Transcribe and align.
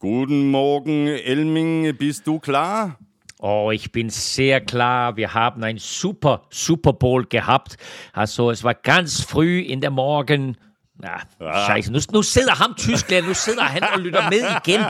Guten 0.00 0.50
Morgen, 0.50 1.08
Elming. 1.08 1.94
Bist 1.94 2.26
du 2.26 2.38
klar? 2.38 2.98
Oh, 3.38 3.70
ich 3.70 3.92
bin 3.92 4.08
sehr 4.08 4.62
klar. 4.62 5.14
Wir 5.18 5.34
haben 5.34 5.62
ein 5.62 5.76
super 5.76 6.46
Super 6.48 6.94
Bowl 6.94 7.26
gehabt. 7.26 7.76
Also 8.14 8.50
es 8.50 8.64
war 8.64 8.72
ganz 8.72 9.20
früh 9.20 9.60
in 9.60 9.82
der 9.82 9.90
Morgen. 9.90 10.56
Ja, 11.02 11.20
ah. 11.38 11.66
scheiße. 11.66 11.92
Nu, 11.92 12.00
nu 12.12 12.22
sidder 12.22 12.58
ham 12.58 12.74
Tyskland, 12.76 13.28
nu 13.28 13.34
sidder 13.34 13.64
han 13.64 13.84
og 13.92 14.00
lytter 14.00 14.30
med 14.30 14.42
igen. 14.64 14.86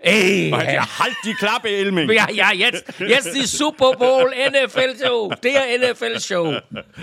Ey, 0.00 0.50
ja, 0.50 0.84
halt 0.98 1.16
die 1.22 1.34
Klappe, 1.34 1.68
Elming. 1.68 2.10
Ja, 2.10 2.28
ja, 2.28 2.52
jetzt, 2.52 2.84
jetzt 2.98 3.32
die 3.36 3.46
Super 3.46 3.92
Bowl 3.92 4.28
NFL-Show. 4.28 5.34
Der 5.40 5.78
NFL-Show. 5.78 6.54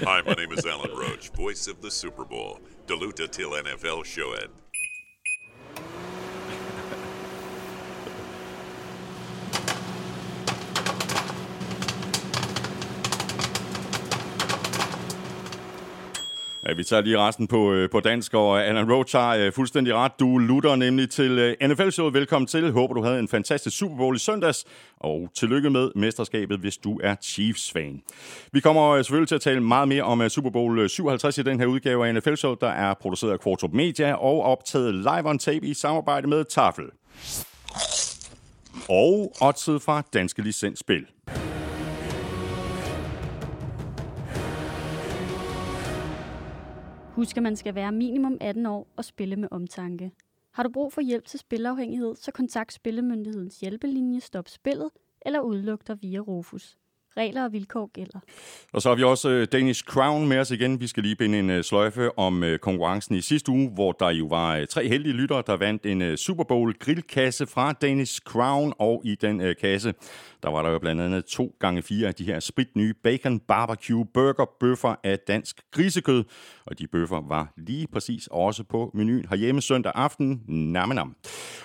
Hi, 0.05 0.21
my 0.25 0.35
name 0.35 0.53
is 0.53 0.65
Alan 0.65 0.91
Roach, 0.91 1.31
voice 1.37 1.69
of 1.69 1.77
the 1.81 1.89
Super 1.89 2.25
Bowl. 2.25 2.59
Deluta 2.85 3.27
till 3.27 3.51
NFL 3.51 4.03
show 4.03 4.33
it. 4.33 4.49
Ja, 16.67 16.73
vi 16.73 16.83
tager 16.83 17.01
lige 17.01 17.17
resten 17.17 17.47
på, 17.47 17.73
øh, 17.73 17.89
på 17.89 17.99
dansk, 17.99 18.33
og 18.33 18.57
øh, 18.57 18.69
Alan 18.69 18.91
Roach 18.91 19.15
har 19.15 19.35
øh, 19.35 19.51
fuldstændig 19.53 19.95
ret. 19.95 20.11
Du 20.19 20.37
lutter 20.37 20.75
nemlig 20.75 21.09
til 21.09 21.31
øh, 21.31 21.69
NFL-showet. 21.69 22.13
Velkommen 22.13 22.47
til. 22.47 22.71
Håber, 22.71 22.93
du 22.93 23.03
havde 23.03 23.19
en 23.19 23.27
fantastisk 23.27 23.77
Super 23.77 23.97
Bowl 23.97 24.15
i 24.15 24.19
søndags, 24.19 24.65
og 24.99 25.29
tillykke 25.35 25.69
med 25.69 25.91
mesterskabet, 25.95 26.59
hvis 26.59 26.77
du 26.77 26.99
er 27.03 27.15
Chiefs-fan. 27.23 28.01
Vi 28.51 28.59
kommer 28.59 28.89
øh, 28.89 29.03
selvfølgelig 29.03 29.27
til 29.27 29.35
at 29.35 29.41
tale 29.41 29.61
meget 29.61 29.87
mere 29.87 30.03
om 30.03 30.21
øh, 30.21 30.29
Super 30.29 30.49
Bowl 30.49 30.89
57 30.89 31.37
i 31.37 31.43
den 31.43 31.59
her 31.59 31.67
udgave 31.67 32.07
af 32.07 32.15
NFL-showet, 32.15 32.61
der 32.61 32.69
er 32.69 32.93
produceret 32.93 33.31
af 33.31 33.39
Quartop 33.39 33.73
Media 33.73 34.13
og 34.13 34.43
optaget 34.43 34.95
live 34.95 35.29
on 35.29 35.39
tape 35.39 35.67
i 35.67 35.73
samarbejde 35.73 36.27
med 36.27 36.45
Tafel. 36.45 36.85
Og 38.89 39.33
oddset 39.41 39.81
fra 39.81 40.03
Danske 40.13 40.41
Licensspil. 40.41 41.05
Husk, 47.15 47.37
at 47.37 47.43
man 47.43 47.55
skal 47.55 47.75
være 47.75 47.91
minimum 47.91 48.37
18 48.41 48.65
år 48.65 48.87
og 48.97 49.05
spille 49.05 49.35
med 49.35 49.47
omtanke. 49.51 50.11
Har 50.53 50.63
du 50.63 50.69
brug 50.69 50.93
for 50.93 51.01
hjælp 51.01 51.25
til 51.25 51.39
spilafhængighed, 51.39 52.15
så 52.15 52.31
kontakt 52.31 52.73
Spillemyndighedens 52.73 53.59
hjælpelinje 53.59 54.19
Stop 54.21 54.47
Spillet 54.47 54.89
eller 55.25 55.39
udluk 55.39 55.87
dig 55.87 55.97
via 56.01 56.19
Rufus. 56.19 56.77
Regler 57.17 57.43
og 57.43 57.53
vilkår 57.53 57.91
gælder. 57.93 58.19
Og 58.73 58.81
så 58.81 58.89
har 58.89 58.95
vi 58.95 59.03
også 59.03 59.29
øh, 59.29 59.47
Danish 59.51 59.83
Crown 59.83 60.27
med 60.27 60.39
os 60.39 60.51
igen. 60.51 60.79
Vi 60.79 60.87
skal 60.87 61.03
lige 61.03 61.15
binde 61.15 61.39
en 61.39 61.49
øh, 61.49 61.63
sløjfe 61.63 62.19
om 62.19 62.43
øh, 62.43 62.59
konkurrencen 62.59 63.15
i 63.15 63.21
sidste 63.21 63.51
uge, 63.51 63.69
hvor 63.69 63.91
der 63.91 64.09
jo 64.09 64.25
var 64.25 64.65
tre 64.65 64.87
heldige 64.87 65.13
lyttere, 65.13 65.43
der 65.47 65.57
vandt 65.57 65.85
en 65.85 66.17
Super 66.17 66.43
Bowl 66.43 66.73
grillkasse 66.73 67.47
fra 67.47 67.73
Danish 67.73 68.21
Crown, 68.21 68.73
og 68.79 69.01
i 69.05 69.15
den 69.15 69.55
kasse, 69.61 69.93
der 70.45 70.51
var 70.51 70.61
der 70.61 70.69
jo 70.69 70.79
blandt 70.79 71.01
andet 71.01 71.25
to 71.25 71.55
gange 71.59 71.81
fire 71.81 72.07
af 72.07 72.15
de 72.15 72.23
her 72.23 72.39
spritnye 72.39 72.93
bacon 73.03 73.39
barbecue 73.39 74.05
burger 74.05 74.45
bøffer 74.59 74.95
af 75.03 75.19
dansk 75.19 75.61
grisekød. 75.71 76.23
Og 76.65 76.79
de 76.79 76.87
bøffer 76.87 77.21
var 77.27 77.53
lige 77.57 77.87
præcis 77.87 78.27
også 78.31 78.63
på 78.63 78.91
menuen 78.93 79.25
herhjemme 79.29 79.61
søndag 79.61 79.91
aften. 79.95 80.41
Namanam. 80.47 81.15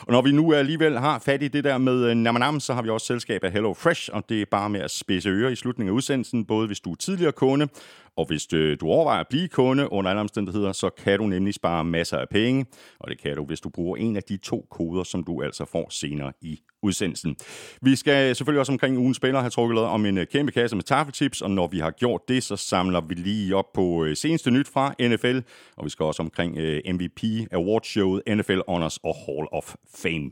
Og 0.00 0.12
når 0.12 0.22
vi 0.22 0.32
nu 0.32 0.52
alligevel 0.52 0.98
har 0.98 1.18
fat 1.18 1.42
i 1.42 1.48
det 1.48 1.64
der 1.64 1.78
med 1.78 2.10
øh, 2.10 2.14
namanam, 2.14 2.60
så 2.60 2.74
har 2.74 2.82
vi 2.82 2.88
også 2.88 3.06
selskab 3.06 3.44
af 3.44 3.52
Hello 3.52 3.74
Fresh, 3.74 4.10
og 4.12 4.28
det 4.28 4.42
er 4.42 4.46
bare 4.50 4.70
med 4.70 4.80
at 4.80 4.90
spidse 4.90 5.28
ører 5.28 5.50
i 5.50 5.56
slutningen 5.56 5.92
af 5.92 5.96
udsendelsen, 5.96 6.44
både 6.44 6.66
hvis 6.66 6.80
du 6.80 6.90
er 6.90 6.96
tidligere 6.96 7.32
kunde, 7.32 7.68
og 8.16 8.26
hvis 8.26 8.52
øh, 8.52 8.80
du 8.80 8.86
overvejer 8.86 9.20
at 9.20 9.28
blive 9.30 9.48
kunde 9.48 9.92
under 9.92 10.10
alle 10.10 10.20
omstændigheder, 10.20 10.72
så 10.72 10.90
kan 10.90 11.18
du 11.18 11.26
nemlig 11.26 11.54
spare 11.54 11.84
masser 11.84 12.18
af 12.18 12.28
penge, 12.28 12.66
og 13.00 13.10
det 13.10 13.20
kan 13.22 13.36
du, 13.36 13.44
hvis 13.44 13.60
du 13.60 13.68
bruger 13.68 13.96
en 13.96 14.16
af 14.16 14.22
de 14.22 14.36
to 14.36 14.66
koder, 14.70 15.02
som 15.02 15.24
du 15.24 15.42
altså 15.42 15.64
får 15.64 15.86
senere 15.90 16.32
i 16.40 16.60
udsendelsen. 16.82 17.36
Vi 17.82 17.96
skal 17.96 18.36
selvfølgelig 18.36 18.60
også 18.60 18.72
omkring 18.72 18.98
ugens 18.98 19.16
spiller 19.16 19.40
have 19.40 19.50
trukket 19.50 19.78
om 19.78 20.06
en 20.06 20.18
øh, 20.18 20.26
kæmpe 20.26 20.52
kasse 20.52 20.76
med 20.76 20.84
taffeltips, 20.84 21.40
og 21.40 21.50
når 21.50 21.66
vi 21.66 21.78
har 21.78 21.90
gjort 21.90 22.20
det, 22.28 22.42
så 22.42 22.56
samler 22.56 23.00
vi 23.00 23.14
lige 23.14 23.56
op 23.56 23.72
på 23.74 24.04
øh, 24.04 24.16
seneste 24.16 24.50
nyt 24.50 24.68
fra 24.68 24.94
NFL, 25.00 25.38
og 25.76 25.84
vi 25.84 25.90
skal 25.90 26.04
også 26.04 26.22
omkring 26.22 26.58
øh, 26.58 26.80
MVP 26.94 27.10
MVP 27.10 27.84
Showet, 27.84 28.22
NFL 28.28 28.60
Honors 28.68 28.96
og 28.96 29.14
Hall 29.26 29.46
of 29.52 29.74
Fame. 29.96 30.30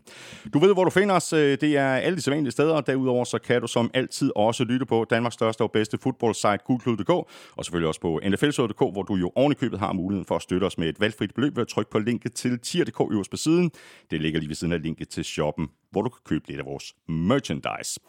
Du 0.52 0.58
ved, 0.58 0.72
hvor 0.74 0.84
du 0.84 0.90
finder 0.90 1.14
os. 1.14 1.28
Det 1.28 1.62
er 1.76 1.88
alle 1.88 2.16
de 2.16 2.22
sædvanlige 2.22 2.52
steder, 2.52 2.74
og 2.74 2.86
derudover 2.86 3.24
så 3.24 3.38
kan 3.38 3.60
du 3.60 3.66
som 3.66 3.90
altid 3.94 4.30
også 4.36 4.64
lytte 4.64 4.86
på 4.86 5.06
Danmarks 5.10 5.34
største 5.34 5.62
og 5.62 5.72
bedste 5.72 5.98
fodboldsite, 5.98 6.58
gulklud.dk, 6.64 7.10
og 7.10 7.64
selvfølgelig 7.64 7.88
også 7.88 8.00
på 8.00 8.20
nflshow.dk, 8.24 8.78
hvor 8.78 9.02
du 9.02 9.14
jo 9.14 9.32
ovenikøbet 9.34 9.78
har 9.78 9.92
muligheden 9.92 10.26
for 10.26 10.36
at 10.36 10.42
støtte 10.42 10.64
os 10.64 10.78
med 10.78 10.88
et 10.88 11.00
valgfrit 11.00 11.34
beløb 11.34 11.56
ved 11.56 11.62
at 11.62 11.68
trykke 11.68 11.90
på 11.90 11.98
linket 11.98 12.32
til 12.32 12.58
tier.dk 12.58 13.00
øverst 13.12 13.30
på 13.30 13.36
siden. 13.36 13.70
Det 14.10 14.20
ligger 14.20 14.40
lige 14.40 14.48
ved 14.48 14.56
siden 14.56 14.72
af 14.72 14.82
linket 14.82 15.08
til 15.08 15.24
shoppen 15.24 15.68
hvor 15.90 16.02
du 16.02 16.08
kan 16.08 16.20
købe 16.24 16.48
lidt 16.48 16.60
af 16.60 16.66
vores 16.66 16.94
merchandise. 17.08 18.00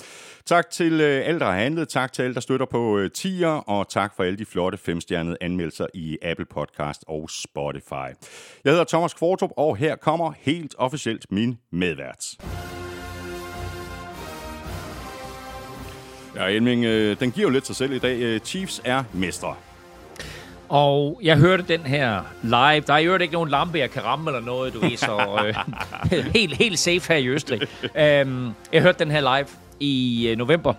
Tak 0.45 0.69
til 0.69 0.93
øh, 1.01 1.27
alle, 1.27 1.39
der 1.39 1.45
har 1.45 1.57
handlet. 1.57 1.89
Tak 1.89 2.13
til 2.13 2.21
alle, 2.21 2.33
der 2.33 2.41
støtter 2.41 2.65
på 2.65 2.97
øh, 2.97 3.11
tier. 3.11 3.47
Og 3.47 3.89
tak 3.89 4.15
for 4.15 4.23
alle 4.23 4.37
de 4.37 4.45
flotte 4.45 4.77
femstjernede 4.77 5.37
anmeldelser 5.41 5.87
i 5.93 6.17
Apple 6.21 6.45
Podcast 6.45 7.03
og 7.07 7.29
Spotify. 7.29 8.09
Jeg 8.63 8.71
hedder 8.71 8.83
Thomas 8.83 9.13
Kvartrup, 9.13 9.51
og 9.57 9.77
her 9.77 9.95
kommer 9.95 10.33
helt 10.39 10.75
officielt 10.77 11.25
min 11.31 11.57
medvært. 11.71 12.25
Ja, 16.35 16.47
Elming, 16.47 16.85
øh, 16.85 17.19
den 17.19 17.31
giver 17.31 17.47
jo 17.47 17.53
lidt 17.53 17.67
sig 17.67 17.75
selv 17.75 17.93
i 17.93 17.99
dag. 17.99 18.19
Øh, 18.19 18.39
Chiefs 18.39 18.81
er 18.85 19.03
mestre. 19.13 19.55
Og 20.69 21.19
jeg 21.23 21.37
hørte 21.37 21.63
den 21.67 21.81
her 21.81 22.21
live. 22.41 22.83
Der 22.87 22.93
er 22.93 22.97
jo 22.97 23.17
ikke 23.17 23.33
nogen 23.33 23.49
lampe, 23.49 23.79
jeg 23.79 23.91
kan 23.91 24.03
ramme 24.05 24.29
eller 24.29 24.41
noget, 24.41 24.73
du 24.73 24.79
ved, 24.79 24.97
så 24.97 25.41
øh, 25.45 25.55
helt, 26.35 26.57
helt 26.57 26.79
safe 26.79 27.13
her 27.13 27.15
i 27.15 27.27
Østrig. 27.27 27.61
Um, 27.83 28.55
jeg 28.73 28.81
hørte 28.81 28.99
den 28.99 29.11
her 29.11 29.37
live 29.37 29.47
i 29.79 30.27
øh, 30.27 30.37
november 30.37 30.73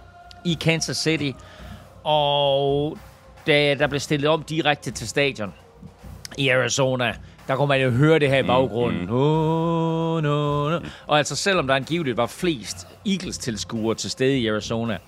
i 0.44 0.58
Kansas 0.60 0.96
City, 0.96 1.30
og 2.04 2.98
da 3.46 3.74
der 3.74 3.86
blev 3.86 4.00
stillet 4.00 4.30
om 4.30 4.42
direkte 4.42 4.90
til 4.90 5.08
stadion 5.08 5.54
i 6.38 6.48
Arizona, 6.48 7.14
der 7.48 7.56
kunne 7.56 7.68
man 7.68 7.82
jo 7.82 7.90
høre 7.90 8.18
det 8.18 8.28
her 8.28 8.38
i 8.38 8.42
baggrunden. 8.42 9.00
Mm, 9.00 9.06
mm. 9.06 9.14
Oh, 9.14 10.22
no, 10.22 10.70
no. 10.70 10.80
Og 11.06 11.18
altså, 11.18 11.36
selvom 11.36 11.66
der 11.66 11.74
angiveligt 11.74 12.16
var 12.16 12.26
flest 12.26 12.86
Eagles-tilskuere 13.06 13.94
til 13.94 14.10
stede 14.10 14.38
i 14.38 14.48
Arizona, 14.48 14.98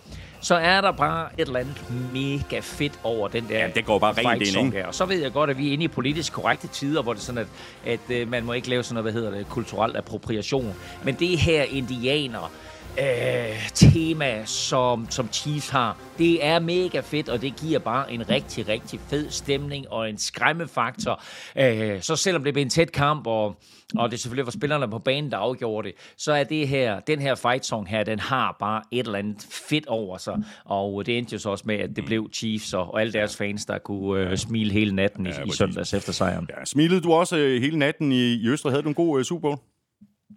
så 0.42 0.54
er 0.54 0.80
der 0.80 0.92
bare 0.92 1.28
et 1.38 1.46
eller 1.46 1.60
andet 1.60 1.84
mega 2.12 2.60
fedt 2.60 3.00
over 3.02 3.28
den 3.28 3.48
der 3.48 3.58
Ja, 3.58 3.68
det 3.74 3.84
går 3.84 3.98
bare 3.98 4.12
rent 4.12 4.56
ind, 4.56 4.66
ikke? 4.66 4.88
Og 4.88 4.94
så 4.94 5.04
ved 5.04 5.22
jeg 5.22 5.32
godt, 5.32 5.50
at 5.50 5.58
vi 5.58 5.68
er 5.68 5.72
inde 5.72 5.84
i 5.84 5.88
politisk 5.88 6.32
korrekte 6.32 6.66
tider, 6.66 7.02
hvor 7.02 7.12
det 7.12 7.20
er 7.20 7.24
sådan, 7.24 7.46
at, 7.84 8.00
at 8.10 8.22
uh, 8.22 8.30
man 8.30 8.44
må 8.44 8.52
ikke 8.52 8.68
lave 8.68 8.82
sådan 8.82 8.94
noget, 8.94 9.04
hvad 9.04 9.22
hedder 9.22 9.38
det, 9.38 9.48
kulturel 9.48 9.96
appropriation. 9.96 10.74
Men 11.04 11.14
det 11.14 11.38
her 11.38 11.62
indianer, 11.62 12.50
øh, 12.98 13.70
tema, 13.74 14.44
som, 14.44 15.06
som 15.10 15.28
Chiefs 15.32 15.68
har. 15.68 15.96
Det 16.18 16.46
er 16.46 16.58
mega 16.58 17.00
fedt, 17.00 17.28
og 17.28 17.42
det 17.42 17.56
giver 17.56 17.78
bare 17.78 18.12
en 18.12 18.28
rigtig, 18.28 18.68
rigtig 18.68 19.00
fed 19.10 19.30
stemning 19.30 19.88
og 19.90 20.10
en 20.10 20.18
skræmmefaktor. 20.18 21.22
Øh, 21.56 22.02
så 22.02 22.16
selvom 22.16 22.44
det 22.44 22.54
bliver 22.54 22.64
en 22.64 22.70
tæt 22.70 22.92
kamp, 22.92 23.26
og, 23.26 23.56
og 23.96 24.10
det 24.10 24.20
selvfølgelig 24.20 24.44
var 24.46 24.50
spillerne 24.50 24.90
på 24.90 24.98
banen, 24.98 25.30
der 25.30 25.36
afgjorde 25.36 25.88
det, 25.88 25.96
så 26.16 26.32
er 26.32 26.44
det 26.44 26.68
her, 26.68 27.00
den 27.00 27.18
her 27.18 27.34
fight 27.34 27.66
song 27.66 27.88
her, 27.88 28.04
den 28.04 28.18
har 28.18 28.56
bare 28.60 28.82
et 28.90 29.06
eller 29.06 29.18
andet 29.18 29.46
fedt 29.68 29.86
over 29.86 30.18
sig. 30.18 30.42
Og 30.64 31.06
det 31.06 31.18
endte 31.18 31.32
jo 31.32 31.38
så 31.38 31.50
også 31.50 31.64
med, 31.66 31.74
at 31.74 31.96
det 31.96 32.04
blev 32.04 32.30
Chiefs 32.32 32.74
og, 32.74 32.94
og 32.94 33.00
alle 33.00 33.12
deres 33.12 33.36
fans, 33.36 33.66
der 33.66 33.78
kunne 33.78 34.30
øh, 34.30 34.36
smile 34.36 34.72
hele 34.72 34.94
natten 34.94 35.26
i, 35.26 35.28
ja, 35.28 35.44
i 35.44 35.50
søndags 35.50 35.94
efter 35.94 36.12
sejren. 36.12 36.48
Ja, 36.58 36.64
smilede 36.64 37.00
du 37.00 37.12
også 37.12 37.36
øh, 37.36 37.60
hele 37.60 37.78
natten 37.78 38.12
i, 38.12 38.34
i 38.34 38.48
Østrig? 38.48 38.72
Havde 38.72 38.82
du 38.82 38.88
en 38.88 38.94
god 38.94 39.18
øh, 39.18 39.24
Super 39.24 39.40
Bowl? 39.40 39.58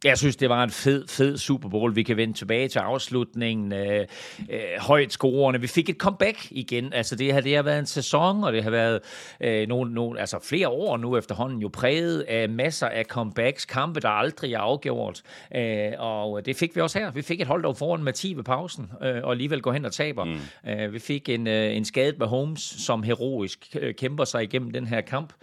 Jeg 0.04 0.18
synes, 0.18 0.36
det 0.36 0.50
var 0.50 0.64
en 0.64 0.70
fed, 0.70 1.08
fed 1.08 1.38
Super 1.38 1.70
Bowl. 1.70 1.96
Vi 1.96 2.04
kan 2.04 2.18
vende 2.18 2.34
tilbage 2.34 2.68
til 2.68 2.80
afslutningen. 2.80 3.74
Øh, 3.74 4.06
øh, 4.50 4.60
højt 4.80 5.12
scorerne. 5.12 5.62
Vi 5.62 5.68
fik 5.68 5.90
et 5.90 5.98
comeback 5.98 6.48
igen. 6.52 6.94
Altså, 6.94 7.16
det, 7.16 7.34
her, 7.34 7.42
det 7.42 7.56
har 7.56 7.64
været 7.64 7.80
en 7.80 7.86
sæson, 7.86 8.44
og 8.44 8.54
det 8.54 8.64
har 8.64 8.70
været 8.70 9.00
øh, 9.42 9.68
nogle, 9.68 9.94
nogle, 9.94 10.20
altså, 10.20 10.40
flere 10.44 10.70
år 10.70 10.98
nu 10.98 11.18
efterhånden 11.18 11.60
jo 11.60 11.70
præget 11.74 12.22
af 12.22 12.50
masser 12.50 12.88
af 12.88 13.06
comebacks. 13.06 13.66
Kampe, 13.66 14.00
der 14.00 14.10
aldrig 14.10 14.54
er 14.54 14.60
afgjort. 14.60 15.22
Øh, 15.56 15.92
og 15.98 16.46
det 16.46 16.56
fik 16.56 16.76
vi 16.76 16.82
også 16.82 17.00
her. 17.00 17.12
Vi 17.12 17.22
fik 17.22 17.42
et 17.42 17.48
hold, 17.48 17.64
der 17.64 17.74
foran 17.74 18.04
med 18.04 18.14
10 18.14 18.34
ved 18.34 18.44
pausen, 18.44 18.92
øh, 19.02 19.24
og 19.24 19.32
alligevel 19.32 19.62
går 19.62 19.74
hen 19.74 19.86
og 19.86 19.94
taber. 19.94 20.24
Mm. 20.24 20.70
Øh, 20.70 20.94
vi 20.94 21.00
fik 21.00 21.30
en, 21.30 21.48
øh, 21.48 21.76
en 21.76 21.86
skadet 21.86 22.20
med 22.20 22.28
Holmes, 22.28 22.62
som 22.62 23.04
heroisk 23.04 23.76
øh, 23.80 23.94
kæmper 23.96 24.26
sig 24.26 24.44
igennem 24.44 24.72
den 24.72 24.88
her 24.88 25.02
kamp. 25.02 25.34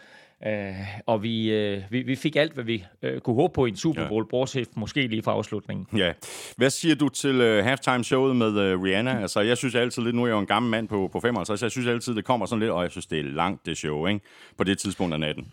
Uh, 0.46 0.76
og 1.06 1.22
vi, 1.22 1.72
uh, 1.74 1.82
vi, 1.90 2.02
vi 2.02 2.16
fik 2.16 2.36
alt, 2.36 2.52
hvad 2.52 2.64
vi 2.64 2.84
uh, 3.02 3.18
kunne 3.18 3.36
håbe 3.36 3.52
på 3.54 3.66
i 3.66 3.68
en 3.68 3.76
Super 3.76 4.08
Bowl, 4.08 4.24
ja. 4.24 4.30
bortset 4.30 4.76
måske 4.76 5.06
lige 5.06 5.22
fra 5.22 5.32
afslutningen. 5.32 5.98
Ja. 5.98 6.12
Hvad 6.56 6.70
siger 6.70 6.94
du 6.94 7.08
til 7.08 7.40
uh, 7.40 7.64
halftime-showet 7.64 8.36
med 8.36 8.74
uh, 8.74 8.82
Rihanna? 8.82 9.20
Altså, 9.20 9.40
jeg 9.40 9.56
synes 9.56 9.74
altid 9.74 10.02
lidt, 10.02 10.16
nu 10.16 10.22
er 10.22 10.26
jeg 10.26 10.34
jo 10.34 10.38
en 10.38 10.46
gammel 10.46 10.70
mand 10.70 10.88
på, 10.88 11.08
på 11.12 11.20
55, 11.20 11.60
så 11.60 11.66
jeg 11.66 11.70
synes 11.70 11.88
altid, 11.88 12.14
det 12.14 12.24
kommer 12.24 12.46
sådan 12.46 12.60
lidt, 12.60 12.70
og 12.70 12.82
jeg 12.82 12.90
synes, 12.90 13.06
det 13.06 13.18
er 13.18 13.22
langt, 13.22 13.66
det 13.66 13.76
show, 13.76 14.06
ikke? 14.06 14.20
På 14.58 14.64
det 14.64 14.78
tidspunkt 14.78 15.14
af 15.14 15.20
natten. 15.20 15.52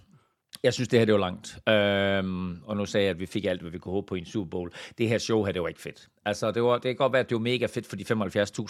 Jeg 0.64 0.74
synes, 0.74 0.88
det 0.88 1.00
her 1.00 1.06
det 1.06 1.14
var 1.14 1.20
langt. 1.20 1.58
Øhm, 1.70 2.64
og 2.64 2.78
nu 2.78 2.86
sagde 2.86 3.06
jeg, 3.06 3.12
at 3.12 3.20
vi 3.20 3.26
fik 3.26 3.46
alt, 3.46 3.62
hvad 3.62 3.72
vi 3.72 3.78
kunne 3.78 3.92
håbe 3.92 4.08
på 4.08 4.16
i 4.16 4.20
en 4.20 4.26
Super 4.26 4.50
Bowl. 4.50 4.72
Det 4.98 5.10
her 5.10 5.18
show 5.18 5.44
her, 5.44 5.52
det 5.52 5.62
var 5.62 5.68
ikke 5.68 5.82
fedt. 5.82 6.08
Altså, 6.26 6.52
det, 6.52 6.64
var, 6.64 6.74
det 6.74 6.84
kan 6.84 6.96
godt 6.96 7.14
være, 7.14 7.20
at 7.20 7.30
det 7.30 7.36
var 7.36 7.42
mega 7.42 7.66
fedt 7.66 7.88
for 7.88 7.96
de 7.96 8.06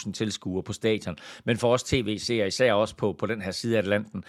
75.000 0.06 0.12
tilskuere 0.12 0.62
på 0.62 0.72
stadion. 0.72 1.16
Men 1.44 1.56
for 1.56 1.72
os 1.72 1.82
tv-serier, 1.82 2.46
især 2.46 2.72
også 2.72 2.96
på, 2.96 3.12
på 3.12 3.26
den 3.26 3.42
her 3.42 3.50
side 3.50 3.76
af 3.76 3.78
Atlanten, 3.82 4.24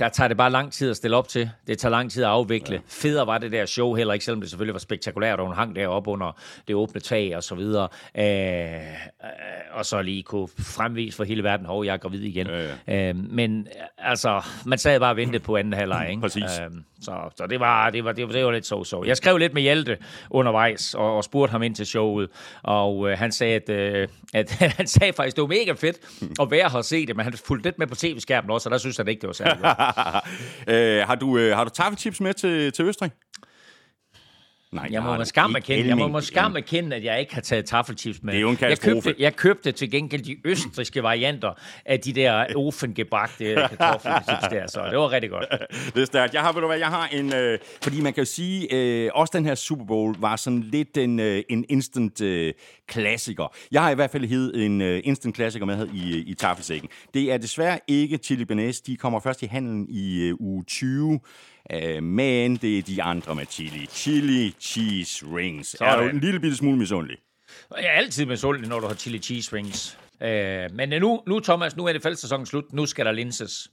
der 0.00 0.08
tager 0.08 0.28
det 0.28 0.36
bare 0.36 0.50
lang 0.50 0.72
tid 0.72 0.90
at 0.90 0.96
stille 0.96 1.16
op 1.16 1.28
til. 1.28 1.50
Det 1.66 1.78
tager 1.78 1.90
lang 1.90 2.10
tid 2.10 2.22
at 2.22 2.28
afvikle. 2.28 2.74
Ja. 2.74 2.80
Federe 2.88 3.26
var 3.26 3.38
det 3.38 3.52
der 3.52 3.66
show 3.66 3.94
heller 3.94 4.14
ikke, 4.14 4.24
selvom 4.24 4.40
det 4.40 4.50
selvfølgelig 4.50 4.74
var 4.74 4.78
spektakulært, 4.78 5.40
og 5.40 5.46
hun 5.46 5.54
hang 5.54 5.76
deroppe 5.76 6.10
under 6.10 6.40
det 6.68 6.76
åbne 6.76 7.00
tag 7.00 7.36
og 7.36 7.42
så 7.42 7.54
videre. 7.54 7.88
Øh, 8.18 8.80
og 9.72 9.86
så 9.86 10.02
lige 10.02 10.22
kunne 10.22 10.48
fremvise 10.58 11.16
for 11.16 11.24
hele 11.24 11.44
verden, 11.44 11.66
hov, 11.66 11.84
jeg 11.84 11.92
er 11.92 11.96
gravid 11.96 12.22
igen. 12.22 12.46
Ja, 12.46 12.74
ja. 12.86 13.08
Øh, 13.08 13.16
men 13.16 13.66
altså, 13.98 14.42
man 14.66 14.78
sad 14.78 15.00
bare 15.00 15.10
og 15.10 15.16
ventede 15.16 15.42
på 15.42 15.56
anden 15.56 15.72
halvleg, 15.72 16.06
ikke? 16.10 16.20
Præcis. 16.20 16.60
Øh, 16.60 16.70
så, 17.00 17.12
så 17.36 17.46
det 17.46 17.60
var, 17.60 17.90
det 17.90 18.04
var, 18.04 18.12
det 18.12 18.26
var, 18.26 18.32
det 18.32 18.44
var 18.44 18.52
lidt 18.52 18.66
så-så. 18.66 19.02
Jeg 19.06 19.16
skrev 19.16 19.36
lidt 19.36 19.54
med 19.54 19.62
Hjalte 19.62 19.98
undervejs, 20.30 20.94
og, 20.94 21.16
og 21.16 21.24
spurgte 21.24 21.52
ham 21.52 21.62
ind 21.62 21.74
til 21.74 21.86
showet, 21.86 22.30
og 22.62 23.10
øh, 23.10 23.18
han 23.18 23.32
sagde, 23.32 23.54
at, 23.54 23.68
øh, 23.68 24.08
at 24.34 24.50
han 24.78 24.86
sagde 24.86 25.12
faktisk, 25.12 25.36
det 25.36 25.42
var 25.42 25.48
mega 25.48 25.72
fedt 25.72 25.96
at 26.40 26.50
være 26.50 26.68
her 26.70 26.76
og 26.76 26.84
se 26.84 27.06
det, 27.06 27.16
men 27.16 27.24
han 27.24 27.32
fulgte 27.32 27.66
lidt 27.66 27.78
med 27.78 27.86
på 27.86 27.94
tv-skærmen 27.94 28.50
også, 28.50 28.68
og 28.68 28.70
der 28.70 28.78
synes 28.78 28.96
han 28.96 29.08
ikke, 29.08 29.20
det 29.20 29.26
var 29.26 29.32
særlig 29.32 29.64
øh, 30.74 31.06
har 31.06 31.14
du, 31.14 31.38
øh, 31.38 31.56
har 31.56 31.64
du 31.64 31.70
taffelchips 31.70 32.20
med 32.20 32.34
til, 32.34 32.72
til 32.72 32.84
Østrig? 32.84 33.10
Nej, 34.72 34.88
jeg 34.90 35.02
må 35.02 35.16
med 35.16 35.24
skam 35.24 35.54
erkende, 35.54 35.88
jeg 35.88 35.96
må 35.96 36.08
med 36.08 36.22
skam 36.22 36.56
erkende, 36.56 36.96
at 36.96 37.04
jeg 37.04 37.20
ikke 37.20 37.34
har 37.34 37.40
taget 37.40 37.64
taffelchips 37.64 38.22
med. 38.22 38.32
Det 38.32 38.38
er 38.38 38.42
jo 38.42 38.50
en 38.50 38.58
jeg 38.60 38.78
købte, 38.78 39.14
jeg 39.18 39.36
købte 39.36 39.72
til 39.72 39.90
gengæld 39.90 40.22
de 40.22 40.36
østriske 40.44 41.02
varianter 41.02 41.52
af 41.84 42.00
de 42.00 42.12
der 42.12 42.46
ofengebagte 42.66 43.54
kartoffelchips 43.54 44.48
der, 44.50 44.66
så 44.66 44.86
det 44.90 44.98
var 44.98 45.10
rigtig 45.10 45.30
godt. 45.30 45.44
det 45.94 46.02
er 46.02 46.04
stærkt. 46.04 46.34
Jeg 46.34 46.42
har, 46.42 46.52
ved 46.52 46.60
du 46.60 46.66
hvad, 46.66 46.78
jeg 46.78 46.88
har 46.88 47.08
en, 47.12 47.34
øh, 47.34 47.58
fordi 47.82 48.00
man 48.00 48.12
kan 48.12 48.20
jo 48.20 48.24
sige, 48.24 48.74
øh, 48.74 49.10
også 49.14 49.32
den 49.36 49.46
her 49.46 49.54
Super 49.54 49.84
Bowl 49.84 50.16
var 50.18 50.36
sådan 50.36 50.60
lidt 50.60 50.96
en, 50.96 51.20
øh, 51.20 51.42
en 51.48 51.64
instant 51.68 52.20
øh, 52.20 52.52
klassiker. 52.88 53.54
Jeg 53.72 53.82
har 53.82 53.90
i 53.90 53.94
hvert 53.94 54.10
fald 54.10 54.24
hed 54.24 54.54
en 54.54 54.80
øh, 54.80 55.00
instant 55.04 55.34
klassiker 55.34 55.66
med 55.66 55.88
i, 55.94 56.18
i 56.18 56.34
taffelsækken. 56.34 56.88
Det 57.14 57.32
er 57.32 57.36
desværre 57.36 57.78
ikke 57.86 58.16
chili 58.16 58.44
bearnaise. 58.44 58.82
De 58.86 58.96
kommer 58.96 59.20
først 59.20 59.42
i 59.42 59.46
handelen 59.46 59.86
i 59.88 60.20
øh, 60.20 60.34
uge 60.40 60.64
20. 60.64 61.20
Uh, 61.74 62.02
men 62.02 62.56
det 62.56 62.78
er 62.78 62.82
de 62.82 63.02
andre 63.02 63.34
med 63.34 63.46
chili. 63.50 63.86
Chili 63.86 64.54
cheese 64.60 65.26
rings. 65.36 65.68
Så 65.68 65.84
er 65.84 65.96
du 65.96 66.08
en 66.08 66.20
lille 66.20 66.40
bitte 66.40 66.56
smule 66.56 66.78
misundelig? 66.78 67.16
Jeg 67.76 67.86
er 67.86 67.90
altid 67.90 68.26
misundelig, 68.26 68.68
når 68.68 68.80
du 68.80 68.86
har 68.86 68.94
chili 68.94 69.18
cheese 69.18 69.56
rings. 69.56 69.98
Uh, 70.20 70.76
men 70.76 70.88
nu, 70.88 71.22
nu, 71.26 71.40
Thomas, 71.40 71.76
nu 71.76 71.86
er 71.86 71.92
det 71.92 72.02
fældsæsonen 72.02 72.46
slut. 72.46 72.72
Nu 72.72 72.86
skal 72.86 73.06
der 73.06 73.12
linses. 73.12 73.68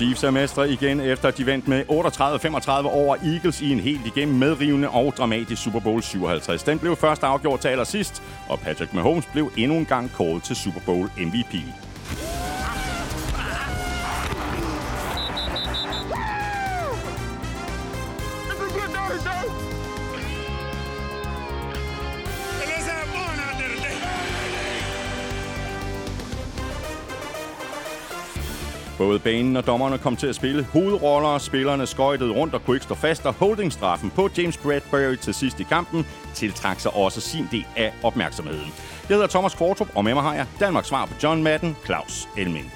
Chiefs 0.00 0.22
er 0.22 0.30
mestre 0.30 0.70
igen, 0.70 1.00
efter 1.00 1.30
de 1.30 1.46
vandt 1.46 1.68
med 1.68 1.84
38-35 1.84 2.88
over 2.88 3.16
Eagles 3.16 3.60
i 3.60 3.72
en 3.72 3.80
helt 3.80 4.06
igennem 4.06 4.38
medrivende 4.38 4.88
og 4.88 5.14
dramatisk 5.18 5.62
Super 5.62 5.80
Bowl 5.80 6.02
57. 6.02 6.62
Den 6.62 6.78
blev 6.78 6.96
først 6.96 7.22
afgjort 7.22 7.60
til 7.60 7.68
allersidst, 7.68 8.22
og 8.48 8.60
Patrick 8.60 8.94
Mahomes 8.94 9.26
blev 9.32 9.52
endnu 9.56 9.76
en 9.76 9.86
gang 9.86 10.12
kåret 10.12 10.42
til 10.42 10.56
Super 10.56 10.80
Bowl 10.86 11.10
MVP. 11.18 11.54
Både 29.00 29.18
banen 29.18 29.56
og 29.56 29.66
dommerne 29.66 29.98
kom 29.98 30.16
til 30.16 30.26
at 30.26 30.34
spille 30.34 30.64
hovedroller, 30.64 31.38
spillerne 31.38 31.86
skøjtede 31.86 32.32
rundt 32.32 32.54
og 32.54 32.64
kunne 32.64 32.76
ikke 32.76 32.84
stå 32.84 32.94
fast, 32.94 33.26
og 33.26 33.32
holdingstraffen 33.32 34.10
på 34.10 34.28
James 34.38 34.56
Bradbury 34.56 35.16
til 35.16 35.34
sidst 35.34 35.60
i 35.60 35.62
kampen 35.62 36.06
tiltrak 36.34 36.80
sig 36.80 36.94
også 36.94 37.20
sin 37.20 37.48
del 37.50 37.66
af 37.76 37.92
opmærksomheden. 38.02 38.72
Jeg 39.08 39.14
hedder 39.14 39.26
Thomas 39.26 39.54
Kvartrup, 39.54 39.88
og 39.94 40.04
med 40.04 40.14
mig 40.14 40.22
har 40.22 40.34
jeg 40.34 40.46
Danmarks 40.60 40.88
svar 40.88 41.06
på 41.06 41.14
John 41.22 41.42
Madden, 41.42 41.76
Claus 41.84 42.28
Elming. 42.36 42.72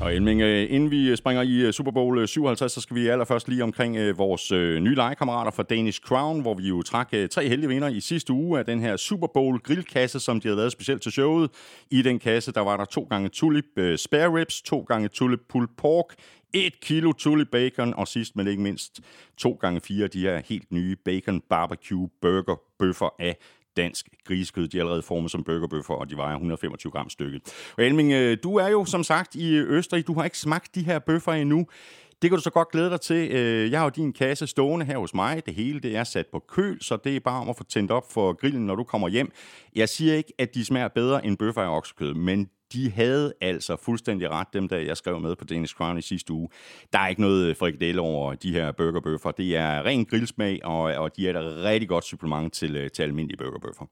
Og 0.00 0.14
Elming, 0.14 0.40
øh, 0.40 0.66
inden 0.70 0.90
vi 0.90 1.10
øh, 1.10 1.16
springer 1.16 1.42
i 1.42 1.60
øh, 1.60 1.72
Super 1.72 1.90
Bowl 1.90 2.28
57, 2.28 2.72
så 2.72 2.80
skal 2.80 2.96
vi 2.96 3.08
allerførst 3.08 3.48
lige 3.48 3.62
omkring 3.62 4.18
vores 4.18 4.50
nye 4.80 4.94
legekammerater 4.94 5.50
fra 5.50 5.62
Danish 5.62 6.00
Crown, 6.00 6.40
hvor 6.40 6.54
vi 6.54 6.68
jo 6.68 6.82
trak 6.82 7.12
tre 7.30 7.48
heldige 7.48 7.68
vinder 7.68 7.88
i 7.88 8.00
sidste 8.00 8.32
uge 8.32 8.58
af 8.58 8.66
den 8.66 8.80
her 8.80 8.96
Super 8.96 9.26
Bowl 9.34 9.58
grillkasse, 9.58 10.20
som 10.20 10.40
de 10.40 10.48
havde 10.48 10.56
lavet 10.56 10.72
specielt 10.72 11.02
til 11.02 11.12
showet. 11.12 11.50
I 11.90 12.02
den 12.02 12.18
kasse, 12.18 12.52
der 12.52 12.60
var 12.60 12.76
der 12.76 12.84
to 12.84 13.06
gange 13.10 13.28
tulip 13.28 13.64
spare 13.96 14.38
ribs, 14.38 14.62
to 14.62 14.80
gange 14.80 15.08
tulip 15.08 15.40
pulled 15.48 15.68
pork, 15.78 16.14
et 16.54 16.80
kilo 16.80 17.12
tulip 17.12 17.48
bacon, 17.52 17.94
og 17.94 18.08
sidst 18.08 18.36
men 18.36 18.46
ikke 18.46 18.62
mindst 18.62 19.00
to 19.36 19.58
gange 19.60 19.80
fire 19.80 20.06
de 20.06 20.20
her 20.20 20.42
helt 20.48 20.72
nye 20.72 20.96
bacon 21.04 21.40
barbecue 21.50 22.08
burger 22.20 22.60
bøffer 22.78 23.14
af 23.18 23.36
dansk 23.76 24.08
grisekød. 24.24 24.68
De 24.68 24.76
er 24.76 24.82
allerede 24.82 25.02
formet 25.02 25.30
som 25.30 25.44
burgerbøffer, 25.44 25.94
og 25.94 26.10
de 26.10 26.16
vejer 26.16 26.34
125 26.34 26.90
gram 26.90 27.10
stykket. 27.10 27.72
Og 27.78 27.84
Elming, 27.84 28.12
øh, 28.12 28.36
du 28.42 28.56
er 28.56 28.68
jo 28.68 28.84
som 28.84 29.04
sagt 29.04 29.34
i 29.34 29.56
Østrig. 29.56 30.06
Du 30.06 30.14
har 30.14 30.24
ikke 30.24 30.38
smagt 30.38 30.74
de 30.74 30.82
her 30.82 30.98
bøffer 30.98 31.32
endnu. 31.32 31.66
Det 32.22 32.30
kan 32.30 32.36
du 32.36 32.42
så 32.42 32.50
godt 32.50 32.70
glæde 32.70 32.90
dig 32.90 33.00
til. 33.00 33.30
Øh, 33.30 33.70
jeg 33.70 33.80
har 33.80 33.84
jo 33.86 33.90
din 33.90 34.12
kasse 34.12 34.46
stående 34.46 34.86
her 34.86 34.98
hos 34.98 35.14
mig. 35.14 35.46
Det 35.46 35.54
hele 35.54 35.80
det 35.80 35.96
er 35.96 36.04
sat 36.04 36.26
på 36.26 36.38
køl, 36.48 36.78
så 36.80 36.96
det 37.04 37.16
er 37.16 37.20
bare 37.20 37.40
om 37.40 37.48
at 37.48 37.56
få 37.56 37.64
tændt 37.64 37.90
op 37.90 38.12
for 38.12 38.32
grillen, 38.32 38.66
når 38.66 38.74
du 38.74 38.84
kommer 38.84 39.08
hjem. 39.08 39.32
Jeg 39.74 39.88
siger 39.88 40.14
ikke, 40.14 40.32
at 40.38 40.54
de 40.54 40.64
smager 40.64 40.88
bedre 40.88 41.26
end 41.26 41.38
bøffer 41.38 41.62
af 41.62 41.76
oksekød, 41.76 42.14
men 42.14 42.50
de 42.72 42.90
havde 42.90 43.32
altså 43.40 43.76
fuldstændig 43.76 44.30
ret, 44.30 44.46
dem 44.52 44.68
der 44.68 44.76
jeg 44.76 44.96
skrev 44.96 45.20
med 45.20 45.36
på 45.36 45.44
Danish 45.44 45.74
Crown 45.74 45.98
i 45.98 46.02
sidste 46.02 46.32
uge. 46.32 46.48
Der 46.92 46.98
er 46.98 47.08
ikke 47.08 47.20
noget 47.20 47.46
øh, 47.46 47.56
frikadelle 47.56 48.00
over 48.00 48.34
de 48.34 48.52
her 48.52 48.72
burgerbøffer. 48.72 49.30
Det 49.30 49.56
er 49.56 49.82
ren 49.82 50.04
grillsmag, 50.04 50.64
og, 50.64 50.80
og 50.82 51.16
de 51.16 51.28
er 51.28 51.40
et 51.40 51.64
rigtig 51.64 51.88
godt 51.88 52.04
supplement 52.04 52.52
til, 52.52 52.76
øh, 52.76 52.90
til 52.90 53.02
almindelige 53.02 53.36
burgerbøffer. 53.36 53.86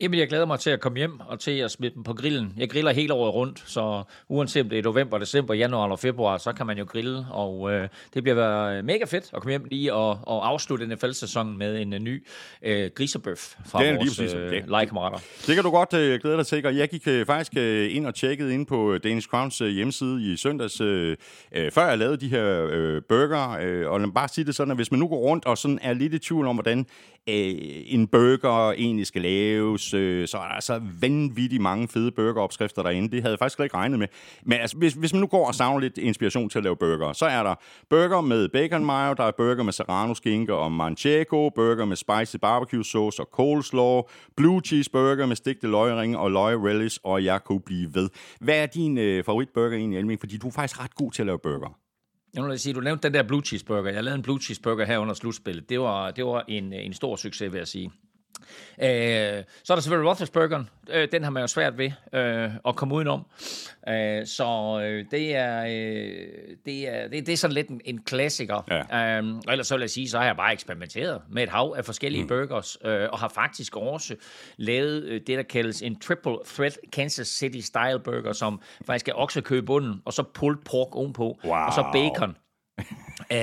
Jamen, 0.00 0.18
jeg 0.18 0.28
glæder 0.28 0.46
mig 0.46 0.60
til 0.60 0.70
at 0.70 0.80
komme 0.80 0.98
hjem 0.98 1.20
og 1.20 1.40
til 1.40 1.50
at 1.50 1.70
smide 1.70 1.94
dem 1.94 2.02
på 2.02 2.12
grillen. 2.12 2.54
Jeg 2.56 2.70
griller 2.70 2.92
hele 2.92 3.14
året 3.14 3.34
rundt, 3.34 3.62
så 3.66 4.02
uanset 4.28 4.62
om 4.62 4.68
det 4.68 4.78
er 4.78 4.82
november, 4.82 5.18
december, 5.18 5.54
januar 5.54 5.84
eller 5.84 5.96
februar, 5.96 6.38
så 6.38 6.52
kan 6.52 6.66
man 6.66 6.78
jo 6.78 6.84
grille, 6.84 7.26
og 7.30 7.72
øh, 7.72 7.88
det 8.14 8.22
bliver 8.22 8.82
mega 8.82 9.04
fedt 9.04 9.24
at 9.34 9.42
komme 9.42 9.50
hjem 9.50 9.64
lige 9.64 9.94
og, 9.94 10.18
og 10.22 10.48
afslutte 10.48 10.86
NFL-sæsonen 10.86 11.58
med 11.58 11.80
en, 11.82 11.92
en 11.92 12.04
ny 12.04 12.26
øh, 12.62 12.90
grisebøf 12.94 13.54
fra 13.66 13.82
det 13.82 13.88
er 13.88 13.96
vores 13.96 14.20
øh, 14.20 14.46
okay. 14.46 14.62
legekammerater. 14.66 15.18
Det 15.46 15.54
kan 15.54 15.64
du 15.64 15.70
godt 15.70 15.94
øh, 15.94 16.20
glæde 16.20 16.36
dig 16.36 16.46
til, 16.46 16.66
og 16.66 16.76
jeg 16.76 16.88
gik 16.88 17.08
øh, 17.08 17.26
faktisk 17.26 17.52
øh, 17.56 17.96
ind 17.96 18.06
og 18.06 18.14
tjekkede 18.14 18.54
ind 18.54 18.66
på 18.66 18.98
Danish 18.98 19.28
Crowns 19.28 19.60
øh, 19.60 19.68
hjemmeside 19.68 20.32
i 20.32 20.36
søndags, 20.36 20.80
øh, 20.80 21.16
øh, 21.52 21.72
før 21.72 21.88
jeg 21.88 21.98
lavede 21.98 22.16
de 22.16 22.28
her 22.28 22.66
øh, 22.70 23.02
burger, 23.08 23.58
øh, 23.60 23.90
og 23.90 24.00
lad 24.00 24.06
mig 24.06 24.14
bare 24.14 24.28
sige 24.28 24.44
det 24.44 24.54
sådan, 24.54 24.70
at 24.70 24.76
hvis 24.76 24.90
man 24.90 25.00
nu 25.00 25.08
går 25.08 25.18
rundt 25.18 25.44
og 25.46 25.58
sådan 25.58 25.78
er 25.82 25.92
lidt 25.92 26.14
i 26.14 26.18
tvivl 26.18 26.46
om, 26.46 26.56
hvordan 26.56 26.86
øh, 27.28 27.54
en 27.86 28.06
burger 28.06 28.72
egentlig 28.72 29.06
skal 29.06 29.22
laves, 29.22 29.94
øh, 29.94 30.28
så 30.28 30.36
er 30.36 30.42
der 30.42 30.48
altså 30.48 30.80
vanvittigt 31.00 31.62
mange 31.62 31.88
fede 31.88 32.12
burgeropskrifter 32.12 32.82
derinde. 32.82 33.10
Det 33.10 33.22
havde 33.22 33.32
jeg 33.32 33.38
faktisk 33.38 33.60
ikke 33.60 33.76
regnet 33.76 33.98
med. 33.98 34.06
Men 34.42 34.58
altså, 34.60 34.76
hvis, 34.76 34.92
hvis 34.92 35.12
man 35.12 35.20
nu 35.20 35.26
går 35.26 35.46
og 35.46 35.54
savner 35.54 35.80
lidt 35.80 35.98
inspiration 35.98 36.48
til 36.48 36.58
at 36.58 36.64
lave 36.64 36.76
burger, 36.76 37.12
så 37.12 37.26
er 37.26 37.42
der 37.42 37.54
burger 37.90 38.20
med 38.20 38.48
bacon 38.48 38.84
mayo, 38.84 39.14
der 39.14 39.24
er 39.24 39.32
burger 39.36 39.62
med 39.62 39.72
serrano 39.72 40.14
skinke 40.14 40.54
og 40.54 40.72
manchego, 40.72 41.50
burger 41.50 41.84
med 41.84 41.96
spicy 41.96 42.36
barbecue 42.36 42.84
sauce 42.84 43.22
og 43.22 43.28
coleslaw, 43.32 44.02
blue 44.36 44.60
cheese 44.64 44.90
burger 44.90 45.26
med 45.26 45.36
stigte 45.36 45.66
løgring 45.66 46.16
og 46.16 46.30
løg 46.30 46.58
relish, 46.64 46.98
og 47.04 47.24
jeg 47.24 47.44
kunne 47.44 47.60
blive 47.60 47.94
ved. 47.94 48.08
Hvad 48.40 48.62
er 48.62 48.66
din 48.66 48.98
øh, 48.98 49.24
favoritburger 49.24 49.76
egentlig, 49.76 49.98
Elming? 49.98 50.20
Fordi 50.20 50.36
du 50.36 50.46
er 50.48 50.52
faktisk 50.52 50.84
ret 50.84 50.94
god 50.94 51.12
til 51.12 51.22
at 51.22 51.26
lave 51.26 51.38
burger. 51.38 51.85
Jeg 52.36 52.44
vil 52.44 52.58
sige, 52.58 52.74
du 52.74 52.80
nævnte 52.80 53.08
den 53.08 53.14
der 53.14 53.22
blue 53.22 53.42
cheeseburger. 53.42 53.90
Jeg 53.90 54.04
lavede 54.04 54.16
en 54.16 54.22
blue 54.22 54.40
cheeseburger 54.40 54.84
her 54.84 54.98
under 54.98 55.14
slutspillet. 55.14 55.68
Det 55.68 55.80
var, 55.80 56.10
det 56.10 56.24
var 56.24 56.44
en, 56.48 56.72
en 56.72 56.92
stor 56.92 57.16
succes, 57.16 57.52
vil 57.52 57.58
jeg 57.58 57.68
sige. 57.68 57.90
Øh, 58.82 59.44
så 59.64 59.72
er 59.72 59.76
der 59.76 59.80
selvfølgelig 59.80 60.08
Roethlisbergeren. 60.08 60.68
Øh, 60.90 61.08
den 61.12 61.22
har 61.22 61.30
man 61.30 61.40
jo 61.40 61.46
svært 61.46 61.78
ved 61.78 61.90
øh, 62.12 62.50
at 62.68 62.76
komme 62.76 62.94
udenom. 62.94 63.26
Øh, 63.88 64.26
så 64.26 64.80
øh, 64.84 65.04
det, 65.10 65.36
er, 65.36 65.64
øh, 65.64 66.56
det, 66.66 66.88
er, 66.88 67.08
det, 67.08 67.26
det 67.26 67.32
er 67.32 67.36
sådan 67.36 67.54
lidt 67.54 67.68
en, 67.68 67.80
en 67.84 68.02
klassiker. 68.02 68.84
Ja. 68.90 69.18
Øh, 69.18 69.34
og 69.46 69.52
ellers 69.52 69.66
så 69.66 69.74
vil 69.74 69.80
jeg 69.80 69.90
sige, 69.90 70.08
så 70.08 70.18
har 70.18 70.24
jeg 70.24 70.36
bare 70.36 70.52
eksperimenteret 70.52 71.22
med 71.30 71.42
et 71.42 71.48
hav 71.48 71.74
af 71.76 71.84
forskellige 71.84 72.22
mm. 72.22 72.28
burgers, 72.28 72.78
øh, 72.84 73.08
og 73.12 73.18
har 73.18 73.28
faktisk 73.28 73.76
også 73.76 74.14
lavet 74.56 75.04
øh, 75.04 75.20
det, 75.26 75.36
der 75.38 75.42
kaldes 75.42 75.82
en 75.82 75.98
triple 76.00 76.36
threat 76.46 76.78
Kansas 76.92 77.28
City 77.28 77.60
style 77.66 77.98
burger, 78.04 78.32
som 78.32 78.60
faktisk 78.86 79.08
er 79.08 79.12
oksekød 79.14 79.58
i 79.58 79.62
bunden, 79.62 80.02
og 80.04 80.12
så 80.12 80.22
pulled 80.34 80.58
pork 80.64 80.96
ovenpå, 80.96 81.38
wow. 81.44 81.54
og 81.54 81.72
så 81.72 81.84
bacon 81.92 82.36
Øh, 83.32 83.38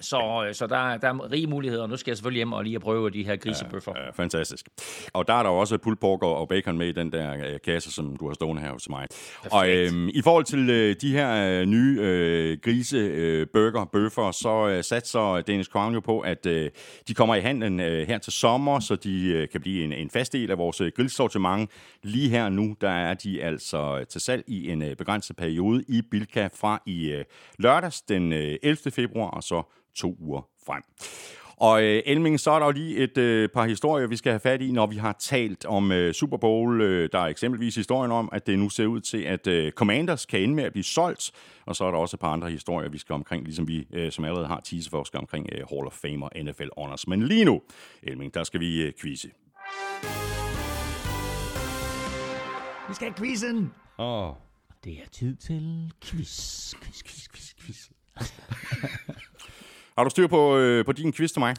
så 0.00 0.48
så 0.52 0.66
der, 0.66 0.96
der 0.96 1.08
er 1.08 1.32
rige 1.32 1.46
muligheder. 1.46 1.86
Nu 1.86 1.96
skal 1.96 2.10
jeg 2.10 2.16
selvfølgelig 2.16 2.38
hjem 2.38 2.52
og 2.52 2.64
lige 2.64 2.80
prøve 2.80 3.10
de 3.10 3.24
her 3.24 3.36
grisebøffer. 3.36 3.92
Ja, 3.96 4.10
fantastisk. 4.10 4.68
Og 5.12 5.28
der 5.28 5.34
er 5.34 5.42
der 5.42 5.50
også 5.50 5.78
pulled 5.78 5.96
pork 5.96 6.22
og 6.22 6.48
bacon 6.48 6.78
med 6.78 6.86
i 6.86 6.92
den 6.92 7.12
der 7.12 7.34
øh, 7.34 7.60
kasse, 7.64 7.92
som 7.92 8.16
du 8.16 8.26
har 8.26 8.34
stående 8.34 8.62
her 8.62 8.72
hos 8.72 8.88
mig. 8.88 9.06
Perfekt. 9.10 9.54
Og 9.54 9.70
øhm, 9.70 10.08
i 10.08 10.22
forhold 10.22 10.44
til 10.44 10.70
øh, 10.70 10.96
de 11.00 11.12
her 11.12 11.60
øh, 11.60 11.66
nye 11.66 11.98
øh, 12.00 12.58
grise 12.62 12.96
øh, 12.96 13.46
bøffer, 13.92 14.30
så 14.30 14.68
øh, 14.68 14.84
satser 14.84 15.40
Danish 15.40 15.70
Crown 15.70 15.94
jo 15.94 16.00
på, 16.00 16.20
at 16.20 16.46
øh, 16.46 16.70
de 17.08 17.14
kommer 17.14 17.34
i 17.34 17.40
handlen 17.40 17.80
øh, 17.80 18.08
her 18.08 18.18
til 18.18 18.32
sommer, 18.32 18.80
så 18.80 18.96
de 18.96 19.26
øh, 19.26 19.48
kan 19.48 19.60
blive 19.60 19.84
en, 19.84 19.92
en 19.92 20.10
fast 20.10 20.32
del 20.32 20.50
af 20.50 20.58
vores 20.58 20.80
øh, 20.80 20.92
grillsortiment. 20.96 21.70
Lige 22.02 22.28
her 22.28 22.48
nu, 22.48 22.76
der 22.80 22.90
er 22.90 23.14
de 23.14 23.42
altså 23.42 24.04
til 24.08 24.20
salg 24.20 24.44
i 24.46 24.70
en 24.70 24.82
øh, 24.82 24.96
begrænset 24.96 25.36
periode 25.36 25.84
i 25.88 26.02
Bilka 26.10 26.48
fra 26.54 26.82
i 26.86 27.10
øh, 27.10 27.24
lørdags 27.58 28.02
den 28.02 28.32
øh, 28.32 28.56
11. 28.62 28.75
februar 28.76 29.30
og 29.30 29.42
så 29.42 29.62
to 29.94 30.16
uger 30.20 30.48
frem. 30.66 30.82
Og 31.56 31.82
øh, 31.82 32.02
Elming, 32.06 32.40
så 32.40 32.50
er 32.50 32.58
der 32.58 32.66
jo 32.66 32.72
lige 32.72 32.96
et 32.96 33.18
øh, 33.18 33.48
par 33.48 33.66
historier, 33.66 34.06
vi 34.06 34.16
skal 34.16 34.32
have 34.32 34.40
fat 34.40 34.62
i, 34.62 34.72
når 34.72 34.86
vi 34.86 34.96
har 34.96 35.16
talt 35.20 35.64
om 35.64 35.92
øh, 35.92 36.14
Super 36.14 36.36
Bowl. 36.36 36.80
Øh, 36.80 37.08
der 37.12 37.18
er 37.18 37.26
eksempelvis 37.26 37.74
historien 37.74 38.12
om, 38.12 38.28
at 38.32 38.46
det 38.46 38.58
nu 38.58 38.68
ser 38.68 38.86
ud 38.86 39.00
til, 39.00 39.18
at 39.18 39.46
øh, 39.46 39.72
Commanders 39.72 40.26
kan 40.26 40.40
ende 40.40 40.54
med 40.54 40.64
at 40.64 40.72
blive 40.72 40.84
solgt. 40.84 41.30
Og 41.66 41.76
så 41.76 41.84
er 41.84 41.90
der 41.90 41.98
også 41.98 42.16
et 42.16 42.20
par 42.20 42.32
andre 42.32 42.50
historier, 42.50 42.88
vi 42.88 42.98
skal 42.98 43.12
omkring, 43.12 43.44
ligesom 43.44 43.68
vi 43.68 43.86
øh, 43.92 44.12
som 44.12 44.24
allerede 44.24 44.46
har 44.46 44.60
teaser 44.60 44.90
for, 44.90 45.04
skal 45.04 45.18
omkring 45.18 45.48
øh, 45.52 45.58
Hall 45.70 45.86
of 45.86 45.92
Fame 45.92 46.24
og 46.24 46.30
NFL 46.44 46.68
Honors. 46.78 47.06
Men 47.06 47.22
lige 47.22 47.44
nu, 47.44 47.62
Elming, 48.02 48.34
der 48.34 48.44
skal 48.44 48.60
vi 48.60 48.82
øh, 48.82 48.92
quizze. 49.00 49.28
Vi 52.88 52.94
skal 52.94 53.08
have 53.08 53.14
quizzen! 53.18 53.72
Åh. 53.98 54.28
Oh. 54.28 54.34
Det 54.84 54.92
er 54.92 55.08
tid 55.12 55.36
til 55.36 55.92
quiz, 56.04 56.74
quiz, 56.74 57.02
quiz, 57.02 57.28
quiz, 57.28 57.54
quiz. 57.60 57.95
Har 59.96 60.04
du 60.04 60.10
styr 60.10 60.26
på, 60.26 60.58
øh, 60.58 60.84
på 60.84 60.92
din 60.92 61.12
quiz 61.12 61.32
til 61.32 61.40
mig? 61.40 61.56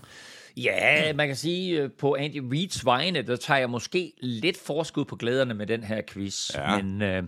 Ja, 0.57 1.13
man 1.13 1.27
kan 1.27 1.35
sige, 1.35 1.81
øh, 1.81 1.89
på 1.99 2.15
Andy 2.19 2.41
Reeds 2.53 2.85
vegne, 2.85 3.21
der 3.21 3.35
tager 3.35 3.59
jeg 3.59 3.69
måske 3.69 4.13
lidt 4.21 4.57
forskud 4.57 5.05
på 5.05 5.15
glæderne 5.15 5.53
med 5.53 5.67
den 5.67 5.83
her 5.83 6.01
quiz. 6.09 6.55
Ja. 6.55 6.81
Men 6.81 7.01
øh, 7.01 7.23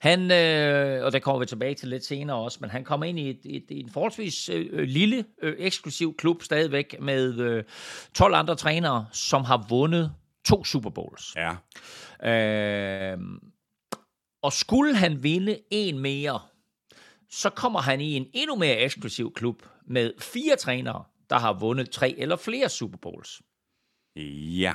han, 0.00 0.30
øh, 0.30 1.04
og 1.04 1.12
der 1.12 1.18
kommer 1.18 1.40
vi 1.40 1.46
tilbage 1.46 1.74
til 1.74 1.88
lidt 1.88 2.04
senere 2.04 2.36
også, 2.36 2.58
men 2.60 2.70
han 2.70 2.84
kommer 2.84 3.06
ind 3.06 3.18
i 3.18 3.30
et, 3.30 3.40
et, 3.44 3.64
et 3.68 3.80
en 3.80 3.90
forholdsvis 3.90 4.48
øh, 4.48 4.82
lille, 4.82 5.24
øh, 5.42 5.54
eksklusiv 5.58 6.16
klub 6.16 6.42
stadigvæk 6.42 6.96
med 7.00 7.38
øh, 7.38 7.64
12 8.14 8.34
andre 8.34 8.54
trænere, 8.54 9.06
som 9.12 9.44
har 9.44 9.66
vundet 9.68 10.12
to 10.44 10.64
Super 10.64 10.90
Bowls. 10.90 11.36
Ja. 11.36 11.52
Øh, 13.12 13.18
og 14.42 14.52
skulle 14.52 14.96
han 14.96 15.22
vinde 15.22 15.58
en 15.70 15.98
mere, 15.98 16.40
så 17.32 17.50
kommer 17.50 17.80
han 17.80 18.00
i 18.00 18.12
en 18.12 18.26
endnu 18.32 18.56
mere 18.56 18.76
eksklusiv 18.76 19.32
klub 19.32 19.62
med 19.86 20.12
fire 20.20 20.56
trænere, 20.56 21.04
der 21.30 21.38
har 21.38 21.52
vundet 21.52 21.90
tre 21.90 22.14
eller 22.18 22.36
flere 22.36 22.68
Super 22.68 22.98
Bowls. 22.98 23.42
Ja. 24.60 24.72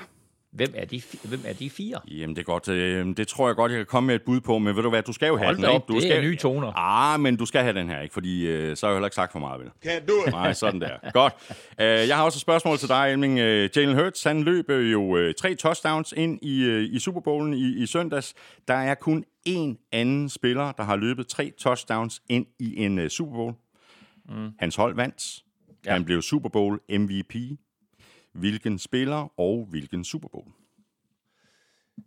Hvem 0.52 0.74
er 0.76 0.86
de, 0.86 1.02
hvem 1.24 1.40
er 1.46 1.54
de 1.54 1.70
fire? 1.70 2.00
Jamen, 2.08 2.36
det 2.36 2.42
er 2.42 2.46
godt. 2.46 2.68
Øh, 2.68 3.18
det 3.18 3.28
tror 3.28 3.48
jeg 3.48 3.56
godt, 3.56 3.72
jeg 3.72 3.80
kan 3.80 3.86
komme 3.86 4.08
med 4.08 4.16
et 4.16 4.22
bud 4.22 4.42
på, 4.42 4.60
men 4.60 4.76
ved 4.76 4.84
du 4.84 4.90
hvad, 4.90 5.04
du 5.04 5.14
skal 5.14 5.28
jo 5.28 5.38
have 5.38 5.46
Hold 5.46 5.56
den, 5.56 5.66
op, 5.66 5.74
ikke? 5.74 5.86
Du 5.88 5.94
det 5.94 6.04
skal... 6.04 6.18
er 6.18 6.22
nye 6.22 6.36
toner. 6.36 6.74
Ah, 6.76 7.20
men 7.20 7.36
du 7.36 7.46
skal 7.46 7.62
have 7.62 7.74
den 7.74 7.90
her, 7.90 8.02
ikke? 8.02 8.14
Fordi 8.14 8.48
øh, 8.48 8.78
så 8.78 8.86
har 8.86 8.92
jeg 8.92 8.98
heller 8.98 9.08
ikke 9.08 9.16
sagt 9.16 9.32
for 9.32 9.40
meget, 9.40 9.62
vel? 9.62 9.70
Can't 9.86 10.06
do 10.06 10.14
it. 10.28 10.32
Nej, 10.32 10.54
sådan 10.54 10.82
der. 10.82 11.12
Godt. 11.14 11.34
Uh, 11.50 11.84
jeg 11.84 12.16
har 12.16 12.24
også 12.24 12.38
et 12.38 12.42
spørgsmål 12.42 12.78
til 12.78 12.88
dig, 12.88 13.12
Elming. 13.12 13.34
Uh, 13.34 13.78
Jalen 13.78 13.96
Hurts, 13.96 14.24
han 14.24 14.44
løb 14.44 14.70
øh, 14.70 14.92
jo 14.92 15.02
uh, 15.02 15.32
tre 15.38 15.56
touchdowns 15.56 16.14
ind 16.18 16.40
i, 16.42 16.78
i 16.92 17.00
Super 17.00 17.22
Bowlen 17.22 17.54
i, 17.54 17.84
i 17.84 17.86
søndags. 17.86 18.34
Der 18.68 18.74
er 18.74 18.96
kun 18.96 19.26
én 19.50 19.90
anden 19.92 20.30
spiller, 20.30 20.72
der 20.72 20.84
har 20.84 20.96
løbet 20.96 21.28
tre 21.28 21.52
touchdowns 21.60 22.22
ind 22.30 22.46
i 22.60 22.84
en 22.84 23.00
uh, 23.00 23.08
Super 23.08 23.36
Bowl. 23.36 23.54
Mm. 24.30 24.50
Hans 24.60 24.76
hold 24.76 24.96
vandt. 24.96 25.44
Ja. 25.86 25.94
Han 25.94 26.06
blev 26.06 26.22
Super 26.22 26.50
Bowl 26.50 26.80
MVP. 26.90 27.36
Hvilken 28.32 28.80
spiller 28.80 29.40
og 29.40 29.66
hvilken 29.70 30.04
Super 30.04 30.28
Bowl? 30.28 30.48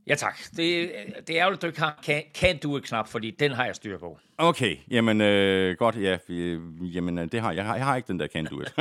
Ja 0.06 0.14
tak. 0.14 0.38
Det, 0.56 0.92
det 1.26 1.40
er 1.40 1.44
jo, 1.44 1.52
at 1.52 1.62
du 1.62 1.66
ikke 1.66 1.80
har 1.80 2.00
kan, 2.02 2.22
kan 2.34 2.58
du 2.58 2.76
it 2.76 2.84
knap, 2.84 3.08
fordi 3.08 3.30
den 3.30 3.52
har 3.52 3.64
jeg 3.64 3.76
styr 3.76 3.98
på. 3.98 4.18
Okay, 4.42 4.76
jamen 4.90 5.20
øh, 5.20 5.76
godt, 5.76 5.96
ja, 5.96 6.16
øh, 6.28 6.60
jamen 6.94 7.18
øh, 7.18 7.28
det 7.32 7.40
har 7.40 7.52
jeg, 7.52 7.64
har, 7.64 7.76
jeg 7.76 7.84
har 7.84 7.96
ikke 7.96 8.06
den 8.08 8.20
der 8.20 8.26
can 8.26 8.46
do 8.46 8.60
it. 8.60 8.72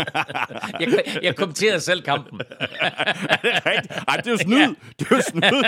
Jeg, 0.80 1.20
jeg 1.24 1.36
kommenterede 1.36 1.80
selv 1.80 2.02
kampen. 2.02 2.42
Ej, 4.08 4.16
det 4.18 4.28
er 4.28 4.32
jo 4.32 4.38
snyd. 4.48 4.76
Det 5.00 5.08
er 5.12 5.16
jo 5.16 5.22
snyd. 5.22 5.64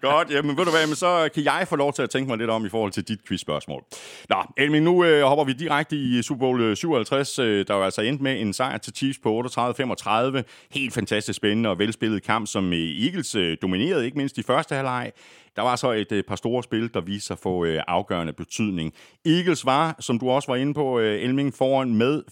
Godt, 0.00 0.30
jamen 0.30 0.56
ved 0.56 0.64
du 0.64 0.70
hvad, 0.70 0.86
men 0.86 0.96
så 0.96 1.28
kan 1.34 1.44
jeg 1.44 1.66
få 1.68 1.76
lov 1.76 1.92
til 1.92 2.02
at 2.02 2.10
tænke 2.10 2.28
mig 2.28 2.38
lidt 2.38 2.50
om 2.50 2.66
i 2.66 2.68
forhold 2.68 2.92
til 2.92 3.08
dit 3.08 3.18
quizspørgsmål. 3.28 3.84
Nå, 4.28 4.36
Elmin, 4.56 4.82
nu 4.82 5.04
øh, 5.04 5.22
hopper 5.22 5.44
vi 5.44 5.52
direkte 5.52 5.96
i 5.96 6.22
Super 6.22 6.40
Bowl 6.40 6.60
øh, 6.60 6.76
57, 6.76 7.38
øh, 7.38 7.66
der 7.66 7.76
jo 7.76 7.82
altså 7.82 8.00
endte 8.02 8.22
med 8.22 8.40
en 8.40 8.52
sejr 8.52 8.78
til 8.78 8.92
Chiefs 8.96 9.18
på 9.18 9.42
38-35. 9.46 10.42
Helt 10.70 10.94
fantastisk 10.94 11.36
spændende 11.36 11.70
og 11.70 11.78
velspillet 11.78 12.22
kamp, 12.22 12.46
som 12.46 12.72
øh, 12.72 12.78
Eagles 12.78 13.34
øh, 13.34 13.56
dominerede, 13.62 14.04
ikke 14.04 14.16
mindst 14.16 14.38
i 14.38 14.42
første 14.42 14.74
halvleg. 14.74 15.12
Der 15.56 15.62
var 15.62 15.76
så 15.76 15.92
et 15.92 16.12
øh, 16.12 16.24
par 16.24 16.36
store 16.36 16.62
spil, 16.62 16.94
der 16.94 17.00
viste 17.00 17.26
sig 17.26 17.34
at 17.34 17.38
få 17.38 17.64
øh, 17.64 17.82
afgørende 17.86 18.32
betydning. 18.32 18.94
Eagles 19.26 19.66
var, 19.66 19.96
som 20.00 20.18
du 20.18 20.30
også 20.30 20.52
var 20.52 20.56
inde 20.56 20.74
på, 20.74 20.98
øh, 20.98 21.22
Elming 21.22 21.54
foran 21.54 21.94
med 21.94 22.22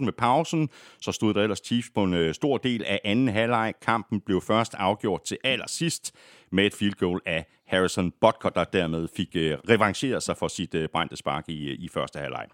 24-14 0.00 0.04
med 0.04 0.12
pausen. 0.12 0.68
Så 1.00 1.12
stod 1.12 1.34
der 1.34 1.42
ellers 1.42 1.60
Chiefs 1.64 1.90
på 1.94 2.04
en 2.04 2.14
øh, 2.14 2.34
stor 2.34 2.58
del 2.58 2.84
af 2.84 3.00
anden 3.04 3.28
halvleg. 3.28 3.74
Kampen 3.82 4.20
blev 4.20 4.40
først 4.40 4.74
afgjort 4.74 5.24
til 5.24 5.38
allersidst 5.44 6.14
med 6.52 6.66
et 6.66 6.74
field 6.74 6.94
goal 6.94 7.20
af 7.26 7.46
Harrison 7.70 8.12
Butker, 8.20 8.48
der 8.48 8.64
dermed 8.64 9.08
fik 9.16 9.28
øh, 9.36 9.56
revancheret 9.68 10.22
sig 10.22 10.36
for 10.36 10.48
sit 10.48 10.74
øh, 10.74 10.88
brændte 10.88 11.16
spark 11.16 11.48
i, 11.48 11.68
øh, 11.68 11.76
i 11.78 11.88
første 11.88 12.18
halvleg. 12.18 12.46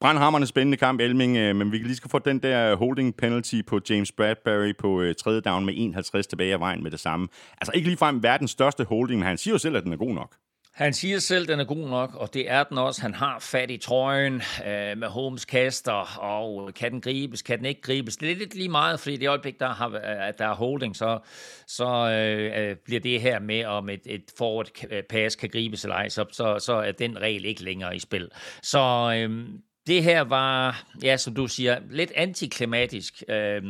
Brandhammerne 0.00 0.46
spændende 0.46 0.76
kamp, 0.76 1.00
Elming, 1.00 1.36
øh, 1.36 1.56
men 1.56 1.72
vi 1.72 1.78
kan 1.78 1.86
lige 1.86 1.96
skal 1.96 2.10
få 2.10 2.18
den 2.18 2.38
der 2.38 2.76
holding 2.76 3.16
penalty 3.16 3.60
på 3.66 3.80
James 3.90 4.12
Bradbury 4.12 4.72
på 4.78 5.00
øh, 5.00 5.14
tredje 5.14 5.40
down 5.40 5.64
med 5.64 5.74
51 5.76 6.26
tilbage 6.26 6.52
af 6.52 6.60
vejen 6.60 6.82
med 6.82 6.90
det 6.90 7.00
samme. 7.00 7.28
Altså 7.60 7.72
ikke 7.74 7.88
ligefrem 7.88 8.22
verdens 8.22 8.50
største 8.50 8.84
holding, 8.84 9.18
men 9.18 9.26
han 9.26 9.38
siger 9.38 9.54
jo 9.54 9.58
selv, 9.58 9.76
at 9.76 9.84
den 9.84 9.92
er 9.92 9.96
god 9.96 10.14
nok. 10.14 10.34
Han 10.78 10.92
siger 10.92 11.18
selv, 11.18 11.42
at 11.42 11.48
den 11.48 11.60
er 11.60 11.64
god 11.64 11.88
nok, 11.88 12.14
og 12.14 12.34
det 12.34 12.50
er 12.50 12.64
den 12.64 12.78
også. 12.78 13.02
Han 13.02 13.14
har 13.14 13.38
fat 13.38 13.70
i 13.70 13.76
trøjen 13.76 14.34
øh, 14.66 14.98
med 14.98 15.08
Holmes 15.08 15.44
kaster, 15.44 16.18
og 16.18 16.68
øh, 16.68 16.74
kan 16.74 16.92
den 16.92 17.00
gribes, 17.00 17.42
kan 17.42 17.58
den 17.58 17.66
ikke 17.66 17.80
gribes. 17.80 18.16
Det 18.16 18.30
er 18.32 18.36
lidt 18.36 18.54
lige 18.54 18.68
meget, 18.68 19.00
fordi 19.00 19.16
det 19.16 19.28
øjeblik, 19.28 19.60
der, 19.60 19.68
har, 19.68 19.88
øh, 19.88 20.28
at 20.28 20.38
der 20.38 20.46
er 20.46 20.54
holding, 20.54 20.96
så, 20.96 21.18
så 21.66 22.10
øh, 22.10 22.70
øh, 22.70 22.76
bliver 22.76 23.00
det 23.00 23.20
her 23.20 23.38
med, 23.38 23.64
om 23.64 23.88
et, 23.88 24.00
et 24.06 24.24
forward 24.38 24.70
pass 25.08 25.36
kan 25.36 25.48
gribes 25.48 25.84
eller 25.84 25.96
ej, 25.96 26.08
så, 26.08 26.24
så, 26.30 26.58
så 26.58 26.72
er 26.72 26.92
den 26.92 27.20
regel 27.20 27.44
ikke 27.44 27.64
længere 27.64 27.96
i 27.96 27.98
spil. 27.98 28.28
Så 28.62 29.12
øh, 29.16 29.48
det 29.88 30.02
her 30.02 30.20
var, 30.20 30.84
ja, 31.02 31.16
som 31.16 31.34
du 31.34 31.46
siger, 31.46 31.78
lidt 31.90 32.12
antiklimatisk, 32.16 33.22
øh, 33.28 33.62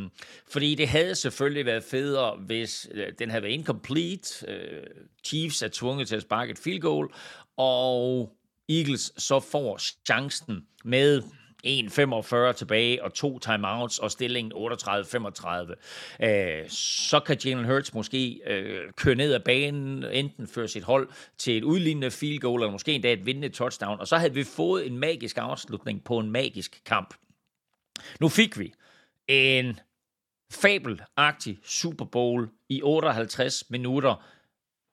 fordi 0.51 0.75
det 0.75 0.89
havde 0.89 1.15
selvfølgelig 1.15 1.67
været 1.67 1.85
federe, 1.85 2.37
hvis 2.37 2.89
øh, 2.95 3.13
den 3.19 3.31
havde 3.31 3.43
været 3.43 3.53
incomplete. 3.53 4.51
Øh, 4.51 4.83
Chiefs 5.25 5.63
er 5.63 5.69
tvunget 5.73 6.09
til 6.09 6.17
at 6.17 6.23
sparke 6.23 6.51
et 6.51 6.59
field 6.59 6.81
goal, 6.81 7.09
og 7.57 8.33
Eagles 8.69 9.13
så 9.17 9.41
får 9.41 9.79
chancen 10.07 10.67
med 10.85 11.23
1.45 11.67 12.53
tilbage 12.53 13.05
og 13.05 13.15
to 13.15 13.39
timeouts 13.39 13.99
og 13.99 14.11
stillingen 14.11 14.53
38-35. 14.53 16.27
Øh, 16.27 16.69
så 16.71 17.21
kan 17.27 17.39
Jalen 17.45 17.65
Hurts 17.65 17.95
måske 17.95 18.41
øh, 18.47 18.93
køre 18.97 19.15
ned 19.15 19.35
ad 19.35 19.41
banen, 19.41 20.05
enten 20.05 20.49
føre 20.49 20.69
sit 20.69 20.83
hold 20.83 21.09
til 21.39 21.57
et 21.59 21.65
udlignende 21.65 22.11
field 22.11 22.39
goal, 22.41 22.61
eller 22.61 22.73
måske 22.73 22.93
endda 22.93 23.13
et 23.13 23.27
vindende 23.27 23.49
touchdown, 23.49 24.01
og 24.01 24.09
så 24.09 24.17
havde 24.17 24.35
vi 24.35 24.45
fået 24.45 24.87
en 24.87 24.99
magisk 24.99 25.39
afslutning 25.39 26.05
på 26.05 26.19
en 26.19 26.31
magisk 26.31 26.81
kamp. 26.87 27.15
Nu 28.21 28.29
fik 28.29 28.59
vi 28.59 28.73
en 29.29 29.81
fabelagtig 30.53 31.59
Super 31.65 32.05
Bowl 32.05 32.49
i 32.69 32.83
58 32.83 33.65
minutter, 33.71 34.25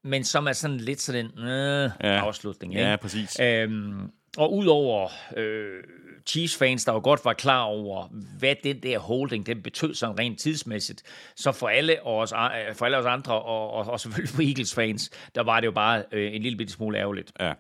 men 0.04 0.24
som 0.24 0.48
er 0.48 0.54
sådan 0.54 0.78
lidt 0.78 1.02
sådan 1.02 1.26
en 1.26 1.40
øh, 1.40 1.92
Ja. 2.04 2.20
afslutning. 2.20 2.74
Ikke? 2.74 2.86
Ja, 2.90 2.96
præcis. 2.96 3.40
Øhm, 3.40 4.12
og 4.38 4.54
udover 4.54 5.10
øh, 5.38 5.84
Chiefs-fans, 6.28 6.86
der 6.86 6.94
jo 6.94 7.02
godt 7.04 7.26
var 7.26 7.34
klar 7.34 7.62
over, 7.62 8.08
hvad 8.40 8.56
den 8.64 8.84
der 8.84 9.00
holding, 9.00 9.46
den 9.46 9.62
betød 9.62 9.94
sådan 9.94 10.20
rent 10.20 10.40
tidsmæssigt, 10.40 11.04
så 11.36 11.52
for 11.52 11.68
alle 11.68 12.06
os, 12.06 12.32
øh, 12.32 12.76
for 12.76 12.86
alle 12.86 12.98
os 12.98 13.06
andre, 13.06 13.34
og, 13.42 13.72
og, 13.72 13.86
og 13.86 14.00
selvfølgelig 14.00 14.30
for 14.36 14.42
Eagles-fans, 14.42 15.10
der 15.36 15.44
var 15.44 15.60
det 15.60 15.66
jo 15.66 15.72
bare 15.72 16.04
øh, 16.12 16.36
en 16.36 16.42
lille 16.42 16.58
bitte 16.58 16.74
smule 16.74 16.98
ærgerligt. 16.98 17.32
Ja. 17.40 17.54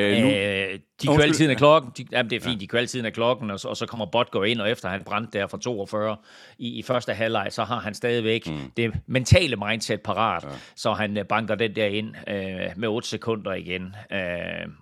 Øh, 0.00 0.22
nu, 0.22 0.30
Øh, 0.30 0.78
de 1.02 1.06
kører 1.06 1.22
altid 1.22 1.50
af 1.50 1.56
klokken. 1.56 1.92
De, 1.96 2.06
jamen, 2.12 2.30
det 2.30 2.36
er 2.36 2.40
fint, 2.40 2.54
ja. 2.54 2.60
de 2.60 2.66
kører 2.66 2.80
altid 2.80 3.04
af 3.04 3.12
klokken, 3.12 3.50
og 3.50 3.60
så, 3.60 3.68
og 3.68 3.76
så 3.76 3.86
kommer 3.86 4.06
Botgo 4.06 4.42
ind, 4.42 4.60
og 4.60 4.70
efter 4.70 4.88
han 4.88 5.04
brændte 5.04 5.38
der 5.38 5.46
fra 5.46 5.58
42 5.58 6.16
i, 6.58 6.78
i 6.78 6.82
første 6.82 7.14
halvleg, 7.14 7.48
så 7.50 7.64
har 7.64 7.80
han 7.80 7.94
stadigvæk 7.94 8.46
mm. 8.46 8.72
det 8.76 8.92
mentale 9.06 9.56
mindset 9.56 10.00
parat, 10.00 10.44
ja. 10.44 10.48
så 10.76 10.92
han 10.92 11.18
øh, 11.18 11.24
banker 11.24 11.54
den 11.54 11.76
der 11.76 11.86
ind 11.86 12.14
øh, 12.28 12.70
med 12.76 12.88
8 12.88 13.08
sekunder 13.08 13.52
igen. 13.52 13.94
Øh, 14.12 14.18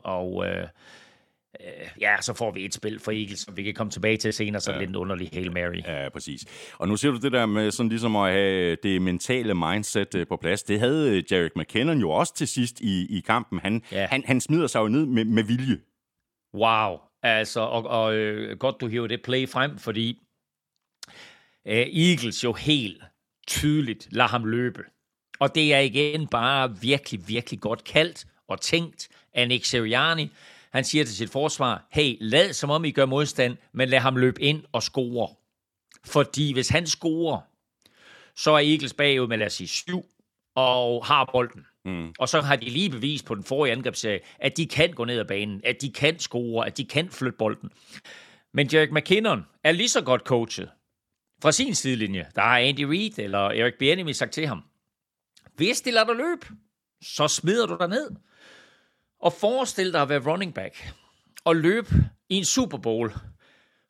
og 0.03 0.47
øh, 0.47 0.67
øh, 1.61 1.89
ja, 2.01 2.17
så 2.21 2.35
får 2.35 2.51
vi 2.51 2.65
et 2.65 2.75
spil 2.75 2.99
for 3.01 3.13
Eagles, 3.13 3.39
som 3.41 3.57
vi 3.57 3.63
kan 3.63 3.75
komme 3.75 3.91
tilbage 3.91 4.17
til 4.17 4.33
senere, 4.33 4.61
så 4.61 4.73
ja. 4.73 4.79
lidt 4.79 4.91
en 4.91 4.97
underlig 4.97 5.29
Hail 5.33 5.53
Mary. 5.53 5.83
Ja, 5.87 6.09
præcis. 6.09 6.45
Og 6.79 6.89
nu 6.89 6.97
ser 6.97 7.11
du 7.11 7.17
det 7.17 7.33
der 7.33 7.47
med 7.47 7.71
sådan 7.71 7.89
ligesom 7.89 8.17
at 8.17 8.33
have 8.33 8.77
det 8.83 9.03
mentale 9.03 9.55
mindset 9.55 10.15
øh, 10.15 10.27
på 10.27 10.37
plads. 10.37 10.63
Det 10.63 10.81
havde 10.81 11.17
øh, 11.17 11.33
Jarek 11.33 11.57
McKinnon 11.57 11.99
jo 11.99 12.11
også 12.11 12.35
til 12.35 12.49
sidst 12.49 12.81
i, 12.81 13.17
i 13.19 13.21
kampen. 13.21 13.61
Han, 13.61 13.83
Ja. 13.93 14.07
han, 14.07 14.23
han 14.27 14.41
smider 14.41 14.67
sig 14.67 14.81
jo 14.81 14.89
ned 14.89 15.07
med, 15.07 15.25
med 15.25 15.43
vilje. 15.43 15.79
Wow. 16.55 16.99
Altså, 17.23 17.61
og, 17.61 17.87
og 17.87 18.15
øh, 18.15 18.59
godt 18.59 18.81
du 18.81 18.87
hiver 18.87 19.07
det 19.07 19.23
play 19.23 19.49
frem, 19.49 19.79
fordi 19.79 20.23
øh, 21.67 21.75
Eagles 21.77 22.45
jo 22.45 22.53
helt 22.53 23.03
tydeligt 23.47 24.09
lader 24.11 24.29
ham 24.29 24.45
løbe. 24.45 24.83
Og 25.41 25.55
det 25.55 25.75
er 25.75 25.79
igen 25.79 26.27
bare 26.27 26.81
virkelig, 26.81 27.29
virkelig 27.29 27.61
godt 27.61 27.85
kaldt 27.85 28.27
og 28.49 28.61
tænkt 28.61 29.09
af 29.35 29.49
Nick 29.49 29.65
Sirianni. 29.65 30.31
Han 30.73 30.85
siger 30.85 31.05
til 31.05 31.17
sit 31.17 31.31
forsvar, 31.31 31.87
hey, 31.91 32.17
lad 32.21 32.53
som 32.53 32.71
om 32.71 32.85
I 32.85 32.91
gør 32.91 33.07
modstand, 33.07 33.57
men 33.73 33.89
lad 33.89 33.99
ham 33.99 34.17
løbe 34.17 34.43
ind 34.43 34.65
og 34.73 34.83
score. 34.83 35.29
Fordi 36.05 36.53
hvis 36.53 36.69
han 36.69 36.87
scorer, 36.87 37.41
så 38.37 38.51
er 38.51 38.59
Eagles 38.59 38.95
bagud 38.95 39.27
med, 39.27 39.39
lad 39.39 39.47
os 39.47 39.53
sige, 39.53 39.69
syv, 39.69 40.05
og 40.55 41.07
har 41.07 41.31
bolden. 41.33 41.67
Mm. 41.85 42.15
Og 42.19 42.29
så 42.29 42.41
har 42.41 42.57
de 42.57 42.65
lige 42.65 42.91
bevist 42.91 43.25
på 43.25 43.35
den 43.35 43.45
forrige 43.45 43.73
angrebsserie, 43.73 44.21
at 44.39 44.57
de 44.57 44.67
kan 44.67 44.93
gå 44.93 45.05
ned 45.05 45.19
ad 45.19 45.25
banen, 45.25 45.61
at 45.65 45.81
de 45.81 45.93
kan 45.93 46.19
score, 46.19 46.67
at 46.67 46.77
de 46.77 46.85
kan 46.85 47.11
flytte 47.11 47.39
bolden. 47.39 47.71
Men 48.55 48.69
Jerick 48.73 48.93
McKinnon 48.93 49.47
er 49.65 49.73
lige 49.73 49.89
så 49.89 50.01
godt 50.01 50.23
coachet 50.23 50.71
fra 51.43 51.53
sin 51.53 51.75
sidelinje. 51.75 52.27
Der 52.35 52.43
har 52.43 52.59
Andy 52.59 52.81
Reid 52.81 53.19
eller 53.19 53.39
Eric 53.39 53.75
Bieniemy 53.79 54.13
sagt 54.13 54.33
til 54.33 54.47
ham, 54.47 54.63
hvis 55.57 55.81
de 55.81 55.91
lader 55.91 56.07
dig 56.07 56.17
løbe, 56.17 56.47
så 57.03 57.29
smider 57.29 57.67
du 57.67 57.77
dig 57.81 57.89
ned. 57.89 58.11
Og 59.23 59.33
forestil 59.33 59.93
dig 59.93 60.03
at 60.03 60.09
være 60.09 60.31
running 60.31 60.55
back 60.55 60.93
og 61.45 61.57
løbe 61.57 61.95
i 62.29 62.35
en 62.37 62.45
Super 62.45 62.79
Bowl 62.79 63.13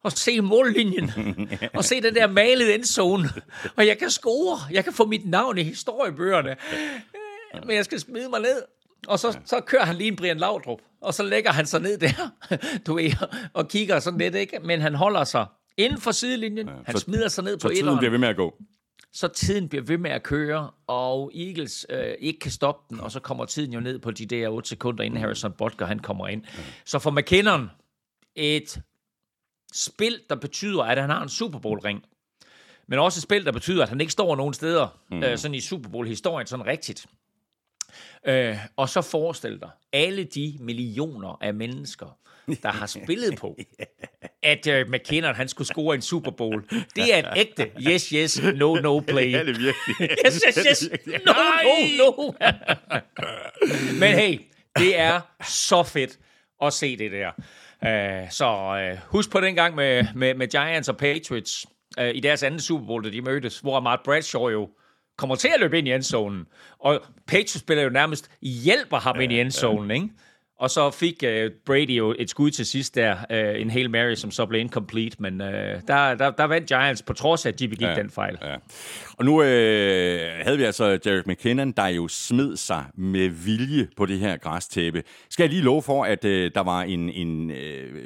og 0.05 0.13
se 0.13 0.41
mållinjen, 0.41 1.11
og 1.77 1.85
se 1.85 2.03
den 2.03 2.15
der 2.15 2.27
malede 2.27 2.75
endzone, 2.75 3.29
og 3.77 3.87
jeg 3.87 3.99
kan 3.99 4.11
score, 4.11 4.59
jeg 4.71 4.85
kan 4.85 4.93
få 4.93 5.07
mit 5.07 5.27
navn 5.27 5.59
i 5.59 5.63
historiebøgerne, 5.63 6.57
men 7.67 7.77
jeg 7.77 7.85
skal 7.85 8.01
smide 8.01 8.29
mig 8.29 8.41
ned. 8.41 8.63
Og 9.07 9.19
så, 9.19 9.39
så 9.45 9.61
kører 9.61 9.85
han 9.85 9.97
lige 9.97 10.09
en 10.09 10.17
Brian 10.17 10.37
Laudrup, 10.37 10.79
og 11.01 11.15
så 11.15 11.23
lægger 11.23 11.53
han 11.53 11.67
sig 11.67 11.81
ned 11.81 11.99
der, 11.99 12.31
du 12.87 12.95
ved, 12.95 13.13
og 13.55 13.69
kigger 13.69 14.01
sådan 14.01 14.19
lidt, 14.19 14.35
ikke? 14.35 14.59
Men 14.59 14.81
han 14.81 14.95
holder 14.95 15.25
sig 15.25 15.47
inden 15.77 16.01
for 16.01 16.11
sidelinjen, 16.11 16.69
ja, 16.69 16.75
han 16.87 16.97
så, 16.97 17.01
smider 17.01 17.29
sig 17.29 17.45
ned 17.45 17.59
på 17.59 17.69
et 17.69 17.79
Så 17.79 17.97
bliver 17.97 18.11
ved 18.11 18.19
med 18.19 18.29
at 18.29 18.37
gå 18.37 18.55
så 19.13 19.29
tiden 19.29 19.69
bliver 19.69 19.85
ved 19.85 19.99
med 19.99 20.11
at 20.11 20.23
køre, 20.23 20.71
og 20.87 21.33
Eagles 21.35 21.87
øh, 21.89 22.15
ikke 22.19 22.39
kan 22.39 22.51
stoppe 22.51 22.95
den, 22.95 23.01
og 23.01 23.11
så 23.11 23.21
kommer 23.21 23.45
tiden 23.45 23.73
jo 23.73 23.81
ned 23.81 23.99
på 23.99 24.11
de 24.11 24.27
der 24.27 24.49
8 24.49 24.69
sekunder, 24.69 25.05
inden 25.05 25.21
Harrison 25.21 25.53
Butker 25.53 25.87
han 25.87 25.99
kommer 25.99 26.29
ind. 26.29 26.45
Så 26.85 26.99
for 26.99 27.11
McKinnon, 27.11 27.71
et 28.35 28.81
spil, 29.73 30.21
der 30.29 30.37
betyder, 30.37 30.83
at 30.83 31.01
han 31.01 31.11
har 31.11 31.23
en 31.23 31.29
Super 31.29 31.59
Bowl-ring, 31.59 32.05
men 32.89 32.99
også 32.99 33.19
et 33.19 33.23
spil, 33.23 33.45
der 33.45 33.53
betyder, 33.53 33.83
at 33.83 33.89
han 33.89 34.01
ikke 34.01 34.13
står 34.13 34.37
nogen 34.37 34.55
steder, 34.55 35.01
mm. 35.11 35.23
øh, 35.23 35.39
sådan 35.39 35.55
i 35.55 35.61
Super 35.61 35.91
Bowl-historien, 35.91 36.47
sådan 36.47 36.67
rigtigt. 36.67 37.07
Øh, 38.27 38.57
og 38.77 38.89
så 38.89 39.03
forestil 39.03 39.61
dig, 39.61 39.71
alle 39.93 40.25
de 40.25 40.57
millioner 40.61 41.39
af 41.41 41.55
mennesker, 41.55 42.19
der 42.63 42.73
har 42.73 42.87
spillet 42.87 43.39
på, 43.39 43.59
at 44.43 44.67
uh, 44.67 44.93
McKinnon 44.93 45.35
han 45.35 45.49
skulle 45.49 45.69
score 45.69 45.95
en 45.95 46.03
Super 46.03 46.31
Bowl. 46.31 46.65
Det 46.97 47.15
er 47.15 47.19
en 47.19 47.25
ægte 47.37 47.71
yes, 47.89 48.09
yes, 48.09 48.43
no, 48.43 48.75
no 48.75 49.01
play. 49.01 49.33
Ja, 49.41 49.45
det 49.45 49.49
er 49.49 49.59
virkelig. 49.59 50.11
yes, 50.27 50.43
yes, 50.47 50.67
yes, 50.67 50.91
no, 51.27 51.33
no, 51.99 52.15
no. 52.15 52.33
Men 53.99 54.15
hey, 54.15 54.41
det 54.79 54.99
er 54.99 55.21
så 55.45 55.83
fedt 55.83 56.19
at 56.63 56.73
se 56.73 56.97
det 56.97 57.13
der. 57.13 57.31
Uh, 57.83 58.31
så 58.31 58.91
uh, 58.93 58.99
husk 59.07 59.31
på 59.31 59.41
den 59.41 59.55
gang 59.55 59.75
med, 59.75 60.07
med, 60.15 60.35
med 60.35 60.49
Giants 60.49 60.89
og 60.89 60.97
Patriots 60.97 61.67
uh, 62.01 62.09
i 62.09 62.21
deres 62.21 62.43
anden 62.43 62.61
Super 62.61 62.87
Bowl, 62.87 63.05
da 63.05 63.11
de 63.11 63.23
mødtes, 63.23 63.59
hvor 63.59 63.81
Mark 63.81 64.05
Bradshaw 64.05 64.49
jo 64.49 64.69
kommer 65.21 65.37
til 65.37 65.49
at 65.55 65.61
løbe 65.61 65.79
ind 65.79 65.89
i 65.89 65.93
endzonen. 65.93 66.47
Og 66.79 67.01
Patriots 67.27 67.59
spiller 67.59 67.85
jo 67.85 67.91
nærmest 67.91 68.31
hjælper 68.43 68.97
ham 68.97 69.21
ind 69.21 69.33
i 69.33 69.41
endzonen, 69.41 69.91
ikke? 69.91 70.09
Og 70.59 70.71
så 70.71 70.91
fik 70.91 71.23
uh, 71.23 71.53
Brady 71.67 71.91
jo 71.91 72.15
et 72.19 72.31
skud 72.31 72.51
til 72.51 72.67
sidst 72.67 72.95
der, 72.95 73.17
uh, 73.31 73.61
en 73.61 73.71
Hail 73.71 73.91
Mary, 73.91 74.15
som 74.15 74.31
så 74.31 74.47
blev 74.47 74.61
incomplete, 74.61 75.17
men 75.21 75.41
uh, 75.41 75.47
der, 75.49 76.15
der, 76.15 76.31
der 76.31 76.45
vandt 76.45 76.69
Giants, 76.69 77.03
på 77.03 77.13
trods 77.13 77.47
af, 77.47 77.51
at 77.51 77.59
de 77.59 77.69
begik 77.69 77.87
ja, 77.87 77.95
den 77.95 78.11
fejl. 78.11 78.39
Ja. 78.43 78.57
Og 79.19 79.25
nu 79.25 79.33
uh, 79.33 79.45
havde 80.45 80.59
vi 80.59 80.65
altså 80.65 80.97
Derek 80.97 81.27
McKinnon, 81.27 81.73
der 81.73 81.87
jo 81.87 82.09
smed 82.09 82.57
sig 82.57 82.85
med 82.95 83.29
vilje 83.29 83.89
på 83.97 84.07
det 84.07 84.19
her 84.19 84.37
græstæppe. 84.37 85.03
Skal 85.31 85.45
jeg 85.45 85.51
lige 85.51 85.63
love 85.63 85.83
for, 85.83 86.05
at 86.05 86.25
uh, 86.25 86.31
der 86.31 86.61
var 86.61 86.83
en, 86.83 87.11
en 87.11 87.51
uh, 87.51 87.57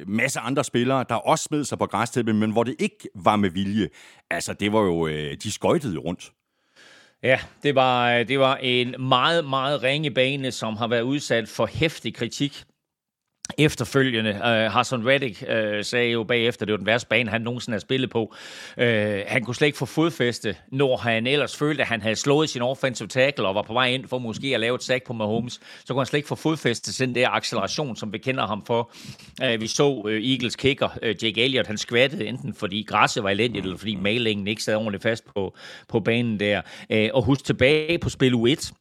masse 0.08 0.40
andre 0.40 0.64
spillere, 0.64 1.04
der 1.08 1.14
også 1.14 1.44
smed 1.44 1.64
sig 1.64 1.78
på 1.78 1.86
græstæppe, 1.86 2.32
men 2.32 2.50
hvor 2.50 2.64
det 2.64 2.74
ikke 2.78 3.08
var 3.14 3.36
med 3.36 3.50
vilje. 3.50 3.88
Altså, 4.30 4.52
det 4.52 4.72
var 4.72 4.80
jo, 4.80 5.04
uh, 5.04 5.10
de 5.42 5.52
skøjtede 5.52 5.98
rundt. 5.98 6.30
Ja, 7.24 7.40
det 7.62 7.74
var, 7.74 8.12
øh, 8.12 8.28
det 8.28 8.38
var 8.38 8.56
en 8.56 8.94
meget, 8.98 9.44
meget 9.44 9.82
ringe 9.82 10.10
bane, 10.10 10.52
som 10.52 10.76
har 10.76 10.86
været 10.88 11.02
udsat 11.02 11.48
for 11.48 11.66
hæftig 11.66 12.14
kritik. 12.14 12.64
Efterfølgende, 13.58 14.30
øh, 14.30 14.66
uh, 14.66 14.72
Hassan 14.72 15.06
Reddick 15.06 15.42
uh, 15.42 15.82
sagde 15.82 16.10
jo 16.10 16.24
bagefter, 16.24 16.66
det 16.66 16.72
var 16.72 16.76
den 16.76 16.86
værste 16.86 17.08
bane, 17.08 17.30
han 17.30 17.40
nogensinde 17.40 17.74
har 17.74 17.80
spillet 17.80 18.10
på. 18.10 18.34
Uh, 18.76 18.84
han 19.26 19.44
kunne 19.44 19.54
slet 19.54 19.66
ikke 19.66 19.78
få 19.78 19.86
fodfæste, 19.86 20.56
når 20.72 20.96
han 20.96 21.26
ellers 21.26 21.56
følte, 21.56 21.82
at 21.82 21.88
han 21.88 22.02
havde 22.02 22.16
slået 22.16 22.50
sin 22.50 22.62
offensive 22.62 23.08
tackle 23.08 23.48
og 23.48 23.54
var 23.54 23.62
på 23.62 23.72
vej 23.72 23.86
ind 23.86 24.08
for 24.08 24.18
måske 24.18 24.54
at 24.54 24.60
lave 24.60 24.74
et 24.74 24.82
sack 24.82 25.06
på 25.06 25.12
Mahomes. 25.12 25.60
Så 25.84 25.86
kunne 25.88 26.00
han 26.00 26.06
slet 26.06 26.18
ikke 26.18 26.28
få 26.28 26.34
fodfæste 26.34 26.92
til 26.92 27.06
den 27.06 27.14
der 27.14 27.28
acceleration, 27.28 27.96
som 27.96 28.12
vi 28.12 28.18
kender 28.18 28.46
ham 28.46 28.64
for. 28.66 28.92
Uh, 29.42 29.60
vi 29.60 29.66
så 29.66 29.88
uh, 29.88 30.12
Eagles 30.12 30.56
kicker, 30.56 30.88
uh, 31.02 31.24
Jake 31.24 31.44
Elliott, 31.44 31.66
han 31.66 31.78
skvattede 31.78 32.26
enten 32.26 32.54
fordi 32.54 32.84
græsset 32.88 33.22
var 33.22 33.30
elendigt, 33.30 33.64
eller 33.64 33.78
fordi 33.78 33.94
malingen 33.94 34.46
ikke 34.46 34.62
sad 34.62 34.76
ordentligt 34.76 35.02
fast 35.02 35.24
på, 35.34 35.56
på 35.88 36.00
banen 36.00 36.40
der. 36.40 36.60
Uh, 36.90 36.98
og 37.14 37.22
husk 37.22 37.44
tilbage 37.44 37.98
på 37.98 38.08
spil 38.08 38.34
U1, 38.34 38.72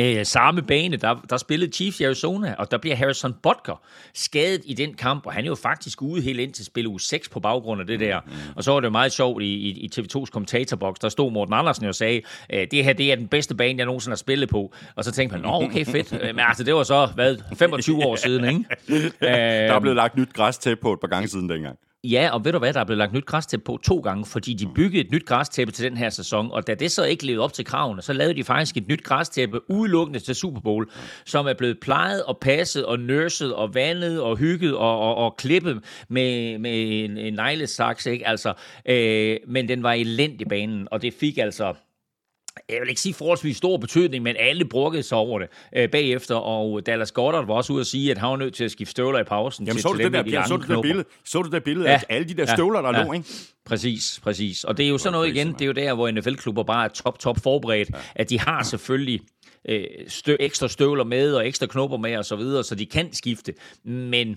Øh, 0.00 0.26
samme 0.26 0.62
bane, 0.62 0.96
der, 0.96 1.14
der 1.30 1.36
spillede 1.36 1.72
Chiefs 1.72 2.00
i 2.00 2.04
Arizona, 2.04 2.54
og 2.58 2.70
der 2.70 2.78
bliver 2.78 2.96
Harrison 2.96 3.34
Butker 3.42 3.82
skadet 4.14 4.62
i 4.64 4.74
den 4.74 4.94
kamp, 4.94 5.26
og 5.26 5.32
han 5.32 5.44
er 5.44 5.48
jo 5.48 5.54
faktisk 5.54 6.02
ude 6.02 6.22
helt 6.22 6.40
ind 6.40 6.52
til 6.52 6.64
spil 6.64 6.86
u 6.86 6.98
6 6.98 7.28
på 7.28 7.40
baggrund 7.40 7.80
af 7.80 7.86
det 7.86 8.00
der. 8.00 8.20
Mm. 8.26 8.32
Og 8.56 8.64
så 8.64 8.72
var 8.72 8.80
det 8.80 8.84
jo 8.84 8.90
meget 8.90 9.12
sjovt 9.12 9.42
i, 9.42 9.46
i, 9.46 9.70
i 9.70 9.90
TV2's 9.96 10.24
kommentarboks, 10.24 10.98
der 10.98 11.08
stod 11.08 11.32
Morten 11.32 11.54
Andersen 11.54 11.86
og 11.86 11.94
sagde, 11.94 12.22
øh, 12.52 12.66
det 12.70 12.84
her 12.84 12.92
det 12.92 13.12
er 13.12 13.16
den 13.16 13.28
bedste 13.28 13.54
bane, 13.54 13.78
jeg 13.78 13.86
nogensinde 13.86 14.12
har 14.12 14.16
spillet 14.16 14.48
på. 14.48 14.72
Og 14.96 15.04
så 15.04 15.12
tænkte 15.12 15.36
man, 15.36 15.42
nå 15.42 15.64
okay, 15.64 15.84
fedt. 15.84 16.12
Men 16.36 16.40
altså, 16.48 16.64
det 16.64 16.74
var 16.74 16.82
så, 16.82 17.08
hvad, 17.14 17.36
25 17.56 18.04
år 18.04 18.16
siden, 18.16 18.44
ikke? 18.44 18.64
der 19.20 19.28
er 19.74 19.80
blevet 19.80 19.96
lagt 19.96 20.16
nyt 20.16 20.32
græs 20.32 20.58
til 20.58 20.76
på 20.76 20.92
et 20.92 21.00
par 21.00 21.08
gange 21.08 21.28
siden 21.28 21.48
dengang. 21.48 21.78
Ja, 22.04 22.30
og 22.32 22.44
ved 22.44 22.52
du 22.52 22.58
hvad, 22.58 22.72
der 22.72 22.80
er 22.80 22.84
blevet 22.84 22.98
lagt 22.98 23.12
nyt 23.12 23.26
græstæppe 23.26 23.64
på 23.64 23.78
to 23.82 23.98
gange, 23.98 24.26
fordi 24.26 24.54
de 24.54 24.66
byggede 24.74 25.04
et 25.04 25.12
nyt 25.12 25.26
græstæppe 25.26 25.72
til 25.72 25.84
den 25.84 25.96
her 25.96 26.10
sæson, 26.10 26.50
og 26.52 26.66
da 26.66 26.74
det 26.74 26.90
så 26.90 27.04
ikke 27.04 27.26
levede 27.26 27.44
op 27.44 27.52
til 27.52 27.64
kravene, 27.64 28.02
så 28.02 28.12
lavede 28.12 28.34
de 28.34 28.44
faktisk 28.44 28.76
et 28.76 28.88
nyt 28.88 29.04
græstæppe 29.04 29.70
udelukkende 29.70 30.20
til 30.20 30.34
Super 30.34 30.60
Bowl, 30.60 30.90
som 31.26 31.46
er 31.46 31.52
blevet 31.52 31.80
plejet 31.80 32.24
og 32.24 32.38
passet 32.38 32.86
og 32.86 32.98
nørset 32.98 33.54
og 33.54 33.74
vandet 33.74 34.20
og 34.20 34.36
hygget 34.36 34.76
og, 34.76 34.98
og, 35.00 35.14
og 35.14 35.36
klippet 35.36 35.84
med, 36.08 36.58
med 36.58 37.04
en, 37.04 37.18
en 37.18 37.34
neglesaks, 37.34 38.06
ikke? 38.06 38.28
Altså, 38.28 38.54
øh, 38.86 39.36
men 39.48 39.68
den 39.68 39.82
var 39.82 39.92
elendig 39.92 40.48
banen, 40.48 40.88
og 40.90 41.02
det 41.02 41.14
fik 41.14 41.38
altså 41.38 41.74
jeg 42.72 42.80
vil 42.80 42.88
ikke 42.88 43.00
sige 43.00 43.14
forholdsvis 43.14 43.56
stor 43.56 43.76
betydning, 43.76 44.22
men 44.22 44.36
alle 44.38 44.64
bruggede 44.64 45.02
sig 45.02 45.18
over 45.18 45.38
det 45.38 45.48
øh, 45.76 45.90
bagefter, 45.90 46.34
og 46.34 46.86
Dallas 46.86 47.12
Goddard 47.12 47.46
var 47.46 47.54
også 47.54 47.72
ude 47.72 47.80
at 47.80 47.86
sige, 47.86 48.10
at 48.10 48.18
han 48.18 48.30
var 48.30 48.36
nødt 48.36 48.54
til 48.54 48.64
at 48.64 48.70
skifte 48.70 48.90
støvler 48.90 49.20
i 49.20 49.24
pausen. 49.24 49.66
Jamen, 49.66 49.76
til, 49.76 49.82
så, 49.82 49.88
du 49.88 49.98
det 49.98 50.12
der, 50.12 50.22
de 50.22 50.48
så, 50.48 50.56
du 50.56 50.74
det 50.74 50.82
billede, 50.82 51.04
så 51.24 51.42
du 51.42 51.50
det 51.50 51.64
billede 51.64 51.88
ja. 51.88 51.94
af 51.94 52.02
alle 52.08 52.28
de 52.28 52.34
der 52.34 52.46
støvler, 52.46 52.80
der 52.80 52.98
ja. 52.98 53.04
lå, 53.04 53.12
ikke? 53.12 53.26
Præcis, 53.64 54.20
præcis. 54.22 54.64
Og 54.64 54.76
det 54.76 54.84
er 54.84 54.88
jo 54.88 54.98
sådan 54.98 55.12
noget 55.12 55.28
igen, 55.28 55.52
det 55.52 55.62
er 55.62 55.66
jo 55.66 55.72
der, 55.72 55.94
hvor 55.94 56.10
NFL-klubber 56.10 56.62
bare 56.62 56.84
er 56.84 56.88
top, 56.88 57.18
top 57.18 57.38
forberedt, 57.42 57.90
ja. 57.90 57.98
at 58.14 58.30
de 58.30 58.40
har 58.40 58.62
selvfølgelig 58.62 59.20
øh, 59.68 59.84
stø, 60.08 60.36
ekstra 60.40 60.68
støvler 60.68 61.04
med, 61.04 61.34
og 61.34 61.48
ekstra 61.48 61.66
knopper 61.66 61.96
med, 61.96 62.16
og 62.16 62.24
så 62.24 62.36
videre, 62.36 62.64
så 62.64 62.74
de 62.74 62.86
kan 62.86 63.12
skifte. 63.12 63.54
Men 63.84 64.36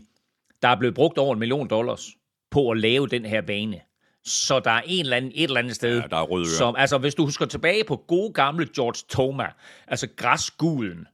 der 0.62 0.68
er 0.68 0.76
blevet 0.80 0.96
brugt 0.96 1.18
over 1.18 1.34
en 1.34 1.40
million 1.40 1.68
dollars 1.68 2.10
på 2.52 2.70
at 2.70 2.78
lave 2.78 3.08
den 3.08 3.26
her 3.26 3.42
bane. 3.42 3.80
Så 4.26 4.60
der 4.60 4.72
er 4.72 4.82
en 4.86 5.06
eller 5.06 5.18
anden, 5.18 5.32
et 5.36 5.44
eller 5.44 5.60
andet 5.60 5.76
sted. 5.76 6.02
Ja, 6.02 6.08
der 6.08 6.18
er 6.18 6.24
røde 6.24 6.58
som, 6.58 6.76
Altså, 6.78 6.98
hvis 6.98 7.16
du 7.16 7.26
husker 7.26 7.46
tilbage 7.46 7.84
på 7.84 7.96
gode 7.96 8.34
gamle 8.34 8.68
George 8.76 9.06
Toma, 9.10 9.48
altså 9.88 10.08
græsgulen, 10.16 11.08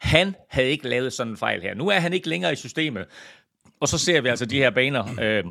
han 0.00 0.36
havde 0.48 0.68
ikke 0.68 0.88
lavet 0.88 1.12
sådan 1.12 1.32
en 1.32 1.36
fejl 1.36 1.62
her. 1.62 1.74
Nu 1.74 1.88
er 1.88 1.98
han 1.98 2.12
ikke 2.12 2.28
længere 2.28 2.52
i 2.52 2.56
systemet. 2.56 3.06
Og 3.80 3.88
så 3.88 3.98
ser 3.98 4.20
vi 4.20 4.28
altså 4.28 4.46
de 4.46 4.56
her 4.56 4.70
baner, 4.70 5.20
øh, 5.20 5.44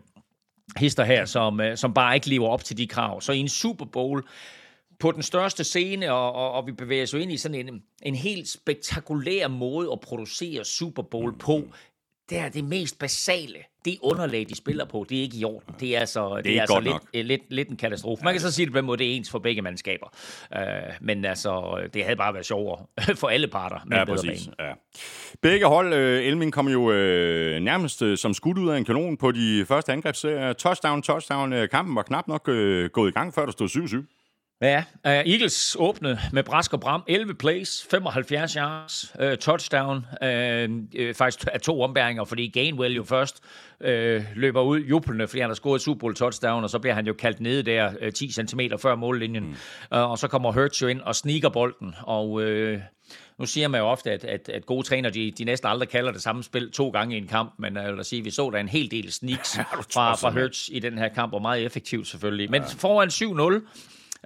hister 0.78 1.04
her, 1.04 1.26
som, 1.26 1.62
øh, 1.62 1.78
som 1.78 1.94
bare 1.94 2.16
ikke 2.16 2.30
lever 2.30 2.48
op 2.48 2.64
til 2.64 2.78
de 2.78 2.88
krav. 2.88 3.22
Så 3.22 3.32
i 3.32 3.38
en 3.38 3.50
Super 3.50 3.86
Bowl, 3.86 4.24
på 5.00 5.12
den 5.12 5.24
største 5.24 5.64
scene, 5.64 6.12
og, 6.12 6.34
og, 6.34 6.52
og 6.52 6.68
vi 6.68 6.72
bevæger 6.72 7.04
os 7.04 7.14
jo 7.14 7.18
ind 7.18 7.32
i 7.32 7.38
sådan 7.38 7.68
en, 7.68 7.84
en 8.04 8.16
helt 8.16 8.50
spektakulær 8.50 9.48
måde 9.48 9.92
at 9.92 10.00
producere 10.00 10.66
Super 10.66 11.04
Bowl 11.04 11.38
på, 11.38 11.68
det 12.30 12.38
er 12.38 12.50
det 12.50 12.64
mest 12.64 13.00
basale. 13.00 13.60
Det 13.86 13.98
underlag, 14.02 14.46
de 14.50 14.56
spiller 14.56 14.86
på, 14.86 15.06
det 15.10 15.18
er 15.18 15.22
ikke 15.22 15.38
i 15.38 15.46
orden. 15.46 15.76
Det 15.80 15.96
er 15.96 16.00
altså, 16.00 16.36
det, 16.36 16.46
det 16.46 16.58
er 16.58 16.62
altså 16.62 16.80
lidt, 16.80 16.96
lidt, 17.14 17.28
lidt, 17.28 17.42
lidt 17.50 17.70
en 17.70 17.78
katastrofe. 17.78 18.24
Man 18.24 18.34
kan 18.34 18.42
så 18.42 18.52
sige 18.52 18.66
det 18.66 18.74
på 18.74 18.80
en 18.80 18.86
måde, 18.86 18.98
det 18.98 19.12
er 19.12 19.16
ens 19.16 19.30
for 19.32 19.40
begge 19.40 19.62
mandskaber. 19.62 20.08
Uh, 20.56 20.62
men 21.02 21.26
altså, 21.26 21.82
det 21.94 22.04
havde 22.04 22.16
bare 22.16 22.34
været 22.34 22.46
sjovere 22.46 22.86
for 23.22 23.28
alle 23.28 23.48
parter 23.48 23.80
med 23.86 23.98
ja, 23.98 24.06
præcis. 24.06 24.50
Ja. 24.60 24.72
Begge 25.42 25.66
hold, 25.66 25.94
uh, 25.94 26.00
Elming 26.00 26.54
kom 26.54 26.68
jo 26.68 26.82
uh, 26.82 26.94
nærmest 27.64 28.02
uh, 28.02 28.16
som 28.16 28.34
skudt 28.34 28.58
ud 28.58 28.70
af 28.70 28.78
en 28.78 28.86
kanon 28.86 29.18
på 29.18 29.32
de 29.32 29.66
første 29.68 29.92
angrebsserier. 29.92 30.54
Touchdown, 30.54 31.02
touchdown. 31.02 31.54
Uh, 31.54 31.68
kampen 31.72 31.96
var 31.96 32.04
knap 32.04 32.28
nok 32.28 32.48
uh, 32.48 32.86
gået 32.86 33.10
i 33.10 33.14
gang, 33.14 33.34
før 33.34 33.46
der 33.46 33.52
stod 33.52 33.68
7-7. 33.68 34.21
Ja, 34.62 34.84
uh, 35.06 35.12
Eagles 35.12 35.76
åbnede 35.80 36.20
med 36.34 36.44
Brask 36.44 36.74
og 36.74 36.80
Bram. 36.80 37.04
11 37.08 37.36
plays, 37.36 37.88
75 37.92 38.54
yards, 38.54 39.16
uh, 39.20 39.36
touchdown. 39.36 39.98
Uh, 39.98 40.28
uh, 40.28 41.16
faktisk 41.16 41.48
af 41.54 41.62
to 41.62 41.82
ombæringer, 41.82 42.26
fordi 42.26 42.48
Gainwell 42.48 42.96
jo 42.96 43.04
først 43.04 43.44
uh, 43.80 43.88
løber 44.36 44.62
ud 44.62 44.80
jublende, 44.80 45.28
fordi 45.28 45.40
han 45.40 45.50
har 45.50 45.56
scoret 45.56 45.82
Super 45.82 46.00
Bowl 46.00 46.16
touchdown, 46.16 46.64
og 46.64 46.70
så 46.70 46.80
bliver 46.80 46.94
han 46.94 47.08
jo 47.08 47.14
kaldt 47.14 47.40
nede 47.40 47.64
der 47.64 47.92
uh, 48.06 48.14
10 48.14 48.32
cm 48.32 48.60
før 48.82 48.96
mållinjen. 48.96 49.44
Mm. 49.44 49.52
Uh, 49.98 50.12
og 50.12 50.18
så 50.18 50.28
kommer 50.28 50.52
Hurts 50.52 50.82
jo 50.82 50.88
ind 50.88 51.02
og 51.02 51.16
sniker 51.16 51.50
bolden, 51.50 51.96
og... 52.02 52.32
Uh, 52.32 52.80
nu 53.38 53.46
siger 53.46 53.68
man 53.68 53.82
jo 53.82 53.88
ofte, 53.88 54.12
at, 54.12 54.24
at, 54.24 54.50
at 54.50 54.66
gode 54.66 54.88
træner, 54.88 55.10
de, 55.10 55.32
de 55.38 55.44
næsten 55.44 55.70
aldrig 55.70 55.90
kalder 55.90 56.12
det 56.12 56.22
samme 56.22 56.44
spil 56.44 56.72
to 56.72 56.90
gange 56.90 57.16
i 57.16 57.18
en 57.18 57.28
kamp, 57.28 57.54
men 57.60 57.76
jeg 57.76 57.96
vil 57.96 58.06
sige, 58.06 58.24
vi 58.24 58.32
så 58.32 58.50
der 58.50 58.60
en 58.60 58.70
hel 58.70 58.92
del 58.92 59.12
sneaks 59.12 59.58
fra, 59.94 60.16
fra 60.16 60.32
Hurts 60.32 60.70
i 60.74 60.80
den 60.80 60.98
her 60.98 61.08
kamp, 61.08 61.34
og 61.34 61.42
meget 61.42 61.66
effektivt 61.66 62.08
selvfølgelig. 62.08 62.52
Men 62.52 62.64
foran 62.64 63.10
7-0, 63.10 63.68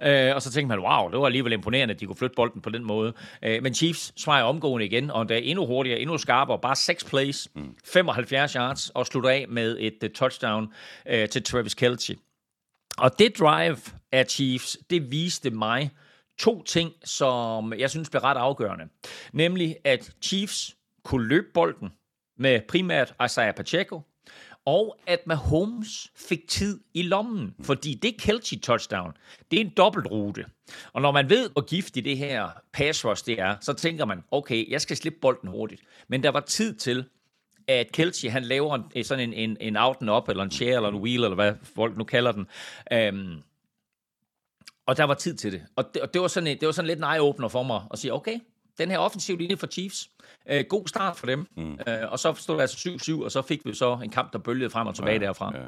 Øh, 0.02 0.34
og 0.34 0.42
så 0.42 0.52
tænkte 0.52 0.76
man, 0.76 0.86
wow, 0.86 1.10
det 1.10 1.18
var 1.18 1.26
alligevel 1.26 1.52
imponerende, 1.52 1.94
at 1.94 2.00
de 2.00 2.06
kunne 2.06 2.16
flytte 2.16 2.34
bolden 2.34 2.60
på 2.60 2.70
den 2.70 2.84
måde. 2.84 3.12
Øh, 3.42 3.62
men 3.62 3.74
Chiefs 3.74 4.12
svarer 4.16 4.42
omgående 4.42 4.86
igen, 4.86 5.10
og 5.10 5.28
der 5.28 5.34
er 5.34 5.38
endnu 5.38 5.66
hurtigere, 5.66 6.00
endnu 6.00 6.18
skarpere. 6.18 6.58
Bare 6.58 6.76
6 6.76 7.04
plays, 7.04 7.48
mm. 7.54 7.76
75 7.84 8.52
yards, 8.52 8.90
og 8.90 9.06
slutter 9.06 9.30
af 9.30 9.46
med 9.48 9.76
et 9.80 9.98
uh, 10.02 10.10
touchdown 10.10 10.72
uh, 11.12 11.28
til 11.30 11.42
Travis 11.42 11.74
Kelce. 11.74 12.16
Og 12.98 13.18
det 13.18 13.38
drive 13.38 13.76
af 14.12 14.26
Chiefs, 14.26 14.78
det 14.90 15.10
viste 15.10 15.50
mig 15.50 15.90
to 16.38 16.62
ting, 16.62 16.92
som 17.04 17.72
jeg 17.78 17.90
synes 17.90 18.10
blev 18.10 18.20
ret 18.22 18.36
afgørende. 18.36 18.84
Nemlig, 19.32 19.76
at 19.84 20.10
Chiefs 20.22 20.76
kunne 21.04 21.28
løbe 21.28 21.46
bolden 21.54 21.92
med 22.38 22.60
primært 22.68 23.14
Isaiah 23.24 23.54
Pacheco, 23.54 24.02
og 24.66 24.98
at 25.06 25.26
Mahomes 25.26 26.12
fik 26.14 26.48
tid 26.48 26.80
i 26.94 27.02
lommen, 27.02 27.54
fordi 27.60 27.94
det 27.94 28.20
Kelsey 28.20 28.60
touchdown, 28.60 29.12
det 29.50 29.56
er 29.56 29.64
en 29.64 29.72
dobbeltrute. 29.76 30.44
Og 30.92 31.02
når 31.02 31.12
man 31.12 31.30
ved, 31.30 31.50
hvor 31.50 31.62
giftigt 31.62 32.04
det 32.04 32.18
her 32.18 32.48
pass 32.72 33.04
rush 33.04 33.26
det 33.26 33.40
er, 33.40 33.56
så 33.60 33.72
tænker 33.72 34.04
man, 34.04 34.22
okay, 34.30 34.70
jeg 34.70 34.80
skal 34.80 34.96
slippe 34.96 35.18
bolden 35.20 35.48
hurtigt. 35.48 35.82
Men 36.08 36.22
der 36.22 36.30
var 36.30 36.40
tid 36.40 36.74
til, 36.74 37.04
at 37.68 37.92
Kelsey 37.92 38.30
han 38.30 38.44
laver 38.44 38.78
en, 38.94 39.04
sådan 39.04 39.32
en, 39.32 39.50
en, 39.50 39.56
en 39.60 39.76
out 39.76 39.96
and 40.00 40.10
up, 40.10 40.28
eller 40.28 40.44
en 40.44 40.50
chair, 40.50 40.76
eller 40.76 40.88
en 40.88 40.96
wheel, 40.96 41.24
eller 41.24 41.34
hvad 41.34 41.54
folk 41.62 41.96
nu 41.96 42.04
kalder 42.04 42.32
den. 42.32 42.46
Um, 43.14 43.42
og 44.86 44.96
der 44.96 45.04
var 45.04 45.14
tid 45.14 45.36
til 45.36 45.52
det. 45.52 45.66
Og 45.76 45.84
det, 45.94 46.02
og 46.02 46.14
det 46.14 46.22
var 46.22 46.28
sådan, 46.28 46.58
det 46.60 46.66
var 46.66 46.72
sådan 46.72 46.86
lidt 46.86 46.98
en 46.98 47.04
eye-opener 47.04 47.48
for 47.48 47.62
mig, 47.62 47.82
at 47.90 47.98
sige, 47.98 48.12
okay, 48.12 48.38
den 48.78 48.90
her 48.90 48.98
offensiv 48.98 49.38
linje 49.38 49.56
for 49.56 49.66
Chiefs, 49.66 50.10
øh, 50.50 50.64
god 50.68 50.86
start 50.86 51.16
for 51.16 51.26
dem. 51.26 51.46
Mm. 51.56 51.78
Øh, 51.88 51.94
og 52.08 52.18
så 52.18 52.34
stod 52.34 52.54
det 52.54 52.62
altså 52.62 52.88
7-7, 52.88 53.24
og 53.24 53.30
så 53.30 53.42
fik 53.42 53.60
vi 53.64 53.74
så 53.74 53.98
en 54.04 54.10
kamp, 54.10 54.32
der 54.32 54.38
bølgede 54.38 54.70
frem 54.70 54.86
og 54.86 54.94
tilbage 54.94 55.20
ja, 55.20 55.26
derfra. 55.26 55.52
Ja. 55.54 55.60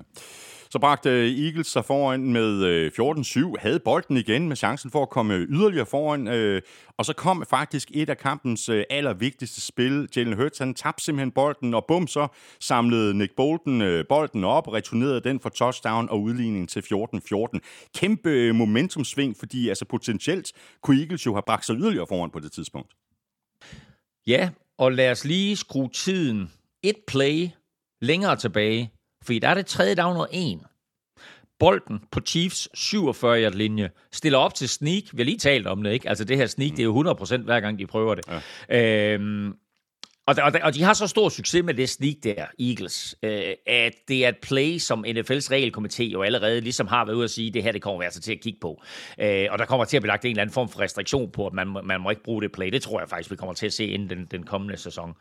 Så 0.71 0.79
bragte 0.79 1.11
øh, 1.11 1.45
Eagles 1.45 1.67
sig 1.67 1.85
foran 1.85 2.33
med 2.33 2.91
14-7, 2.99 3.39
øh, 3.39 3.53
havde 3.59 3.81
bolden 3.81 4.17
igen 4.17 4.49
med 4.49 4.57
chancen 4.57 4.91
for 4.91 5.03
at 5.03 5.09
komme 5.09 5.35
yderligere 5.35 5.87
foran, 5.87 6.29
øh, 6.29 6.63
og 6.97 7.05
så 7.05 7.13
kom 7.13 7.45
faktisk 7.51 7.91
et 7.95 8.11
af 8.11 8.19
kampens 8.19 8.71
allervigtigste 8.91 9.61
spil. 9.61 10.09
Jalen 10.17 10.33
Hurts, 10.33 10.59
han 10.59 10.75
tabte 10.75 11.05
simpelthen 11.05 11.31
bolden, 11.31 11.75
og 11.75 11.85
bum, 11.89 12.07
så 12.07 12.29
samlede 12.61 13.19
Nick 13.19 13.37
Bolton 13.37 14.05
bolden 14.09 14.45
op, 14.45 14.73
returnerede 14.73 15.21
den 15.21 15.41
for 15.41 15.49
touchdown 15.49 16.09
og 16.09 16.23
udligning 16.23 16.69
til 16.69 16.81
14-14. 16.81 17.59
Kæmpe 17.95 18.53
momentumsving, 18.53 19.37
fordi 19.39 19.69
altså 19.69 19.85
potentielt 19.85 20.53
kunne 20.83 21.01
Eagles 21.01 21.27
jo 21.27 21.35
have 21.35 21.43
bragt 21.47 21.67
sig 21.67 21.77
yderligere 21.77 22.07
foran 22.09 22.31
på 22.31 22.41
det 22.41 22.53
tidspunkt. 22.53 22.93
Ja, 24.27 24.51
og 24.79 24.93
lad 24.93 25.11
os 25.11 25.25
lige 25.25 25.57
skrue 25.57 25.89
tiden 25.89 26.53
et 26.83 26.97
play 27.07 27.49
længere 28.01 28.37
tilbage, 28.37 28.93
fordi 29.25 29.39
der 29.39 29.49
er 29.49 29.55
det 29.55 29.67
tredje 29.67 29.95
down 29.95 30.17
og 30.17 30.29
en. 30.33 30.63
Bolden 31.59 32.01
på 32.11 32.21
Chiefs 32.21 32.69
47 32.75 33.51
linje 33.51 33.91
stiller 34.13 34.39
op 34.39 34.55
til 34.55 34.69
sneak. 34.69 35.03
Vi 35.13 35.19
har 35.19 35.25
lige 35.25 35.39
talt 35.39 35.67
om 35.67 35.83
det, 35.83 35.93
ikke? 35.93 36.09
Altså 36.09 36.25
det 36.25 36.37
her 36.37 36.47
sneak, 36.47 36.71
det 36.71 36.79
er 36.79 36.85
jo 36.85 37.15
100% 37.15 37.37
hver 37.43 37.61
gang, 37.61 37.79
de 37.79 37.87
prøver 37.87 38.15
det. 38.15 38.25
Ja. 38.69 39.15
Øhm, 39.15 39.55
og, 40.29 40.37
og, 40.43 40.53
og 40.63 40.75
de 40.75 40.83
har 40.83 40.93
så 40.93 41.07
stor 41.07 41.29
succes 41.29 41.65
med 41.65 41.75
det 41.75 41.89
sneak 41.89 42.15
der, 42.23 42.45
Eagles, 42.59 43.17
øh, 43.23 43.55
at 43.67 43.93
det 44.09 44.25
er 44.25 44.29
et 44.29 44.37
play, 44.43 44.79
som 44.79 45.05
NFL's 45.05 45.49
regelkomité 45.53 46.03
jo 46.03 46.23
allerede 46.23 46.61
ligesom 46.61 46.87
har 46.87 47.05
været 47.05 47.17
ude 47.17 47.25
at 47.25 47.31
sige, 47.31 47.51
det 47.51 47.63
her 47.63 47.73
det 47.73 47.83
kommer 47.83 47.99
vi 47.99 48.05
altså 48.05 48.21
til 48.21 48.33
at 48.33 48.41
kigge 48.41 48.59
på. 48.61 48.83
Øh, 49.21 49.47
og 49.51 49.59
der 49.59 49.65
kommer 49.65 49.85
til 49.85 49.97
at 49.97 50.03
blive 50.03 50.11
lagt 50.11 50.25
en 50.25 50.31
eller 50.31 50.43
anden 50.43 50.55
form 50.55 50.69
for 50.69 50.81
restriktion 50.81 51.31
på, 51.31 51.47
at 51.47 51.53
man, 51.53 51.77
man 51.85 52.01
må 52.01 52.11
ikke 52.11 52.23
bruge 52.23 52.43
det 52.43 52.53
play. 52.53 52.71
Det 52.73 52.83
tror 52.83 53.01
jeg 53.01 53.09
faktisk, 53.09 53.31
vi 53.31 53.37
kommer 53.37 53.55
til 53.55 53.67
at 53.67 53.73
se 53.73 53.87
inden 53.87 54.11
den, 54.11 54.27
den 54.31 54.43
kommende 54.43 54.77
sæson. 54.77 55.15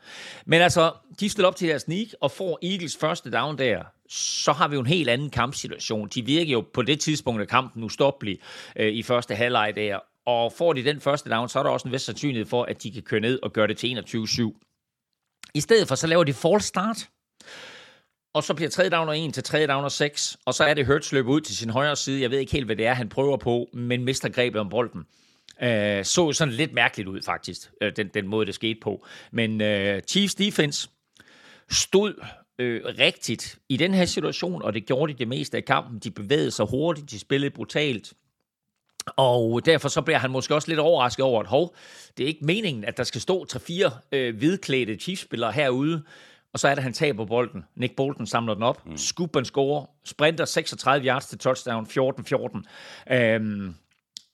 Men 0.46 0.60
altså, 0.60 0.92
de 1.20 1.28
stiller 1.28 1.48
op 1.48 1.56
til 1.56 1.68
deres 1.68 1.82
sneak 1.82 2.06
og 2.20 2.30
får 2.30 2.58
Eagles 2.62 2.96
første 3.00 3.30
down 3.30 3.58
der, 3.58 3.82
så 4.08 4.52
har 4.52 4.68
vi 4.68 4.74
jo 4.74 4.80
en 4.80 4.86
helt 4.86 5.08
anden 5.08 5.30
kampsituation. 5.30 6.08
De 6.08 6.26
virker 6.26 6.52
jo 6.52 6.64
på 6.74 6.82
det 6.82 7.00
tidspunkt 7.00 7.40
af 7.40 7.48
kampen 7.48 7.84
ustoppelig 7.84 8.38
øh, 8.76 8.92
i 8.92 9.02
første 9.02 9.34
halvleg 9.34 9.72
der, 9.76 9.98
og 10.26 10.52
får 10.52 10.72
de 10.72 10.84
den 10.84 11.00
første 11.00 11.30
down, 11.30 11.48
så 11.48 11.58
er 11.58 11.62
der 11.62 11.70
også 11.70 11.88
en 11.88 11.92
vis 11.92 12.02
sandsynlighed 12.02 12.46
for, 12.46 12.62
at 12.62 12.82
de 12.82 12.90
kan 12.90 13.02
køre 13.02 13.20
ned 13.20 13.38
og 13.42 13.52
gøre 13.52 13.66
det 13.66 13.76
til 13.76 14.04
21-7. 14.16 14.67
I 15.54 15.60
stedet 15.60 15.88
for, 15.88 15.94
så 15.94 16.06
laver 16.06 16.24
de 16.24 16.32
false 16.32 16.68
start. 16.68 17.08
Og 18.34 18.44
så 18.44 18.54
bliver 18.54 18.70
3 18.70 18.88
downer 18.88 19.12
1 19.12 19.34
til 19.34 19.42
3 19.42 19.66
downer 19.66 19.88
6. 19.88 20.36
Og 20.44 20.54
så 20.54 20.64
er 20.64 20.74
det 20.74 20.86
Hurts 20.86 21.12
løber 21.12 21.30
ud 21.30 21.40
til 21.40 21.56
sin 21.56 21.70
højre 21.70 21.96
side. 21.96 22.22
Jeg 22.22 22.30
ved 22.30 22.38
ikke 22.38 22.52
helt, 22.52 22.66
hvad 22.66 22.76
det 22.76 22.86
er, 22.86 22.94
han 22.94 23.08
prøver 23.08 23.36
på, 23.36 23.68
men 23.72 24.04
mister 24.04 24.28
grebet 24.28 24.60
om 24.60 24.68
bolden. 24.68 25.06
Øh, 25.62 26.04
så 26.04 26.32
sådan 26.32 26.54
lidt 26.54 26.72
mærkeligt 26.72 27.08
ud, 27.08 27.22
faktisk, 27.22 27.70
øh, 27.82 27.92
den, 27.96 28.08
den 28.14 28.28
måde, 28.28 28.46
det 28.46 28.54
skete 28.54 28.80
på. 28.80 29.06
Men 29.32 29.60
øh, 29.60 30.02
Chiefs 30.02 30.34
defense 30.34 30.88
stod 31.70 32.14
øh, 32.58 32.82
rigtigt 32.98 33.58
i 33.68 33.76
den 33.76 33.94
her 33.94 34.04
situation, 34.04 34.62
og 34.62 34.74
det 34.74 34.86
gjorde 34.86 35.12
de 35.12 35.18
det 35.18 35.28
meste 35.28 35.56
af 35.56 35.64
kampen. 35.64 35.98
De 35.98 36.10
bevægede 36.10 36.50
sig 36.50 36.66
hurtigt, 36.66 37.10
de 37.10 37.18
spillede 37.18 37.50
brutalt. 37.50 38.12
Og 39.06 39.66
derfor 39.66 39.88
så 39.88 40.00
bliver 40.00 40.18
han 40.18 40.30
måske 40.30 40.54
også 40.54 40.68
lidt 40.68 40.80
overrasket 40.80 41.24
over, 41.24 41.40
at 41.40 41.46
hov, 41.46 41.74
det 42.16 42.22
er 42.22 42.26
ikke 42.26 42.44
meningen, 42.44 42.84
at 42.84 42.96
der 42.96 43.04
skal 43.04 43.20
stå 43.20 43.46
3-4 43.52 43.90
øh, 44.12 44.36
hvidklædte 44.36 44.96
Chiefs-spillere 44.96 45.52
herude, 45.52 46.02
og 46.52 46.58
så 46.58 46.68
er 46.68 46.74
det, 46.74 46.84
han 46.84 46.92
taber 46.92 47.24
bolden. 47.24 47.64
Nick 47.76 47.96
Bolton 47.96 48.26
samler 48.26 48.54
den 48.54 48.62
op, 48.62 48.86
mm. 48.86 48.92
en 48.92 49.44
score, 49.44 49.86
sprinter 50.04 50.44
36 50.44 51.06
yards 51.06 51.26
til 51.26 51.38
touchdown, 51.38 51.86
14-14. 51.86 53.14
Øhm, 53.14 53.74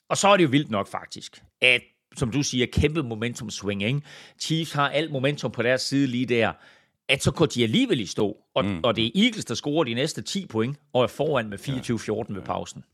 og 0.09 0.17
så 0.17 0.29
er 0.29 0.37
det 0.37 0.45
jo 0.45 0.49
vildt 0.49 0.71
nok 0.71 0.89
faktisk, 0.89 1.43
at 1.61 1.81
som 2.17 2.31
du 2.31 2.43
siger, 2.43 2.67
kæmpe 2.73 3.03
momentum 3.03 3.51
swing. 3.51 3.83
Ikke? 3.83 4.01
Chiefs 4.41 4.73
har 4.73 4.89
alt 4.89 5.13
momentum 5.13 5.51
på 5.51 5.63
deres 5.63 5.83
side 5.83 6.07
lige 6.07 6.27
der 6.27 6.53
at 7.09 7.23
så 7.23 7.31
går 7.31 7.47
de 7.47 7.63
alligevel 7.63 8.01
i 8.01 8.07
stå. 8.07 8.37
Og, 8.55 8.65
mm. 8.65 8.81
og 8.85 8.97
det 8.97 9.07
er 9.07 9.11
Eagles, 9.15 9.45
der 9.45 9.55
scorer 9.55 9.85
de 9.85 9.95
næste 9.95 10.23
10 10.23 10.47
point, 10.47 10.79
og 10.93 11.03
er 11.03 11.07
foran 11.07 11.49
med 11.49 11.59
24-14 11.59 12.33
ja. 12.33 12.35
ved 12.35 12.43
pausen. 12.43 12.85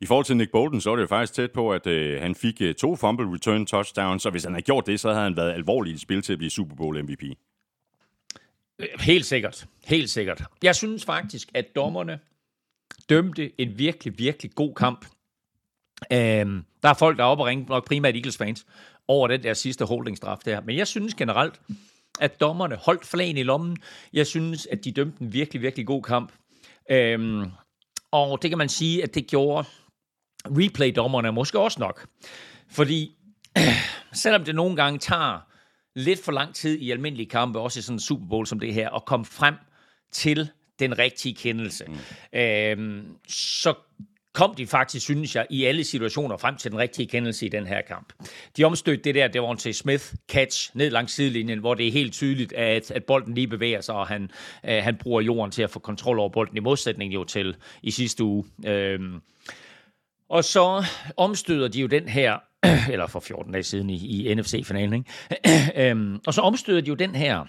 I 0.00 0.06
forhold 0.06 0.24
til 0.24 0.36
Nick 0.36 0.50
Bolton, 0.50 0.80
så 0.80 0.90
er 0.90 0.96
det 0.96 1.02
jo 1.02 1.06
faktisk 1.06 1.32
tæt 1.32 1.50
på, 1.50 1.72
at 1.72 1.86
øh, 1.86 2.20
han 2.20 2.34
fik 2.34 2.62
øh, 2.62 2.74
to 2.74 2.96
fumble 2.96 3.34
return 3.34 3.66
touchdowns, 3.66 4.22
så 4.22 4.30
hvis 4.30 4.44
han 4.44 4.52
havde 4.52 4.64
gjort 4.64 4.86
det, 4.86 5.00
så 5.00 5.08
havde 5.08 5.22
han 5.22 5.36
været 5.36 5.52
alvorligt 5.52 5.96
i 5.96 6.00
spil 6.00 6.22
til 6.22 6.32
at 6.32 6.38
blive 6.38 6.50
Super 6.50 6.76
Bowl 6.76 7.02
MVP. 7.02 7.22
Øh, 8.78 8.88
helt 9.00 9.26
sikkert. 9.26 9.66
Helt 9.84 10.10
sikkert. 10.10 10.42
Jeg 10.62 10.76
synes 10.76 11.04
faktisk, 11.04 11.48
at 11.54 11.76
dommerne 11.76 12.18
dømte 13.08 13.60
en 13.60 13.78
virkelig, 13.78 14.18
virkelig 14.18 14.52
god 14.54 14.74
kamp. 14.74 15.06
Øhm, 16.12 16.64
der 16.82 16.88
er 16.88 16.94
folk, 16.94 17.18
der 17.18 17.24
er 17.24 17.28
oppe 17.28 17.44
og 17.44 17.46
ringe, 17.46 17.64
nok 17.64 17.86
primært 17.86 18.14
Eagles-fans, 18.14 18.66
over 19.08 19.28
den 19.28 19.42
der 19.42 19.54
sidste 19.54 19.84
holdingsdraft 19.84 20.46
der. 20.46 20.60
Men 20.60 20.76
jeg 20.76 20.86
synes 20.86 21.14
generelt, 21.14 21.60
at 22.20 22.40
dommerne 22.40 22.76
holdt 22.76 23.06
flagen 23.06 23.36
i 23.36 23.42
lommen. 23.42 23.76
Jeg 24.12 24.26
synes, 24.26 24.66
at 24.66 24.84
de 24.84 24.92
dømte 24.92 25.22
en 25.22 25.32
virkelig, 25.32 25.62
virkelig 25.62 25.86
god 25.86 26.02
kamp. 26.02 26.32
Øhm, 26.90 27.50
og 28.10 28.42
det 28.42 28.50
kan 28.50 28.58
man 28.58 28.68
sige, 28.68 29.02
at 29.02 29.14
det 29.14 29.26
gjorde 29.26 29.68
replay-dommerne 30.46 31.32
måske 31.32 31.58
også 31.58 31.80
nok. 31.80 32.06
Fordi 32.70 33.16
selvom 34.12 34.44
det 34.44 34.54
nogle 34.54 34.76
gange 34.76 34.98
tager 34.98 35.40
lidt 35.96 36.24
for 36.24 36.32
lang 36.32 36.54
tid 36.54 36.78
i 36.78 36.90
almindelige 36.90 37.28
kampe, 37.28 37.58
også 37.58 37.78
i 37.78 37.82
sådan 37.82 37.96
en 37.96 38.00
Super 38.00 38.26
Bowl 38.26 38.46
som 38.46 38.60
det 38.60 38.74
her, 38.74 38.90
at 38.90 39.04
komme 39.04 39.24
frem 39.24 39.54
til 40.12 40.50
den 40.78 40.98
rigtige 40.98 41.34
kendelse, 41.34 41.84
mm. 41.86 42.38
øhm, 42.38 43.16
så 43.28 43.74
kom 44.38 44.54
de 44.54 44.66
faktisk, 44.66 45.04
synes 45.04 45.36
jeg, 45.36 45.46
i 45.50 45.64
alle 45.64 45.84
situationer 45.84 46.36
frem 46.36 46.56
til 46.56 46.70
den 46.70 46.78
rigtige 46.78 47.06
kendelse 47.06 47.46
i 47.46 47.48
den 47.48 47.66
her 47.66 47.82
kamp. 47.82 48.12
De 48.56 48.64
omstødte 48.64 49.02
det 49.02 49.14
der, 49.14 49.28
Devontae 49.28 49.66
var 49.66 49.70
en 49.70 49.74
Smith 49.74 50.04
catch 50.28 50.70
ned 50.74 50.90
langs 50.90 51.12
sidelinjen, 51.12 51.58
hvor 51.58 51.74
det 51.74 51.88
er 51.88 51.92
helt 51.92 52.12
tydeligt, 52.12 52.52
at, 52.52 52.90
at 52.90 53.04
bolden 53.04 53.34
lige 53.34 53.48
bevæger 53.48 53.80
sig, 53.80 53.94
og 53.94 54.06
han, 54.06 54.30
øh, 54.64 54.82
han 54.82 54.96
bruger 54.96 55.20
jorden 55.20 55.50
til 55.50 55.62
at 55.62 55.70
få 55.70 55.78
kontrol 55.78 56.18
over 56.18 56.28
bolden, 56.28 56.56
i 56.56 56.60
modsætning 56.60 57.14
jo 57.14 57.24
til 57.24 57.56
i 57.82 57.90
sidste 57.90 58.24
uge. 58.24 58.44
Øhm, 58.66 59.20
og 60.28 60.44
så 60.44 60.84
omstøder 61.16 61.68
de 61.68 61.80
jo 61.80 61.86
den 61.86 62.08
her, 62.08 62.38
eller 62.92 63.06
for 63.06 63.20
14 63.20 63.52
dage 63.52 63.62
siden 63.62 63.90
i, 63.90 64.30
i 64.30 64.34
NFC-finalen, 64.34 64.92
ikke? 64.94 65.10
øhm, 65.90 66.20
og 66.26 66.34
så 66.34 66.40
omstøder 66.40 66.80
de 66.80 66.88
jo 66.88 66.94
den 66.94 67.14
her 67.14 67.44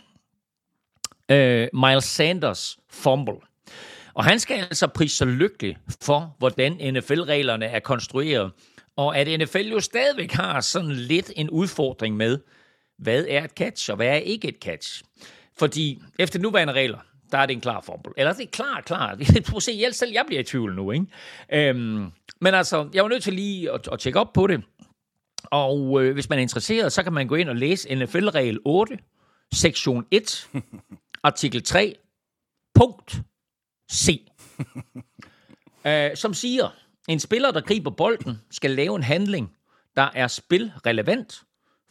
øh, 1.32 1.68
Miles 1.74 2.04
Sanders 2.04 2.80
fumble, 2.90 3.49
og 4.20 4.26
han 4.26 4.40
skal 4.40 4.56
altså 4.56 4.88
prise 4.88 5.16
sig 5.16 5.28
lykkelig 5.28 5.78
for, 6.02 6.36
hvordan 6.38 6.94
NFL-reglerne 6.94 7.66
er 7.66 7.80
konstrueret, 7.80 8.52
og 8.96 9.18
at 9.18 9.40
NFL 9.40 9.68
jo 9.72 9.80
stadigvæk 9.80 10.32
har 10.32 10.62
sådan 10.62 10.92
lidt 10.92 11.32
en 11.36 11.50
udfordring 11.50 12.18
med, 12.18 12.40
hvad 12.98 13.26
er 13.30 13.44
et 13.44 13.52
catch, 13.52 13.90
og 13.90 13.96
hvad 13.96 14.08
er 14.08 14.16
ikke 14.16 14.48
et 14.48 14.58
catch. 14.62 15.04
Fordi 15.60 16.02
efter 16.20 16.40
nuværende 16.40 16.74
regler, 16.74 16.98
der 17.32 17.38
er 17.38 17.46
det 17.46 17.54
en 17.54 17.62
klar 17.62 17.82
fumble. 17.82 18.12
Eller 18.18 18.34
det 18.34 18.44
er 18.44 18.52
klar, 18.52 18.82
klar. 18.82 19.16
Prøv 19.50 19.58
at 19.58 19.64
se, 19.64 19.94
selv 19.94 20.12
jeg 20.12 20.24
bliver 20.28 20.40
i 20.40 20.44
tvivl 20.44 20.76
nu, 20.76 20.92
ikke? 20.92 21.06
Øhm, 21.54 22.12
men 22.42 22.54
altså, 22.54 22.90
jeg 22.94 23.04
var 23.04 23.10
nødt 23.10 23.24
til 23.24 23.34
lige 23.34 23.72
at, 23.72 23.90
at 23.92 24.00
tjekke 24.00 24.20
op 24.20 24.34
på 24.34 24.48
det. 24.48 24.64
Og 25.44 26.04
øh, 26.04 26.14
hvis 26.14 26.30
man 26.30 26.40
er 26.40 26.42
interesseret, 26.42 26.94
så 26.94 27.04
kan 27.04 27.14
man 27.14 27.28
gå 27.28 27.36
ind 27.36 27.50
og 27.50 27.56
læse 27.56 27.96
NFL-regel 27.96 28.60
8, 28.66 28.98
sektion 29.54 30.06
1, 30.12 30.50
artikel 31.24 31.64
3, 31.64 31.96
punkt 32.76 33.22
C. 33.92 34.28
øh, 35.88 36.16
som 36.16 36.34
siger, 36.34 36.70
en 37.08 37.20
spiller, 37.20 37.52
der 37.52 37.62
griber 37.62 37.92
bolden, 37.92 38.42
skal 38.52 38.72
lave 38.72 38.96
en 38.96 39.04
handling, 39.04 39.56
der 39.96 40.10
er 40.14 40.28
spilrelevant. 40.28 41.44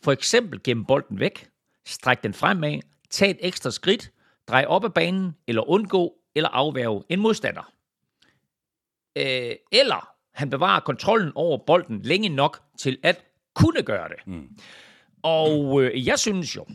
For 0.02 0.12
eksempel 0.12 0.62
gemme 0.62 0.84
bolden 0.86 1.20
væk, 1.20 1.48
stræk 1.86 2.22
den 2.22 2.34
fremad, 2.34 2.80
tag 3.10 3.30
et 3.30 3.38
ekstra 3.40 3.70
skridt, 3.70 4.10
drej 4.48 4.64
op 4.68 4.84
ad 4.84 4.90
banen, 4.90 5.36
eller 5.46 5.70
undgå 5.70 6.14
eller 6.34 6.48
afværge 6.48 7.02
en 7.08 7.20
modstander. 7.20 7.72
Øh, 9.16 9.56
eller 9.72 10.08
han 10.34 10.50
bevarer 10.50 10.80
kontrollen 10.80 11.32
over 11.34 11.58
bolden 11.66 12.02
længe 12.02 12.28
nok 12.28 12.62
til 12.78 12.98
at 13.02 13.24
kunne 13.54 13.82
gøre 13.82 14.08
det. 14.08 14.26
Mm. 14.26 14.58
Og 15.22 15.82
øh, 15.82 16.06
jeg 16.06 16.18
synes 16.18 16.56
jo, 16.56 16.66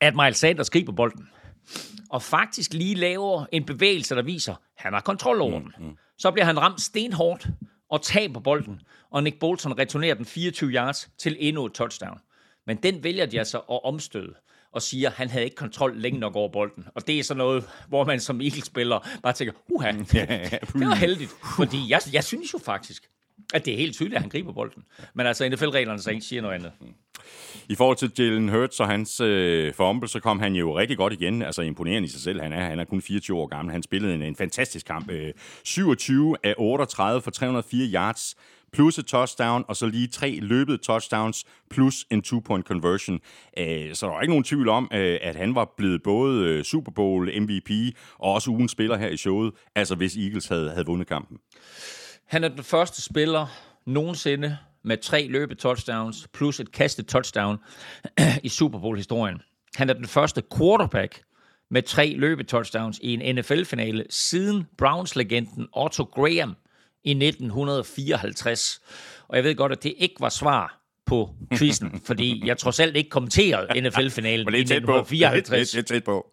at 0.00 0.14
Miles 0.14 0.36
Sanders 0.36 0.70
griber 0.70 0.92
bolden, 0.92 1.28
og 2.10 2.22
faktisk 2.22 2.74
lige 2.74 2.94
laver 2.94 3.46
en 3.52 3.64
bevægelse, 3.64 4.14
der 4.14 4.22
viser, 4.22 4.52
at 4.52 4.58
han 4.76 4.92
har 4.92 5.00
kontrol 5.00 5.40
over 5.40 5.58
den. 5.60 5.72
Mm. 5.78 5.96
Så 6.18 6.30
bliver 6.30 6.44
han 6.44 6.60
ramt 6.60 6.80
stenhårdt 6.80 7.46
og 7.90 8.02
taber 8.02 8.40
bolden, 8.40 8.80
og 9.10 9.22
Nick 9.22 9.38
Bolton 9.38 9.78
returnerer 9.78 10.14
den 10.14 10.24
24 10.24 10.70
yards 10.70 11.10
til 11.18 11.36
endnu 11.38 11.66
et 11.66 11.72
touchdown. 11.72 12.18
Men 12.66 12.76
den 12.76 13.04
vælger 13.04 13.26
de 13.26 13.38
altså 13.38 13.58
at 13.58 13.84
omstøde 13.84 14.34
og 14.72 14.82
siger, 14.82 15.08
at 15.08 15.14
han 15.14 15.30
havde 15.30 15.44
ikke 15.44 15.56
kontrol 15.56 15.96
længe 15.96 16.20
nok 16.20 16.36
over 16.36 16.48
bolden. 16.52 16.86
Og 16.94 17.06
det 17.06 17.18
er 17.18 17.22
sådan 17.22 17.38
noget, 17.38 17.70
hvor 17.88 18.04
man 18.04 18.20
som 18.20 18.40
Eagles-spiller 18.40 19.08
bare 19.22 19.32
tænker, 19.32 19.54
uha, 19.68 19.92
det 19.92 20.86
var 20.88 20.94
heldigt. 20.94 21.30
Fordi 21.56 21.90
jeg, 21.90 22.00
jeg 22.12 22.24
synes 22.24 22.52
jo 22.52 22.58
faktisk, 22.58 23.08
at 23.54 23.64
det 23.64 23.74
er 23.74 23.78
helt 23.78 23.94
tydeligt, 23.94 24.14
at 24.14 24.20
han 24.20 24.30
griber 24.30 24.52
bolden. 24.52 24.84
Men 25.14 25.26
altså, 25.26 25.48
NFL-reglerne 25.48 26.00
så 26.00 26.10
ikke 26.10 26.26
siger 26.26 26.42
noget 26.42 26.54
andet. 26.54 26.72
Mm. 26.80 26.86
I 27.68 27.74
forhold 27.74 27.96
til 27.96 28.12
Jalen 28.18 28.48
Hurts 28.48 28.80
og 28.80 28.88
hans 28.88 29.20
øh, 29.20 29.74
fumble, 29.74 30.08
så 30.08 30.20
kom 30.20 30.40
han 30.40 30.54
jo 30.54 30.78
rigtig 30.78 30.96
godt 30.96 31.12
igen. 31.12 31.42
Altså 31.42 31.62
imponerende 31.62 32.06
i 32.06 32.10
sig 32.10 32.20
selv. 32.20 32.40
Han 32.40 32.52
er, 32.52 32.60
han 32.60 32.78
er 32.78 32.84
kun 32.84 33.02
24 33.02 33.36
år 33.36 33.46
gammel. 33.46 33.72
Han 33.72 33.82
spillede 33.82 34.14
en, 34.14 34.22
en 34.22 34.36
fantastisk 34.36 34.86
kamp. 34.86 35.10
Øh, 35.10 35.32
27 35.64 36.36
af 36.44 36.54
38 36.58 37.22
for 37.22 37.30
304 37.30 37.88
yards 37.94 38.36
plus 38.72 38.98
et 38.98 39.06
touchdown, 39.06 39.64
og 39.68 39.76
så 39.76 39.86
lige 39.86 40.06
tre 40.06 40.38
løbede 40.42 40.78
touchdowns, 40.78 41.44
plus 41.70 42.06
en 42.10 42.22
two-point 42.22 42.66
conversion. 42.66 43.20
Øh, 43.58 43.94
så 43.94 44.06
der 44.06 44.12
var 44.12 44.20
ikke 44.20 44.32
nogen 44.32 44.44
tvivl 44.44 44.68
om, 44.68 44.90
øh, 44.92 45.18
at 45.22 45.36
han 45.36 45.54
var 45.54 45.74
blevet 45.76 46.02
både 46.02 46.44
øh, 46.44 46.64
Super 46.64 46.92
Bowl 46.92 47.40
MVP 47.42 47.70
og 48.18 48.32
også 48.32 48.50
ugen 48.50 48.68
spiller 48.68 48.96
her 48.96 49.08
i 49.08 49.16
showet, 49.16 49.52
altså 49.74 49.94
hvis 49.94 50.16
Eagles 50.16 50.46
havde, 50.46 50.70
havde 50.70 50.86
vundet 50.86 51.08
kampen. 51.08 51.38
Han 52.28 52.44
er 52.44 52.48
den 52.48 52.64
første 52.64 53.02
spiller 53.02 53.46
nogensinde 53.86 54.58
med 54.82 54.96
tre 54.96 55.26
løbe 55.30 55.54
touchdowns 55.54 56.28
plus 56.32 56.60
et 56.60 56.72
kastet 56.72 57.06
touchdown 57.06 57.58
i 58.42 58.48
Super 58.48 58.78
Bowl-historien. 58.78 59.42
Han 59.74 59.90
er 59.90 59.94
den 59.94 60.06
første 60.06 60.42
quarterback 60.56 61.22
med 61.70 61.82
tre 61.82 62.14
løbe 62.16 62.44
touchdowns 62.44 62.98
i 63.02 63.14
en 63.14 63.36
NFL-finale 63.36 64.04
siden 64.10 64.66
Browns-legenden 64.76 65.68
Otto 65.76 66.04
Graham 66.04 66.56
i 67.04 67.10
1954. 67.10 68.80
Og 69.28 69.36
jeg 69.36 69.44
ved 69.44 69.54
godt, 69.54 69.72
at 69.72 69.82
det 69.82 69.94
ikke 69.98 70.16
var 70.20 70.28
svar 70.28 70.80
på 71.06 71.34
quizzen, 71.52 72.00
fordi 72.06 72.42
jeg 72.46 72.58
trods 72.58 72.80
alt 72.80 72.96
ikke 72.96 73.10
kommenterede 73.10 73.80
NFL-finalen 73.80 74.48
i 74.54 74.58
1954. 74.58 75.70
Det 75.72 75.78
er 75.78 75.82
tæt 75.82 76.04
på. 76.04 76.26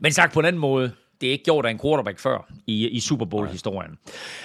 Men 0.00 0.12
sagt 0.12 0.32
på 0.32 0.40
en 0.40 0.46
anden 0.46 0.60
måde, 0.60 0.92
det 1.20 1.26
er 1.26 1.32
ikke 1.32 1.44
gjort 1.44 1.66
af 1.66 1.70
en 1.70 1.78
quarterback 1.78 2.18
før 2.18 2.52
i, 2.66 2.88
i 2.88 3.00
Super 3.00 3.24
Bowl-historien. 3.24 3.98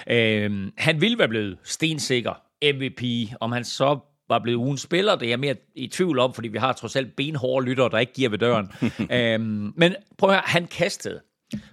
Øhm, 0.06 0.72
han 0.76 1.00
ville 1.00 1.18
være 1.18 1.28
blevet 1.28 1.58
stensikker 1.62 2.42
MVP. 2.62 3.32
Om 3.40 3.52
han 3.52 3.64
så 3.64 3.98
var 4.28 4.38
blevet 4.38 4.56
ugen 4.56 4.78
spiller, 4.78 5.16
det 5.16 5.26
er 5.26 5.30
jeg 5.30 5.40
mere 5.40 5.54
i 5.74 5.86
tvivl 5.86 6.18
om, 6.18 6.34
fordi 6.34 6.48
vi 6.48 6.58
har 6.58 6.72
trods 6.72 6.96
alt 6.96 7.16
benhårde 7.16 7.66
lyttere, 7.66 7.88
der 7.88 7.98
ikke 7.98 8.12
giver 8.12 8.30
ved 8.30 8.38
døren. 8.38 8.72
øhm, 9.16 9.72
men 9.76 9.94
prøv 10.18 10.30
at 10.30 10.36
høre, 10.36 10.42
han 10.46 10.66
kastede 10.66 11.20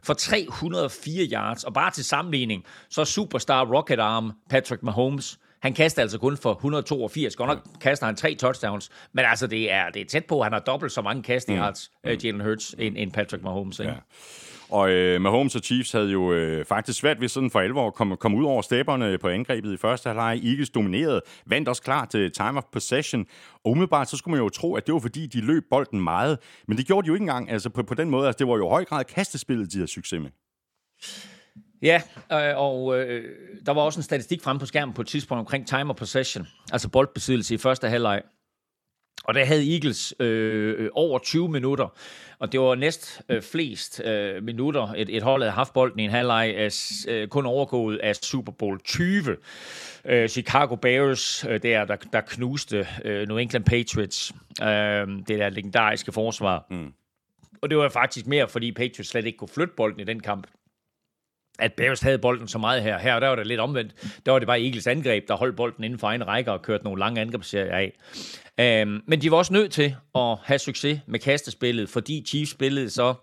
for 0.03 0.13
304 0.13 1.27
yards, 1.31 1.63
og 1.63 1.73
bare 1.73 1.91
til 1.91 2.05
sammenligning, 2.05 2.63
så 2.89 3.05
superstar 3.05 3.65
rocket 3.65 3.99
arm 3.99 4.31
Patrick 4.49 4.83
Mahomes, 4.83 5.39
han 5.63 5.73
kaster 5.73 6.01
altså 6.01 6.17
kun 6.17 6.37
for 6.37 6.51
182. 6.51 7.35
Godt 7.35 7.47
nok 7.47 7.67
kaster 7.81 8.05
han 8.05 8.15
tre 8.15 8.35
touchdowns, 8.35 8.89
men 9.13 9.25
altså 9.25 9.47
det 9.47 9.71
er, 9.71 9.89
det 9.89 10.01
er 10.01 10.05
tæt 10.05 10.25
på, 10.25 10.43
han 10.43 10.53
har 10.53 10.59
dobbelt 10.59 10.91
så 10.91 11.01
mange 11.01 11.23
casting 11.23 11.59
yards, 11.59 11.91
mm. 12.03 12.11
uh, 12.11 12.25
Jalen 12.25 12.41
Hurts, 12.41 12.75
end, 12.79 12.97
end 12.97 13.11
Patrick 13.11 13.43
Mahomes. 13.43 13.79
Ikke? 13.79 13.91
Ja. 13.91 13.97
Og 14.73 14.89
øh, 14.91 15.21
Mahomes 15.21 15.55
og 15.55 15.61
Chiefs 15.61 15.91
havde 15.91 16.09
jo 16.09 16.33
øh, 16.33 16.65
faktisk 16.65 16.99
svært 16.99 17.21
ved 17.21 17.27
sådan 17.27 17.51
for 17.51 17.59
alvor 17.59 17.87
at 17.87 17.93
komme, 17.93 18.17
komme 18.17 18.37
ud 18.37 18.45
over 18.45 18.61
stepperne 18.61 19.17
på 19.17 19.27
angrebet 19.27 19.73
i 19.73 19.77
første 19.77 20.07
halvleg. 20.09 20.41
Eagles 20.43 20.69
dominerede, 20.69 21.21
vandt 21.45 21.69
også 21.69 21.81
klart 21.81 22.09
til 22.09 22.31
time 22.31 22.57
of 22.57 22.63
possession. 22.71 23.25
Og 23.53 23.71
umiddelbart 23.71 24.09
så 24.09 24.17
skulle 24.17 24.31
man 24.31 24.43
jo 24.43 24.49
tro, 24.49 24.75
at 24.75 24.85
det 24.87 24.93
var 24.93 24.99
fordi, 24.99 25.27
de 25.27 25.41
løb 25.41 25.63
bolden 25.69 26.01
meget. 26.01 26.39
Men 26.67 26.77
det 26.77 26.87
gjorde 26.87 27.05
de 27.05 27.07
jo 27.07 27.13
ikke 27.13 27.23
engang. 27.23 27.51
Altså 27.51 27.69
på, 27.69 27.83
på 27.83 27.93
den 27.93 28.09
måde, 28.09 28.27
altså, 28.27 28.37
det 28.37 28.47
var 28.47 28.57
jo 28.57 28.67
i 28.67 28.69
høj 28.69 28.85
grad 28.85 29.03
kastespillet, 29.03 29.71
de 29.71 29.77
havde 29.77 29.91
succes 29.91 30.21
med. 30.21 30.29
Ja, 31.81 32.01
øh, 32.31 32.57
og 32.57 32.99
øh, 32.99 33.23
der 33.65 33.71
var 33.71 33.81
også 33.81 33.99
en 33.99 34.03
statistik 34.03 34.41
frem 34.41 34.59
på 34.59 34.65
skærmen 34.65 34.93
på 34.93 35.01
et 35.01 35.07
tidspunkt 35.07 35.39
omkring 35.39 35.67
time 35.67 35.89
of 35.89 35.95
possession, 35.95 36.47
altså 36.71 36.89
boldbesiddelse 36.89 37.55
i 37.55 37.57
første 37.57 37.89
halvleg. 37.89 38.21
Og 39.23 39.33
der 39.33 39.45
havde 39.45 39.73
Eagles 39.73 40.13
øh, 40.19 40.89
over 40.93 41.19
20 41.19 41.49
minutter, 41.49 41.87
og 42.39 42.51
det 42.51 42.59
var 42.59 42.75
næst 42.75 43.21
øh, 43.29 43.41
flest 43.41 44.01
øh, 44.05 44.43
minutter, 44.43 44.93
et, 44.97 45.15
et 45.15 45.23
hold 45.23 45.41
havde 45.41 45.51
haft 45.51 45.73
bolden 45.73 45.99
i 45.99 46.03
en 46.03 46.09
halvleg, 46.09 46.55
af, 46.57 46.69
øh, 47.07 47.27
kun 47.27 47.45
overgået 47.45 47.97
af 47.97 48.15
Super 48.15 48.51
Bowl 48.51 48.79
20. 48.79 49.37
Øh, 50.05 50.29
Chicago 50.29 50.75
Bears, 50.75 51.45
øh, 51.49 51.63
der, 51.63 51.85
der, 51.85 51.95
der 51.95 52.21
knuste 52.21 52.87
øh, 53.05 53.27
New 53.27 53.37
England 53.37 53.65
Patriots, 53.65 54.33
øh, 54.61 54.67
det 55.27 55.39
der 55.39 55.49
legendariske 55.49 56.11
forsvar. 56.11 56.65
Mm. 56.69 56.93
Og 57.61 57.69
det 57.69 57.77
var 57.77 57.89
faktisk 57.89 58.27
mere, 58.27 58.47
fordi 58.47 58.71
Patriots 58.71 59.09
slet 59.09 59.25
ikke 59.25 59.37
kunne 59.37 59.47
flytte 59.47 59.73
bolden 59.77 59.99
i 59.99 60.03
den 60.03 60.19
kamp 60.19 60.47
at 61.59 61.73
Bears 61.73 62.01
havde 62.01 62.17
bolden 62.17 62.47
så 62.47 62.57
meget 62.57 62.83
her. 62.83 62.99
Her 62.99 63.19
der 63.19 63.27
var 63.27 63.35
det 63.35 63.47
lidt 63.47 63.59
omvendt. 63.59 64.19
Der 64.25 64.31
var 64.31 64.39
det 64.39 64.47
bare 64.47 64.61
Eagles 64.61 64.87
angreb, 64.87 65.27
der 65.27 65.35
holdt 65.35 65.55
bolden 65.55 65.83
inden 65.83 65.99
for 65.99 66.07
egen 66.07 66.27
række 66.27 66.51
og 66.51 66.61
kørte 66.61 66.83
nogle 66.83 66.99
lange 66.99 67.21
angrebsserier 67.21 67.75
af. 67.75 67.93
Øhm, 68.59 69.01
men 69.07 69.21
de 69.21 69.31
var 69.31 69.37
også 69.37 69.53
nødt 69.53 69.71
til 69.71 69.95
at 70.15 70.37
have 70.43 70.59
succes 70.59 70.99
med 71.07 71.19
kastespillet, 71.19 71.89
fordi 71.89 72.25
Chiefs 72.27 72.51
spillede 72.51 72.89
så 72.89 73.13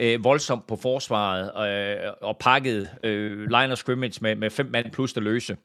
øh, 0.00 0.24
voldsomt 0.24 0.66
på 0.66 0.76
forsvaret 0.76 1.68
øh, 1.68 2.12
og 2.22 2.36
pakkede 2.40 2.88
øh, 3.04 3.42
line 3.42 3.72
of 3.72 3.78
scrimmage 3.78 4.18
med, 4.20 4.36
med 4.36 4.50
fem 4.50 4.66
mand 4.66 4.90
plus 4.90 5.12
det 5.12 5.22
løse. 5.22 5.56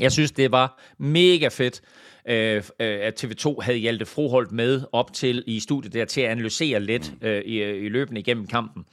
Jeg 0.00 0.12
synes, 0.12 0.32
det 0.32 0.52
var 0.52 0.82
mega 0.98 1.48
fedt, 1.48 1.82
øh, 2.28 2.62
at 2.78 3.24
TV2 3.24 3.60
havde 3.60 3.78
Hjalte 3.78 4.06
Froholt 4.06 4.52
med 4.52 4.82
op 4.92 5.12
til 5.12 5.44
i 5.46 5.60
studiet 5.60 5.92
der 5.92 6.04
til 6.04 6.20
at 6.20 6.30
analysere 6.30 6.80
lidt 6.80 7.12
øh, 7.22 7.42
i, 7.44 7.62
i 7.62 7.88
løbende 7.88 8.20
igennem 8.20 8.46
kampen. 8.46 8.84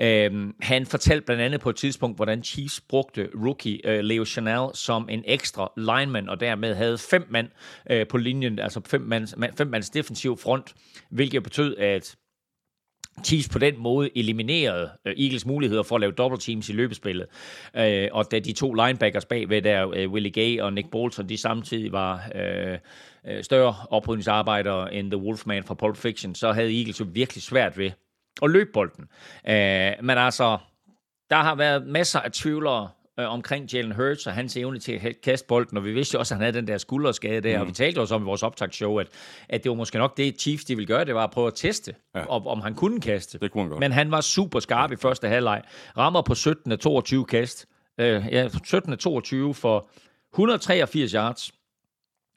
Øh, 0.00 0.52
han 0.60 0.86
fortalte 0.86 1.24
blandt 1.26 1.42
andet 1.42 1.60
på 1.60 1.70
et 1.70 1.76
tidspunkt, 1.76 2.18
hvordan 2.18 2.44
Chiefs 2.44 2.80
brugte 2.80 3.28
rookie 3.34 3.90
øh, 3.90 4.00
Leo 4.04 4.24
Chanel 4.24 4.68
som 4.74 5.08
en 5.08 5.22
ekstra 5.26 5.72
lineman, 5.76 6.28
og 6.28 6.40
dermed 6.40 6.74
havde 6.74 6.98
fem 6.98 7.26
mand 7.30 7.48
øh, 7.90 8.06
på 8.06 8.16
linjen, 8.16 8.58
altså 8.58 8.80
fem 8.86 9.00
mands, 9.00 9.34
fem 9.58 9.66
mands 9.66 9.90
defensiv 9.90 10.38
front, 10.38 10.74
hvilket 11.10 11.42
betød, 11.42 11.76
at 11.76 12.16
Chiefs 13.22 13.48
på 13.48 13.58
den 13.58 13.74
måde 13.78 14.18
eliminerede 14.18 14.90
øh, 15.04 15.14
Eagles 15.18 15.46
muligheder 15.46 15.82
for 15.82 15.94
at 15.94 16.00
lave 16.00 16.12
double 16.12 16.38
teams 16.38 16.68
i 16.68 16.72
løbespillet. 16.72 17.26
Uh, 17.74 17.82
og 18.12 18.30
da 18.30 18.38
de 18.38 18.52
to 18.52 18.72
linebackers 18.72 19.24
bagved 19.24 19.62
der, 19.62 19.90
øh, 19.94 20.10
Willie 20.10 20.32
Gay 20.32 20.60
og 20.60 20.72
Nick 20.72 20.90
Bolton, 20.90 21.28
de 21.28 21.38
samtidig 21.38 21.92
var 21.92 22.22
uh, 22.34 22.78
større 23.42 23.74
oprydningsarbejdere 23.90 24.94
end 24.94 25.10
The 25.10 25.18
Wolfman 25.18 25.64
fra 25.64 25.74
Pulp 25.74 25.96
Fiction, 25.96 26.34
så 26.34 26.52
havde 26.52 26.78
Eagles 26.78 27.00
jo 27.00 27.06
virkelig 27.12 27.42
svært 27.42 27.78
ved 27.78 27.90
at 28.42 28.50
løbe 28.50 28.70
bolden. 28.72 29.04
Uh, 29.44 30.04
men 30.04 30.18
altså, 30.18 30.58
der 31.30 31.36
har 31.36 31.54
været 31.54 31.86
masser 31.86 32.20
af 32.20 32.32
tvivlere 32.32 32.88
øh, 33.20 33.32
omkring 33.32 33.72
Jalen 33.72 33.92
Hurts 33.92 34.26
og 34.26 34.32
hans 34.32 34.56
evne 34.56 34.78
til 34.78 34.92
at 34.92 35.20
kaste 35.22 35.46
bolden, 35.46 35.76
og 35.76 35.84
vi 35.84 35.92
vidste 35.92 36.14
jo 36.14 36.18
også, 36.18 36.34
at 36.34 36.38
han 36.38 36.44
havde 36.44 36.56
den 36.58 36.66
der 36.66 36.78
skulderskade 36.78 37.40
der, 37.40 37.56
mm. 37.56 37.60
og 37.60 37.68
vi 37.68 37.72
talte 37.72 37.98
også 37.98 38.14
om 38.14 38.22
i 38.22 38.24
vores 38.24 38.42
optagsshow, 38.42 38.98
at, 38.98 39.06
at 39.48 39.64
det 39.64 39.70
var 39.70 39.76
måske 39.76 39.98
nok 39.98 40.16
det, 40.16 40.40
Chiefs 40.40 40.64
de 40.64 40.76
ville 40.76 40.86
gøre, 40.86 41.04
det 41.04 41.14
var 41.14 41.24
at 41.24 41.30
prøve 41.30 41.46
at 41.46 41.54
teste, 41.54 41.94
ja. 42.14 42.26
om, 42.26 42.46
om 42.46 42.60
han 42.60 42.74
kunne 42.74 43.00
kaste. 43.00 43.38
Det 43.38 43.50
kunne 43.50 43.62
han 43.62 43.70
godt. 43.70 43.80
Men 43.80 43.92
han 43.92 44.10
var 44.10 44.20
super 44.20 44.60
skarp 44.60 44.92
i 44.92 44.96
første 44.96 45.28
halvleg. 45.28 45.62
Rammer 45.98 46.22
på 46.22 46.34
17 46.34 46.72
af 46.72 46.78
22 46.78 47.24
kast. 47.24 47.66
Øh, 47.98 48.24
ja, 48.32 48.48
17 48.64 48.92
af 48.92 48.98
22 48.98 49.54
for 49.54 49.88
183 50.32 51.12
yards. 51.12 51.52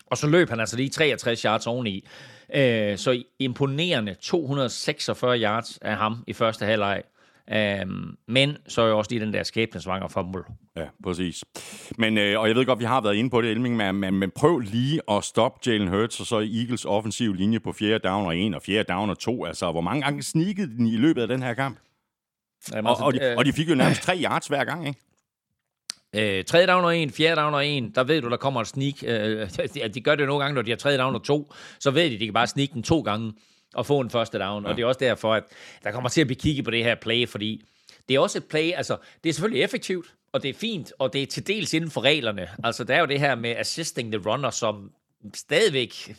Og 0.05 0.17
så 0.17 0.27
løb 0.27 0.49
han 0.49 0.59
altså 0.59 0.77
lige 0.77 0.89
63 0.89 1.41
yards 1.41 1.67
oveni. 1.67 2.07
Øh, 2.55 2.97
så 2.97 3.23
imponerende 3.39 4.15
246 4.21 5.39
yards 5.39 5.77
af 5.77 5.97
ham 5.97 6.23
i 6.27 6.33
første 6.33 6.65
halvleg. 6.65 7.03
Um, 7.51 8.17
men 8.27 8.57
så 8.67 8.81
er 8.81 8.87
jo 8.87 8.97
også 8.97 9.11
lige 9.11 9.25
den 9.25 9.33
der 9.33 9.43
skæbnesvanger 9.43 10.07
fumble. 10.07 10.41
Ja, 10.75 10.85
præcis. 11.03 11.43
Men, 11.97 12.17
øh, 12.17 12.39
og 12.39 12.47
jeg 12.47 12.55
ved 12.55 12.65
godt, 12.65 12.79
vi 12.79 12.85
har 12.85 13.01
været 13.01 13.15
inde 13.15 13.29
på 13.29 13.41
det, 13.41 13.51
Elming, 13.51 13.75
men, 13.75 13.95
men, 13.95 14.13
men 14.13 14.31
prøv 14.35 14.59
lige 14.59 15.01
at 15.11 15.23
stoppe 15.23 15.59
Jalen 15.69 15.87
Hurts, 15.87 16.19
og 16.19 16.25
så 16.25 16.35
Eagles 16.35 16.85
offensiv 16.85 17.33
linje 17.33 17.59
på 17.59 17.71
fjerde 17.71 17.99
down 17.99 18.25
og 18.25 18.37
en, 18.37 18.53
og 18.53 18.61
fjerde 18.61 18.93
down 18.93 19.09
og 19.09 19.19
to. 19.19 19.45
Altså, 19.45 19.71
hvor 19.71 19.81
mange 19.81 20.01
gange 20.01 20.23
sneakede 20.23 20.67
den 20.67 20.87
i 20.87 20.95
løbet 20.97 21.21
af 21.21 21.27
den 21.27 21.43
her 21.43 21.53
kamp? 21.53 21.79
Jamen, 22.73 22.85
Og, 22.85 22.91
altså, 22.91 23.05
og, 23.05 23.13
de, 23.13 23.23
øh, 23.23 23.37
og 23.37 23.45
de 23.45 23.53
fik 23.53 23.69
jo 23.69 23.75
nærmest 23.75 24.01
tre 24.01 24.19
yards 24.23 24.47
hver 24.47 24.63
gang, 24.63 24.87
ikke? 24.87 24.99
Øh, 26.15 26.45
tredje 26.45 26.67
down 26.67 26.85
og 26.85 26.97
en, 26.97 27.09
fjerde 27.09 27.41
down 27.41 27.53
og 27.53 27.65
en, 27.65 27.91
der 27.95 28.03
ved 28.03 28.21
du, 28.21 28.29
der 28.29 28.37
kommer 28.37 28.59
en 28.59 28.65
sneak. 28.65 29.03
Øh, 29.03 29.49
de, 29.73 29.89
de 29.93 30.01
gør 30.01 30.15
det 30.15 30.27
nogle 30.27 30.43
gange, 30.43 30.55
når 30.55 30.61
de 30.61 30.71
har 30.71 30.77
tredje 30.77 30.97
down 30.97 31.15
og 31.15 31.23
to, 31.23 31.53
så 31.79 31.91
ved 31.91 32.09
de, 32.09 32.19
de 32.19 32.25
kan 32.25 32.33
bare 32.33 32.47
sneak 32.47 32.69
den 32.73 32.83
to 32.83 33.01
gange 33.01 33.33
og 33.75 33.85
få 33.85 33.99
en 33.99 34.09
første 34.09 34.39
down. 34.39 34.63
Ja. 34.63 34.69
Og 34.69 34.77
det 34.77 34.83
er 34.83 34.87
også 34.87 34.99
derfor, 34.99 35.33
at 35.33 35.43
der 35.83 35.91
kommer 35.91 36.09
til 36.09 36.21
at 36.21 36.27
blive 36.27 36.39
kigget 36.39 36.65
på 36.65 36.71
det 36.71 36.83
her 36.83 36.95
play, 36.95 37.27
fordi 37.27 37.65
det 38.09 38.15
er 38.15 38.19
også 38.19 38.37
et 38.37 38.45
play, 38.45 38.71
altså 38.71 38.97
det 39.23 39.29
er 39.29 39.33
selvfølgelig 39.33 39.63
effektivt, 39.63 40.13
og 40.31 40.43
det 40.43 40.49
er 40.49 40.53
fint, 40.53 40.93
og 40.99 41.13
det 41.13 41.21
er 41.21 41.25
til 41.25 41.47
dels 41.47 41.73
inden 41.73 41.91
for 41.91 42.01
reglerne. 42.01 42.47
Altså 42.63 42.83
der 42.83 42.95
er 42.95 42.99
jo 42.99 43.05
det 43.05 43.19
her 43.19 43.35
med 43.35 43.55
assisting 43.57 44.11
the 44.11 44.29
runner, 44.29 44.49
som 44.49 44.91
stadigvæk 45.33 46.15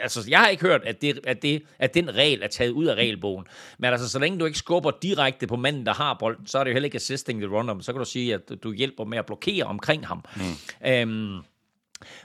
altså, 0.00 0.24
jeg 0.28 0.38
har 0.38 0.48
ikke 0.48 0.62
hørt, 0.62 0.84
at, 0.84 1.02
det, 1.02 1.20
at, 1.26 1.42
det, 1.42 1.62
at 1.78 1.94
den 1.94 2.14
regel 2.14 2.42
er 2.42 2.46
taget 2.46 2.70
ud 2.70 2.86
af 2.86 2.94
regelbogen. 2.94 3.46
Men 3.78 3.92
altså, 3.92 4.08
så 4.08 4.18
længe 4.18 4.38
du 4.38 4.44
ikke 4.44 4.58
skubber 4.58 4.90
direkte 5.02 5.46
på 5.46 5.56
manden, 5.56 5.86
der 5.86 5.94
har 5.94 6.16
bolden, 6.20 6.46
så 6.46 6.58
er 6.58 6.64
det 6.64 6.70
jo 6.70 6.72
heller 6.72 6.84
ikke 6.84 6.96
assisting 6.96 7.40
the 7.40 7.56
runner, 7.56 7.74
men 7.74 7.82
så 7.82 7.92
kan 7.92 7.98
du 7.98 8.04
sige, 8.04 8.34
at 8.34 8.52
du 8.62 8.72
hjælper 8.72 9.04
med 9.04 9.18
at 9.18 9.26
blokere 9.26 9.64
omkring 9.64 10.06
ham. 10.06 10.24
Mm. 10.36 10.88
Øhm, 10.88 11.38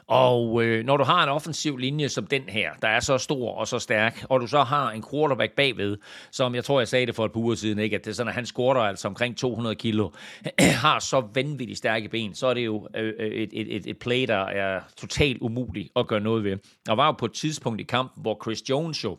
og 0.07 0.63
øh, 0.63 0.85
når 0.85 0.97
du 0.97 1.03
har 1.03 1.23
en 1.23 1.29
offensiv 1.29 1.77
linje 1.77 2.09
som 2.09 2.27
den 2.27 2.41
her, 2.41 2.71
der 2.81 2.87
er 2.87 2.99
så 2.99 3.17
stor 3.17 3.55
og 3.55 3.67
så 3.67 3.79
stærk, 3.79 4.25
og 4.29 4.41
du 4.41 4.47
så 4.47 4.63
har 4.63 4.91
en 4.91 5.03
quarterback 5.11 5.51
bagved, 5.55 5.97
som 6.31 6.55
jeg 6.55 6.63
tror, 6.63 6.79
jeg 6.79 6.87
sagde 6.87 7.05
det 7.05 7.15
for 7.15 7.25
et 7.25 7.31
par 7.31 7.39
uger 7.39 7.55
siden, 7.55 7.79
ikke? 7.79 7.95
at 7.95 8.05
det 8.05 8.11
er 8.11 8.15
sådan, 8.15 8.27
at 8.27 8.35
han 8.35 8.45
squatter 8.45 8.81
altså 8.81 9.07
omkring 9.07 9.37
200 9.37 9.75
kilo, 9.75 10.09
har 10.59 10.99
så 10.99 11.23
vanvittigt 11.33 11.77
stærke 11.77 12.09
ben, 12.09 12.35
så 12.35 12.47
er 12.47 12.53
det 12.53 12.65
jo 12.65 12.87
øh, 12.95 13.13
øh, 13.19 13.31
et, 13.31 13.49
et, 13.53 13.75
et, 13.75 13.87
et 13.87 13.99
play, 13.99 14.27
der 14.27 14.45
er 14.45 14.81
totalt 14.97 15.37
umuligt 15.41 15.89
at 15.95 16.07
gøre 16.07 16.19
noget 16.19 16.43
ved. 16.43 16.57
Der 16.85 16.93
var 16.93 17.05
jo 17.05 17.11
på 17.11 17.25
et 17.25 17.33
tidspunkt 17.33 17.81
i 17.81 17.83
kampen, 17.83 18.21
hvor 18.21 18.39
Chris 18.43 18.69
Jones 18.69 19.03
jo 19.03 19.17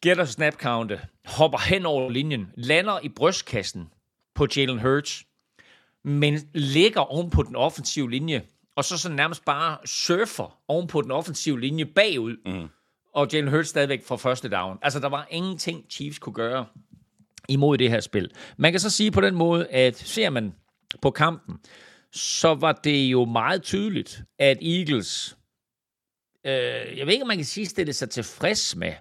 gætter 0.00 0.24
snap 0.24 0.54
count, 0.54 0.92
hopper 1.26 1.58
hen 1.58 1.86
over 1.86 2.10
linjen, 2.10 2.52
lander 2.54 2.98
i 3.02 3.08
brystkassen 3.08 3.88
på 4.34 4.46
Jalen 4.56 4.78
Hurts, 4.78 5.24
men 6.04 6.38
ligger 6.54 7.00
oven 7.00 7.30
på 7.30 7.42
den 7.42 7.56
offensive 7.56 8.10
linje, 8.10 8.42
og 8.76 8.84
så 8.84 8.98
sådan 8.98 9.16
nærmest 9.16 9.44
bare 9.44 9.78
surfer 9.86 10.58
oven 10.68 10.86
på 10.86 11.02
den 11.02 11.10
offensive 11.10 11.60
linje 11.60 11.84
bagud, 11.84 12.36
mm. 12.46 12.68
og 13.14 13.28
Jalen 13.32 13.50
Hurts 13.50 13.68
stadigvæk 13.68 14.04
får 14.04 14.16
første 14.16 14.48
down. 14.48 14.78
Altså, 14.82 15.00
der 15.00 15.08
var 15.08 15.26
ingenting, 15.30 15.84
Chiefs 15.90 16.18
kunne 16.18 16.34
gøre 16.34 16.66
imod 17.48 17.78
det 17.78 17.90
her 17.90 18.00
spil. 18.00 18.30
Man 18.56 18.72
kan 18.72 18.80
så 18.80 18.90
sige 18.90 19.10
på 19.10 19.20
den 19.20 19.34
måde, 19.34 19.68
at 19.68 19.96
ser 19.96 20.30
man 20.30 20.54
på 21.02 21.10
kampen, 21.10 21.58
så 22.12 22.54
var 22.54 22.72
det 22.72 23.04
jo 23.12 23.24
meget 23.24 23.62
tydeligt, 23.62 24.22
at 24.38 24.58
Eagles, 24.62 25.36
øh, 26.46 26.52
jeg 26.98 27.06
ved 27.06 27.12
ikke, 27.12 27.22
om 27.22 27.28
man 27.28 27.36
kan 27.36 27.46
sige, 27.46 27.66
stille 27.66 27.92
sig 27.92 28.10
tilfreds 28.10 28.76
med, 28.76 28.92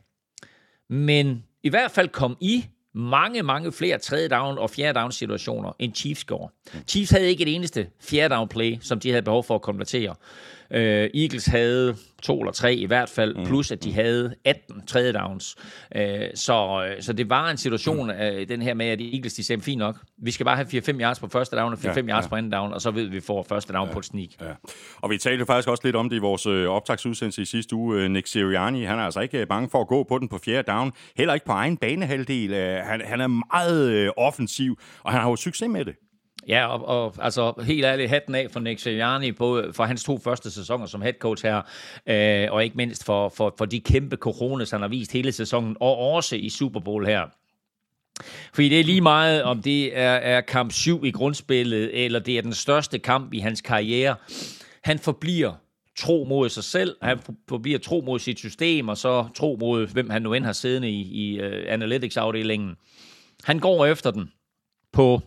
men 0.90 1.46
i 1.64 1.70
hvert 1.70 1.92
fald 1.92 2.10
kom 2.10 2.38
i 2.42 2.66
mange, 2.96 3.44
mange 3.44 3.72
flere 3.72 3.98
tredje 3.98 4.28
down 4.28 4.58
og 4.58 4.70
fjerde 4.70 5.00
down 5.00 5.12
situationer, 5.12 5.72
end 5.80 5.96
Chiefs 5.96 6.26
gjorde. 6.26 6.54
Chiefs 6.88 7.12
havde 7.12 7.28
ikke 7.28 7.44
et 7.44 7.56
eneste 7.56 7.88
fjerde 8.02 8.36
down 8.36 8.48
play, 8.48 8.78
som 8.82 9.00
de 9.00 9.10
havde 9.10 9.22
behov 9.22 9.44
for 9.44 9.56
at 9.56 9.62
konvertere. 9.62 10.16
Uh, 10.76 10.80
Eagles 10.80 11.46
havde 11.46 11.96
to 12.24 12.40
eller 12.40 12.52
tre 12.52 12.76
i 12.76 12.86
hvert 12.86 13.10
fald, 13.10 13.46
plus 13.46 13.72
at 13.72 13.84
de 13.84 13.94
havde 13.94 14.36
18 14.46 14.86
tredje 14.88 15.14
downs. 15.14 15.56
Uh, 15.96 16.02
så, 16.36 16.88
så 17.00 17.14
det 17.14 17.30
var 17.30 17.50
en 17.50 17.58
situation, 17.58 18.10
uh, 18.10 18.16
den 18.50 18.62
her 18.62 18.74
med, 18.74 18.86
at 18.86 19.02
Eagles 19.02 19.34
de 19.34 19.44
sagde, 19.44 19.62
fint 19.62 19.80
nok, 19.80 19.98
vi 20.18 20.32
skal 20.32 20.46
bare 20.46 20.56
have 20.56 20.68
4-5 20.68 21.02
yards 21.02 21.20
på 21.20 21.28
første 21.28 21.56
down 21.56 21.74
og 21.74 21.80
4-5 21.80 21.86
Ja, 21.86 22.02
yards 22.02 22.24
ja. 22.26 22.30
på 22.30 22.36
anden 22.36 22.52
down, 22.52 22.74
og 22.74 22.82
så 22.82 22.92
ved 22.92 23.02
vi, 23.02 23.08
at 23.08 23.14
vi 23.14 23.20
får 23.20 23.44
første 23.50 23.74
down 23.74 23.90
på 23.92 24.00
et 24.00 24.06
sneak. 24.06 24.30
Ja. 24.42 24.46
Og 25.02 25.10
vi 25.10 25.18
talte 25.18 25.46
faktisk 25.46 25.68
også 25.70 25.82
lidt 25.84 25.96
om 25.96 26.10
det 26.10 26.16
i 26.16 26.20
vores 26.20 26.46
øh, 26.46 26.68
optagsudsendelse 26.68 27.42
i 27.42 27.46
sidste 27.46 27.76
uge. 27.76 28.02
Øh, 28.02 28.12
Nick 28.12 28.28
Sirianni, 28.28 28.84
han 28.84 29.00
er 29.00 29.04
altså 29.04 29.20
ikke 29.20 29.40
øh, 29.42 29.48
bange 29.48 29.70
for 29.70 29.82
at 29.82 29.88
gå 29.88 30.04
på 30.04 30.18
den 30.20 30.28
på 30.28 30.38
fjerde 30.46 30.72
down. 30.72 30.92
Heller 31.18 31.34
ikke 31.34 31.46
på 31.46 31.52
egen 31.52 31.78
banehalvdel. 31.78 32.54
Øh, 32.54 32.76
Han, 32.84 33.02
han 33.06 33.22
er 33.22 33.28
meget 33.28 33.90
øh, 33.92 34.10
offensiv, 34.18 34.80
og 35.04 35.12
han 35.12 35.22
har 35.22 35.30
jo 35.30 35.36
succes 35.36 35.70
med 35.70 35.86
det. 35.86 35.96
Ja, 36.48 36.68
og, 36.68 36.88
og 36.88 37.16
altså 37.20 37.54
helt 37.64 37.86
ærligt 37.86 38.10
hatten 38.10 38.36
af 38.36 38.48
for 38.52 38.60
Nick 38.60 38.80
Sirianni, 38.80 39.32
både 39.32 39.74
for 39.74 39.84
hans 39.84 40.04
to 40.04 40.20
første 40.20 40.52
sæsoner 40.52 40.86
som 40.86 41.02
head 41.02 41.14
coach 41.14 41.46
her, 41.46 41.62
øh, 42.08 42.48
og 42.52 42.64
ikke 42.64 42.78
mindst 42.78 43.06
for, 43.06 43.30
for, 43.30 43.54
for 43.58 43.66
de 43.66 43.80
kæmpe 43.80 44.16
coronas, 44.16 44.72
han 44.72 44.82
har 44.82 44.88
vist 44.88 45.12
hele 45.12 45.32
sæsonen, 45.32 45.78
og 45.80 45.98
også 45.98 46.36
i 46.36 46.50
Super 46.50 46.80
Bowl 46.80 47.06
her. 47.06 47.22
Fordi 48.54 48.70
det 48.70 48.80
er 48.80 48.84
lige 48.84 49.02
meget, 49.02 49.44
om 49.44 49.62
det 49.62 49.98
er, 49.98 50.12
er 50.12 50.42
kamp 50.42 50.72
7 50.72 51.06
i 51.06 51.12
grundspillet, 51.12 52.06
eller 52.06 52.20
det 52.20 52.38
er 52.38 52.42
den 52.42 52.54
største 52.54 53.00
kamp 53.00 53.34
i 53.34 53.40
hans 53.40 53.62
karriere. 53.62 54.16
Han 54.84 55.00
forbliver 55.00 55.54
tro 55.98 56.26
mod 56.30 56.50
sig 56.50 56.64
selv, 56.64 56.96
han 57.02 57.20
forbliver 57.50 57.80
tro 57.80 58.02
mod 58.06 58.20
sit 58.20 58.40
system, 58.40 58.90
og 58.90 58.98
så 58.98 59.28
tro 59.36 59.58
mod, 59.60 59.88
hvem 59.88 60.10
han 60.10 60.22
nu 60.22 60.34
end 60.34 60.46
har 60.46 60.54
siddende 60.54 60.90
i, 60.90 61.02
i 61.02 61.42
uh, 61.42 61.52
analytics-afdelingen. 61.68 62.76
Han 63.44 63.60
går 63.60 63.86
efter 63.86 64.12
den 64.12 64.32
på 64.94 65.22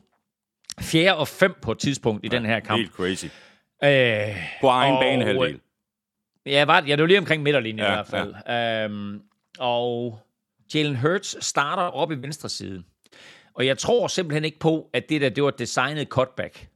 fjerde 0.81 1.17
og 1.17 1.29
fem 1.29 1.55
på 1.63 1.73
et 1.73 1.79
tidspunkt 1.79 2.25
i 2.25 2.29
den 2.29 2.45
her 2.47 2.61
kamp. 2.61 2.79
Helt 2.79 2.93
crazy. 2.93 3.25
Øh, 3.85 4.37
På 4.61 4.69
egen 4.69 4.95
Og, 4.95 5.01
banehalvdel. 5.01 5.61
ja, 6.47 6.65
var, 6.65 6.85
ja, 6.87 6.93
det 6.93 7.01
var 7.01 7.07
lige 7.07 7.19
omkring 7.19 7.43
midterlinjen 7.43 7.79
Ja, 7.79 7.85
ja, 7.85 7.91
i 7.93 7.95
hvert 7.95 8.07
fald. 8.07 8.35
Ja. 8.49 8.85
Øhm, 8.85 9.21
og 9.59 10.19
Jalen 10.75 10.97
Hurts 10.97 11.45
starter 11.47 11.83
op 11.83 12.13
i 12.13 12.15
venstre 12.15 12.49
side. 12.49 12.83
Og 13.55 13.67
jeg 13.67 13.79
tror 13.79 14.07
simpelthen 14.09 14.45
ikke 14.45 14.59
på, 14.59 14.91
at 14.93 15.09
det 15.09 15.21
der, 15.21 15.29
det 15.29 15.43
var 15.43 15.49
et 15.49 15.59
designet 15.59 16.09
cutback. 16.09 16.69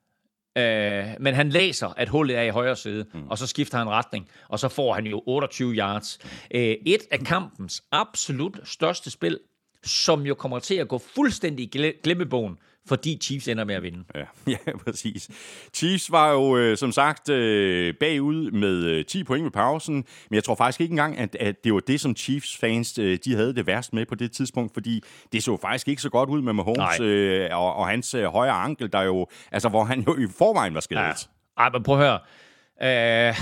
Øh, 0.59 1.04
men 1.20 1.35
han 1.35 1.48
læser, 1.48 1.88
at 1.88 2.09
hullet 2.09 2.37
er 2.37 2.42
i 2.42 2.48
højre 2.48 2.76
side, 2.76 3.06
mm. 3.14 3.28
og 3.28 3.38
så 3.38 3.46
skifter 3.46 3.78
han 3.78 3.88
retning, 3.88 4.28
og 4.48 4.59
så 4.59 4.68
får 4.68 4.94
han 4.94 5.06
jo 5.06 5.22
28 5.26 5.74
yards. 5.74 6.18
Øh, 6.54 6.61
et 6.87 7.00
af 7.11 7.18
kampens 7.20 7.82
absolut 7.92 8.59
største 8.64 9.11
spil, 9.11 9.38
som 9.85 10.22
jo 10.26 10.35
kommer 10.35 10.59
til 10.59 10.74
at 10.74 10.88
gå 10.88 10.98
fuldstændig 10.98 11.74
i 11.74 11.78
gle- 11.78 12.00
glemmebogen, 12.02 12.59
fordi 12.88 13.18
Chiefs 13.22 13.49
ender 13.49 13.64
med 13.64 13.75
at 13.75 13.83
vinde. 13.83 14.05
Ja, 14.14 14.25
ja, 14.66 14.77
præcis. 14.85 15.31
Chiefs 15.75 16.12
var 16.12 16.33
jo 16.33 16.57
øh, 16.57 16.77
som 16.77 16.92
sagt 16.92 17.29
øh, 17.29 17.94
bagud 17.94 18.51
med 18.51 18.85
øh, 18.85 19.05
10 19.05 19.25
point 19.25 19.44
ved 19.44 19.51
pausen, 19.51 19.94
men 19.94 20.35
jeg 20.35 20.44
tror 20.44 20.55
faktisk 20.55 20.81
ikke 20.81 20.92
engang, 20.92 21.18
at, 21.18 21.37
at 21.40 21.64
det 21.64 21.75
var 21.75 21.81
det, 21.81 22.01
som 22.01 22.16
Chiefs-fans 22.16 22.99
øh, 22.99 23.18
de 23.25 23.35
havde 23.35 23.55
det 23.55 23.66
værst 23.66 23.92
med 23.92 24.07
på 24.07 24.14
det 24.14 24.33
tidspunkt, 24.33 24.75
fordi 24.75 25.03
det 25.33 25.42
så 25.42 25.57
faktisk 25.57 25.88
ikke 25.88 26.03
så 26.03 26.11
godt 26.11 26.29
ud 26.31 26.42
med 26.42 26.53
Mahomes 26.53 26.99
Nej. 26.99 27.07
øh, 27.07 27.59
og, 27.59 27.75
og 27.75 27.88
hans 27.88 28.14
øh, 28.14 28.25
højre 28.25 28.53
ankel, 28.53 28.92
der 28.92 29.03
jo, 29.03 29.27
altså 29.53 29.68
hvor 29.68 29.85
han 29.85 30.01
jo 30.01 30.16
i 30.16 30.27
forvejen 30.38 30.75
var 30.75 30.81
skadet. 30.81 31.29
Ja. 31.59 31.62
Ej, 31.62 31.70
men 31.72 31.83
prøv 31.83 32.01
at 32.01 32.07
høre. 32.07 33.29
Øh, 33.29 33.35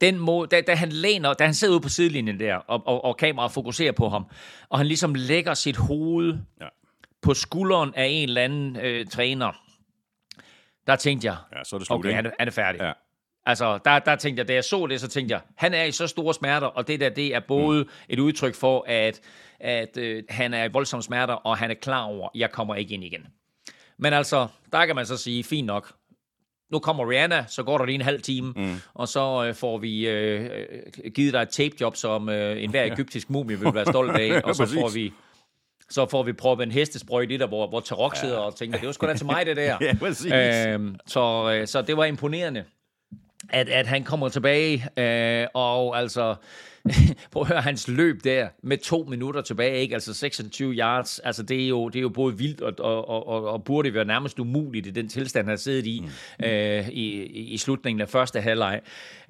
den 0.00 0.18
måde, 0.18 0.48
da, 0.48 0.60
da 0.60 0.74
han 0.74 0.88
læner, 0.88 1.34
da 1.34 1.44
han 1.44 1.54
sidder 1.54 1.74
ude 1.74 1.80
på 1.80 1.88
sidelinjen 1.88 2.40
der, 2.40 2.56
og, 2.56 2.82
og, 2.86 3.04
og 3.04 3.16
kameraet 3.16 3.52
fokuserer 3.52 3.92
på 3.92 4.08
ham, 4.08 4.26
og 4.68 4.78
han 4.78 4.86
ligesom 4.86 5.14
lægger 5.14 5.54
sit 5.54 5.76
hoved 5.76 6.38
Ja. 6.60 6.66
På 7.24 7.34
skulderen 7.34 7.92
af 7.96 8.06
en 8.06 8.28
eller 8.28 8.42
anden 8.42 8.76
øh, 8.76 9.06
træner, 9.06 9.52
der 10.86 10.96
tænkte 10.96 11.26
jeg, 11.26 11.36
Ja, 11.52 11.64
så 11.64 11.76
er 11.76 11.78
det 11.78 11.86
slut, 11.86 11.98
okay, 11.98 12.08
ikke? 12.08 12.16
han 12.16 12.26
er, 12.26 12.30
han 12.38 12.48
er 12.48 12.52
færdig. 12.52 12.80
Ja. 12.80 12.92
Altså, 13.46 13.78
der, 13.84 13.98
der 13.98 14.16
tænkte 14.16 14.40
jeg, 14.40 14.48
da 14.48 14.54
jeg 14.54 14.64
så 14.64 14.86
det, 14.86 15.00
så 15.00 15.08
tænkte 15.08 15.32
jeg, 15.32 15.40
han 15.56 15.74
er 15.74 15.84
i 15.84 15.92
så 15.92 16.06
store 16.06 16.34
smerter, 16.34 16.66
og 16.66 16.88
det 16.88 17.00
der, 17.00 17.08
det 17.08 17.34
er 17.34 17.40
både 17.40 17.82
mm. 17.82 17.90
et 18.08 18.18
udtryk 18.18 18.54
for, 18.54 18.84
at, 18.88 19.20
at 19.60 19.96
øh, 19.96 20.22
han 20.28 20.54
er 20.54 20.64
i 20.64 20.68
voldsomme 20.72 21.02
smerter, 21.02 21.34
og 21.34 21.58
han 21.58 21.70
er 21.70 21.74
klar 21.74 22.02
over, 22.02 22.28
jeg 22.34 22.50
kommer 22.50 22.74
ikke 22.74 22.94
ind 22.94 23.04
igen. 23.04 23.26
Men 23.98 24.12
altså, 24.12 24.48
der 24.72 24.86
kan 24.86 24.96
man 24.96 25.06
så 25.06 25.16
sige, 25.16 25.44
fint 25.44 25.66
nok. 25.66 25.92
Nu 26.72 26.78
kommer 26.78 27.10
Rihanna, 27.10 27.44
så 27.48 27.62
går 27.62 27.78
der 27.78 27.84
lige 27.84 27.94
en 27.94 28.00
halv 28.00 28.22
time, 28.22 28.52
mm. 28.56 28.76
og 28.94 29.08
så 29.08 29.44
øh, 29.48 29.54
får 29.54 29.78
vi 29.78 30.08
øh, 30.08 30.44
øh, 30.44 31.12
givet 31.12 31.32
dig 31.32 31.42
et 31.42 31.48
tapejob, 31.48 31.96
som 31.96 32.28
øh, 32.28 32.62
enhver 32.62 32.84
egyptisk 32.84 33.30
mumie 33.30 33.58
vil 33.58 33.74
være 33.74 33.86
stolt 33.86 34.16
af, 34.16 34.40
og 34.48 34.54
så 34.54 34.66
får 34.66 34.88
vi 34.88 35.12
så 35.94 36.06
får 36.06 36.22
vi 36.22 36.32
proppet 36.32 36.64
en 36.64 36.72
hestesprøjt 36.72 37.30
i 37.30 37.36
der, 37.36 37.46
hvor, 37.46 37.66
hvor 37.66 37.80
Tarok 37.80 38.16
sidder 38.16 38.38
og 38.38 38.56
tænker, 38.56 38.78
det 38.78 38.86
var 38.86 38.92
sgu 38.92 39.06
da 39.06 39.14
til 39.14 39.26
mig, 39.26 39.46
det 39.46 39.56
der. 39.56 39.76
Ja, 39.80 39.96
præcis. 39.98 40.32
Øhm, 40.32 40.96
så, 41.06 41.52
øh, 41.52 41.66
så 41.66 41.82
det 41.82 41.96
var 41.96 42.04
imponerende, 42.04 42.64
at, 43.50 43.68
at 43.68 43.86
han 43.86 44.04
kommer 44.04 44.28
tilbage, 44.28 44.86
øh, 44.96 45.46
og 45.54 45.98
altså, 45.98 46.34
prøv 47.32 47.42
at 47.42 47.48
høre 47.48 47.60
hans 47.60 47.88
løb 47.88 48.24
der, 48.24 48.48
med 48.62 48.78
to 48.78 49.06
minutter 49.08 49.40
tilbage, 49.40 49.80
ikke? 49.80 49.94
altså 49.94 50.14
26 50.14 50.72
yards, 50.72 51.18
altså 51.18 51.42
det 51.42 51.64
er 51.64 51.68
jo, 51.68 51.88
det 51.88 51.96
er 51.96 52.02
jo 52.02 52.08
både 52.08 52.38
vildt, 52.38 52.60
og, 52.60 52.74
og, 52.78 53.08
og, 53.08 53.28
og, 53.28 53.52
og 53.52 53.64
burde 53.64 53.94
være 53.94 54.04
nærmest 54.04 54.38
umuligt 54.38 54.86
i 54.86 54.90
den 54.90 55.08
tilstand, 55.08 55.46
han 55.46 55.50
har 55.50 55.56
siddet 55.56 55.86
i, 55.86 56.04
mm. 56.38 56.44
øh, 56.44 56.88
i, 56.88 57.22
i 57.52 57.56
slutningen 57.56 58.00
af 58.00 58.08
første 58.08 58.40
halvleg. 58.40 58.80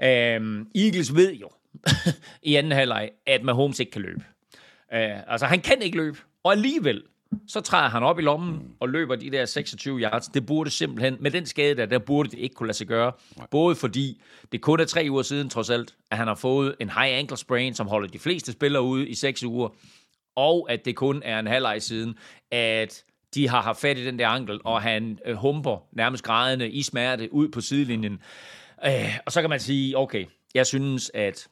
Øh, 0.03 0.66
Eagles 0.74 1.14
ved 1.14 1.35
jo 1.35 1.48
i 2.42 2.55
anden 2.55 2.72
halvleg, 2.72 3.11
at 3.27 3.42
Mahomes 3.42 3.81
ikke 3.81 3.92
kan 3.92 4.03
løbe. 4.03 4.24
Øh, 4.94 5.33
altså, 5.33 5.46
han 5.46 5.61
kan 5.61 5.83
ikke 5.83 5.96
løbe, 5.96 6.18
og 6.44 6.52
alligevel, 6.52 7.02
så 7.48 7.61
træder 7.61 7.88
han 7.88 8.02
op 8.02 8.18
i 8.18 8.22
lommen 8.22 8.74
og 8.80 8.88
løber 8.88 9.16
de 9.16 9.30
der 9.30 9.44
26 9.44 10.00
yards. 10.00 10.28
Det 10.28 10.46
burde 10.46 10.70
simpelthen, 10.70 11.16
med 11.20 11.30
den 11.30 11.46
skade 11.46 11.74
der, 11.76 11.87
der 11.87 11.98
burde 11.98 12.30
det 12.30 12.38
ikke 12.38 12.54
kunne 12.54 12.66
lade 12.66 12.76
sig 12.76 12.87
gøre. 12.87 13.12
Både 13.50 13.74
fordi 13.74 14.22
det 14.52 14.61
kun 14.61 14.80
er 14.80 14.85
tre 14.85 15.07
uger 15.11 15.22
siden, 15.22 15.50
trods 15.50 15.70
alt, 15.70 15.94
at 16.11 16.18
han 16.18 16.26
har 16.26 16.35
fået 16.35 16.74
en 16.80 16.88
high 16.88 17.18
ankle 17.18 17.37
sprain, 17.37 17.74
som 17.74 17.87
holder 17.87 18.09
de 18.09 18.18
fleste 18.18 18.52
spillere 18.52 18.83
ude 18.83 19.09
i 19.09 19.14
seks 19.14 19.44
uger, 19.44 19.68
og 20.37 20.66
at 20.70 20.85
det 20.85 20.96
kun 20.96 21.22
er 21.24 21.38
en 21.38 21.46
halvleg 21.46 21.83
siden, 21.83 22.14
at 22.50 23.04
de 23.35 23.48
har 23.48 23.62
haft 23.62 23.80
fat 23.80 23.98
i 23.98 24.04
den 24.04 24.18
der 24.18 24.28
ankel, 24.28 24.61
og 24.64 24.83
han 24.83 25.18
øh, 25.26 25.37
humper 25.37 25.87
nærmest 25.92 26.24
grædende 26.24 26.70
i 26.70 26.83
smerte 26.83 27.33
ud 27.33 27.48
på 27.48 27.61
sidelinjen. 27.61 28.18
Øh, 28.87 29.18
og 29.26 29.33
så 29.33 29.40
kan 29.40 29.50
man 29.50 29.61
sige, 29.61 29.98
okay, 29.98 30.24
jeg 30.54 30.66
synes, 30.66 31.11
at 31.14 31.48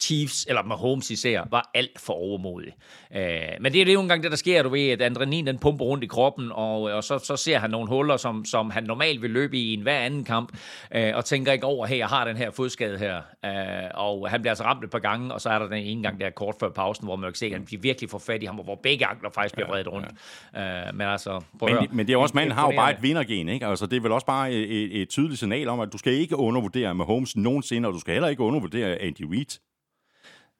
Chiefs, 0.00 0.46
eller 0.48 0.62
Mahomes 0.62 1.10
især, 1.10 1.46
var 1.50 1.70
alt 1.74 2.00
for 2.00 2.12
overmodig. 2.12 2.72
Øh, 3.16 3.22
men 3.60 3.72
det 3.72 3.88
er 3.88 3.92
jo 3.92 4.00
gange 4.00 4.22
det, 4.22 4.30
der 4.30 4.36
sker, 4.36 4.62
du 4.62 4.68
ved, 4.68 4.88
at 4.88 5.02
adrenalin 5.02 5.46
den 5.46 5.58
pumper 5.58 5.84
rundt 5.84 6.04
i 6.04 6.06
kroppen, 6.06 6.52
og, 6.52 6.82
og 6.82 7.04
så, 7.04 7.18
så 7.18 7.36
ser 7.36 7.58
han 7.58 7.70
nogle 7.70 7.88
huller, 7.88 8.16
som, 8.16 8.44
som 8.44 8.70
han 8.70 8.84
normalt 8.84 9.22
vil 9.22 9.30
løbe 9.30 9.58
i 9.58 9.74
en 9.74 9.82
hver 9.82 9.98
anden 9.98 10.24
kamp, 10.24 10.58
øh, 10.94 11.12
og 11.14 11.24
tænker 11.24 11.52
ikke 11.52 11.66
over, 11.66 11.86
hey, 11.86 11.98
jeg 11.98 12.06
har 12.06 12.24
den 12.24 12.36
her 12.36 12.50
fodskade 12.50 12.98
her. 12.98 13.16
Øh, 13.44 13.90
og 13.94 14.30
han 14.30 14.40
bliver 14.40 14.50
altså 14.50 14.64
ramt 14.64 14.84
et 14.84 14.90
par 14.90 14.98
gange, 14.98 15.34
og 15.34 15.40
så 15.40 15.48
er 15.48 15.58
der 15.58 15.68
den 15.68 15.82
ene 15.84 16.02
gang 16.02 16.20
der 16.20 16.30
kort 16.30 16.54
før 16.60 16.68
pausen, 16.68 17.06
hvor 17.06 17.16
man 17.16 17.30
kan 17.30 17.36
se, 17.36 17.46
at 17.46 17.52
han 17.52 17.64
bliver 17.64 17.80
virkelig 17.80 18.10
får 18.10 18.18
fat 18.18 18.42
i 18.42 18.46
ham, 18.46 18.54
hvor 18.54 18.80
begge 18.82 19.06
ankler 19.06 19.30
faktisk 19.34 19.54
bliver 19.54 19.68
vredet 19.68 19.92
rundt. 19.92 20.08
Øh, 20.56 20.94
men 20.94 21.06
altså, 21.06 21.40
men, 21.60 21.76
men 21.92 22.06
det 22.06 22.12
er 22.12 22.16
også, 22.16 22.34
manden 22.34 22.52
har 22.52 22.70
jo 22.70 22.76
bare 22.76 22.90
et 22.90 23.02
vindergen, 23.02 23.48
ikke? 23.48 23.66
Altså, 23.66 23.86
det 23.86 23.96
er 23.96 24.00
vel 24.00 24.12
også 24.12 24.26
bare 24.26 24.52
et, 24.52 25.02
et 25.02 25.08
tydeligt 25.08 25.38
signal 25.38 25.68
om, 25.68 25.80
at 25.80 25.92
du 25.92 25.98
skal 25.98 26.12
ikke 26.12 26.36
undervurdere 26.36 26.94
Mahomes 26.94 27.36
nogensinde, 27.36 27.88
og 27.88 27.94
du 27.94 28.00
skal 28.00 28.12
heller 28.12 28.28
ikke 28.28 28.42
undervurdere 28.42 29.02
Andy 29.02 29.22
Reid. 29.22 29.58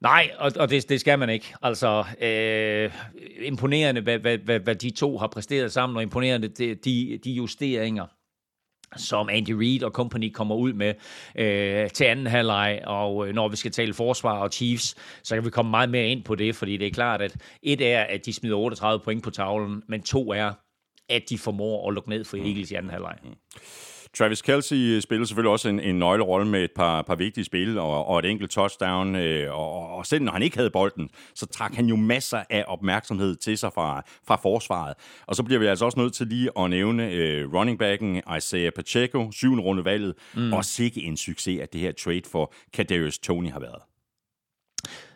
Nej, 0.00 0.30
og, 0.38 0.52
og 0.56 0.70
det, 0.70 0.88
det 0.88 1.00
skal 1.00 1.18
man 1.18 1.30
ikke. 1.30 1.54
Altså, 1.62 2.04
øh, 2.20 2.92
imponerende, 3.42 4.00
hvad, 4.00 4.18
hvad, 4.18 4.38
hvad, 4.38 4.60
hvad 4.60 4.74
de 4.74 4.90
to 4.90 5.18
har 5.18 5.26
præsteret 5.26 5.72
sammen, 5.72 5.96
og 5.96 6.02
imponerende 6.02 6.48
de, 6.48 6.74
de, 6.74 7.18
de 7.24 7.30
justeringer, 7.30 8.06
som 8.96 9.28
Andy 9.28 9.50
Reid 9.50 9.82
og 9.82 9.90
company 9.90 10.32
kommer 10.32 10.54
ud 10.54 10.72
med 10.72 10.94
øh, 11.36 11.90
til 11.90 12.04
anden 12.04 12.26
halvleg, 12.26 12.82
og 12.86 13.28
øh, 13.28 13.34
når 13.34 13.48
vi 13.48 13.56
skal 13.56 13.70
tale 13.70 13.94
forsvar 13.94 14.38
og 14.38 14.52
Chiefs, 14.52 14.96
så 15.22 15.34
kan 15.34 15.44
vi 15.44 15.50
komme 15.50 15.70
meget 15.70 15.90
mere 15.90 16.08
ind 16.08 16.24
på 16.24 16.34
det, 16.34 16.56
fordi 16.56 16.76
det 16.76 16.86
er 16.86 16.90
klart, 16.90 17.22
at 17.22 17.36
et 17.62 17.80
er, 17.80 18.02
at 18.02 18.26
de 18.26 18.32
smider 18.32 18.56
38 18.56 19.00
point 19.04 19.24
på 19.24 19.30
tavlen, 19.30 19.82
men 19.88 20.02
to 20.02 20.32
er, 20.32 20.52
at 21.08 21.22
de 21.28 21.38
formår 21.38 21.88
at 21.88 21.94
lukke 21.94 22.10
ned 22.10 22.24
for 22.24 22.36
Eagles 22.36 22.70
i 22.70 22.74
anden 22.74 22.90
halvleg. 22.90 23.16
Mm. 23.24 23.34
Travis 24.16 24.42
Kelsey 24.42 25.00
spiller 25.00 25.26
selvfølgelig 25.26 25.50
også 25.50 25.68
en, 25.68 25.80
en 25.80 25.98
nøglerolle 25.98 26.48
med 26.48 26.64
et 26.64 26.70
par, 26.76 27.02
par 27.02 27.14
vigtige 27.14 27.44
spil 27.44 27.78
og, 27.78 28.06
og 28.06 28.18
et 28.18 28.24
enkelt 28.24 28.50
touchdown. 28.50 29.16
Øh, 29.16 29.58
og, 29.58 29.96
og 29.96 30.06
selv 30.06 30.24
når 30.24 30.32
han 30.32 30.42
ikke 30.42 30.56
havde 30.56 30.70
bolden, 30.70 31.10
så 31.34 31.46
trak 31.46 31.74
han 31.74 31.86
jo 31.86 31.96
masser 31.96 32.42
af 32.50 32.64
opmærksomhed 32.68 33.36
til 33.36 33.58
sig 33.58 33.72
fra, 33.72 34.02
fra 34.26 34.36
forsvaret. 34.36 34.94
Og 35.26 35.36
så 35.36 35.42
bliver 35.42 35.58
vi 35.58 35.66
altså 35.66 35.84
også 35.84 35.98
nødt 35.98 36.14
til 36.14 36.26
lige 36.26 36.50
at 36.58 36.70
nævne 36.70 37.10
øh, 37.10 37.54
running 37.54 37.78
backen 37.78 38.22
Isaiah 38.36 38.72
Pacheco, 38.72 39.30
syvende 39.32 39.62
runde 39.62 39.84
valget, 39.84 40.14
mm. 40.34 40.52
og 40.52 40.64
sikke 40.64 41.02
en 41.02 41.16
succes, 41.16 41.60
at 41.60 41.72
det 41.72 41.80
her 41.80 41.92
trade 41.92 42.22
for 42.32 42.52
Kadarius 42.72 43.18
Tony 43.18 43.50
har 43.50 43.60
været. 43.60 43.82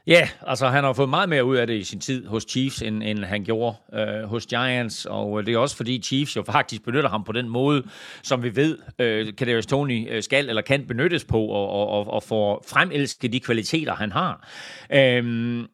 Ja, 0.07 0.29
altså 0.47 0.69
han 0.69 0.85
har 0.85 0.93
fået 0.93 1.09
meget 1.09 1.29
mere 1.29 1.45
ud 1.45 1.57
af 1.57 1.67
det 1.67 1.75
i 1.75 1.85
sin 1.85 2.01
tid 2.01 2.27
hos 2.27 2.47
Chiefs, 2.49 2.83
end, 2.83 3.03
end 3.03 3.25
han 3.25 3.45
gjorde 3.45 3.77
øh, 3.95 4.25
hos 4.25 4.47
Giants, 4.47 5.07
og 5.07 5.47
det 5.47 5.55
er 5.55 5.59
også 5.59 5.77
fordi 5.77 6.03
Chiefs 6.03 6.37
jo 6.37 6.43
faktisk 6.43 6.85
benytter 6.85 7.11
ham 7.11 7.25
på 7.25 7.33
den 7.33 7.49
måde, 7.49 7.83
som 8.23 8.43
vi 8.43 8.57
ved, 8.57 8.79
øh, 8.99 9.33
Kadarius 9.37 9.67
Tony 9.67 10.11
øh, 10.11 10.23
skal 10.23 10.49
eller 10.49 10.63
kan 10.63 10.87
benyttes 10.87 11.25
på, 11.25 11.41
og, 11.41 11.69
og, 11.69 11.89
og, 11.89 12.11
og 12.11 12.23
få 12.23 12.65
fremelsket 12.69 13.33
de 13.33 13.41
kvaliteter, 13.41 13.95
han 13.95 14.13
har. 14.13 14.49
Øh, 14.93 15.65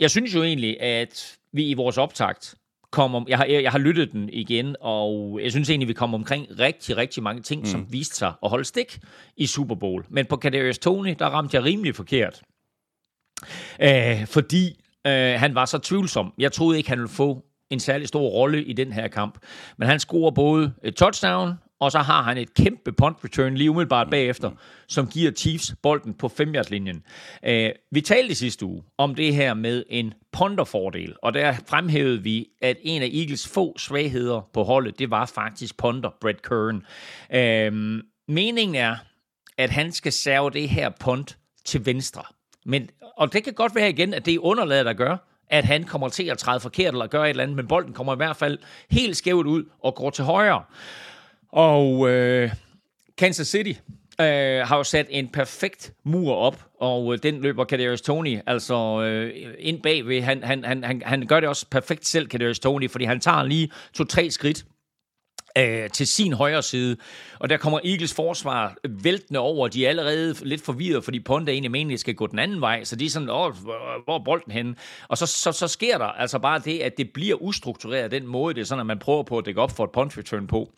jeg 0.00 0.10
synes 0.10 0.34
jo 0.34 0.42
egentlig, 0.42 0.82
at 0.82 1.38
vi 1.52 1.64
i 1.64 1.74
vores 1.74 1.98
optakt 1.98 2.54
kom 2.90 3.26
jeg, 3.28 3.38
har, 3.38 3.44
jeg 3.44 3.70
har 3.70 3.78
lyttet 3.78 4.12
den 4.12 4.28
igen, 4.32 4.76
og 4.80 5.40
jeg 5.42 5.50
synes 5.50 5.70
egentlig, 5.70 5.88
vi 5.88 5.92
kom 5.92 6.14
omkring 6.14 6.46
rigtig, 6.58 6.96
rigtig 6.96 7.22
mange 7.22 7.42
ting, 7.42 7.60
mm. 7.60 7.66
som 7.66 7.86
viste 7.90 8.16
sig 8.16 8.32
at 8.42 8.50
holde 8.50 8.64
stik 8.64 8.98
i 9.36 9.46
Super 9.46 9.74
Bowl. 9.74 10.04
Men 10.08 10.26
på 10.26 10.36
Kadarius 10.36 10.78
Tony, 10.78 11.14
der 11.18 11.26
ramte 11.26 11.56
jeg 11.56 11.64
rimelig 11.64 11.94
forkert. 11.94 12.42
Øh, 13.80 14.26
fordi 14.26 14.84
øh, 15.06 15.40
han 15.40 15.54
var 15.54 15.64
så 15.64 15.78
tvivlsom. 15.78 16.32
Jeg 16.38 16.52
troede 16.52 16.78
ikke, 16.78 16.88
han 16.88 16.98
ville 16.98 17.08
få 17.08 17.44
en 17.70 17.80
særlig 17.80 18.08
stor 18.08 18.28
rolle 18.28 18.64
i 18.64 18.72
den 18.72 18.92
her 18.92 19.08
kamp. 19.08 19.38
Men 19.78 19.88
han 19.88 20.00
scorer 20.00 20.30
både 20.30 20.72
et 20.84 20.96
touchdown, 20.96 21.52
og 21.80 21.92
så 21.92 21.98
har 21.98 22.22
han 22.22 22.38
et 22.38 22.54
kæmpe 22.54 22.92
punt 22.92 23.16
return 23.24 23.54
lige 23.54 23.70
umiddelbart 23.70 24.10
bagefter, 24.10 24.50
som 24.88 25.06
giver 25.06 25.32
Chiefs 25.32 25.74
bolden 25.82 26.14
på 26.14 26.28
5 26.28 26.54
linjen 26.70 27.02
øh, 27.44 27.70
Vi 27.90 28.00
talte 28.00 28.34
sidste 28.34 28.66
uge 28.66 28.82
om 28.98 29.14
det 29.14 29.34
her 29.34 29.54
med 29.54 29.84
en 29.88 30.14
ponderfordel, 30.32 31.14
og 31.22 31.34
der 31.34 31.54
fremhævede 31.68 32.22
vi, 32.22 32.46
at 32.62 32.76
en 32.82 33.02
af 33.02 33.10
Eagles 33.12 33.48
få 33.48 33.78
svagheder 33.78 34.48
på 34.52 34.62
holdet, 34.62 34.98
det 34.98 35.10
var 35.10 35.26
faktisk 35.26 35.76
punter 35.76 36.10
Brett 36.20 36.42
Kern. 36.42 36.82
Øh, 37.34 38.02
meningen 38.28 38.74
er, 38.74 38.96
at 39.58 39.70
han 39.70 39.92
skal 39.92 40.12
serve 40.12 40.50
det 40.50 40.68
her 40.68 40.90
punt 41.00 41.38
til 41.64 41.86
venstre. 41.86 42.22
Men, 42.66 42.90
og 43.16 43.32
det 43.32 43.44
kan 43.44 43.52
godt 43.52 43.74
være 43.74 43.90
igen, 43.90 44.14
at 44.14 44.26
det 44.26 44.34
er 44.34 44.38
underlaget, 44.38 44.86
der 44.86 44.92
gør, 44.92 45.16
at 45.50 45.64
han 45.64 45.84
kommer 45.84 46.08
til 46.08 46.24
at 46.24 46.38
træde 46.38 46.60
forkert 46.60 46.94
eller 46.94 47.06
gøre 47.06 47.24
et 47.24 47.30
eller 47.30 47.42
andet, 47.42 47.56
men 47.56 47.68
bolden 47.68 47.92
kommer 47.92 48.12
i 48.12 48.16
hvert 48.16 48.36
fald 48.36 48.58
helt 48.90 49.16
skævt 49.16 49.46
ud 49.46 49.64
og 49.82 49.94
går 49.94 50.10
til 50.10 50.24
højre. 50.24 50.62
Og 51.52 52.10
øh, 52.10 52.50
Kansas 53.18 53.48
City 53.48 53.72
øh, 54.20 54.66
har 54.66 54.76
jo 54.76 54.84
sat 54.84 55.06
en 55.10 55.28
perfekt 55.28 55.92
mur 56.04 56.34
op, 56.34 56.64
og 56.80 57.12
øh, 57.12 57.18
den 57.22 57.40
løber 57.40 57.64
Kadarius 57.64 58.00
Tony 58.00 58.38
altså 58.46 59.02
øh, 59.02 59.54
ind 59.58 59.82
bagved. 59.82 60.22
Han, 60.22 60.44
han, 60.44 60.64
han, 60.64 60.84
han, 60.84 61.02
han 61.04 61.26
gør 61.26 61.40
det 61.40 61.48
også 61.48 61.66
perfekt 61.70 62.06
selv, 62.06 62.26
Kadarius 62.26 62.58
Tony, 62.58 62.90
fordi 62.90 63.04
han 63.04 63.20
tager 63.20 63.42
lige 63.42 63.70
to-tre 63.94 64.30
skridt 64.30 64.64
øh, 65.58 65.90
til 65.90 66.06
sin 66.06 66.32
højre 66.32 66.62
side. 66.62 66.96
Og 67.38 67.50
der 67.50 67.56
kommer 67.56 67.80
Eagles 67.84 68.14
forsvar 68.14 68.74
væltende 68.88 69.40
over. 69.40 69.68
De 69.68 69.84
er 69.84 69.88
allerede 69.88 70.34
lidt 70.42 70.64
forvirret, 70.64 71.04
fordi 71.04 71.20
Ponda 71.20 71.52
egentlig 71.52 71.70
mener, 71.70 71.96
skal 71.96 72.14
gå 72.14 72.26
den 72.26 72.38
anden 72.38 72.60
vej. 72.60 72.84
Så 72.84 72.96
de 72.96 73.06
er 73.06 73.10
sådan, 73.10 73.30
Åh, 73.30 73.54
hvor 74.04 74.14
er 74.14 74.24
bolden 74.24 74.52
henne? 74.52 74.74
Og 75.08 75.18
så, 75.18 75.26
så, 75.26 75.52
så 75.52 75.68
sker 75.68 75.98
der 75.98 76.06
altså 76.06 76.38
bare 76.38 76.58
det, 76.58 76.78
at 76.78 76.96
det 76.96 77.10
bliver 77.14 77.36
ustruktureret 77.42 78.10
den 78.10 78.26
måde. 78.26 78.54
Det 78.54 78.60
er 78.60 78.64
sådan, 78.64 78.80
at 78.80 78.86
man 78.86 78.98
prøver 78.98 79.22
på 79.22 79.38
at 79.38 79.46
dække 79.46 79.60
op 79.60 79.70
for 79.70 79.84
et 79.84 79.90
punt 79.90 80.18
return 80.18 80.46
på. 80.46 80.72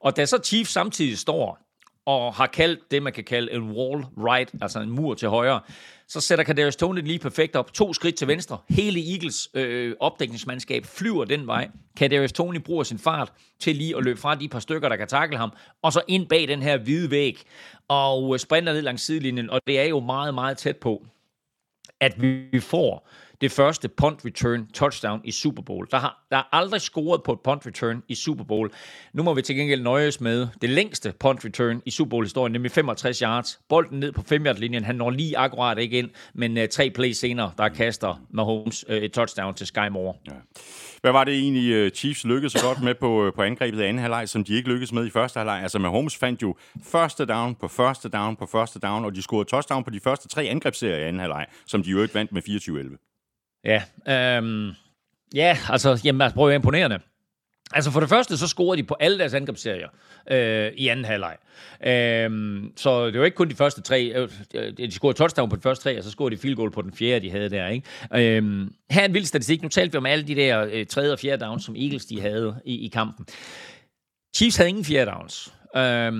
Og 0.00 0.16
da 0.16 0.26
så 0.26 0.38
Chief 0.44 0.68
samtidig 0.68 1.18
står 1.18 1.67
og 2.08 2.34
har 2.34 2.46
kaldt 2.46 2.90
det, 2.90 3.02
man 3.02 3.12
kan 3.12 3.24
kalde 3.24 3.52
en 3.52 3.62
wall 3.62 4.04
right, 4.18 4.50
altså 4.62 4.80
en 4.80 4.90
mur 4.90 5.14
til 5.14 5.28
højre, 5.28 5.60
så 6.08 6.20
sætter 6.20 6.44
Kadarius 6.44 6.76
Tony 6.76 7.02
lige 7.02 7.18
perfekt 7.18 7.56
op. 7.56 7.72
To 7.72 7.92
skridt 7.92 8.14
til 8.14 8.28
venstre. 8.28 8.58
Hele 8.68 9.12
Eagles 9.12 9.48
øh, 9.54 9.94
opdækningsmandskab 10.00 10.86
flyver 10.86 11.24
den 11.24 11.46
vej. 11.46 11.68
Kadarius 11.96 12.32
Tony 12.32 12.56
bruger 12.56 12.84
sin 12.84 12.98
fart 12.98 13.32
til 13.60 13.76
lige 13.76 13.96
at 13.96 14.04
løbe 14.04 14.20
fra 14.20 14.34
de 14.34 14.48
par 14.48 14.58
stykker, 14.58 14.88
der 14.88 14.96
kan 14.96 15.08
takle 15.08 15.36
ham, 15.38 15.52
og 15.82 15.92
så 15.92 16.02
ind 16.08 16.26
bag 16.26 16.48
den 16.48 16.62
her 16.62 16.76
hvide 16.76 17.10
væg, 17.10 17.42
og 17.88 18.40
sprinter 18.40 18.72
ned 18.72 18.82
langs 18.82 19.02
sidelinjen, 19.02 19.50
og 19.50 19.60
det 19.66 19.80
er 19.80 19.84
jo 19.84 20.00
meget, 20.00 20.34
meget 20.34 20.58
tæt 20.58 20.76
på, 20.76 21.06
at 22.00 22.22
vi 22.22 22.60
får 22.60 23.08
det 23.40 23.52
første 23.52 23.88
punt 23.88 24.24
return 24.24 24.66
touchdown 24.74 25.20
i 25.24 25.30
Super 25.30 25.62
Bowl. 25.62 25.86
Der 25.90 25.98
har 25.98 26.24
der 26.30 26.36
er 26.36 26.42
aldrig 26.52 26.80
scoret 26.80 27.22
på 27.22 27.32
et 27.32 27.40
punt 27.44 27.66
return 27.66 28.02
i 28.08 28.14
Super 28.14 28.44
Bowl. 28.44 28.70
Nu 29.12 29.22
må 29.22 29.34
vi 29.34 29.42
til 29.42 29.56
gengæld 29.56 29.82
nøjes 29.82 30.20
med 30.20 30.48
det 30.62 30.70
længste 30.70 31.12
punt 31.20 31.44
return 31.44 31.82
i 31.86 31.90
Super 31.90 32.10
Bowl-historien, 32.10 32.52
nemlig 32.52 32.70
65 32.70 33.18
yards. 33.18 33.60
Bolden 33.68 34.00
ned 34.00 34.12
på 34.12 34.22
5 34.22 34.46
linjen 34.56 34.84
Han 34.84 34.94
når 34.94 35.10
lige 35.10 35.38
akkurat 35.38 35.78
ikke 35.78 35.98
ind, 35.98 36.10
men 36.34 36.58
uh, 36.58 36.64
tre 36.72 36.90
plays 36.90 37.18
senere, 37.18 37.52
der 37.58 37.68
kaster 37.68 38.22
Mahomes 38.30 38.88
uh, 38.88 38.96
et 38.96 39.12
touchdown 39.12 39.54
til 39.54 39.66
Sky 39.66 39.88
Moore. 39.90 40.14
Ja. 40.26 40.32
Hvad 41.00 41.12
var 41.12 41.24
det 41.24 41.34
egentlig, 41.34 41.72
øh, 41.72 41.90
Chiefs 41.90 42.24
lykkedes 42.24 42.52
så 42.52 42.58
godt 42.62 42.82
med 42.82 42.94
på, 42.94 43.32
på 43.34 43.42
angrebet 43.42 43.80
i 43.80 43.82
anden 43.82 44.02
halvleg, 44.02 44.28
som 44.28 44.44
de 44.44 44.54
ikke 44.54 44.68
lykkedes 44.68 44.92
med 44.92 45.06
i 45.06 45.10
første 45.10 45.38
halvleg? 45.38 45.62
Altså 45.62 45.78
Mahomes 45.78 46.16
fandt 46.16 46.42
jo 46.42 46.56
første 46.82 47.26
down 47.26 47.54
på 47.54 47.68
første 47.68 48.08
down 48.08 48.36
på 48.36 48.46
første 48.46 48.78
down, 48.78 49.04
og 49.04 49.14
de 49.14 49.22
scorede 49.22 49.48
touchdown 49.48 49.84
på 49.84 49.90
de 49.90 50.00
første 50.00 50.28
tre 50.28 50.42
angrebsserier 50.42 50.96
i 50.96 51.02
anden 51.02 51.20
halvleg, 51.20 51.46
som 51.66 51.82
de 51.82 51.90
jo 51.90 52.02
ikke 52.02 52.14
vandt 52.14 52.32
med 52.32 52.42
24-11. 52.42 53.08
Ja, 53.64 53.82
øhm, 54.08 54.70
ja 55.34 55.58
altså, 55.68 56.00
jamen, 56.04 56.20
altså, 56.20 56.34
prøv 56.34 56.48
at 56.48 56.54
imponerende. 56.54 56.98
Altså 57.72 57.90
for 57.90 58.00
det 58.00 58.08
første, 58.08 58.36
så 58.36 58.48
scorede 58.48 58.82
de 58.82 58.86
på 58.86 58.96
alle 59.00 59.18
deres 59.18 59.34
angrebsserier 59.34 59.88
øh, 60.30 60.72
i 60.76 60.88
anden 60.88 61.04
halvleg. 61.04 61.36
Øh, 61.86 62.62
så 62.76 63.06
det 63.06 63.18
var 63.18 63.24
ikke 63.24 63.36
kun 63.36 63.48
de 63.48 63.54
første 63.54 63.82
tre. 63.82 64.12
Øh, 64.54 64.72
de 64.76 64.90
scorede 64.90 65.18
touchdown 65.18 65.50
på 65.50 65.56
de 65.56 65.60
første 65.60 65.84
tre, 65.84 65.98
og 65.98 66.04
så 66.04 66.10
scorede 66.10 66.36
de 66.36 66.40
field 66.40 66.56
goal 66.56 66.70
på 66.70 66.82
den 66.82 66.92
fjerde, 66.92 67.26
de 67.26 67.30
havde 67.30 67.50
der. 67.50 67.68
Ikke? 67.68 67.86
Øh, 68.14 68.66
her 68.90 69.00
er 69.00 69.04
en 69.04 69.14
vild 69.14 69.24
statistik. 69.24 69.62
Nu 69.62 69.68
talte 69.68 69.92
vi 69.92 69.98
om 69.98 70.06
alle 70.06 70.26
de 70.26 70.34
der 70.34 70.68
øh, 70.72 70.86
tredje 70.86 71.12
og 71.12 71.18
fjerde 71.18 71.44
downs, 71.44 71.64
som 71.64 71.76
Eagles 71.76 72.06
de 72.06 72.20
havde 72.20 72.60
i, 72.64 72.86
i 72.86 72.88
kampen. 72.88 73.26
Chiefs 74.36 74.56
havde 74.56 74.68
ingen 74.68 74.84
fjerde 74.84 75.10
downs. 75.10 75.54
Øh, 75.76 76.12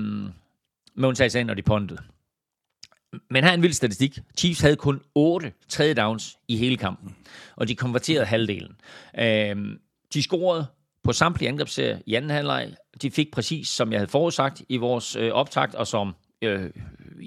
med 0.95 1.09
undtagelse 1.09 1.39
af, 1.39 1.45
når 1.45 1.53
de 1.53 1.61
pontede. 1.61 2.01
Men 3.29 3.43
her 3.43 3.51
er 3.51 3.53
en 3.53 3.61
vild 3.61 3.73
statistik. 3.73 4.19
Chiefs 4.37 4.61
havde 4.61 4.75
kun 4.75 5.01
8 5.15 5.51
tredje 5.69 5.93
downs 5.93 6.37
i 6.47 6.57
hele 6.57 6.77
kampen, 6.77 7.15
og 7.55 7.67
de 7.67 7.75
konverterede 7.75 8.25
halvdelen. 8.25 8.75
Øhm, 9.19 9.79
de 10.13 10.23
scorede 10.23 10.67
på 11.03 11.13
samtlige 11.13 11.49
angrebsserier 11.49 11.99
i 12.05 12.15
anden 12.15 12.31
halvleg. 12.31 12.73
De 13.01 13.11
fik 13.11 13.31
præcis, 13.31 13.67
som 13.67 13.91
jeg 13.91 13.99
havde 13.99 14.11
forudsagt 14.11 14.61
i 14.69 14.77
vores 14.77 15.15
øh, 15.15 15.31
optakt, 15.31 15.75
og 15.75 15.87
som 15.87 16.15
øh, 16.41 16.69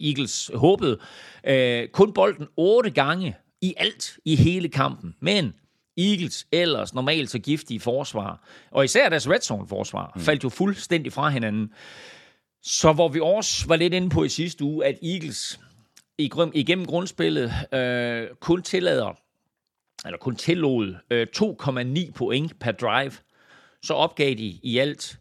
Eagles 0.04 0.50
håbede, 0.54 0.98
øh, 1.44 1.88
kun 1.88 2.12
bolden 2.12 2.46
8 2.56 2.90
gange 2.90 3.36
i 3.62 3.74
alt 3.76 4.18
i 4.24 4.36
hele 4.36 4.68
kampen. 4.68 5.14
Men 5.20 5.54
Eagles 5.98 6.46
ellers 6.52 6.94
normalt 6.94 7.30
så 7.30 7.38
giftige 7.38 7.80
forsvar, 7.80 8.48
og 8.70 8.84
især 8.84 9.08
deres 9.08 9.28
red 9.28 9.40
zone 9.40 9.68
forsvar, 9.68 10.12
mm. 10.16 10.22
faldt 10.22 10.44
jo 10.44 10.48
fuldstændig 10.48 11.12
fra 11.12 11.28
hinanden. 11.28 11.72
Så 12.62 12.92
hvor 12.92 13.08
vi 13.08 13.20
også 13.20 13.66
var 13.68 13.76
lidt 13.76 13.94
inde 13.94 14.10
på 14.10 14.24
i 14.24 14.28
sidste 14.28 14.64
uge, 14.64 14.86
at 14.86 14.98
Eagles 15.02 15.60
igennem 16.18 16.86
grundspillet 16.86 17.52
øh, 17.72 18.28
kun 18.40 18.62
tillader, 18.62 19.18
eller 20.06 20.18
kun 20.18 20.36
tillod 20.36 20.94
øh, 21.10 21.26
2,9 22.06 22.12
point 22.12 22.58
per 22.60 22.72
drive, 22.72 23.12
så 23.82 23.94
opgav 23.94 24.34
de 24.34 24.58
i 24.62 24.78
alt 24.78 25.18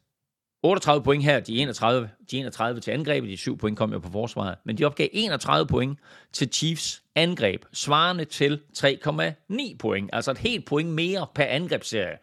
38 0.63 1.03
point 1.03 1.23
her, 1.23 1.39
de 1.39 1.57
31, 1.57 2.09
de 2.31 2.37
31 2.37 2.79
til 2.79 2.91
angrebet, 2.91 3.29
de 3.29 3.37
7 3.37 3.57
point 3.57 3.77
kom 3.77 3.93
jo 3.93 3.99
på 3.99 4.09
forsvaret, 4.11 4.55
men 4.65 4.77
de 4.77 4.85
opgav 4.85 5.07
31 5.11 5.67
point 5.67 5.99
til 6.33 6.49
Chiefs 6.53 7.03
angreb, 7.15 7.65
svarende 7.73 8.25
til 8.25 8.61
3,9 8.77 9.77
point, 9.79 10.09
altså 10.13 10.31
et 10.31 10.37
helt 10.37 10.65
point 10.65 10.89
mere 10.89 11.27
per 11.35 11.45
angrebsserie. 11.45 12.17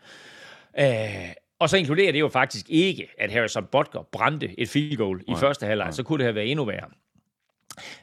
Øh, 0.79 1.35
og 1.59 1.71
så 1.71 1.77
inkluderer 1.77 2.13
det 2.13 2.21
jo 2.21 2.29
faktisk 2.29 2.67
ikke, 2.69 3.09
at 3.19 3.33
Harrison 3.33 3.67
Butker 3.73 4.09
brændte 4.13 4.61
et 4.61 4.69
field 4.69 4.97
goal 4.97 5.21
i 5.29 5.35
første 5.37 5.67
halvleg, 5.67 5.95
så 5.95 6.03
kunne 6.03 6.19
det 6.19 6.25
have 6.25 6.35
været 6.35 6.51
endnu 6.51 6.65
værre. 6.65 6.89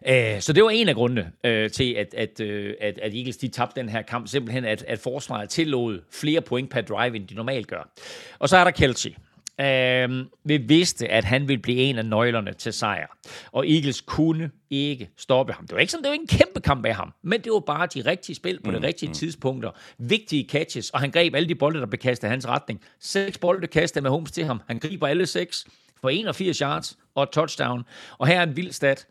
Øh, 0.07 0.41
så 0.41 0.53
det 0.53 0.63
var 0.63 0.69
en 0.69 0.89
af 0.89 0.95
grundene 0.95 1.31
øh, 1.43 1.69
til, 1.69 1.93
at, 1.93 2.13
at, 2.13 2.39
øh, 2.39 2.73
at, 2.81 2.99
at 2.99 3.15
Eagles 3.15 3.37
de 3.37 3.47
tabte 3.47 3.81
den 3.81 3.89
her 3.89 4.01
kamp, 4.01 4.27
simpelthen 4.27 4.65
at, 4.65 4.85
at 4.87 4.99
forsvaret 4.99 5.49
tillod 5.49 5.99
flere 6.11 6.41
point 6.41 6.69
per 6.69 6.81
drive, 6.81 7.15
end 7.15 7.27
de 7.27 7.35
normalt 7.35 7.67
gør. 7.67 7.89
Og 8.39 8.49
så 8.49 8.57
er 8.57 8.63
der 8.63 8.71
Kelsey. 8.71 9.09
Øh, 9.61 10.25
vi 10.43 10.57
vidste, 10.57 11.07
at 11.07 11.23
han 11.23 11.47
ville 11.47 11.61
blive 11.61 11.77
en 11.77 11.97
af 11.97 12.05
nøglerne 12.05 12.53
til 12.53 12.73
sejr. 12.73 13.07
Og 13.51 13.69
Eagles 13.69 14.01
kunne 14.01 14.51
ikke 14.69 15.09
stoppe 15.17 15.53
ham. 15.53 15.67
Det 15.67 15.73
var 15.73 15.79
ikke 15.79 15.91
sådan, 15.91 16.03
det 16.03 16.09
var 16.09 16.13
ikke 16.13 16.23
en 16.33 16.37
kæmpe 16.37 16.59
kamp 16.59 16.85
af 16.85 16.95
ham, 16.95 17.13
men 17.21 17.41
det 17.41 17.51
var 17.51 17.59
bare 17.59 17.87
de 17.93 18.01
rigtige 18.01 18.35
spil 18.35 18.59
på 18.63 18.71
de 18.71 18.81
rigtige 18.81 19.13
tidspunkter. 19.13 19.71
Vigtige 19.97 20.49
catches, 20.49 20.89
og 20.89 20.99
han 20.99 21.11
greb 21.11 21.35
alle 21.35 21.49
de 21.49 21.55
bolde, 21.55 21.79
der 21.79 21.85
blev 21.85 21.99
kastet 21.99 22.27
i 22.27 22.29
hans 22.29 22.47
retning. 22.47 22.81
Seks 22.99 23.37
bolde 23.37 23.67
kastede 23.67 24.03
med 24.03 24.11
Holmes 24.11 24.31
til 24.31 24.45
ham. 24.45 24.61
Han 24.67 24.79
griber 24.79 25.07
alle 25.07 25.25
seks 25.25 25.65
for 26.01 26.09
81 26.09 26.57
yards 26.57 26.97
og 27.15 27.23
et 27.23 27.29
touchdown. 27.29 27.83
Og 28.17 28.27
her 28.27 28.39
er 28.39 28.43
en 28.43 28.55
vild 28.55 28.71
stat. 28.71 29.07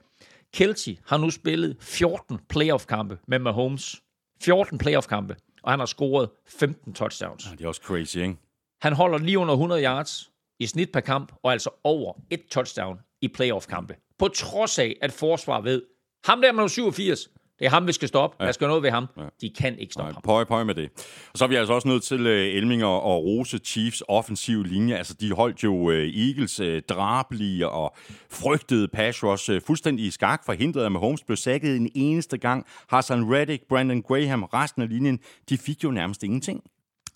Kelsey 0.55 0.99
har 1.07 1.17
nu 1.17 1.31
spillet 1.31 1.77
14 1.81 2.39
playoff-kampe 2.49 3.19
med 3.27 3.39
Mahomes. 3.39 4.03
14 4.43 4.79
playoff-kampe, 4.79 5.37
og 5.63 5.73
han 5.73 5.79
har 5.79 5.87
scoret 5.87 6.31
15 6.47 6.95
touchdowns. 6.95 7.45
Det 7.45 7.65
er 7.65 7.69
også 7.69 7.81
crazy, 7.85 8.17
ikke? 8.17 8.37
Han 8.81 8.93
holder 8.93 9.19
lige 9.19 9.39
under 9.39 9.55
100 9.55 9.85
yards 9.85 10.31
i 10.59 10.67
snit 10.67 10.93
per 10.93 11.01
kamp, 11.01 11.33
og 11.43 11.53
altså 11.53 11.71
over 11.85 12.13
et 12.31 12.41
touchdown 12.51 12.99
i 13.21 13.29
playoff-kampe. 13.29 13.97
På 14.19 14.29
trods 14.29 14.79
af, 14.79 14.97
at 15.03 15.13
forsvar 15.13 15.61
ved, 15.61 15.83
ham 16.25 16.41
der 16.41 16.53
med 16.53 16.69
87, 16.69 17.31
det 17.59 17.67
er 17.67 17.71
ham, 17.71 17.87
vi 17.87 17.93
skal 17.93 18.09
stoppe. 18.09 18.37
Ja. 18.41 18.47
Der 18.47 18.53
skal 18.53 18.67
noget 18.67 18.83
ved 18.83 18.91
ham. 18.91 19.07
Ja. 19.17 19.23
De 19.41 19.51
kan 19.59 19.79
ikke 19.79 19.93
stoppe 19.93 20.09
Nej, 20.09 20.13
ham. 20.13 20.23
pøj, 20.23 20.45
pøj 20.45 20.65
med 20.65 20.75
det. 20.75 20.91
Og 21.33 21.39
så 21.39 21.45
er 21.45 21.49
vi 21.49 21.55
altså 21.55 21.75
også 21.75 21.89
nødt 21.89 22.03
til 22.03 22.21
uh, 22.21 22.33
Elminger 22.33 22.87
og 22.87 23.25
Rose 23.25 23.59
Chiefs 23.59 24.03
offensiv 24.09 24.63
linje. 24.63 24.97
Altså, 24.97 25.15
de 25.15 25.33
holdt 25.33 25.65
jo 25.65 25.75
uh, 25.75 25.95
Eagles 25.95 26.61
uh, 26.61 26.79
drabelige 26.89 27.69
og 27.69 27.97
frygtede 28.31 28.89
pass 28.89 29.25
rush 29.25 29.51
uh, 29.51 29.57
fuldstændig 29.67 30.07
i 30.07 30.11
skak, 30.11 30.43
forhindret 30.47 30.85
af 30.85 30.91
Mahomes 30.91 31.25
blev 31.25 31.37
sækket 31.37 31.77
en 31.77 31.91
eneste 31.95 32.39
gang. 32.39 32.67
Hassan 32.89 33.35
Reddick, 33.35 33.69
Brandon 33.69 34.03
Graham, 34.03 34.43
resten 34.43 34.83
af 34.83 34.89
linjen, 34.89 35.19
de 35.49 35.59
fik 35.59 35.85
jo 35.85 35.91
nærmest 35.91 36.23
ingenting. 36.23 36.63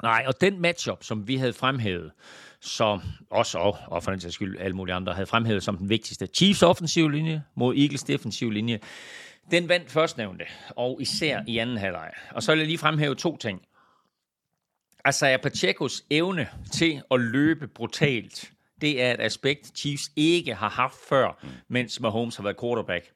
Nej, 0.03 0.25
og 0.27 0.41
den 0.41 0.61
matchup, 0.61 1.05
som 1.05 1.29
vi 1.29 1.37
havde 1.37 1.53
fremhævet, 1.53 2.11
som 2.61 3.01
også, 3.31 3.59
og, 3.59 3.77
og 3.87 4.03
for 4.03 4.11
den 4.11 4.21
sags 4.21 4.35
skyld 4.35 4.57
alle 4.61 4.77
mulige 4.77 4.95
andre, 4.95 5.13
havde 5.13 5.27
fremhævet 5.27 5.63
som 5.63 5.77
den 5.77 5.89
vigtigste, 5.89 6.27
Chiefs 6.27 6.63
offensiv 6.63 7.09
linje 7.09 7.43
mod 7.57 7.77
Eagles 7.77 8.03
defensiv 8.03 8.51
linje, 8.51 8.79
den 9.51 9.69
vandt 9.69 9.91
førstnævnte, 9.91 10.45
og 10.71 11.03
især 11.03 11.43
i 11.47 11.59
anden 11.59 11.77
halvleg. 11.77 12.13
Og 12.31 12.43
så 12.43 12.53
vil 12.53 12.59
jeg 12.59 12.67
lige 12.67 12.79
fremhæve 12.79 13.15
to 13.15 13.37
ting. 13.37 13.61
Isaiah 15.09 15.33
altså, 15.33 15.49
Pachecos 15.49 16.05
evne 16.11 16.49
til 16.73 17.03
at 17.11 17.21
løbe 17.21 17.69
brutalt, 17.69 18.53
det 18.81 19.03
er 19.03 19.15
et 19.15 19.21
aspekt, 19.21 19.79
Chiefs 19.79 20.13
ikke 20.17 20.55
har 20.55 20.69
haft 20.69 20.97
før, 21.09 21.45
mens 21.69 22.01
Mahomes 22.01 22.37
har 22.37 22.43
været 22.43 22.61
quarterback. 22.61 23.13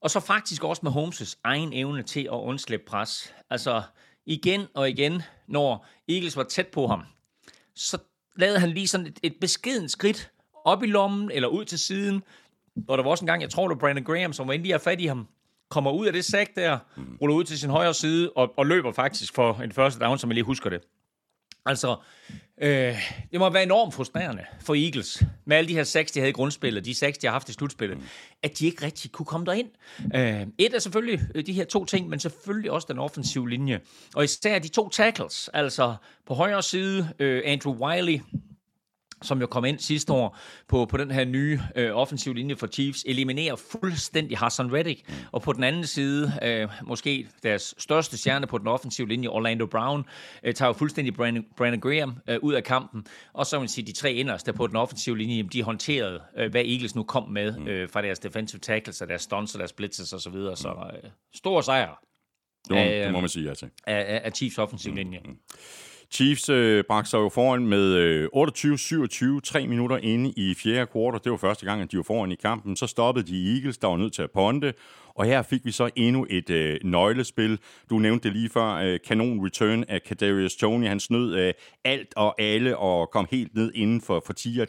Og 0.00 0.10
så 0.10 0.20
faktisk 0.20 0.64
også 0.64 0.82
Mahomes' 0.86 1.40
egen 1.44 1.72
evne 1.72 2.02
til 2.02 2.20
at 2.20 2.30
undslippe 2.30 2.86
pres. 2.86 3.34
Altså 3.50 3.82
igen 4.26 4.66
og 4.74 4.90
igen, 4.90 5.22
når 5.46 5.86
Eagles 6.08 6.36
var 6.36 6.42
tæt 6.42 6.66
på 6.66 6.86
ham, 6.86 7.02
så 7.74 7.98
lavede 8.36 8.58
han 8.58 8.70
lige 8.70 8.88
sådan 8.88 9.06
et, 9.06 9.18
et 9.22 9.34
beskeden 9.40 9.88
skridt 9.88 10.30
op 10.64 10.82
i 10.82 10.86
lommen 10.86 11.30
eller 11.30 11.48
ud 11.48 11.64
til 11.64 11.78
siden. 11.78 12.22
Og 12.88 12.98
der 12.98 13.04
var 13.04 13.10
også 13.10 13.24
en 13.24 13.26
gang, 13.26 13.42
jeg 13.42 13.50
tror 13.50 13.68
det 13.68 13.74
var 13.74 13.80
Brandon 13.80 14.04
Graham, 14.04 14.32
som 14.32 14.46
var 14.46 14.52
endelig 14.52 14.80
fat 14.80 15.00
i 15.00 15.06
ham, 15.06 15.28
kommer 15.72 15.90
ud 15.90 16.06
af 16.06 16.12
det 16.12 16.24
sæk 16.24 16.54
der, 16.56 16.78
ruller 17.22 17.36
ud 17.36 17.44
til 17.44 17.58
sin 17.58 17.70
højre 17.70 17.94
side 17.94 18.30
og, 18.36 18.52
og 18.56 18.66
løber 18.66 18.92
faktisk 18.92 19.34
for 19.34 19.54
en 19.54 19.72
første 19.72 20.04
down, 20.04 20.18
som 20.18 20.30
jeg 20.30 20.34
lige 20.34 20.44
husker 20.44 20.70
det. 20.70 20.80
Altså, 21.66 21.96
øh, 22.62 22.96
det 23.32 23.40
må 23.40 23.50
være 23.50 23.62
enormt 23.62 23.94
frustrerende 23.94 24.44
for 24.60 24.74
Eagles, 24.74 25.22
med 25.44 25.56
alle 25.56 25.68
de 25.68 25.74
her 25.74 25.84
seks, 25.84 26.12
de 26.12 26.20
havde 26.20 26.30
i 26.30 26.32
grundspillet, 26.32 26.84
de 26.84 26.94
seks, 26.94 27.18
de 27.18 27.26
har 27.26 27.32
haft 27.32 27.48
i 27.48 27.52
slutspillet, 27.52 27.98
at 28.42 28.58
de 28.58 28.66
ikke 28.66 28.86
rigtig 28.86 29.12
kunne 29.12 29.26
komme 29.26 29.46
derind. 29.46 29.68
Øh, 30.14 30.46
et 30.58 30.74
er 30.74 30.78
selvfølgelig 30.78 31.20
øh, 31.34 31.46
de 31.46 31.52
her 31.52 31.64
to 31.64 31.84
ting, 31.84 32.08
men 32.08 32.20
selvfølgelig 32.20 32.70
også 32.70 32.86
den 32.90 32.98
offensive 32.98 33.50
linje. 33.50 33.80
Og 34.14 34.24
især 34.24 34.58
de 34.58 34.68
to 34.68 34.88
tackles, 34.88 35.50
altså 35.54 35.94
på 36.26 36.34
højre 36.34 36.62
side, 36.62 37.08
øh, 37.18 37.42
Andrew 37.44 37.74
Wiley, 37.74 38.20
som 39.22 39.40
jo 39.40 39.46
kom 39.46 39.64
ind 39.64 39.78
sidste 39.78 40.12
år 40.12 40.38
på, 40.68 40.86
på 40.86 40.96
den 40.96 41.10
her 41.10 41.24
nye 41.24 41.60
øh, 41.76 41.96
offensiv 41.96 42.34
linje 42.34 42.56
for 42.56 42.66
Chiefs, 42.66 43.04
eliminerer 43.08 43.56
fuldstændig 43.56 44.38
Hassan 44.38 44.72
Reddick. 44.72 45.26
Og 45.32 45.42
på 45.42 45.52
den 45.52 45.64
anden 45.64 45.86
side, 45.86 46.32
øh, 46.42 46.68
måske 46.82 47.28
deres 47.42 47.74
største 47.78 48.18
stjerne 48.18 48.46
på 48.46 48.58
den 48.58 48.66
offensive 48.66 49.08
linje, 49.08 49.28
Orlando 49.28 49.66
Brown, 49.66 50.04
øh, 50.42 50.54
tager 50.54 50.68
jo 50.68 50.72
fuldstændig 50.72 51.14
Brandon, 51.14 51.44
Brandon 51.56 51.80
Graham 51.80 52.14
øh, 52.28 52.38
ud 52.42 52.54
af 52.54 52.64
kampen. 52.64 53.06
Og 53.32 53.46
så 53.46 53.56
vil 53.56 53.60
man 53.60 53.68
sige, 53.68 53.86
de 53.86 53.92
tre 53.92 54.12
inderste 54.12 54.52
på 54.52 54.66
den 54.66 54.76
offensive 54.76 55.18
linje, 55.18 55.42
de 55.42 55.62
håndterede, 55.62 56.20
øh, 56.38 56.50
hvad 56.50 56.64
Eagles 56.64 56.94
nu 56.94 57.02
kom 57.02 57.28
med 57.28 57.68
øh, 57.68 57.88
fra 57.88 58.02
deres 58.02 58.18
defensive 58.18 58.60
tackles, 58.60 59.00
og 59.00 59.08
deres 59.08 59.22
stunts 59.22 59.54
og 59.54 59.58
deres 59.58 59.72
blitzes 59.72 60.12
osv. 60.12 60.20
Så, 60.20 60.30
videre. 60.30 60.56
så 60.56 60.68
øh, 60.68 61.10
stor 61.34 61.60
sejr 61.60 62.00
Det 62.68 62.76
må, 62.76 62.82
Øh, 62.82 62.86
det 62.86 63.12
må 63.12 63.20
man 63.20 63.28
sige 63.28 63.48
ja 63.48 63.54
til. 63.54 63.70
af, 63.86 64.14
af, 64.14 64.20
af 64.24 64.32
Chiefs 64.32 64.58
offensiv 64.58 64.94
linje. 64.94 65.20
Chiefs 66.12 66.48
øh, 66.48 66.84
bragte 66.84 67.10
sig 67.10 67.18
jo 67.18 67.28
foran 67.28 67.66
med 67.66 67.94
øh, 67.94 68.28
28-27, 69.36 69.40
tre 69.40 69.66
minutter 69.66 69.96
inde 69.96 70.30
i 70.36 70.54
fjerde 70.54 70.86
kvartal. 70.86 71.20
Det 71.24 71.32
var 71.32 71.38
første 71.38 71.66
gang, 71.66 71.82
at 71.82 71.92
de 71.92 71.96
var 71.96 72.02
foran 72.02 72.32
i 72.32 72.34
kampen. 72.34 72.76
Så 72.76 72.86
stoppede 72.86 73.26
de 73.32 73.54
Eagles, 73.54 73.78
der 73.78 73.88
var 73.88 73.96
nødt 73.96 74.12
til 74.12 74.22
at 74.22 74.30
ponde. 74.30 74.72
Og 75.14 75.24
her 75.24 75.42
fik 75.42 75.64
vi 75.64 75.70
så 75.70 75.90
endnu 75.96 76.26
et 76.30 76.50
øh, 76.50 76.78
nøglespil. 76.84 77.58
Du 77.90 77.98
nævnte 77.98 78.28
det 78.28 78.36
lige 78.36 78.48
før. 78.48 78.74
Øh, 78.74 78.98
kanon 79.06 79.44
return 79.44 79.84
af 79.88 80.02
Kadarius 80.02 80.56
Tony. 80.56 80.88
Han 80.88 81.00
snød 81.00 81.34
øh, 81.34 81.52
alt 81.84 82.12
og 82.16 82.40
alle 82.40 82.76
og 82.76 83.10
kom 83.10 83.26
helt 83.30 83.54
ned 83.54 83.72
inden 83.74 84.00
for, 84.00 84.22
for 84.26 84.32
10 84.32 84.60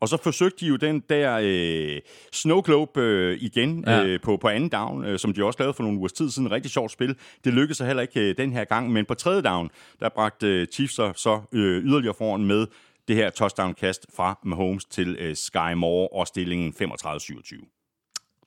Og 0.00 0.08
så 0.08 0.16
forsøgte 0.22 0.64
de 0.64 0.66
jo 0.66 0.76
den 0.76 1.00
der 1.08 1.40
øh, 1.42 2.00
snow 2.32 2.60
globe 2.60 3.00
øh, 3.00 3.38
igen 3.40 3.84
Ja. 3.86 4.04
øh, 4.04 4.20
på, 4.20 4.36
på 4.36 4.48
anden 4.48 4.68
down, 4.68 5.04
øh, 5.04 5.18
som 5.18 5.32
de 5.32 5.44
også 5.44 5.58
lavede 5.58 5.74
for 5.74 5.82
nogle 5.82 5.98
ugers 5.98 6.12
tid 6.12 6.30
siden. 6.30 6.50
Rigtig 6.50 6.70
sjovt 6.70 6.92
spil. 6.92 7.16
Det 7.44 7.54
lykkedes 7.54 7.76
så 7.76 7.84
heller 7.84 8.02
ikke 8.02 8.20
øh, 8.20 8.36
den 8.36 8.52
her 8.52 8.64
gang, 8.64 8.92
men 8.92 9.04
på 9.04 9.14
tredje 9.14 9.42
down, 9.42 9.70
der 10.00 10.08
bragte 10.08 10.46
øh, 10.46 10.66
Chiefs 10.66 10.94
så, 10.94 11.12
så 11.16 11.40
øh, 11.52 11.84
yderligere 11.84 12.14
foran 12.18 12.44
med 12.44 12.66
det 13.08 13.16
her 13.16 13.30
touchdown-kast 13.30 14.06
fra 14.16 14.38
Mahomes 14.44 14.84
til 14.84 15.16
øh, 15.20 15.36
Sky 15.36 15.72
Moore 15.76 16.08
og 16.12 16.26
stillingen 16.26 16.74
35-27. 16.82 17.73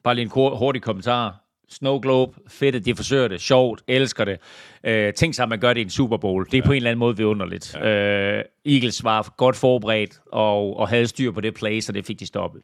Bare 0.07 0.15
lige 0.15 0.23
en 0.23 0.29
kort, 0.29 0.57
hurtig 0.57 0.81
kommentar. 0.81 1.43
Snow 1.69 1.99
Globe, 1.99 2.39
fedt, 2.47 2.75
at 2.75 2.85
de 2.85 2.95
forsøger 2.95 3.27
det. 3.27 3.41
Sjovt, 3.41 3.83
elsker 3.87 4.25
det. 4.25 4.39
Øh, 4.83 5.13
tænk 5.13 5.33
sig, 5.33 5.43
at 5.43 5.49
man 5.49 5.59
gør 5.59 5.73
det 5.73 5.81
i 5.81 5.83
en 5.83 5.89
Super 5.89 6.17
Bowl. 6.17 6.45
Det 6.45 6.53
er 6.53 6.57
ja. 6.57 6.65
på 6.65 6.71
en 6.71 6.75
eller 6.75 6.89
anden 6.89 6.99
måde 6.99 7.17
vidunderligt. 7.17 7.75
Ja. 7.75 8.37
Øh, 8.37 8.43
Eagles 8.65 9.03
var 9.03 9.33
godt 9.37 9.55
forberedt 9.55 10.21
og, 10.31 10.77
og 10.77 10.89
havde 10.89 11.07
styr 11.07 11.31
på 11.31 11.41
det 11.41 11.53
play, 11.53 11.79
så 11.79 11.91
det 11.91 12.05
fik 12.05 12.19
de 12.19 12.25
stoppet. 12.25 12.61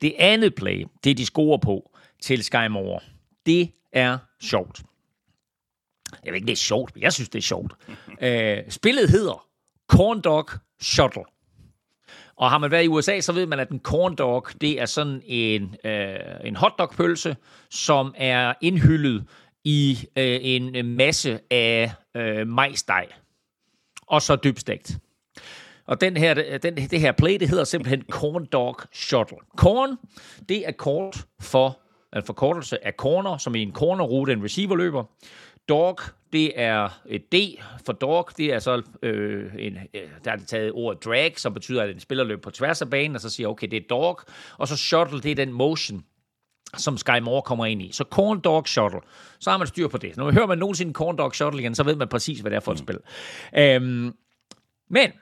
Det 0.00 0.14
andet 0.18 0.54
play, 0.54 0.86
det 1.04 1.18
de 1.18 1.26
scorer 1.26 1.58
på 1.58 1.90
til 2.22 2.44
Sky 2.44 2.66
Moore, 2.70 3.00
det 3.46 3.70
er 3.92 4.18
sjovt. 4.40 4.82
Jeg 6.24 6.32
ved 6.32 6.34
ikke, 6.34 6.46
det 6.46 6.52
er 6.52 6.56
sjovt, 6.56 6.94
men 6.94 7.02
jeg 7.02 7.12
synes, 7.12 7.28
det 7.28 7.38
er 7.38 7.42
sjovt. 7.42 7.72
øh, 8.22 8.58
spillet 8.68 9.10
hedder 9.10 9.46
Corn 9.88 10.20
Dog 10.20 10.48
Shuttle. 10.80 11.24
Og 12.42 12.50
har 12.50 12.58
man 12.58 12.70
været 12.70 12.84
i 12.84 12.88
USA, 12.88 13.20
så 13.20 13.32
ved 13.32 13.46
man, 13.46 13.60
at 13.60 13.68
en 13.68 13.80
corn 13.80 14.14
dog, 14.14 14.46
det 14.60 14.80
er 14.80 14.86
sådan 14.86 15.22
en, 15.26 15.76
øh, 15.84 16.16
en 16.44 16.56
hotdogpølse, 16.56 17.36
som 17.70 18.14
er 18.16 18.54
indhyllet 18.60 19.24
i 19.64 19.98
øh, 20.16 20.38
en 20.42 20.96
masse 20.96 21.40
af 21.50 21.92
øh, 22.16 22.48
majsdej. 22.48 23.06
Og 24.06 24.22
så 24.22 24.36
dybstegt. 24.36 24.98
Og 25.86 26.00
den 26.00 26.16
her, 26.16 26.58
den, 26.58 26.76
det 26.76 27.00
her 27.00 27.12
play, 27.12 27.36
det 27.40 27.48
hedder 27.48 27.64
simpelthen 27.64 28.02
Corn 28.10 28.46
Dog 28.46 28.76
Shuttle. 28.92 29.38
Corn, 29.56 29.96
det 30.48 30.68
er 30.68 30.72
kort 30.72 31.26
for, 31.40 31.78
en 32.16 32.22
forkortelse 32.22 32.86
af 32.86 32.92
corner, 32.92 33.36
som 33.36 33.54
i 33.54 33.62
en 33.62 33.72
cornerrute, 33.72 34.32
en 34.32 34.44
receiver 34.44 34.76
løber. 34.76 35.04
Dog, 35.68 35.98
det 36.32 36.60
er 36.60 36.88
et 37.08 37.32
D 37.32 37.36
for 37.86 37.92
dog, 37.92 38.28
det 38.36 38.52
er 38.52 38.58
så 38.58 38.82
øh, 39.02 39.52
en, 39.58 39.78
øh, 39.94 40.00
der 40.24 40.32
er 40.32 40.36
det 40.36 40.48
taget 40.48 40.72
ordet 40.72 41.04
drag, 41.04 41.38
som 41.38 41.54
betyder, 41.54 41.82
at 41.82 41.90
en 41.90 42.00
spiller 42.00 42.24
løber 42.24 42.42
på 42.42 42.50
tværs 42.50 42.82
af 42.82 42.90
banen, 42.90 43.14
og 43.14 43.20
så 43.20 43.30
siger, 43.30 43.48
okay, 43.48 43.68
det 43.68 43.76
er 43.76 43.86
dog, 43.90 44.20
og 44.58 44.68
så 44.68 44.76
shuttle, 44.76 45.20
det 45.20 45.30
er 45.30 45.34
den 45.34 45.52
motion, 45.52 46.04
som 46.76 46.98
Sky 46.98 47.18
Moore 47.22 47.42
kommer 47.42 47.66
ind 47.66 47.82
i. 47.82 47.92
Så 47.92 48.04
Corn 48.10 48.40
Dog 48.40 48.68
Shuttle. 48.68 49.00
Så 49.38 49.50
har 49.50 49.58
man 49.58 49.66
styr 49.66 49.88
på 49.88 49.98
det. 49.98 50.16
Når 50.16 50.24
man 50.24 50.34
hører 50.34 50.46
man 50.46 50.58
nogensinde 50.58 50.92
Corn 50.92 51.16
Dog 51.18 51.34
Shuttle 51.34 51.60
igen, 51.60 51.74
så 51.74 51.82
ved 51.82 51.96
man 51.96 52.08
præcis, 52.08 52.40
hvad 52.40 52.50
det 52.50 52.56
er 52.56 52.60
for 52.60 52.72
et 52.72 52.78
spil. 52.78 52.98
Øhm, 53.56 54.14
men 54.90 55.12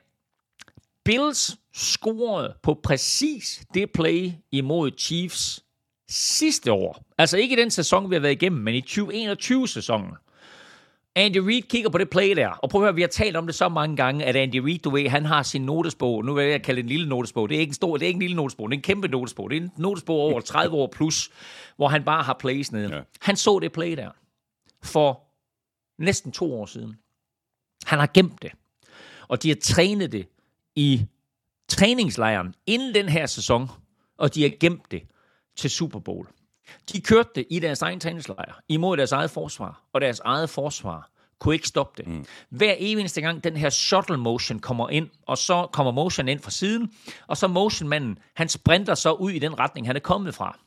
Bills 1.04 1.56
scorede 1.74 2.54
på 2.62 2.80
præcis 2.82 3.62
det 3.74 3.92
play 3.92 4.32
imod 4.52 4.90
Chiefs 4.98 5.64
sidste 6.08 6.72
år. 6.72 7.04
Altså 7.18 7.36
ikke 7.38 7.52
i 7.56 7.60
den 7.60 7.70
sæson, 7.70 8.10
vi 8.10 8.14
har 8.14 8.20
været 8.20 8.32
igennem, 8.32 8.62
men 8.62 8.74
i 8.74 8.80
2021-sæsonen. 8.80 10.10
Andy 11.16 11.36
Reid 11.36 11.62
kigger 11.62 11.90
på 11.90 11.98
det 11.98 12.10
play 12.10 12.36
der, 12.36 12.48
og 12.48 12.70
prøv 12.70 12.82
at 12.82 12.84
høre, 12.84 12.94
vi 12.94 13.00
har 13.00 13.08
talt 13.08 13.36
om 13.36 13.46
det 13.46 13.54
så 13.54 13.68
mange 13.68 13.96
gange, 13.96 14.24
at 14.24 14.36
Andy 14.36 14.56
Reid, 14.56 14.78
du 14.78 14.90
ved, 14.90 15.08
han 15.08 15.24
har 15.24 15.42
sin 15.42 15.62
notesbog, 15.62 16.24
nu 16.24 16.34
vil 16.34 16.44
jeg 16.44 16.62
kalde 16.62 16.76
det 16.76 16.84
en 16.84 16.88
lille 16.88 17.08
notesbog, 17.08 17.48
det 17.48 17.56
er 17.56 17.60
ikke 17.60 17.70
en 17.70 17.74
stor, 17.74 17.96
det 17.96 18.04
er 18.04 18.06
ikke 18.06 18.16
en 18.16 18.22
lille 18.22 18.36
notesbog, 18.36 18.70
det 18.70 18.74
er 18.74 18.78
en 18.78 18.82
kæmpe 18.82 19.08
notesbog, 19.08 19.50
det 19.50 19.56
er 19.56 19.60
en 19.60 19.72
notesbog 19.76 20.16
over 20.16 20.40
30 20.50 20.76
år 20.76 20.86
plus, 20.86 21.30
hvor 21.76 21.88
han 21.88 22.04
bare 22.04 22.22
har 22.22 22.36
plays 22.40 22.72
nede. 22.72 22.94
Ja. 22.94 23.00
Han 23.20 23.36
så 23.36 23.58
det 23.58 23.72
play 23.72 23.96
der 23.96 24.10
for 24.82 25.22
næsten 26.02 26.32
to 26.32 26.60
år 26.60 26.66
siden. 26.66 26.96
Han 27.86 27.98
har 27.98 28.10
gemt 28.14 28.42
det, 28.42 28.52
og 29.28 29.42
de 29.42 29.48
har 29.48 29.56
trænet 29.62 30.12
det 30.12 30.28
i 30.76 31.06
træningslejren 31.68 32.54
inden 32.66 32.94
den 32.94 33.08
her 33.08 33.26
sæson, 33.26 33.68
og 34.18 34.34
de 34.34 34.42
har 34.42 34.50
gemt 34.60 34.90
det 34.90 35.02
til 35.56 35.70
Super 35.70 35.98
Bowl. 35.98 36.26
De 36.92 37.00
kørte 37.00 37.30
det 37.34 37.46
i 37.50 37.58
deres 37.58 37.82
egen 37.82 38.00
træningslejr, 38.00 38.60
imod 38.68 38.96
deres 38.96 39.12
eget 39.12 39.30
forsvar, 39.30 39.82
og 39.92 40.00
deres 40.00 40.20
eget 40.20 40.50
forsvar 40.50 41.10
kunne 41.38 41.54
ikke 41.54 41.68
stoppe 41.68 42.02
det. 42.02 42.12
Mm. 42.12 42.24
Hver 42.50 42.74
eneste 42.78 43.20
gang 43.20 43.44
den 43.44 43.56
her 43.56 43.70
shuttle 43.70 44.16
motion 44.16 44.58
kommer 44.58 44.88
ind, 44.88 45.08
og 45.26 45.38
så 45.38 45.68
kommer 45.72 45.92
motion 45.92 46.28
ind 46.28 46.40
fra 46.40 46.50
siden, 46.50 46.92
og 47.26 47.36
så 47.36 47.48
motionmanden, 47.48 48.18
han 48.36 48.48
sprinter 48.48 48.94
så 48.94 49.12
ud 49.12 49.30
i 49.30 49.38
den 49.38 49.58
retning, 49.58 49.86
han 49.86 49.96
er 49.96 50.00
kommet 50.00 50.34
fra. 50.34 50.58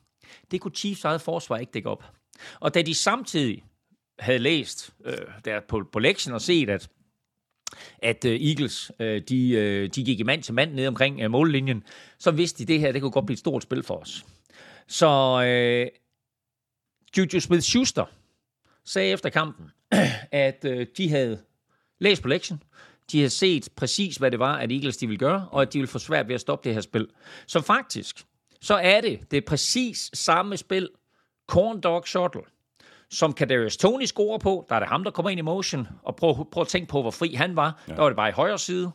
Det 0.51 0.61
kunne 0.61 0.75
Chiefs 0.75 1.05
eget 1.05 1.21
forsvar 1.21 1.57
ikke 1.57 1.71
dække 1.71 1.89
op. 1.89 2.03
Og 2.59 2.73
da 2.73 2.81
de 2.81 2.95
samtidig 2.95 3.63
havde 4.19 4.39
læst 4.39 4.89
øh, 5.05 5.13
der 5.45 5.59
på, 5.67 5.83
på 5.91 5.99
lektionen 5.99 6.35
og 6.35 6.41
set, 6.41 6.69
at 6.69 6.89
at 8.01 8.25
uh, 8.25 8.31
Eagles, 8.31 8.91
uh, 8.99 9.05
de, 9.05 9.21
uh, 9.29 9.95
de 9.95 10.05
gik 10.05 10.19
i 10.19 10.23
mand 10.23 10.43
til 10.43 10.53
mand 10.53 10.73
ned 10.73 10.87
omkring 10.87 11.25
uh, 11.25 11.31
mållinjen, 11.31 11.83
så 12.19 12.31
vidste 12.31 12.57
de, 12.57 12.63
at 12.63 12.67
det 12.67 12.79
her 12.79 12.91
det 12.91 13.01
kunne 13.01 13.11
godt 13.11 13.25
blive 13.25 13.33
et 13.33 13.39
stort 13.39 13.63
spil 13.63 13.83
for 13.83 13.95
os. 13.95 14.25
Så 14.87 15.07
uh, 15.35 15.99
Juju 17.17 17.39
Smith-Schuster 17.39 18.05
sagde 18.85 19.11
efter 19.11 19.29
kampen, 19.29 19.71
at 20.31 20.65
uh, 20.65 20.81
de 20.97 21.09
havde 21.09 21.41
læst 21.99 22.21
på 22.21 22.27
lektion, 22.27 22.63
de 23.11 23.17
havde 23.17 23.29
set 23.29 23.69
præcis, 23.75 24.15
hvad 24.15 24.31
det 24.31 24.39
var, 24.39 24.57
at 24.57 24.71
Eagles 24.71 24.97
de 24.97 25.07
ville 25.07 25.19
gøre, 25.19 25.47
og 25.51 25.61
at 25.61 25.73
de 25.73 25.79
ville 25.79 25.87
få 25.91 25.99
svært 25.99 26.27
ved 26.27 26.35
at 26.35 26.41
stoppe 26.41 26.69
det 26.69 26.73
her 26.73 26.81
spil. 26.81 27.07
Så 27.47 27.61
faktisk, 27.61 28.25
så 28.61 28.75
er 28.75 29.01
det 29.01 29.31
det 29.31 29.37
er 29.37 29.41
præcis 29.47 30.09
samme 30.13 30.57
spil, 30.57 30.89
Corn 31.47 31.81
Dog 31.81 32.07
Shuttle, 32.07 32.41
som 33.09 33.33
Kadarius 33.33 33.77
Tony 33.77 34.05
scorer 34.05 34.37
på. 34.37 34.65
Der 34.69 34.75
er 34.75 34.79
det 34.79 34.89
ham, 34.89 35.03
der 35.03 35.11
kommer 35.11 35.29
ind 35.29 35.39
i 35.39 35.41
motion. 35.41 35.87
Og 36.03 36.15
prøv, 36.15 36.51
prøv 36.51 36.61
at 36.61 36.67
tænke 36.67 36.87
på, 36.87 37.01
hvor 37.01 37.11
fri 37.11 37.33
han 37.33 37.55
var. 37.55 37.83
Ja. 37.87 37.93
Der 37.93 38.01
var 38.01 38.09
det 38.09 38.15
bare 38.15 38.29
i 38.29 38.31
højre 38.31 38.59
side. 38.59 38.91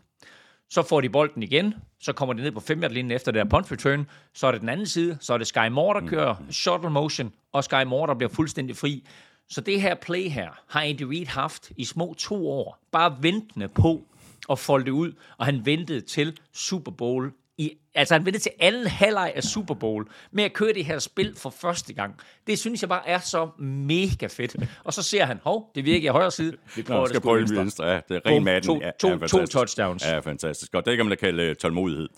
Så 0.71 0.83
får 0.83 1.01
de 1.01 1.09
bolden 1.09 1.43
igen. 1.43 1.75
Så 2.01 2.13
kommer 2.13 2.33
de 2.33 2.43
ned 2.43 2.53
på 2.53 2.61
5 2.61 2.81
linjen 2.81 3.11
efter 3.11 3.33
det 3.33 3.39
der 3.39 3.49
punt 3.51 3.73
return. 3.73 4.07
Så 4.35 4.47
er 4.47 4.53
det 4.53 4.61
den 4.61 4.69
anden 4.69 4.87
side. 4.87 5.19
Så 5.21 5.35
er 5.35 5.39
det 5.39 5.47
Sky 5.47 5.69
Moore, 5.71 5.95
der 5.95 6.01
mm. 6.01 6.09
kører 6.09 6.35
shuttle 6.51 6.91
motion. 6.91 7.33
Og 7.53 7.65
Sky 7.65 7.85
Moore, 7.87 8.07
der 8.07 8.15
bliver 8.15 8.31
fuldstændig 8.31 8.77
fri. 8.77 9.05
Så 9.51 9.61
det 9.61 9.81
her 9.81 9.95
play 9.95 10.29
her 10.29 10.51
har 10.69 10.83
Andy 10.83 11.03
Reid 11.03 11.27
haft 11.27 11.73
i 11.77 11.85
små 11.85 12.15
to 12.19 12.51
år. 12.51 12.79
Bare 12.93 13.17
ventende 13.21 13.69
på 13.69 14.03
at 14.51 14.59
folde 14.59 14.85
det 14.85 14.91
ud. 14.91 15.13
Og 15.39 15.45
han 15.47 15.67
ventede 15.67 16.01
til 16.01 16.39
Super 16.53 16.93
Bowl 16.93 17.33
i, 17.59 17.73
altså 17.99 18.15
han 18.15 18.27
ventede 18.27 18.43
til 18.43 18.53
anden 18.61 18.87
halvleg 18.87 19.33
af 19.35 19.43
Super 19.43 19.75
Bowl 19.75 20.07
med 20.33 20.45
at 20.45 20.53
køre 20.53 20.73
det 20.73 20.85
her 20.85 20.99
spil 20.99 21.35
for 21.37 21.51
første 21.51 21.93
gang. 21.93 22.15
Det 22.47 22.59
synes 22.59 22.83
jeg 22.83 22.89
bare 22.89 23.09
er 23.09 23.19
så 23.19 23.49
mega 23.59 24.27
fedt. 24.27 24.57
Og 24.85 24.93
så 24.93 25.03
ser 25.03 25.25
han, 25.25 25.41
hov, 25.45 25.71
det 25.75 25.85
virker 25.85 26.11
i 26.11 26.13
højre 26.13 26.31
side. 26.31 26.57
Vi 26.77 26.83
prøver 26.83 27.07
det 27.07 27.23
prøve 27.23 27.41
venstre. 27.41 27.57
venstre. 27.57 27.87
Ja, 27.87 28.01
det 28.09 28.17
er 28.25 28.31
ren 28.31 28.45
matten. 28.45 28.81
To, 28.81 29.09
to, 29.09 29.09
ja, 29.09 29.27
to 29.27 29.47
touchdowns. 29.47 30.07
Ja, 30.07 30.19
fantastisk. 30.19 30.75
Og 30.75 30.87
det 30.87 30.97
kan 30.97 31.07
man 31.07 31.11
da 31.11 31.17
kalde 31.17 31.51
uh, 31.51 31.57
tålmodighed. 31.57 32.09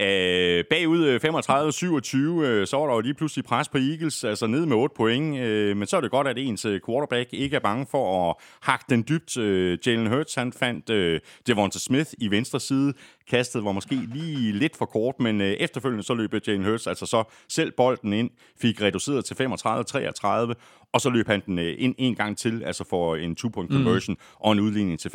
Uh, 0.00 0.64
bagud 0.70 1.18
35-27, 1.24 2.16
uh, 2.16 2.66
så 2.66 2.76
var 2.76 2.86
der 2.86 2.94
jo 2.94 3.00
lige 3.00 3.14
pludselig 3.14 3.44
pres 3.44 3.68
på 3.68 3.78
Eagles, 3.78 4.24
altså 4.24 4.46
ned 4.46 4.66
med 4.66 4.76
8 4.76 4.94
point. 4.96 5.34
Uh, 5.34 5.76
men 5.76 5.86
så 5.86 5.96
er 5.96 6.00
det 6.00 6.10
godt, 6.10 6.28
at 6.28 6.38
ens 6.38 6.66
quarterback 6.86 7.28
ikke 7.32 7.56
er 7.56 7.60
bange 7.60 7.86
for 7.90 8.30
at 8.30 8.36
hakke 8.60 8.84
den 8.88 9.04
dybt. 9.08 9.36
Uh, 9.36 9.86
Jalen 9.86 10.06
Hurts, 10.06 10.34
han 10.34 10.52
fandt 10.52 10.90
uh, 10.90 11.20
Devonta 11.46 11.78
Smith 11.78 12.10
i 12.18 12.30
venstre 12.30 12.60
side. 12.60 12.94
Kastet 13.30 13.64
var 13.64 13.72
måske 13.72 13.94
lige 13.94 14.52
lidt 14.52 14.76
for 14.76 14.84
kort, 14.84 15.17
men 15.20 15.40
øh, 15.40 15.50
efterfølgende 15.52 16.02
så 16.02 16.14
løb 16.14 16.34
Jalen 16.46 16.64
Hurts 16.64 16.86
altså 16.86 17.06
så 17.06 17.24
selv 17.48 17.72
bolden 17.72 18.12
ind, 18.12 18.30
fik 18.60 18.82
reduceret 18.82 19.24
til 19.24 19.34
35-33, 19.34 20.54
og 20.92 21.00
så 21.00 21.10
løb 21.10 21.26
han 21.26 21.42
den 21.46 21.58
øh, 21.58 21.74
ind 21.78 21.94
en 21.98 22.14
gang 22.14 22.38
til, 22.38 22.62
altså 22.64 22.84
for 22.90 23.16
en 23.16 23.36
two-point 23.36 23.72
conversion 23.72 24.14
mm. 24.14 24.36
og 24.40 24.52
en 24.52 24.60
udligning 24.60 25.00
til 25.00 25.08
35-35 25.08 25.14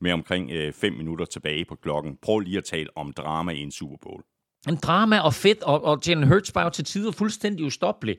med 0.00 0.12
omkring 0.12 0.50
5 0.74 0.92
øh, 0.92 0.98
minutter 0.98 1.24
tilbage 1.24 1.64
på 1.64 1.74
klokken. 1.74 2.18
Prøv 2.22 2.38
lige 2.38 2.58
at 2.58 2.64
tale 2.64 2.88
om 2.96 3.12
drama 3.12 3.52
i 3.52 3.58
en 3.58 3.72
Super 3.72 3.96
Bowl. 4.02 4.22
En 4.68 4.76
drama 4.76 5.20
og 5.20 5.34
fedt, 5.34 5.62
og, 5.62 5.84
og 5.84 6.00
Jalen 6.06 6.28
Hurts 6.28 6.54
var 6.54 6.64
jo 6.64 6.70
til 6.70 6.84
tider 6.84 7.12
fuldstændig 7.12 7.66
ustoppelig. 7.66 8.16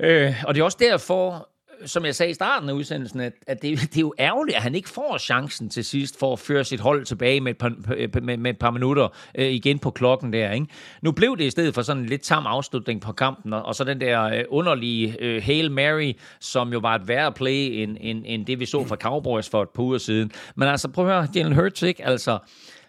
Øh, 0.00 0.34
og 0.46 0.54
det 0.54 0.60
er 0.60 0.64
også 0.64 0.78
derfor, 0.80 1.48
som 1.86 2.04
jeg 2.04 2.14
sagde 2.14 2.30
i 2.30 2.34
starten 2.34 2.68
af 2.68 2.72
udsendelsen, 2.72 3.20
at, 3.20 3.32
at 3.46 3.62
det, 3.62 3.80
det 3.80 3.96
er 3.96 4.00
jo 4.00 4.14
ærgerligt, 4.18 4.56
at 4.56 4.62
han 4.62 4.74
ikke 4.74 4.88
får 4.88 5.18
chancen 5.18 5.68
til 5.68 5.84
sidst 5.84 6.18
for 6.18 6.32
at 6.32 6.38
føre 6.38 6.64
sit 6.64 6.80
hold 6.80 7.04
tilbage 7.04 7.40
med 7.40 7.50
et 7.50 7.58
par, 7.58 7.72
med, 8.20 8.36
med 8.36 8.50
et 8.50 8.58
par 8.58 8.70
minutter 8.70 9.08
øh, 9.34 9.46
igen 9.46 9.78
på 9.78 9.90
klokken 9.90 10.32
der. 10.32 10.52
Ikke? 10.52 10.66
Nu 11.02 11.12
blev 11.12 11.36
det 11.38 11.44
i 11.44 11.50
stedet 11.50 11.74
for 11.74 11.82
sådan 11.82 12.02
en 12.02 12.08
lidt 12.08 12.22
tam 12.22 12.46
afslutning 12.46 13.00
på 13.00 13.12
kampen, 13.12 13.52
og, 13.52 13.62
og 13.62 13.74
så 13.74 13.84
den 13.84 14.00
der 14.00 14.22
øh, 14.22 14.44
underlige 14.48 15.16
øh, 15.20 15.42
Hail 15.42 15.70
Mary, 15.70 16.12
som 16.40 16.72
jo 16.72 16.78
var 16.78 16.94
et 16.94 17.08
værre 17.08 17.32
play 17.32 17.70
end, 17.72 17.96
end, 18.00 18.22
end 18.26 18.46
det, 18.46 18.60
vi 18.60 18.66
så 18.66 18.84
fra 18.84 18.96
Cowboys 18.96 19.48
for 19.48 19.62
et 19.62 19.68
par 19.68 19.82
uger 19.82 19.98
siden. 19.98 20.30
Men 20.54 20.68
altså, 20.68 20.88
prøv 20.88 21.08
at 21.08 21.14
høre, 21.14 21.28
Jalen 21.34 21.54
Hurts, 21.54 21.82
ikke? 21.82 22.04
Altså, 22.04 22.32
Øh, 22.32 22.38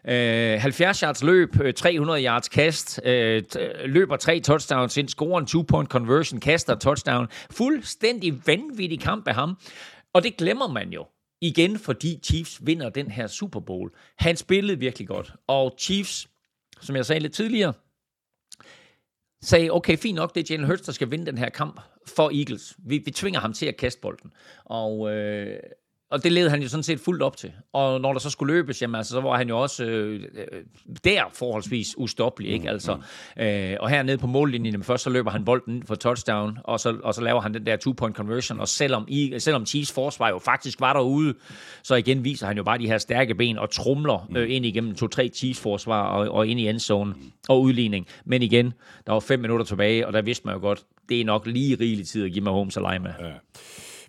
Øh, 0.08 0.60
70 0.62 1.00
yards 1.00 1.24
løb, 1.24 1.62
øh, 1.62 1.74
300 1.74 2.26
yards 2.26 2.50
kast, 2.50 3.02
øh, 3.06 3.44
løber 3.86 4.18
tre 4.18 4.40
touchdowns 4.40 4.98
ind, 4.98 5.10
scorer 5.10 5.40
en 5.40 5.46
two-point 5.46 5.90
conversion, 5.90 6.40
kaster 6.40 6.76
touchdown. 6.76 7.28
Fuldstændig 7.52 8.48
vanvittig 8.48 9.00
kamp 9.00 9.28
af 9.28 9.36
ham. 9.36 9.58
Og 10.14 10.24
det 10.24 10.38
glemmer 10.38 10.68
man 10.68 10.90
jo 10.90 11.06
igen, 11.42 11.80
fordi 11.80 12.20
Chiefs 12.24 12.66
vinder 12.66 12.90
den 12.90 13.12
her 13.12 13.28
Super 13.28 13.60
Bowl. 13.60 13.92
Han 14.18 14.36
spillede 14.36 14.80
virkelig 14.80 15.08
godt. 15.08 15.34
Og 15.48 15.76
Chiefs, 15.80 16.28
som 16.82 16.96
jeg 16.96 17.06
sagde 17.06 17.20
lidt 17.20 17.34
tidligere, 17.34 17.74
sagde, 19.42 19.72
okay, 19.72 19.98
fint 19.98 20.16
nok, 20.16 20.36
det 20.36 20.42
er 20.42 20.54
Jalen 20.54 20.66
Hurts, 20.66 20.82
der 20.82 20.92
skal 20.92 21.12
vinde 21.12 21.26
den 21.26 21.38
her 21.38 21.50
kamp 21.50 21.82
for 22.08 22.32
Eagles. 22.40 22.76
Vi, 22.86 22.98
vi 23.06 23.12
tvinger 23.12 23.40
ham 23.40 23.54
til 23.54 23.66
at 23.66 23.78
kaste 23.78 24.02
bolden. 24.02 24.32
Og 24.66 25.12
øh, 25.12 25.60
og 26.12 26.24
det 26.24 26.32
led 26.32 26.50
han 26.50 26.62
jo 26.62 26.70
sådan 26.70 26.84
set 26.84 27.00
fuldt 27.00 27.22
op 27.22 27.38
til. 27.38 27.52
Og 27.74 28.02
når 28.02 28.14
der 28.14 28.20
så 28.20 28.30
skulle 28.30 28.54
løbes, 28.54 28.82
jamen, 28.82 28.96
altså, 28.96 29.12
så 29.12 29.22
var 29.22 29.38
han 29.38 29.50
jo 29.50 29.60
også 29.60 29.86
øh, 29.86 30.24
der 31.04 31.22
forholdsvis 31.34 31.98
ustoppelig. 31.98 32.52
Ikke? 32.52 32.64
Mm, 32.64 32.70
altså, 32.70 32.96
mm. 32.96 33.44
øh, 33.44 33.78
og 33.80 33.90
hernede 33.90 34.18
på 34.18 34.28
mållinjen, 34.28 34.72
jamen, 34.74 34.84
først 34.84 35.04
så 35.04 35.10
løber 35.10 35.32
han 35.32 35.46
bolden 35.46 35.84
for 35.88 35.96
touchdown, 35.96 36.58
og 36.64 36.80
så, 36.80 36.98
og 37.04 37.14
så 37.14 37.22
laver 37.22 37.42
han 37.42 37.54
den 37.54 37.66
der 37.66 37.78
two-point 37.78 38.16
conversion. 38.16 38.60
Og 38.60 38.68
selvom, 38.68 39.06
I, 39.08 39.36
selvom 39.40 39.66
Chiefs 39.66 39.92
forsvar 39.92 40.30
jo 40.30 40.40
faktisk 40.40 40.82
var 40.82 40.94
derude, 40.94 41.34
så 41.84 41.96
igen 41.96 42.24
viser 42.24 42.48
han 42.48 42.58
jo 42.58 42.64
bare 42.64 42.78
de 42.78 42.88
her 42.88 42.98
stærke 42.98 43.36
ben 43.36 43.58
og 43.58 43.70
trumler 43.70 44.28
mm. 44.30 44.36
øh, 44.36 44.52
ind 44.52 44.66
igennem 44.66 44.96
to-tre 44.96 45.30
Chiefs 45.34 45.60
forsvar 45.60 46.08
og, 46.08 46.30
og 46.32 46.48
ind 46.48 46.60
i 46.60 46.70
endzone 46.70 47.16
og 47.50 47.62
udligning. 47.62 48.08
Men 48.26 48.42
igen, 48.42 48.74
der 49.08 49.14
var 49.14 49.20
fem 49.20 49.40
minutter 49.40 49.66
tilbage, 49.66 50.08
og 50.08 50.14
der 50.14 50.22
vidste 50.22 50.46
man 50.46 50.56
jo 50.56 50.62
godt, 50.62 50.84
det 51.10 51.22
er 51.22 51.26
nok 51.26 51.48
lige 51.48 51.76
rigelig 51.80 52.08
tid 52.08 52.26
at 52.26 52.32
give 52.32 52.44
mig 52.44 52.54
Holmes 52.54 52.78
og 52.78 53.02
med. 53.02 53.12
Ja. 53.20 53.32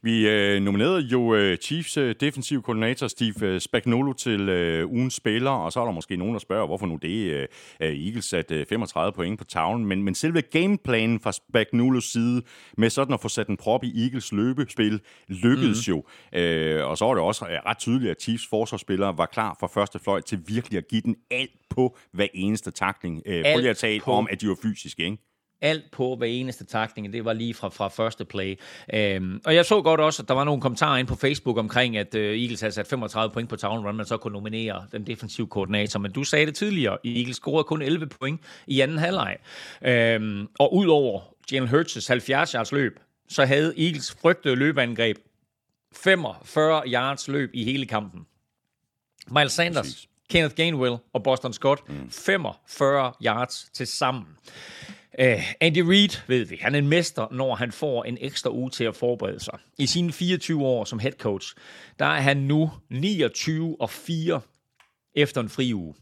Vi 0.03 0.29
øh, 0.29 0.63
nominerede 0.63 1.01
jo 1.01 1.35
øh, 1.35 1.59
Chiefs 1.59 1.97
øh, 1.97 2.15
defensiv 2.21 2.63
koordinator 2.63 3.09
Steve 3.09 3.47
øh, 3.47 3.61
Spagnuolo 3.61 4.13
til 4.13 4.49
øh, 4.49 4.91
ugens 4.91 5.15
spiller, 5.15 5.51
og 5.51 5.73
så 5.73 5.81
er 5.81 5.85
der 5.85 5.93
måske 5.93 6.17
nogen, 6.17 6.33
der 6.33 6.41
spørger, 6.41 6.67
hvorfor 6.67 6.87
nu 6.87 6.97
det 6.97 7.09
øh, 7.33 7.47
Eagles 7.81 8.25
satte 8.25 8.55
øh, 8.55 8.67
35 8.67 9.13
point 9.13 9.39
på 9.39 9.45
tavlen. 9.45 9.87
Men, 9.87 10.03
men 10.03 10.15
selve 10.15 10.41
gameplanen 10.41 11.21
fra 11.21 11.33
Spagnuolos 11.33 12.05
side 12.05 12.43
med 12.77 12.91
sådan 12.91 13.15
at 13.15 13.21
få 13.21 13.29
sat 13.29 13.49
en 13.49 13.57
prop 13.57 13.85
i 13.85 14.05
Eagles 14.05 14.33
løbespil 14.33 15.01
lykkedes 15.29 15.89
mm. 15.89 15.95
jo. 15.95 16.05
Øh, 16.41 16.87
og 16.87 16.99
så 16.99 17.05
var 17.05 17.15
det 17.15 17.23
også 17.23 17.45
ret 17.67 17.79
tydeligt, 17.79 18.11
at 18.11 18.23
Chiefs 18.23 18.47
forsvarsspillere 18.51 19.19
var 19.19 19.27
klar 19.27 19.57
for 19.61 19.67
første 19.67 19.99
fløjt 19.99 20.25
til 20.25 20.39
virkelig 20.47 20.79
at 20.79 20.89
give 20.89 21.01
den 21.01 21.17
alt 21.31 21.51
på 21.71 21.97
hver 22.13 22.27
eneste 22.35 22.71
takling. 22.71 23.23
Øh, 23.27 23.45
prøv 23.45 23.59
lige 23.59 23.71
at 23.71 23.77
tale 23.77 24.01
på. 24.01 24.13
om, 24.13 24.29
at 24.31 24.41
de 24.41 24.49
var 24.49 24.57
fysiske, 24.63 25.05
ikke? 25.05 25.19
Alt 25.61 25.91
på 25.91 26.17
hver 26.17 26.27
eneste 26.27 26.65
takning. 26.65 27.13
Det 27.13 27.25
var 27.25 27.33
lige 27.33 27.55
fra, 27.55 27.69
fra 27.69 27.89
første 27.89 28.25
play. 28.25 28.59
Øhm, 28.95 29.41
og 29.45 29.55
jeg 29.55 29.65
så 29.65 29.83
godt 29.83 30.01
også, 30.01 30.23
at 30.23 30.29
der 30.29 30.35
var 30.35 30.45
nogle 30.45 30.61
kommentarer 30.61 30.99
ind 30.99 31.07
på 31.07 31.15
Facebook 31.15 31.57
omkring, 31.59 31.97
at 31.97 32.15
øh, 32.15 32.41
Eagles 32.41 32.61
havde 32.61 32.73
sat 32.73 32.87
35 32.87 33.33
point 33.33 33.49
på 33.49 33.57
tavlen, 33.57 33.81
hvordan 33.81 33.97
man 33.97 34.07
så 34.07 34.17
kunne 34.17 34.33
nominere 34.33 34.87
den 34.93 35.07
defensive 35.07 35.47
koordinator. 35.47 36.01
Men 36.01 36.13
du 36.13 36.25
sagde 36.25 36.47
det 36.47 36.55
tidligere, 36.55 36.99
Eagles 37.05 37.37
scorede 37.37 37.65
kun 37.65 37.83
11 37.83 38.07
point 38.07 38.41
i 38.67 38.81
anden 38.81 38.99
halvleg. 38.99 39.37
Øhm, 39.83 40.49
og 40.59 40.75
udover 40.75 41.21
Jalen 41.53 41.69
Hurts' 41.69 42.09
70 42.09 42.53
yards 42.53 42.73
løb, 42.73 43.01
så 43.29 43.45
havde 43.45 43.75
Eagles 43.79 44.17
frygtet 44.21 44.59
løbeangreb 44.59 45.17
45 45.93 46.83
yards 46.87 47.29
løb 47.29 47.51
i 47.55 47.65
hele 47.65 47.87
kampen. 47.87 48.27
Miles 49.31 49.53
Sanders, 49.53 49.87
Præcis. 49.87 50.09
Kenneth 50.31 50.55
Gainwell 50.55 50.97
og 51.13 51.23
Boston 51.23 51.53
Scott, 51.53 51.89
mm. 51.89 52.11
45 52.11 53.13
yards 53.25 53.71
til 53.75 53.87
sammen. 53.87 54.27
Uh, 55.21 55.43
Andy 55.61 55.79
Reid, 55.79 56.21
ved 56.27 56.45
vi, 56.45 56.59
han 56.61 56.75
er 56.75 56.79
en 56.79 56.89
mester, 56.89 57.27
når 57.31 57.55
han 57.55 57.73
får 57.73 58.05
en 58.05 58.19
ekstra 58.21 58.51
uge 58.51 58.71
til 58.71 58.85
at 58.85 58.97
forberede 58.97 59.41
sig. 59.41 59.59
I 59.79 59.87
sine 59.87 60.13
24 60.13 60.65
år 60.65 60.85
som 60.85 60.99
head 60.99 61.13
coach, 61.13 61.55
der 61.99 62.07
er 62.07 62.21
han 62.21 62.37
nu 62.37 62.71
29 62.91 63.77
og 63.81 63.91
4 63.91 64.41
efter 65.15 65.41
en 65.41 65.49
fri 65.49 65.75
uge. 65.75 65.95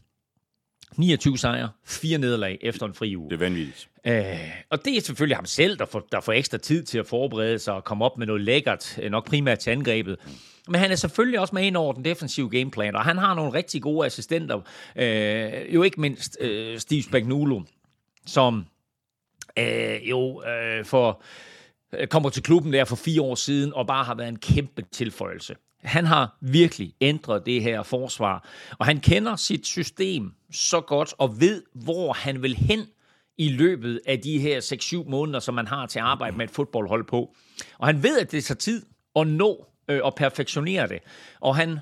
29 0.97 1.37
sejre, 1.37 1.69
fire 1.85 2.17
nederlag 2.17 2.57
efter 2.61 2.85
en 2.85 2.93
fri 2.93 3.15
uge. 3.15 3.29
Det 3.29 3.35
er 3.35 3.39
vanvittigt. 3.39 3.89
Øh, 4.07 4.51
og 4.69 4.85
det 4.85 4.97
er 4.97 5.01
selvfølgelig 5.01 5.37
ham 5.37 5.45
selv, 5.45 5.77
der 5.77 5.85
får, 5.85 6.07
der 6.11 6.21
får 6.21 6.33
ekstra 6.33 6.57
tid 6.57 6.83
til 6.83 6.97
at 6.97 7.07
forberede 7.07 7.59
sig 7.59 7.73
og 7.73 7.83
komme 7.83 8.05
op 8.05 8.17
med 8.17 8.27
noget 8.27 8.41
lækkert, 8.41 8.99
øh, 9.01 9.11
nok 9.11 9.27
primært 9.27 9.59
til 9.59 9.69
angrebet. 9.69 10.17
Men 10.67 10.81
han 10.81 10.91
er 10.91 10.95
selvfølgelig 10.95 11.39
også 11.39 11.55
med 11.55 11.63
ind 11.63 11.77
over 11.77 11.93
den 11.93 12.05
defensive 12.05 12.49
gameplan, 12.49 12.95
og 12.95 13.03
han 13.03 13.17
har 13.17 13.33
nogle 13.33 13.53
rigtig 13.53 13.81
gode 13.81 14.05
assistenter. 14.05 14.61
Øh, 14.95 15.73
jo 15.75 15.83
ikke 15.83 16.01
mindst 16.01 16.37
øh, 16.41 16.79
Steve 16.79 17.03
Spagnuolo, 17.03 17.61
som 18.25 18.65
øh, 19.59 20.09
jo 20.09 20.43
øh, 20.43 20.85
for, 20.85 21.23
øh, 21.93 22.07
kommer 22.07 22.29
til 22.29 22.43
klubben 22.43 22.73
der 22.73 22.85
for 22.85 22.95
fire 22.95 23.21
år 23.21 23.35
siden, 23.35 23.73
og 23.73 23.87
bare 23.87 24.03
har 24.03 24.15
været 24.15 24.29
en 24.29 24.39
kæmpe 24.39 24.81
tilføjelse. 24.91 25.55
Han 25.83 26.05
har 26.05 26.37
virkelig 26.41 26.93
ændret 27.01 27.45
det 27.45 27.63
her 27.63 27.83
forsvar, 27.83 28.49
og 28.79 28.85
han 28.85 28.99
kender 28.99 29.35
sit 29.35 29.67
system 29.67 30.31
så 30.51 30.81
godt, 30.81 31.13
og 31.17 31.39
ved, 31.41 31.63
hvor 31.73 32.13
han 32.13 32.41
vil 32.41 32.55
hen 32.55 32.79
i 33.37 33.49
løbet 33.49 34.01
af 34.05 34.19
de 34.19 34.39
her 34.39 34.59
6-7 35.05 35.09
måneder, 35.09 35.39
som 35.39 35.53
man 35.53 35.67
har 35.67 35.85
til 35.85 35.99
at 35.99 36.05
arbejde 36.05 36.37
med 36.37 36.45
et 36.45 36.51
fodboldhold 36.51 37.03
på. 37.03 37.35
Og 37.77 37.87
han 37.87 38.03
ved, 38.03 38.19
at 38.19 38.31
det 38.31 38.43
tager 38.43 38.57
tid 38.57 38.85
at 39.15 39.27
nå 39.27 39.65
øh, 39.89 39.99
og 40.03 40.15
perfektionere 40.15 40.87
det. 40.87 40.99
Og 41.41 41.55
han 41.55 41.79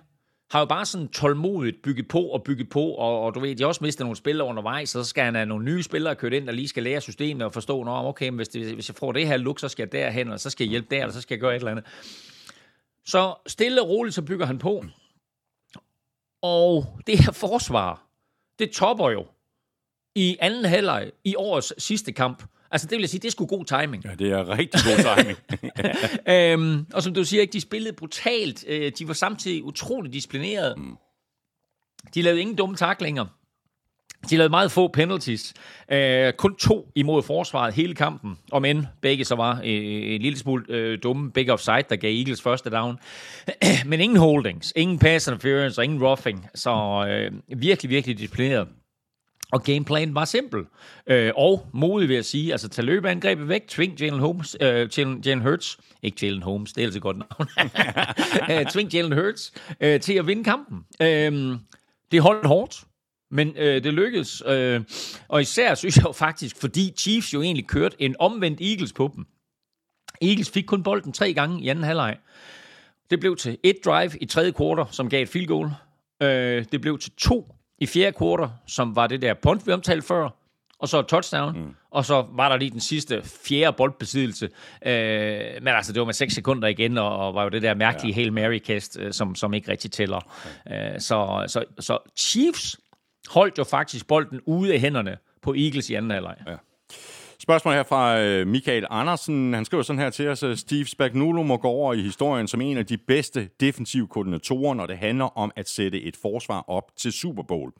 har 0.53 0.59
jo 0.59 0.65
bare 0.65 0.85
sådan 0.85 1.07
tålmodigt 1.07 1.81
bygget 1.81 2.07
på 2.07 2.21
og 2.21 2.43
bygget 2.43 2.69
på, 2.69 2.81
og, 2.81 3.21
og 3.21 3.35
du 3.35 3.39
ved, 3.39 3.55
de 3.55 3.63
har 3.63 3.67
også 3.67 3.83
mistet 3.83 4.05
nogle 4.05 4.15
spillere 4.15 4.47
undervejs, 4.47 4.89
så 4.89 5.03
skal 5.03 5.23
han 5.23 5.35
have 5.35 5.45
nogle 5.45 5.65
nye 5.65 5.83
spillere 5.83 6.15
kørt 6.15 6.33
ind, 6.33 6.47
der 6.47 6.51
lige 6.51 6.67
skal 6.67 6.83
lære 6.83 7.01
systemet 7.01 7.45
og 7.45 7.53
forstå, 7.53 7.83
Nå, 7.83 7.91
okay, 7.91 8.31
hvis, 8.31 8.47
det, 8.47 8.73
hvis 8.73 8.89
jeg 8.89 8.95
får 8.95 9.11
det 9.11 9.27
her 9.27 9.37
look, 9.37 9.59
så 9.59 9.69
skal 9.69 9.83
jeg 9.83 9.91
derhen, 9.91 10.31
og 10.31 10.39
så 10.39 10.49
skal 10.49 10.65
jeg 10.65 10.69
hjælpe 10.69 10.95
der, 10.95 11.01
eller 11.01 11.13
så 11.13 11.21
skal 11.21 11.35
jeg 11.35 11.41
gøre 11.41 11.55
et 11.55 11.59
eller 11.59 11.71
andet. 11.71 11.85
Så 13.05 13.35
stille 13.47 13.81
og 13.81 13.89
roligt, 13.89 14.15
så 14.15 14.21
bygger 14.21 14.45
han 14.45 14.59
på. 14.59 14.85
Og 16.41 16.85
det 17.07 17.19
her 17.19 17.31
forsvar, 17.31 18.07
det 18.59 18.71
topper 18.71 19.09
jo 19.09 19.25
i 20.15 20.37
anden 20.39 20.65
halvleg 20.65 21.11
i 21.23 21.35
årets 21.35 21.83
sidste 21.83 22.11
kamp. 22.11 22.43
Altså, 22.73 22.87
det 22.87 22.95
vil 22.95 23.01
jeg 23.01 23.09
sige, 23.09 23.21
det 23.21 23.27
er 23.27 23.31
sgu 23.31 23.45
god 23.45 23.65
timing. 23.65 24.05
Ja, 24.05 24.15
det 24.15 24.31
er 24.31 24.57
rigtig 24.57 24.81
god 24.85 25.15
timing. 25.15 25.37
øhm, 26.63 26.85
og 26.93 27.03
som 27.03 27.13
du 27.13 27.23
siger, 27.23 27.41
ikke, 27.41 27.53
de 27.53 27.61
spillede 27.61 27.95
brutalt. 27.95 28.65
Øh, 28.67 28.91
de 28.99 29.07
var 29.07 29.13
samtidig 29.13 29.63
utroligt 29.63 30.13
disciplineret. 30.13 30.77
Mm. 30.77 30.97
De 32.15 32.21
lavede 32.21 32.41
ingen 32.41 32.55
dumme 32.55 32.75
taklinger. 32.75 33.25
De 34.29 34.37
lavede 34.37 34.49
meget 34.49 34.71
få 34.71 34.87
penalties. 34.87 35.53
Øh, 35.91 36.33
kun 36.33 36.55
to 36.55 36.91
imod 36.95 37.23
forsvaret 37.23 37.73
hele 37.73 37.95
kampen. 37.95 38.37
Om 38.51 38.65
end 38.65 38.85
begge 39.01 39.25
så 39.25 39.35
var 39.35 39.55
øh, 39.55 40.13
en 40.15 40.21
lille 40.21 40.39
smule 40.39 40.65
øh, 40.69 40.99
dumme. 41.03 41.31
Begge 41.31 41.53
offside, 41.53 41.83
der 41.89 41.95
gav 41.95 42.17
Eagles 42.17 42.41
første 42.41 42.69
down. 42.69 42.97
Men 43.89 43.99
ingen 43.99 44.17
holdings, 44.17 44.73
ingen 44.75 44.99
pass 44.99 45.27
interference 45.27 45.79
og 45.81 45.83
ingen 45.83 46.03
roughing. 46.03 46.47
Så 46.55 47.05
øh, 47.09 47.59
virkelig, 47.61 47.89
virkelig 47.89 48.17
disciplineret. 48.17 48.67
Og 49.53 49.63
gameplanen 49.63 50.15
var 50.15 50.25
simpel. 50.25 50.65
Øh, 51.07 51.31
og 51.35 51.67
modig 51.73 52.09
vil 52.09 52.15
jeg 52.15 52.25
sige, 52.25 52.51
altså 52.51 52.69
tag 52.69 52.85
løbeangrebet 52.85 53.49
væk, 53.49 53.67
tving 53.67 53.99
Jalen 53.99 54.19
Holmes, 54.19 54.57
øh, 54.61 54.89
Jalen, 54.97 55.21
Jalen 55.25 55.41
Hurts, 55.41 55.77
ikke 56.03 56.25
Jalen 56.25 56.43
Holmes, 56.43 56.73
det 56.73 56.81
er 56.81 56.85
altså 56.85 56.99
godt 56.99 57.17
navn, 57.17 57.49
øh, 58.59 58.65
tving 58.65 58.93
Jalen 58.93 59.11
Hurts 59.11 59.53
øh, 59.81 59.99
til 59.99 60.13
at 60.13 60.27
vinde 60.27 60.43
kampen. 60.43 60.79
Øh, 61.01 61.57
det 62.11 62.21
holdt 62.21 62.45
hårdt, 62.45 62.83
men 63.31 63.53
øh, 63.57 63.83
det 63.83 63.93
lykkedes. 63.93 64.43
Øh, 64.45 64.81
og 65.27 65.41
især 65.41 65.75
synes 65.75 65.97
jeg 65.97 66.05
jo 66.05 66.11
faktisk, 66.11 66.55
fordi 66.61 66.93
Chiefs 66.97 67.33
jo 67.33 67.41
egentlig 67.41 67.67
kørte 67.67 67.95
en 67.99 68.15
omvendt 68.19 68.61
Eagles 68.61 68.93
på 68.93 69.11
dem. 69.15 69.25
Eagles 70.21 70.49
fik 70.49 70.65
kun 70.65 70.83
bolden 70.83 71.13
tre 71.13 71.33
gange 71.33 71.63
i 71.63 71.67
anden 71.67 71.83
halvleg. 71.83 72.17
Det 73.09 73.19
blev 73.19 73.35
til 73.35 73.57
et 73.63 73.77
drive 73.85 74.11
i 74.21 74.25
tredje 74.25 74.51
kvartal, 74.51 74.85
som 74.91 75.09
gav 75.09 75.21
et 75.23 75.29
field 75.29 75.47
goal. 75.47 75.69
Øh, 76.23 76.65
det 76.71 76.81
blev 76.81 76.99
til 76.99 77.11
to 77.11 77.55
i 77.79 77.85
fjerde 77.85 78.17
kvartal, 78.17 78.49
som 78.67 78.95
var 78.95 79.07
det 79.07 79.21
der 79.21 79.33
punt, 79.33 79.67
vi 79.67 79.71
omtalte 79.71 80.07
før, 80.07 80.29
og 80.79 80.89
så 80.89 81.01
touchdown, 81.01 81.57
mm. 81.57 81.75
og 81.91 82.05
så 82.05 82.25
var 82.31 82.49
der 82.49 82.57
lige 82.57 82.71
den 82.71 82.79
sidste 82.79 83.21
fjerde 83.45 83.77
boldbesiddelse. 83.77 84.49
Øh, 84.85 85.41
men 85.61 85.67
altså, 85.67 85.93
det 85.93 85.99
var 85.99 86.05
med 86.05 86.13
6 86.13 86.33
sekunder 86.33 86.67
igen, 86.67 86.97
og, 86.97 87.17
og 87.17 87.35
var 87.35 87.43
jo 87.43 87.49
det 87.49 87.61
der 87.61 87.73
mærkelige 87.73 88.11
ja. 88.11 88.15
Hail 88.15 88.33
Mary-kast, 88.33 88.97
øh, 88.99 89.13
som, 89.13 89.35
som 89.35 89.53
ikke 89.53 89.71
rigtig 89.71 89.91
tæller. 89.91 90.19
Okay. 90.65 90.93
Øh, 90.93 90.99
så, 90.99 91.43
så, 91.47 91.63
så 91.79 91.97
Chiefs 92.17 92.79
holdt 93.29 93.57
jo 93.57 93.63
faktisk 93.63 94.07
bolden 94.07 94.41
ude 94.45 94.73
af 94.73 94.79
hænderne 94.79 95.17
på 95.41 95.53
Eagles 95.53 95.89
i 95.89 95.93
anden 95.93 96.11
halvleg. 96.11 96.35
Ja. 96.47 96.55
Spørgsmål 97.43 97.73
her 97.73 97.83
fra 97.83 98.19
øh, 98.19 98.47
Michael 98.47 98.85
Andersen. 98.89 99.53
Han 99.53 99.65
skriver 99.65 99.83
sådan 99.83 99.99
her 99.99 100.09
til 100.09 100.29
os, 100.29 100.43
øh, 100.43 100.57
Steve 100.57 100.85
Spagnuolo 100.85 101.43
må 101.43 101.57
gå 101.57 101.67
over 101.67 101.93
i 101.93 102.01
historien 102.01 102.47
som 102.47 102.61
en 102.61 102.77
af 102.77 102.85
de 102.85 102.97
bedste 102.97 103.49
defensive 103.59 104.07
koordinatorer, 104.07 104.73
når 104.73 104.85
det 104.85 104.97
handler 104.97 105.37
om 105.37 105.51
at 105.55 105.69
sætte 105.69 106.01
et 106.01 106.15
forsvar 106.21 106.65
op 106.67 106.91
til 106.97 107.11
Super 107.11 107.43
Bowl. 107.43 107.71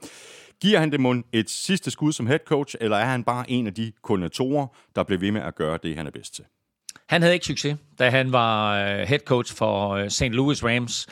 Giver 0.62 0.80
han 0.80 0.92
det 0.92 1.24
et 1.34 1.50
sidste 1.50 1.92
skud 1.92 2.12
som 2.12 2.28
head 2.28 2.40
coach, 2.46 2.76
eller 2.82 2.98
er 2.98 3.06
han 3.06 3.24
bare 3.24 3.52
en 3.52 3.68
af 3.68 3.74
de 3.74 3.92
koordinatorer, 4.02 4.68
der 4.96 5.04
bliver 5.04 5.20
ved 5.20 5.32
med 5.32 5.42
at 5.42 5.56
gøre 5.56 5.80
det, 5.84 5.98
han 5.98 6.08
er 6.08 6.12
bedst 6.12 6.36
til? 6.36 6.44
Han 7.10 7.22
havde 7.22 7.34
ikke 7.34 7.46
succes, 7.46 7.78
da 8.00 8.10
han 8.10 8.32
var 8.32 8.76
øh, 8.76 9.08
head 9.08 9.20
coach 9.20 9.56
for 9.56 10.10
St. 10.10 10.24
Louis 10.24 10.64
Rams. 10.64 11.08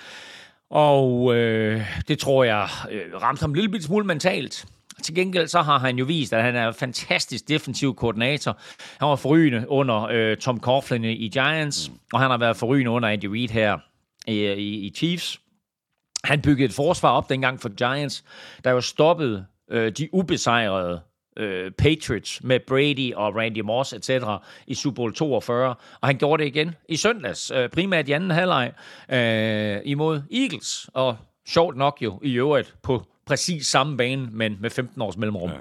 Og 0.70 1.36
øh, 1.36 1.82
det 2.08 2.20
tror 2.20 2.44
jeg 2.44 2.70
øh, 2.92 3.22
ramte 3.22 3.42
ham 3.42 3.50
en 3.50 3.56
lille 3.56 3.82
smule 3.82 4.06
mentalt. 4.06 4.66
Til 5.04 5.16
gengæld 5.16 5.48
så 5.48 5.62
har 5.62 5.80
han 5.80 5.98
jo 5.98 6.06
vist, 6.06 6.34
at 6.34 6.44
han 6.44 6.56
er 6.56 6.68
en 6.68 6.74
fantastisk 6.74 7.48
defensiv 7.48 7.96
koordinator. 7.96 8.58
Han 9.00 9.08
var 9.08 9.16
forrygende 9.16 9.70
under 9.70 10.08
øh, 10.12 10.38
Tom 10.38 10.60
Coughlin 10.60 11.04
i 11.04 11.28
Giants, 11.28 11.92
og 12.14 12.20
han 12.20 12.32
har 12.32 12.38
været 12.38 12.58
forrygende 12.58 12.92
under 12.92 13.10
Andy 13.10 13.26
Reid 13.26 13.50
her 13.50 13.80
i, 14.28 14.46
i, 14.46 14.88
i 14.88 14.94
Chiefs. 14.96 15.40
Han 16.24 16.42
byggede 16.42 16.66
et 16.66 16.74
forsvar 16.74 17.10
op 17.10 17.30
dengang 17.30 17.62
for 17.62 17.70
Giants, 17.70 18.24
der 18.64 18.72
jo 18.72 18.82
stoppede 18.82 19.46
øh, 19.72 19.92
de 19.92 20.14
ubesejrede 20.14 21.02
øh, 21.38 21.72
Patriots 21.72 22.44
med 22.44 22.60
Brady 22.68 23.14
og 23.14 23.36
Randy 23.36 23.60
Moss 23.60 23.94
etc. 23.94 24.10
i 24.68 24.74
Super 24.74 24.96
Bowl 24.96 25.14
42, 25.14 25.76
og 26.02 26.08
han 26.08 26.18
gjorde 26.18 26.44
det 26.44 26.48
igen 26.48 26.76
i 26.90 26.96
søndags, 26.96 27.52
øh, 27.52 27.70
primært 27.70 28.10
i 28.10 28.12
anden 28.12 28.32
halvleg 28.32 28.72
øh, 29.10 29.82
imod 29.86 30.22
Eagles, 30.32 30.90
og 30.94 31.18
sjovt 31.48 31.78
nok 31.78 31.98
jo 32.02 32.20
i 32.24 32.34
øvrigt 32.34 32.76
på 32.84 33.06
præcis 33.26 33.68
samme 33.68 33.98
bane, 33.98 34.30
men 34.32 34.58
med 34.62 34.70
15 34.70 35.02
års 35.02 35.18
mellemrum. 35.18 35.50
Ja. 35.50 35.56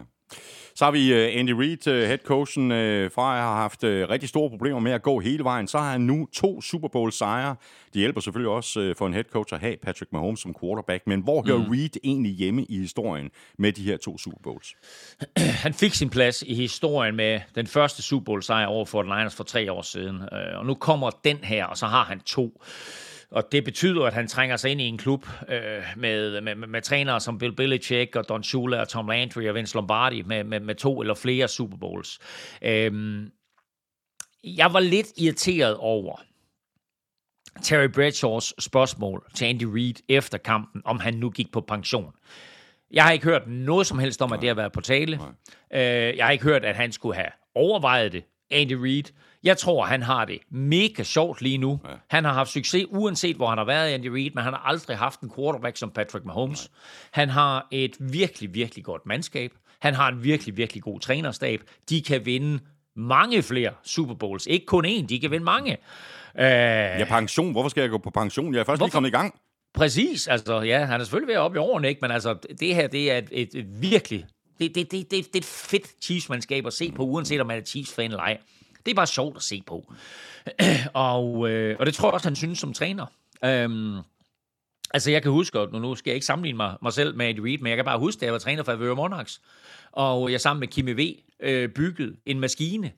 Så 0.74 0.84
har 0.84 0.90
vi 0.90 1.12
uh, 1.12 1.38
Andy 1.38 1.50
Reid, 1.50 1.86
uh, 1.86 1.94
head 1.94 2.18
coachen 2.18 2.70
uh, 2.70 3.11
fra, 3.11 3.40
har 3.40 3.54
haft 3.54 3.84
rigtig 3.84 4.28
store 4.28 4.50
problemer 4.50 4.80
med 4.80 4.92
at 4.92 5.02
gå 5.02 5.20
hele 5.20 5.44
vejen. 5.44 5.68
Så 5.68 5.78
har 5.78 5.90
han 5.90 6.00
nu 6.00 6.28
to 6.32 6.62
Super 6.62 6.88
Bowl 6.88 7.12
sejre. 7.12 7.56
Det 7.92 8.00
hjælper 8.00 8.20
selvfølgelig 8.20 8.50
også 8.50 8.94
for 8.98 9.06
en 9.06 9.14
head 9.14 9.24
coach 9.32 9.54
at 9.54 9.61
have 9.61 9.76
Patrick 9.82 10.12
Mahomes 10.12 10.40
som 10.40 10.54
quarterback. 10.61 11.06
Men 11.06 11.20
hvor 11.20 11.42
hører 11.46 11.58
mm. 11.58 11.70
Reid 11.70 11.96
egentlig 12.04 12.32
hjemme 12.32 12.64
i 12.64 12.78
historien 12.78 13.30
med 13.58 13.72
de 13.72 13.82
her 13.82 13.96
to 13.96 14.18
Super 14.18 14.38
Bowls? 14.42 14.74
Han 15.64 15.74
fik 15.74 15.94
sin 15.94 16.11
plads 16.11 16.42
i 16.42 16.54
historien 16.54 17.16
med 17.16 17.40
den 17.54 17.66
første 17.66 18.02
Super 18.02 18.24
Bowl 18.24 18.42
sejr 18.42 18.66
over 18.66 18.84
for 18.84 19.02
Niners 19.02 19.34
for 19.34 19.44
tre 19.44 19.72
år 19.72 19.82
siden. 19.82 20.20
Og 20.54 20.66
nu 20.66 20.74
kommer 20.74 21.11
den 21.11 21.36
her, 21.36 21.64
og 21.66 21.76
så 21.76 21.86
har 21.86 22.04
han 22.04 22.20
to. 22.20 22.62
Og 23.30 23.52
det 23.52 23.64
betyder, 23.64 24.04
at 24.04 24.14
han 24.14 24.28
trænger 24.28 24.56
sig 24.56 24.70
ind 24.70 24.80
i 24.80 24.84
en 24.84 24.98
klub 24.98 25.26
øh, 25.48 25.82
med, 25.96 26.40
med, 26.40 26.54
med, 26.54 26.82
trænere 26.82 27.20
som 27.20 27.38
Bill 27.38 27.56
Belichick 27.56 28.16
og 28.16 28.28
Don 28.28 28.42
Shula 28.42 28.80
og 28.80 28.88
Tom 28.88 29.08
Landry 29.08 29.48
og 29.48 29.54
Vince 29.54 29.74
Lombardi 29.74 30.22
med, 30.22 30.44
med, 30.44 30.60
med 30.60 30.74
to 30.74 31.00
eller 31.00 31.14
flere 31.14 31.48
Super 31.48 31.76
Bowls. 31.76 32.18
Øhm, 32.62 33.30
jeg 34.44 34.72
var 34.72 34.80
lidt 34.80 35.06
irriteret 35.16 35.76
over 35.76 36.22
Terry 37.62 37.88
Bradshaws 37.88 38.54
spørgsmål 38.58 39.26
til 39.34 39.44
Andy 39.44 39.64
Reid 39.64 39.94
efter 40.08 40.38
kampen, 40.38 40.82
om 40.84 41.00
han 41.00 41.14
nu 41.14 41.30
gik 41.30 41.52
på 41.52 41.60
pension. 41.60 42.12
Jeg 42.90 43.04
har 43.04 43.12
ikke 43.12 43.24
hørt 43.24 43.48
noget 43.48 43.86
som 43.86 43.98
helst 43.98 44.22
om, 44.22 44.32
at 44.32 44.40
det 44.40 44.48
har 44.48 44.54
været 44.54 44.72
på 44.72 44.80
tale. 44.80 45.20
Øh, 45.74 46.16
jeg 46.16 46.24
har 46.24 46.30
ikke 46.30 46.44
hørt, 46.44 46.64
at 46.64 46.76
han 46.76 46.92
skulle 46.92 47.16
have 47.16 47.30
overvejet 47.54 48.12
det. 48.12 48.24
Andy 48.50 48.72
Reid. 48.72 49.04
Jeg 49.45 49.59
tror, 49.59 49.84
han 49.84 50.03
har 50.03 50.24
det 50.24 50.38
mega 50.51 51.03
sjovt 51.03 51.43
lige 51.43 51.59
nu. 51.59 51.80
Ja. 51.84 51.95
Han 52.09 52.24
har 52.24 52.32
haft 52.32 52.51
succes, 52.51 52.86
uanset 52.91 53.36
hvor 53.36 53.49
han 53.49 53.59
har 53.59 53.64
været, 53.64 53.88
Andy 53.88 54.07
Reid, 54.07 54.30
men 54.34 54.45
han 54.45 54.53
har 54.53 54.61
aldrig 54.61 54.97
haft 54.97 55.20
en 55.20 55.30
quarterback 55.36 55.76
som 55.76 55.91
Patrick 55.91 56.24
Mahomes. 56.24 56.70
Nej. 56.70 56.78
Han 57.11 57.28
har 57.28 57.66
et 57.70 57.97
virkelig, 58.01 58.55
virkelig 58.55 58.84
godt 58.84 59.07
mandskab. 59.07 59.53
Han 59.80 59.95
har 59.95 60.09
en 60.09 60.24
virkelig, 60.24 60.57
virkelig 60.57 60.82
god 60.82 61.01
trænerstab. 61.01 61.61
De 61.91 62.03
kan 62.03 62.26
vinde 62.26 62.61
mange 62.97 63.43
flere 63.43 63.72
Super 63.84 64.14
Bowls. 64.14 64.47
Ikke 64.47 64.66
kun 64.66 64.86
én, 64.86 65.07
de 65.07 65.20
kan 65.20 65.30
vinde 65.30 65.45
mange. 65.45 65.76
Uh, 66.34 66.41
ja, 66.41 67.05
pension. 67.09 67.53
Hvorfor 67.53 67.68
skal 67.68 67.80
jeg 67.80 67.91
gå 67.91 67.99
på 67.99 68.11
pension? 68.11 68.55
Jeg 68.55 68.61
er 68.61 68.64
først 68.64 68.78
Hvorfor? 68.78 68.86
lige 68.86 68.93
kommet 68.93 69.09
i 69.09 69.12
gang. 69.12 69.34
Præcis. 69.74 70.28
Altså, 70.28 70.61
ja, 70.61 70.84
han 70.84 71.01
er 71.01 71.05
selvfølgelig 71.05 71.28
ved 71.28 71.34
at 71.34 71.41
op 71.41 71.55
i 71.55 71.59
årene, 71.59 71.88
ikke? 71.88 71.99
Men 72.03 72.11
altså, 72.11 72.36
det 72.61 72.74
her, 72.74 72.86
det 72.86 73.12
er 73.12 73.18
et, 73.18 73.28
et, 73.32 73.55
et 73.55 73.82
virkelig 73.82 74.24
det, 74.61 74.74
det, 74.74 74.93
det, 74.93 75.11
det, 75.11 75.11
det 75.11 75.34
er 75.34 75.38
et 75.38 75.45
fedt 75.45 76.05
Chiefs-mandskab 76.05 76.66
at 76.66 76.72
se 76.72 76.93
på, 76.93 77.03
uanset 77.03 77.41
om 77.41 77.47
man 77.47 77.59
er 77.59 77.64
Chiefs-fan 77.64 78.11
eller 78.11 78.22
ej. 78.22 78.38
Det 78.86 78.90
er 78.90 78.94
bare 78.94 79.06
sjovt 79.06 79.36
at 79.36 79.42
se 79.42 79.62
på. 79.66 79.92
og, 80.94 81.50
øh, 81.50 81.76
og 81.78 81.86
det 81.86 81.94
tror 81.94 82.08
jeg 82.08 82.14
også, 82.14 82.28
han 82.28 82.36
synes 82.36 82.58
som 82.58 82.72
træner. 82.72 83.06
Øhm, 83.44 83.98
altså, 84.90 85.10
jeg 85.10 85.22
kan 85.22 85.30
huske, 85.30 85.60
og 85.60 85.80
nu 85.80 85.94
skal 85.94 86.10
jeg 86.10 86.14
ikke 86.14 86.26
sammenligne 86.26 86.56
mig, 86.56 86.76
mig 86.82 86.92
selv 86.92 87.16
med 87.16 87.26
Andy 87.26 87.40
Reid, 87.40 87.58
men 87.58 87.70
jeg 87.70 87.76
kan 87.76 87.84
bare 87.84 87.98
huske, 87.98 88.18
at 88.18 88.24
jeg 88.24 88.32
var 88.32 88.38
træner 88.38 88.62
for 88.62 88.72
Averre 88.72 88.96
Monarchs, 88.96 89.40
og 89.92 90.32
jeg 90.32 90.40
sammen 90.40 90.60
med 90.60 90.68
Kimi 90.68 90.92
V 90.92 91.14
øh, 91.40 91.68
byggede 91.68 92.16
en 92.26 92.40
maskine. 92.40 92.92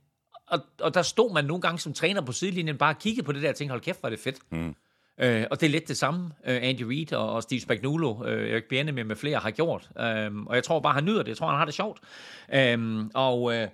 Og, 0.46 0.60
og 0.80 0.94
der 0.94 1.02
stod 1.02 1.32
man 1.32 1.44
nogle 1.44 1.60
gange 1.60 1.78
som 1.78 1.92
træner 1.92 2.20
på 2.20 2.32
sidelinjen, 2.32 2.78
bare 2.78 2.94
kiggede 2.94 3.24
på 3.24 3.32
det 3.32 3.42
der 3.42 3.48
og 3.48 3.54
tænkte, 3.54 3.72
hold 3.72 3.80
kæft, 3.80 4.00
hvor 4.00 4.08
er 4.08 4.10
det 4.10 4.20
fedt. 4.20 4.36
Mm. 4.50 4.74
Øh, 5.18 5.46
og 5.50 5.60
det 5.60 5.66
er 5.66 5.70
lidt 5.70 5.88
det 5.88 5.96
samme, 5.96 6.30
øh, 6.46 6.58
Andy 6.62 6.82
Reid 6.82 7.12
og, 7.12 7.32
og 7.32 7.42
Steve 7.42 7.60
Spagnuolo, 7.60 8.24
øh, 8.24 8.50
Erik 8.50 8.64
Bjerne 8.64 8.92
med, 8.92 9.04
med 9.04 9.16
flere 9.16 9.38
har 9.38 9.50
gjort. 9.50 9.90
Øh, 10.00 10.36
og 10.46 10.54
jeg 10.54 10.64
tror 10.64 10.80
bare, 10.80 10.94
han 10.94 11.04
nyder 11.04 11.22
det. 11.22 11.28
Jeg 11.28 11.36
tror, 11.36 11.48
han 11.48 11.58
har 11.58 11.64
det 11.64 11.74
sjovt. 11.74 12.00
Øh, 12.54 13.04
og... 13.14 13.54
Øh, 13.54 13.68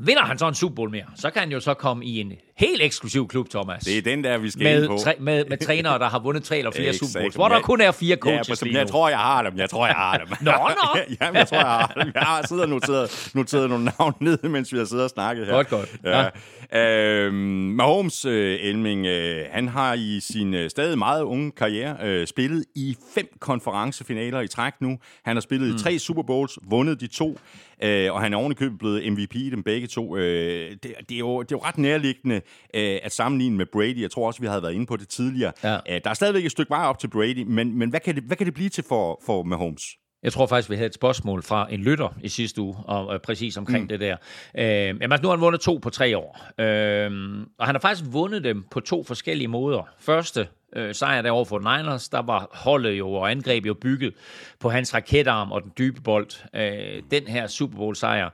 Vinder 0.00 0.22
han 0.22 0.38
så 0.38 0.48
en 0.48 0.54
Super 0.54 0.74
Bowl 0.74 0.90
mere, 0.90 1.02
så 1.16 1.30
kan 1.30 1.40
han 1.40 1.50
jo 1.52 1.60
så 1.60 1.74
komme 1.74 2.04
i 2.04 2.20
en 2.20 2.32
helt 2.56 2.82
eksklusiv 2.82 3.28
klub, 3.28 3.50
Thomas. 3.50 3.82
Det 3.84 3.98
er 3.98 4.02
den 4.02 4.24
der, 4.24 4.38
vi 4.38 4.50
skal 4.50 4.62
med, 4.64 4.82
ind 4.82 4.86
på. 4.90 4.98
Tre, 5.04 5.14
med, 5.20 5.44
med 5.48 5.58
trænere, 5.66 5.98
der 5.98 6.08
har 6.08 6.18
vundet 6.18 6.42
tre 6.44 6.58
eller 6.58 6.70
flere. 6.70 6.92
Super 6.94 7.20
Bowls, 7.20 7.34
hvor 7.34 7.48
der 7.48 7.54
Jeg- 7.54 7.62
kun 7.64 7.80
er 7.80 7.92
fire 7.92 8.08
Ja, 8.10 8.16
coaches 8.16 8.62
ja, 8.62 8.66
lige 8.66 8.76
jeg 8.76 8.84
nu. 8.84 8.90
tror, 8.90 9.08
jeg 9.08 9.18
har 9.18 9.42
dem. 9.42 9.58
Jeg 9.58 9.70
tror, 9.70 9.86
jeg 9.86 9.94
har 9.94 10.16
dem. 10.18 10.28
Nå, 10.40 10.52
nå. 10.52 11.00
Jamen, 11.20 11.36
jeg 11.36 11.48
tror, 11.48 11.56
jeg 11.56 11.66
har 11.66 11.92
dem. 12.04 12.12
Jeg 12.14 12.22
har 12.22 12.46
siddet 12.46 12.62
og 12.64 12.68
noteret, 12.70 13.30
noteret 13.34 13.68
nogle 13.70 13.84
navne 13.98 14.14
ned, 14.42 14.48
mens 14.48 14.72
vi 14.72 14.78
har 14.78 14.84
siddet 14.84 15.04
og 15.04 15.10
snakket 15.10 15.46
her. 15.46 15.52
Godt, 15.52 15.68
godt. 15.68 15.96
Ja. 16.04 16.28
Øhm, 16.72 17.34
Mahomes, 17.34 18.24
øh, 18.24 18.58
Elming, 18.60 19.06
øh, 19.06 19.44
han 19.50 19.68
har 19.68 19.94
i 19.94 20.20
sin 20.20 20.54
øh, 20.54 20.70
stadig 20.70 20.98
meget 20.98 21.22
unge 21.22 21.50
karriere 21.52 21.96
øh, 22.04 22.26
spillet 22.26 22.64
i 22.76 22.96
fem 23.14 23.26
konferencefinaler 23.40 24.40
i 24.40 24.48
træk 24.48 24.72
nu. 24.80 24.98
Han 25.24 25.36
har 25.36 25.40
spillet 25.40 25.68
mm. 25.70 25.74
i 25.74 25.78
tre 25.78 25.98
Super 25.98 26.22
Bowls, 26.22 26.58
vundet 26.70 27.00
de 27.00 27.06
to, 27.06 27.38
øh, 27.82 28.12
og 28.12 28.20
han 28.20 28.32
er 28.32 28.36
ovenikøbet 28.36 28.78
blevet 28.78 29.12
MVP 29.12 29.34
i 29.34 29.50
dem 29.50 29.62
begge 29.62 29.86
to. 29.86 30.16
Øh, 30.16 30.70
det, 30.70 30.82
det, 31.08 31.14
er 31.14 31.18
jo, 31.18 31.42
det 31.42 31.52
er 31.52 31.56
jo 31.56 31.64
ret 31.64 31.78
nærliggende 31.78 32.40
øh, 32.74 32.98
at 33.02 33.12
sammenligne 33.12 33.56
med 33.56 33.66
Brady. 33.72 34.02
Jeg 34.02 34.10
tror 34.10 34.26
også, 34.26 34.40
vi 34.40 34.46
havde 34.46 34.62
været 34.62 34.72
inde 34.72 34.86
på 34.86 34.96
det 34.96 35.08
tidligere. 35.08 35.52
Ja. 35.64 35.74
Øh, 35.74 36.00
der 36.04 36.10
er 36.10 36.14
stadigvæk 36.14 36.44
et 36.44 36.50
stykke 36.50 36.70
vej 36.70 36.84
op 36.84 36.98
til 36.98 37.08
Brady, 37.08 37.44
men, 37.46 37.78
men 37.78 37.90
hvad, 37.90 38.00
kan 38.00 38.14
det, 38.14 38.22
hvad 38.22 38.36
kan 38.36 38.46
det 38.46 38.54
blive 38.54 38.68
til 38.68 38.84
for, 38.88 39.22
for 39.26 39.42
Mahomes? 39.42 39.82
Jeg 40.22 40.32
tror 40.32 40.46
faktisk, 40.46 40.70
vi 40.70 40.74
havde 40.74 40.86
et 40.86 40.94
spørgsmål 40.94 41.42
fra 41.42 41.66
en 41.70 41.80
lytter 41.80 42.08
i 42.22 42.28
sidste 42.28 42.60
uge, 42.60 42.76
og, 42.84 43.14
øh, 43.14 43.20
præcis 43.20 43.56
omkring 43.56 43.82
mm. 43.84 43.88
det 43.88 44.00
der. 44.00 44.16
Øh, 44.58 44.64
jamen, 44.64 45.12
altså, 45.12 45.22
nu 45.22 45.28
har 45.28 45.36
han 45.36 45.40
vundet 45.40 45.60
to 45.60 45.78
på 45.82 45.90
tre 45.90 46.18
år. 46.18 46.40
Øh, 46.60 47.10
og 47.58 47.66
han 47.66 47.74
har 47.74 47.80
faktisk 47.80 48.10
vundet 48.12 48.44
dem 48.44 48.64
på 48.70 48.80
to 48.80 49.04
forskellige 49.04 49.48
måder. 49.48 49.88
Første 49.98 50.48
øh, 50.76 50.94
sejr 50.94 51.22
derovre 51.22 51.46
for 51.46 51.58
Niners, 51.58 52.08
der 52.08 52.22
var 52.22 52.48
holdet 52.52 52.92
jo 52.92 53.12
og 53.12 53.30
angreb 53.30 53.66
jo 53.66 53.74
bygget 53.74 54.14
på 54.60 54.70
hans 54.70 54.94
raketarm 54.94 55.52
og 55.52 55.62
den 55.62 55.72
dybe 55.78 56.00
bold. 56.00 56.30
Øh, 56.54 57.02
den 57.10 57.26
her 57.26 57.46
Super 57.46 57.76
Bowl 57.76 57.96
sejr 57.96 58.30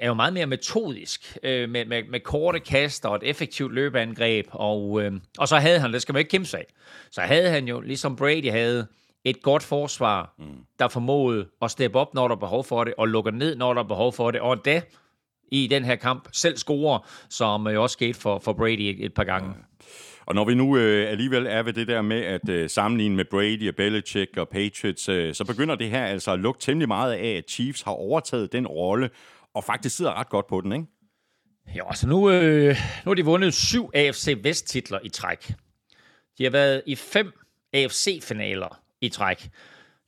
er 0.00 0.06
jo 0.06 0.14
meget 0.14 0.32
mere 0.32 0.46
metodisk, 0.46 1.38
øh, 1.42 1.70
med, 1.70 1.84
med, 1.84 2.02
med 2.10 2.20
korte 2.20 2.60
kast 2.60 3.06
og 3.06 3.16
et 3.16 3.22
effektivt 3.22 3.74
løbeangreb, 3.74 4.46
og, 4.50 5.02
øh, 5.02 5.12
og 5.38 5.48
så 5.48 5.56
havde 5.56 5.78
han, 5.78 5.92
det 5.92 6.02
skal 6.02 6.12
man 6.12 6.20
ikke 6.20 6.30
kæmpe 6.30 6.48
sig 6.48 6.60
af, 6.60 6.66
så 7.10 7.20
havde 7.20 7.50
han 7.50 7.68
jo, 7.68 7.80
ligesom 7.80 8.16
Brady 8.16 8.50
havde, 8.50 8.86
et 9.24 9.42
godt 9.42 9.62
forsvar, 9.62 10.34
mm. 10.38 10.44
der 10.78 10.88
formåede 10.88 11.46
at 11.62 11.70
steppe 11.70 11.98
op, 11.98 12.14
når 12.14 12.28
der 12.28 12.34
er 12.34 12.38
behov 12.38 12.64
for 12.64 12.84
det, 12.84 12.94
og 12.98 13.08
lukke 13.08 13.30
ned, 13.30 13.56
når 13.56 13.74
der 13.74 13.82
er 13.82 13.86
behov 13.86 14.12
for 14.12 14.30
det, 14.30 14.40
og 14.40 14.52
endda 14.52 14.82
i 15.52 15.66
den 15.66 15.84
her 15.84 15.96
kamp 15.96 16.28
selv 16.32 16.56
score, 16.56 17.00
som 17.30 17.68
jo 17.68 17.82
også 17.82 17.92
skete 17.92 18.20
for, 18.20 18.38
for 18.38 18.52
Brady 18.52 18.80
et, 18.80 19.04
et 19.04 19.14
par 19.14 19.24
gange. 19.24 19.54
Og 20.26 20.34
når 20.34 20.44
vi 20.44 20.54
nu 20.54 20.76
øh, 20.76 21.10
alligevel 21.10 21.46
er 21.46 21.62
ved 21.62 21.72
det 21.72 21.88
der 21.88 22.02
med 22.02 22.20
at 22.20 22.48
øh, 22.48 22.70
sammenligne 22.70 23.16
med 23.16 23.24
Brady 23.24 23.68
og 23.68 23.74
Belichick 23.74 24.36
og 24.36 24.48
Patriots, 24.48 25.08
øh, 25.08 25.34
så 25.34 25.44
begynder 25.44 25.74
det 25.74 25.90
her 25.90 26.04
altså 26.04 26.32
at 26.32 26.38
lugte 26.38 26.66
temmelig 26.66 26.88
meget 26.88 27.12
af, 27.12 27.36
at 27.36 27.50
Chiefs 27.50 27.82
har 27.82 27.92
overtaget 27.92 28.52
den 28.52 28.66
rolle, 28.66 29.10
og 29.54 29.64
faktisk 29.64 29.96
sidder 29.96 30.18
ret 30.20 30.28
godt 30.28 30.46
på 30.46 30.60
den, 30.60 30.72
ikke? 30.72 30.86
Jo, 31.78 31.84
altså 31.88 32.08
nu, 32.08 32.30
øh, 32.30 32.76
nu 33.04 33.10
har 33.10 33.14
de 33.14 33.24
vundet 33.24 33.54
syv 33.54 33.90
AFC 33.94 34.38
Vest-titler 34.42 34.98
i 35.04 35.08
træk. 35.08 35.52
De 36.38 36.44
har 36.44 36.50
været 36.50 36.82
i 36.86 36.94
fem 36.94 37.32
AFC-finaler 37.72 38.80
i 39.00 39.08
træk. 39.08 39.48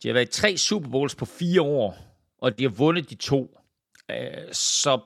De 0.03 0.09
har 0.09 0.13
været 0.13 0.29
i 0.29 0.41
tre 0.41 0.57
Super 0.57 0.91
Bowls 0.91 1.15
på 1.15 1.25
fire 1.25 1.63
år, 1.63 1.99
og 2.39 2.59
de 2.59 2.65
har 2.65 2.71
vundet 2.71 3.11
de 3.11 3.15
to. 3.15 3.59
Øh, 4.11 4.17
så 4.53 5.01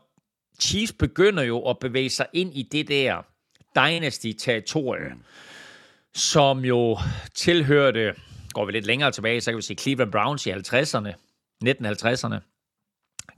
Chiefs 0.60 0.92
begynder 0.92 1.42
jo 1.42 1.62
at 1.70 1.78
bevæge 1.78 2.10
sig 2.10 2.26
ind 2.32 2.54
i 2.54 2.62
det 2.62 2.88
der 2.88 3.22
Dynasty-territorie, 3.76 5.14
som 6.14 6.64
jo 6.64 6.98
tilhørte, 7.34 8.14
går 8.52 8.64
vi 8.64 8.72
lidt 8.72 8.86
længere 8.86 9.12
tilbage, 9.12 9.40
så 9.40 9.50
kan 9.50 9.56
vi 9.56 9.62
sige 9.62 9.76
Cleveland 9.76 10.12
Browns 10.12 10.46
i 10.46 10.50
50'erne, 10.50 11.12
1950'erne. 11.64 12.40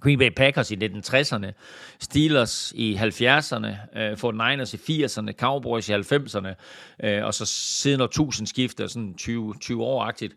Green 0.00 0.18
Bay 0.18 0.30
Packers 0.30 0.70
i 0.70 0.76
1960'erne, 0.76 1.52
Steelers 2.00 2.72
i 2.76 2.94
70'erne, 2.94 3.98
øh, 3.98 4.12
49ers 4.12 4.74
i 4.74 5.04
80'erne, 5.04 5.32
Cowboys 5.32 5.88
i 5.88 5.92
90'erne, 5.92 6.54
øh, 7.06 7.24
og 7.24 7.34
så 7.34 7.46
siden 7.46 8.00
årtusindskiftet, 8.00 8.90
sådan 8.90 9.14
20, 9.14 9.54
20 9.60 9.84
år-agtigt, 9.84 10.36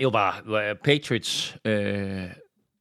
jo 0.00 0.08
var, 0.08 0.42
var 0.46 0.76
Patriots, 0.84 1.56
øh, 1.64 2.24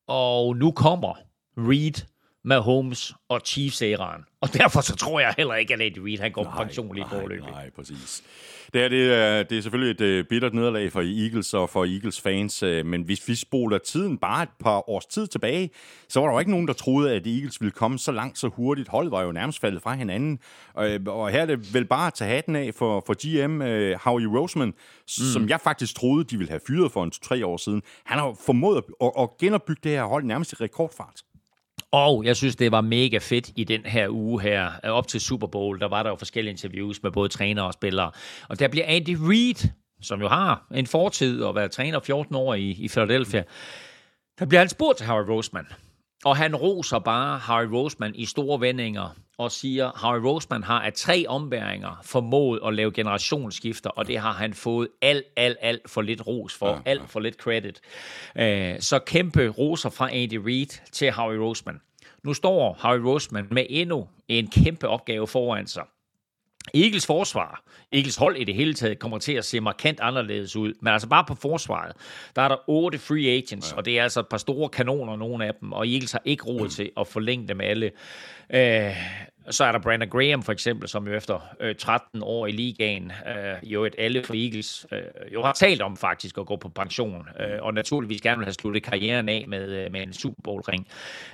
og 0.08 0.58
nu 0.58 0.72
kommer 0.72 1.16
Reed, 1.58 2.06
Mahomes 2.50 3.14
og 3.30 3.42
Chiefs-æraen. 3.46 4.26
Og 4.42 4.54
derfor 4.54 4.82
så 4.82 4.96
tror 4.96 5.20
jeg 5.20 5.34
heller 5.38 5.56
ikke, 5.56 5.74
at 5.74 5.82
Andy 5.82 5.98
Reid 5.98 6.20
han 6.20 6.32
går 6.32 6.44
på 6.44 6.50
pension 6.58 6.96
lige 6.96 7.08
nej, 7.12 7.22
forløbig. 7.22 7.52
nej, 7.52 7.70
præcis. 7.76 8.24
Det, 8.74 8.84
er, 8.84 8.90
det, 8.90 9.14
er, 9.14 9.44
det 9.44 9.58
er 9.58 9.62
selvfølgelig 9.62 9.92
et 9.92 10.02
øh, 10.02 10.26
bittert 10.26 10.54
nederlag 10.54 10.92
for 10.92 11.24
Eagles 11.24 11.54
og 11.54 11.70
for 11.70 11.86
Eagles 11.86 12.22
fans, 12.22 12.64
øh, 12.64 12.86
men 12.86 13.02
hvis 13.02 13.28
vi 13.28 13.36
spoler 13.36 13.78
tiden 13.78 14.18
bare 14.18 14.44
et 14.44 14.50
par 14.60 14.90
års 14.90 15.06
tid 15.06 15.28
tilbage, 15.28 15.70
så 16.10 16.20
var 16.20 16.28
der 16.28 16.34
jo 16.34 16.40
ikke 16.40 16.52
nogen, 16.52 16.68
der 16.68 16.74
troede, 16.74 17.14
at 17.14 17.28
Eagles 17.28 17.62
ville 17.62 17.72
komme 17.72 18.00
så 18.00 18.12
langt 18.12 18.38
så 18.38 18.48
hurtigt. 18.48 18.88
Holdet 18.88 19.12
var 19.12 19.22
jo 19.22 19.32
nærmest 19.32 19.60
faldet 19.60 19.82
fra 19.82 19.96
hinanden, 19.96 20.40
og, 20.74 20.90
øh, 20.90 21.00
og 21.08 21.30
her 21.30 21.42
er 21.42 21.46
det 21.46 21.74
vel 21.74 21.86
bare 21.86 22.08
at 22.08 22.14
tage 22.14 22.36
hatten 22.36 22.56
af 22.56 22.74
for, 22.74 23.04
for 23.06 23.14
GM 23.14 23.62
Howie 24.04 24.40
Roseman, 24.40 24.68
mm. 24.68 25.08
som 25.08 25.50
jeg 25.50 25.62
faktisk 25.62 25.96
troede, 25.96 26.24
de 26.24 26.38
ville 26.38 26.50
have 26.50 26.62
fyret 26.68 26.92
for 26.92 27.04
en 27.04 27.12
tre 27.12 27.46
år 27.46 27.58
siden. 27.58 27.82
Han 28.06 28.20
har 28.20 28.36
formået 28.46 28.84
at, 29.02 29.12
at 29.20 29.30
genopbygge 29.40 29.82
det 29.84 29.92
her 29.92 30.04
hold 30.04 30.24
nærmest 30.24 30.52
i 30.52 30.56
rekordfart. 30.56 31.22
Og 31.92 32.26
jeg 32.26 32.36
synes, 32.36 32.56
det 32.56 32.72
var 32.72 32.82
mega 32.82 33.18
fedt 33.18 33.52
i 33.56 33.64
den 33.64 33.86
her 33.86 34.10
uge 34.10 34.42
her, 34.42 34.72
op 34.84 35.08
til 35.08 35.22
Super 35.22 35.48
Bowl, 35.48 35.80
der 35.80 35.88
var 35.88 36.04
der 36.04 36.10
jo 36.10 36.16
forskellige 36.16 36.52
interviews 36.52 37.04
med 37.04 37.12
både 37.12 37.30
trænere 37.30 37.66
og 37.66 37.74
spillere. 37.74 38.12
Og 38.50 38.60
der 38.60 38.68
bliver 38.68 38.86
Andy 38.88 39.18
Reid, 39.20 39.70
som 40.02 40.22
jo 40.22 40.28
har 40.28 40.68
en 40.76 40.88
fortid 40.88 41.44
og 41.44 41.56
været 41.56 41.72
træner 41.72 42.00
14 42.00 42.36
år 42.36 42.54
i, 42.54 42.70
i 42.70 42.88
Philadelphia, 42.88 43.44
der 44.40 44.46
bliver 44.46 44.60
han 44.60 44.70
spurgt 44.70 44.98
til 44.98 45.08
Howard 45.08 45.30
Roseman. 45.30 45.66
Og 46.26 46.38
han 46.38 46.56
roser 46.56 47.00
bare 47.00 47.38
Harry 47.40 47.66
Roseman 47.66 48.16
i 48.16 48.26
store 48.26 48.62
vendinger 48.62 49.16
og 49.38 49.52
siger, 49.52 49.92
Harry 49.96 50.20
Roseman 50.20 50.64
har 50.64 50.82
af 50.82 50.94
tre 50.94 51.26
ombæringer 51.28 52.00
formået 52.04 52.60
at 52.66 52.74
lave 52.74 52.92
generationsskifter, 52.92 53.90
og 53.90 54.08
det 54.08 54.18
har 54.20 54.32
han 54.34 54.54
fået 54.54 54.88
alt, 55.02 55.26
alt, 55.36 55.58
alt 55.62 55.90
for 55.90 56.02
lidt 56.02 56.28
ros 56.28 56.54
for, 56.54 56.70
ja, 56.70 56.80
alt 56.86 57.10
for 57.10 57.20
lidt 57.20 57.36
credit. 57.36 57.82
Øh, 58.36 58.76
Så 58.80 59.00
kæmpe 59.00 59.48
roser 59.48 59.90
fra 59.90 60.10
Andy 60.16 60.34
Reid 60.46 60.82
til 60.92 61.12
Harry 61.12 61.36
Roseman. 61.36 61.82
Nu 62.24 62.34
står 62.34 62.78
Harry 62.80 63.00
Roseman 63.00 63.48
med 63.52 63.66
endnu 63.70 64.08
en 64.28 64.48
kæmpe 64.48 64.88
opgave 64.88 65.28
foran 65.28 65.68
sig. 65.68 65.84
Eagles 66.74 67.06
forsvar, 67.06 67.64
Eagles 67.92 68.16
hold 68.16 68.38
i 68.38 68.44
det 68.44 68.56
hele 68.56 68.74
taget, 68.74 69.00
kommer 69.00 69.18
til 69.18 69.34
at 69.34 69.46
se 69.46 69.60
markant 69.60 70.00
anderledes 70.00 70.56
ud. 70.56 70.74
Men 70.82 70.94
altså 70.94 71.08
bare 71.08 71.26
på 71.28 71.36
forsvaret, 71.36 71.96
der 72.36 72.42
er 72.42 72.48
der 72.48 72.58
otte 72.68 73.00
free 73.00 73.28
agents, 73.28 73.72
ja. 73.72 73.78
og 73.78 73.86
det 73.86 74.00
er 74.00 74.04
altså 74.04 74.20
et 74.20 74.28
par 74.28 74.38
store 74.38 74.70
kanoner, 74.70 75.16
nogle 75.16 75.46
af 75.46 75.54
dem, 75.62 75.72
og 75.72 75.88
Eagles 75.88 76.12
har 76.12 76.22
ikke 76.26 76.44
råd 76.44 76.70
til 76.70 76.92
at 76.98 77.08
forlænge 77.08 77.48
dem 77.48 77.62
alle. 77.62 77.92
Øh, 78.54 78.96
så 79.50 79.64
er 79.64 79.72
der 79.72 79.80
Brandon 79.80 80.10
Graham 80.10 80.44
for 80.44 80.52
eksempel, 80.52 80.90
som 80.90 81.08
jo 81.08 81.14
efter 81.14 81.40
øh, 81.60 81.76
13 81.76 82.24
år 82.24 82.48
i 82.48 82.52
ligaen, 82.52 83.12
øh, 83.28 83.72
jo 83.72 83.86
et 83.86 83.96
alle 83.98 84.24
for 84.24 84.34
Eagles, 84.34 84.88
øh, 84.92 85.34
jo 85.34 85.44
har 85.44 85.54
talt 85.54 85.82
om 85.82 85.98
faktisk 85.98 86.38
at 86.38 86.46
gå 86.46 86.56
på 86.56 86.70
pension, 86.70 87.28
øh, 87.40 87.62
og 87.62 87.74
naturligvis 87.74 88.22
gerne 88.22 88.38
vil 88.38 88.46
have 88.46 88.54
sluttet 88.54 88.84
karrieren 88.84 89.30
af 89.30 89.46
med, 89.48 89.70
øh, 89.70 89.92
med 89.92 90.02
en 90.02 90.14
Super 90.14 90.42
Bowl-ring. 90.44 90.88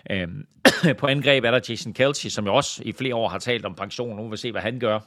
Øh, 0.10 0.28
på 1.00 1.08
angreb 1.08 1.44
er 1.44 1.52
der 1.52 1.60
Jason 1.70 1.94
Kelsey, 1.94 2.30
som 2.30 2.46
jo 2.46 2.56
også 2.56 2.82
i 2.86 2.92
flere 2.92 3.16
år 3.16 3.30
har 3.30 3.40
talt 3.40 3.66
om 3.66 3.76
pension. 3.76 4.16
Nu 4.16 4.24
vil 4.24 4.32
vi 4.32 4.38
se, 4.38 4.52
hvad 4.52 4.62
han 4.62 4.80
gør. 4.80 5.00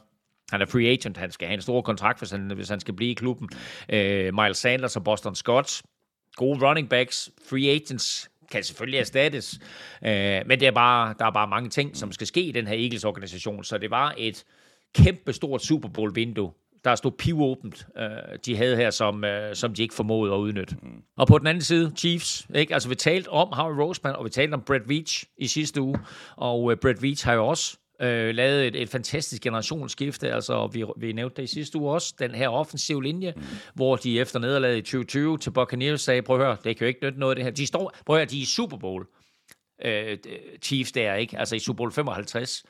Han 0.51 0.61
er 0.61 0.65
free 0.65 0.87
agent, 0.87 1.17
han 1.17 1.31
skal 1.31 1.47
have 1.47 1.55
en 1.55 1.61
stor 1.61 1.81
kontrakt, 1.81 2.19
hvis 2.19 2.31
han, 2.31 2.51
hvis 2.51 2.69
han 2.69 2.79
skal 2.79 2.93
blive 2.93 3.11
i 3.11 3.13
klubben. 3.13 3.49
Øh, 3.89 4.33
Miles 4.33 4.57
Sanders 4.57 4.95
og 4.95 5.03
Boston 5.03 5.35
Scott, 5.35 5.81
gode 6.35 6.67
running 6.67 6.89
backs, 6.89 7.29
free 7.49 7.69
agents, 7.69 8.29
kan 8.51 8.63
selvfølgelig 8.63 8.99
erstattes. 8.99 9.59
Øh, 10.05 10.41
men 10.45 10.59
det 10.59 10.67
er 10.67 10.71
bare, 10.71 11.15
der 11.19 11.25
er 11.25 11.31
bare 11.31 11.47
mange 11.47 11.69
ting, 11.69 11.97
som 11.97 12.11
skal 12.11 12.27
ske 12.27 12.41
i 12.41 12.51
den 12.51 12.67
her 12.67 12.75
Eagles-organisation, 12.75 13.63
så 13.63 13.77
det 13.77 13.91
var 13.91 14.13
et 14.17 14.43
kæmpe 14.95 15.33
stort 15.33 15.61
Super 15.61 15.89
Bowl-vindue, 15.89 16.51
der 16.83 16.95
stod 16.95 17.11
pivåbent, 17.11 17.87
øh, 17.97 18.07
de 18.45 18.55
havde 18.57 18.75
her, 18.75 18.89
som, 18.89 19.23
øh, 19.23 19.55
som 19.55 19.73
de 19.73 19.81
ikke 19.81 19.93
formåede 19.93 20.33
at 20.33 20.37
udnytte. 20.37 20.75
Mm. 20.83 20.89
Og 21.17 21.27
på 21.27 21.37
den 21.37 21.47
anden 21.47 21.63
side, 21.63 21.91
Chiefs, 21.97 22.47
ikke? 22.55 22.73
altså 22.73 22.89
vi 22.89 22.95
talte 22.95 23.27
om 23.27 23.51
Harry 23.53 23.79
Roseman, 23.79 24.15
og 24.15 24.25
vi 24.25 24.29
talte 24.29 24.53
om 24.53 24.61
Brett 24.61 24.89
Veach 24.89 25.25
i 25.37 25.47
sidste 25.47 25.81
uge, 25.81 25.99
og 26.35 26.71
øh, 26.71 26.77
Brett 26.77 27.01
Veach 27.01 27.25
har 27.25 27.33
jo 27.33 27.47
også 27.47 27.77
øh, 28.01 28.35
lavet 28.35 28.67
et, 28.67 28.75
et 28.75 28.89
fantastisk 28.89 29.41
generationsskifte. 29.41 30.33
Altså, 30.33 30.67
vi, 30.67 30.85
vi 30.97 31.11
nævnte 31.11 31.35
det 31.35 31.43
i 31.43 31.53
sidste 31.53 31.77
uge 31.77 31.91
også, 31.91 32.13
den 32.19 32.35
her 32.35 32.49
offensive 32.49 33.03
linje, 33.03 33.33
mm. 33.35 33.43
hvor 33.73 33.95
de 33.95 34.19
efter 34.19 34.39
nederlaget 34.39 34.77
i 34.77 34.81
2020 34.81 35.37
til 35.37 35.51
Buccaneers 35.51 36.01
sagde, 36.01 36.21
prøv 36.21 36.39
at 36.39 36.45
høre, 36.45 36.57
det 36.63 36.77
kan 36.77 36.85
jo 36.85 36.87
ikke 36.87 36.99
nytte 37.03 37.19
noget 37.19 37.31
af 37.31 37.35
det 37.35 37.45
her. 37.45 37.51
De 37.51 37.67
står, 37.67 37.93
prøv 38.05 38.15
at 38.15 38.19
høre, 38.19 38.25
de 38.25 38.37
er 38.37 38.41
i 38.41 38.45
Super 38.45 38.77
Bowl. 38.77 39.05
Øh, 39.85 40.17
Chiefs 40.61 40.91
der, 40.91 41.15
ikke? 41.15 41.37
Altså 41.39 41.55
i 41.55 41.59
Super 41.59 41.77
Bowl 41.77 41.91
55. 41.91 42.63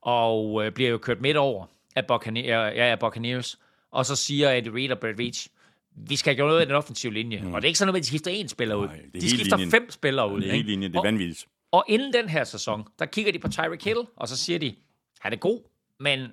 Og 0.00 0.66
øh, 0.66 0.72
bliver 0.72 0.90
jo 0.90 0.98
kørt 0.98 1.20
midt 1.20 1.36
over 1.36 1.66
af 1.96 2.06
Buccaneers, 2.06 2.76
ja, 2.76 2.90
af 2.90 2.98
Buccaneers. 2.98 3.58
Og 3.92 4.06
så 4.06 4.16
siger 4.16 4.50
Andy 4.50 4.68
Reid 4.68 4.90
og 4.90 4.98
Brett 4.98 5.18
Veach, 5.18 5.48
vi 5.96 6.16
skal 6.16 6.36
gøre 6.36 6.46
noget 6.46 6.60
af 6.60 6.66
den 6.66 6.74
offensive 6.74 7.12
linje. 7.12 7.40
Mm. 7.40 7.54
Og 7.54 7.62
det 7.62 7.66
er 7.66 7.68
ikke 7.68 7.78
sådan 7.78 7.86
noget, 7.92 8.00
at 8.00 8.02
de 8.02 8.08
skifter 8.08 8.30
én 8.30 8.48
spiller 8.48 8.74
ud. 8.74 8.86
Nej, 8.86 9.00
det 9.14 9.22
de 9.22 9.30
skifter 9.30 9.56
linjen. 9.56 9.70
fem 9.70 9.90
spillere 9.90 10.32
ud. 10.32 10.40
Det 10.40 10.48
er 10.48 10.52
hele 10.52 10.68
linjen, 10.68 10.92
det 10.92 10.98
er 10.98 11.02
vanvittigt. 11.02 11.46
Og 11.74 11.84
inden 11.88 12.12
den 12.12 12.28
her 12.28 12.44
sæson, 12.44 12.84
der 12.98 13.06
kigger 13.06 13.32
de 13.32 13.38
på 13.38 13.48
Tyreek 13.48 13.84
Hill, 13.84 14.00
og 14.16 14.28
så 14.28 14.36
siger 14.36 14.58
de, 14.58 14.76
han 15.20 15.32
er 15.32 15.36
god, 15.36 15.60
men 16.00 16.28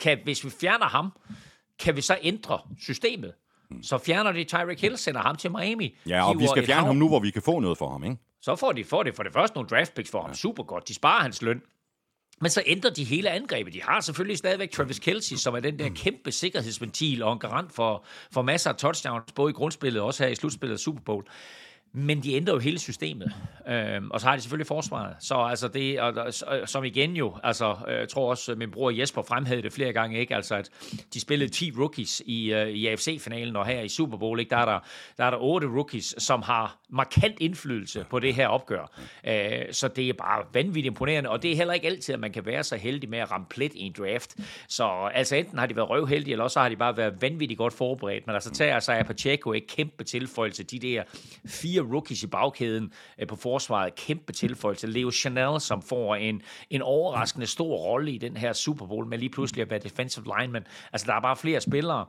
kan, 0.00 0.18
hvis 0.24 0.44
vi 0.44 0.50
fjerner 0.50 0.86
ham, 0.86 1.12
kan 1.78 1.96
vi 1.96 2.00
så 2.00 2.18
ændre 2.22 2.58
systemet? 2.80 3.34
Så 3.82 3.98
fjerner 3.98 4.32
de 4.32 4.44
Tyreek 4.44 4.80
Hill, 4.80 4.98
sender 4.98 5.20
ham 5.20 5.36
til 5.36 5.50
Miami. 5.50 5.96
Ja, 6.08 6.28
og 6.28 6.38
vi 6.38 6.46
skal 6.46 6.66
fjerne 6.66 6.86
ham 6.86 6.96
nu, 6.96 7.08
hvor 7.08 7.20
vi 7.20 7.30
kan 7.30 7.42
få 7.42 7.60
noget 7.60 7.78
for 7.78 7.90
ham, 7.90 8.04
ikke? 8.04 8.16
så 8.42 8.56
får 8.56 8.72
de, 8.72 8.84
får 8.84 9.02
de 9.02 9.12
for 9.12 9.22
det 9.22 9.32
første 9.32 9.54
nogle 9.54 9.68
draft 9.68 9.94
picks 9.94 10.10
for 10.10 10.22
ham. 10.22 10.34
Super 10.34 10.62
godt. 10.62 10.88
De 10.88 10.94
sparer 10.94 11.22
hans 11.22 11.42
løn. 11.42 11.62
Men 12.40 12.50
så 12.50 12.62
ændrer 12.66 12.90
de 12.90 13.04
hele 13.04 13.30
angrebet. 13.30 13.72
De 13.72 13.82
har 13.82 14.00
selvfølgelig 14.00 14.38
stadigvæk 14.38 14.70
Travis 14.70 14.98
Kelce, 14.98 15.38
som 15.38 15.54
er 15.54 15.60
den 15.60 15.78
der 15.78 15.88
kæmpe 15.88 16.32
sikkerhedsventil 16.32 17.22
og 17.22 17.32
en 17.32 17.38
garant 17.38 17.72
for, 17.72 18.04
for 18.32 18.42
masser 18.42 18.70
af 18.70 18.76
touchdowns, 18.76 19.32
både 19.32 19.50
i 19.50 19.52
grundspillet 19.52 20.00
og 20.00 20.06
også 20.06 20.24
her 20.24 20.30
i 20.30 20.34
slutspillet 20.34 20.74
af 20.74 20.80
Super 20.80 21.00
Bowl. 21.00 21.24
Men 21.94 22.22
de 22.22 22.34
ændrer 22.34 22.54
jo 22.54 22.60
hele 22.60 22.78
systemet. 22.78 23.32
Øhm, 23.68 24.10
og 24.10 24.20
så 24.20 24.26
har 24.26 24.36
de 24.36 24.42
selvfølgelig 24.42 24.66
forsvaret. 24.66 25.16
Så 25.20 25.34
altså 25.34 25.68
det, 25.68 26.00
og, 26.00 26.14
og, 26.46 26.68
som 26.68 26.84
igen 26.84 27.16
jo, 27.16 27.36
altså, 27.42 27.76
øh, 27.88 27.94
jeg 27.94 28.08
tror 28.08 28.30
også, 28.30 28.54
min 28.54 28.70
bror 28.70 28.90
Jesper 28.90 29.22
fremhævede 29.22 29.62
det 29.62 29.72
flere 29.72 29.92
gange, 29.92 30.18
ikke? 30.18 30.36
Altså, 30.36 30.54
at 30.54 30.70
de 31.14 31.20
spillede 31.20 31.50
10 31.50 31.72
rookies 31.78 32.22
i, 32.26 32.52
øh, 32.52 32.68
i 32.68 32.86
AFC-finalen, 32.86 33.56
og 33.56 33.66
her 33.66 33.80
i 33.80 33.88
Super 33.88 34.16
Bowl, 34.16 34.40
ikke? 34.40 34.50
Der, 34.50 34.56
er 34.56 34.64
der, 34.64 34.78
der 35.16 35.24
er 35.24 35.30
der 35.30 35.38
8 35.38 35.66
rookies, 35.66 36.14
som 36.18 36.42
har 36.42 36.78
markant 36.90 37.34
indflydelse 37.40 38.06
på 38.10 38.18
det 38.18 38.34
her 38.34 38.48
opgør. 38.48 39.00
Øh, 39.26 39.62
så 39.70 39.88
det 39.88 40.08
er 40.08 40.12
bare 40.12 40.44
vanvittigt 40.52 40.86
imponerende, 40.86 41.30
og 41.30 41.42
det 41.42 41.52
er 41.52 41.56
heller 41.56 41.74
ikke 41.74 41.86
altid, 41.86 42.14
at 42.14 42.20
man 42.20 42.32
kan 42.32 42.46
være 42.46 42.64
så 42.64 42.76
heldig 42.76 43.10
med 43.10 43.18
at 43.18 43.30
ramme 43.30 43.46
plet 43.50 43.74
i 43.74 43.80
en 43.80 43.94
draft. 43.98 44.36
Så 44.68 45.10
altså 45.14 45.36
enten 45.36 45.58
har 45.58 45.66
de 45.66 45.76
været 45.76 45.90
røvheldige, 45.90 46.32
eller 46.32 46.44
også 46.44 46.60
har 46.60 46.68
de 46.68 46.76
bare 46.76 46.96
været 46.96 47.22
vanvittigt 47.22 47.58
godt 47.58 47.72
forberedt. 47.72 48.26
Men 48.26 48.34
altså 48.34 48.50
tager 48.50 48.76
Isaiah 48.76 49.04
Pacheco 49.04 49.52
et 49.52 49.66
kæmpe 49.66 50.04
tilføjelse, 50.04 50.62
de 50.62 50.78
der 50.78 51.02
fire 51.46 51.81
rookies 51.82 52.22
i 52.22 52.26
bagkæden 52.26 52.92
øh, 53.18 53.26
på 53.26 53.36
forsvaret, 53.36 53.94
kæmpe 53.94 54.32
tilføjelse. 54.32 54.86
Leo 54.86 55.10
Chanel, 55.10 55.60
som 55.60 55.82
får 55.82 56.14
en, 56.14 56.42
en 56.70 56.82
overraskende 56.82 57.46
stor 57.46 57.76
rolle 57.76 58.12
i 58.12 58.18
den 58.18 58.36
her 58.36 58.52
Super 58.52 58.86
Bowl, 58.86 59.06
med 59.06 59.18
lige 59.18 59.30
pludselig 59.30 59.62
at 59.62 59.70
være 59.70 59.78
defensive 59.78 60.26
lineman. 60.38 60.64
Altså 60.92 61.06
der 61.06 61.14
er 61.14 61.20
bare 61.20 61.36
flere 61.36 61.60
spillere, 61.60 62.06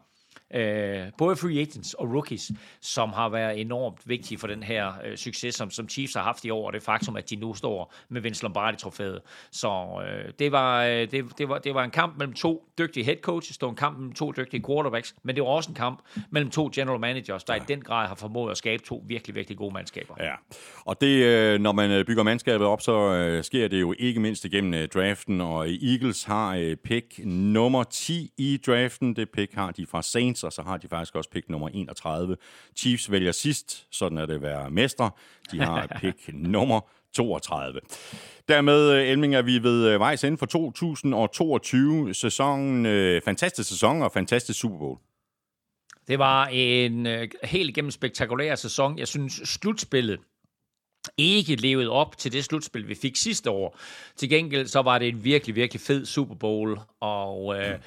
øh, 0.53 1.01
både 1.17 1.35
free 1.35 1.59
agents 1.59 1.93
og 1.93 2.13
rookies, 2.13 2.51
som 2.81 3.09
har 3.09 3.29
været 3.29 3.61
enormt 3.61 4.01
vigtige 4.05 4.37
for 4.37 4.47
den 4.47 4.63
her 4.63 4.93
øh, 5.05 5.17
succes, 5.17 5.55
som, 5.55 5.71
som 5.71 5.89
Chiefs 5.89 6.13
har 6.13 6.23
haft 6.23 6.45
i 6.45 6.49
år, 6.49 6.67
og 6.67 6.73
det 6.73 6.83
faktum, 6.83 7.15
at 7.15 7.29
de 7.29 7.35
nu 7.35 7.53
står 7.53 7.93
med 8.09 8.21
Vince 8.21 8.43
Lombardi-trofæet. 8.43 9.21
Så 9.51 10.01
øh, 10.07 10.33
det, 10.39 10.51
var, 10.51 10.83
øh, 10.83 11.11
det, 11.11 11.25
det, 11.37 11.49
var, 11.49 11.57
det 11.57 11.73
var 11.73 11.83
en 11.83 11.91
kamp 11.91 12.17
mellem 12.17 12.33
to 12.33 12.69
dygtige 12.77 13.03
head 13.03 13.17
coaches, 13.21 13.57
det 13.57 13.65
var 13.65 13.69
en 13.69 13.75
kamp 13.75 13.97
mellem 13.97 14.13
to 14.13 14.31
dygtige 14.31 14.63
quarterbacks, 14.67 15.15
men 15.23 15.35
det 15.35 15.43
var 15.43 15.49
også 15.49 15.69
en 15.69 15.75
kamp 15.75 15.99
mellem 16.29 16.51
to 16.51 16.69
general 16.75 16.99
managers, 16.99 17.43
der 17.43 17.55
i 17.55 17.59
den 17.67 17.81
grad 17.81 18.07
har 18.07 18.15
formået 18.15 18.51
at 18.51 18.57
skabe 18.57 18.83
to 18.83 19.03
virkelig, 19.07 19.35
virkelig 19.35 19.57
gode 19.57 19.73
mandskaber. 19.73 20.15
Ja, 20.19 20.33
og 20.85 21.01
det, 21.01 21.23
øh, 21.23 21.59
når 21.59 21.71
man 21.71 21.91
øh, 21.91 22.05
bygger 22.05 22.23
mandskabet 22.23 22.67
op, 22.67 22.81
så 22.81 23.13
øh, 23.13 23.43
sker 23.43 23.67
det 23.67 23.81
jo 23.81 23.93
ikke 23.99 24.19
mindst 24.19 24.45
igennem 24.45 24.73
øh, 24.73 24.87
draften, 24.87 25.41
og 25.41 25.69
Eagles 25.69 26.23
har 26.23 26.55
øh, 26.55 26.75
pick 26.75 27.19
nummer 27.25 27.83
10 27.83 28.31
i 28.37 28.59
draften. 28.67 29.15
Det 29.15 29.29
pick 29.29 29.53
har 29.53 29.71
de 29.71 29.85
fra 29.85 30.01
Saints, 30.01 30.22
og 30.43 30.53
så 30.53 30.61
har 30.61 30.77
de 30.77 30.87
faktisk 30.87 31.15
også 31.15 31.29
pick 31.29 31.49
nummer 31.49 31.69
31. 31.69 32.37
Chiefs 32.75 33.11
vælger 33.11 33.31
sidst, 33.31 33.87
sådan 33.91 34.17
er 34.17 34.25
det 34.25 34.33
at 34.33 34.41
være 34.41 34.71
mestre. 34.71 35.11
De 35.51 35.59
har 35.59 35.87
pick 36.01 36.29
nummer 36.33 36.81
32. 37.13 37.79
Dermed, 38.47 38.91
øh, 38.91 39.07
Elming, 39.07 39.35
er 39.35 39.41
vi 39.41 39.63
ved 39.63 39.87
øh, 39.87 39.99
vejs 39.99 40.23
ende 40.23 40.37
for 40.37 40.45
2022-sæsonen. 40.45 42.85
Øh, 42.85 43.21
fantastisk 43.21 43.69
sæson 43.69 44.01
og 44.01 44.11
fantastisk 44.11 44.59
Super 44.59 44.77
Bowl. 44.77 44.97
Det 46.07 46.19
var 46.19 46.47
en 46.47 47.05
øh, 47.05 47.27
helt 47.43 47.69
igennem 47.69 47.91
spektakulær 47.91 48.55
sæson. 48.55 48.99
Jeg 48.99 49.07
synes, 49.07 49.33
slutspillet 49.33 50.19
ikke 51.17 51.55
levede 51.55 51.89
op 51.89 52.17
til 52.17 52.31
det 52.31 52.43
slutspil, 52.43 52.87
vi 52.87 52.95
fik 52.95 53.15
sidste 53.15 53.49
år. 53.49 53.79
Til 54.15 54.29
gengæld 54.29 54.67
så 54.67 54.81
var 54.81 54.99
det 54.99 55.07
en 55.07 55.23
virkelig, 55.23 55.55
virkelig 55.55 55.81
fed 55.81 56.05
Super 56.05 56.35
Bowl, 56.35 56.79
og 56.99 57.55
øh, 57.55 57.79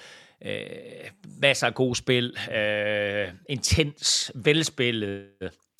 øh, 0.45 0.61
masser 1.41 1.66
af 1.66 1.74
gode 1.74 1.95
spil, 1.95 2.37
øh, 2.57 3.28
intens, 3.49 4.32
velspillet, 4.34 5.26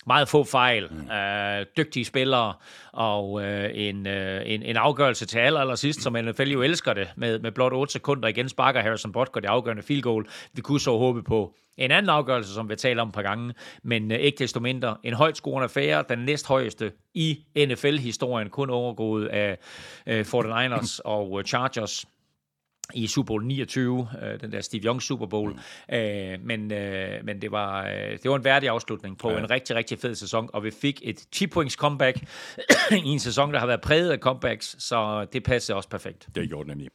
meget 0.07 0.29
få 0.29 0.45
fejl, 0.45 0.85
øh, 0.85 1.67
dygtige 1.77 2.05
spillere, 2.05 2.55
og 2.93 3.43
øh, 3.43 3.71
en, 3.75 4.07
øh, 4.07 4.43
en, 4.47 4.63
en 4.63 4.77
afgørelse 4.77 5.27
til 5.27 5.39
aller, 5.39 5.61
aller 5.61 5.75
sidst, 5.75 6.03
som 6.03 6.17
NFL 6.23 6.51
jo 6.51 6.63
elsker 6.63 6.93
det, 6.93 7.09
med, 7.17 7.39
med 7.39 7.53
blot 7.53 7.73
8 7.73 7.93
sekunder. 7.93 8.29
Igen 8.29 8.49
sparker 8.49 8.81
Harrison 8.81 9.13
Butker 9.13 9.41
det 9.41 9.49
afgørende 9.49 9.83
field 9.83 10.03
goal. 10.03 10.27
Vi 10.53 10.63
kunne 10.63 10.81
så 10.81 10.99
håbe 10.99 11.23
på 11.23 11.55
en 11.77 11.91
anden 11.91 12.11
afgørelse, 12.11 12.55
som 12.55 12.69
vi 12.69 12.77
taler 12.77 13.03
om 13.03 13.09
et 13.09 13.15
par 13.15 13.23
gange, 13.23 13.55
men 13.83 14.13
øh, 14.13 14.19
ikke 14.19 14.39
desto 14.39 14.61
mindre 14.61 14.97
en 15.03 15.15
højt 15.15 15.37
scorende 15.37 15.65
affære, 15.65 16.05
den 16.09 16.19
næsthøjeste 16.19 16.93
i 17.15 17.39
NFL-historien, 17.59 18.51
kun 18.51 18.71
overgået 18.71 19.27
af 19.27 19.59
øh, 20.07 20.21
49ers 20.21 20.99
og 21.05 21.39
øh, 21.39 21.45
Chargers 21.45 22.07
i 22.95 23.07
Super 23.07 23.27
Bowl 23.27 23.45
29, 23.45 24.09
øh, 24.23 24.41
den 24.41 24.53
der 24.53 24.61
Steve 24.61 24.83
Young 24.83 25.03
Super 25.03 25.27
Bowl. 25.27 25.53
Mm. 25.89 25.95
Øh, 25.97 26.39
men 26.45 26.73
øh, 26.73 27.25
men 27.25 27.43
det, 27.43 27.51
var, 27.53 27.87
øh, 27.87 27.93
det 28.23 28.31
var 28.31 28.37
en 28.37 28.45
værdig 28.45 28.69
afslutning 28.69 29.19
på 29.19 29.31
ja. 29.31 29.39
en 29.39 29.51
rigtig, 29.51 29.77
rigtig 29.77 29.99
fed 29.99 30.15
sæson, 30.15 30.51
og 30.53 30.65
vi 30.65 30.71
fik 30.81 31.01
et 31.05 31.21
10-points 31.37 31.75
comeback 31.77 32.17
i 33.05 33.09
en 33.09 33.19
sæson, 33.19 33.53
der 33.53 33.59
har 33.59 33.67
været 33.67 33.81
præget 33.81 34.11
af 34.11 34.19
comebacks, 34.19 34.77
så 34.79 35.27
det 35.33 35.43
passer 35.45 35.75
også 35.75 35.89
perfekt. 35.89 36.29
Det 36.35 36.49
gjorde 36.49 36.69
det 36.69 36.69
nemlig. 36.77 36.89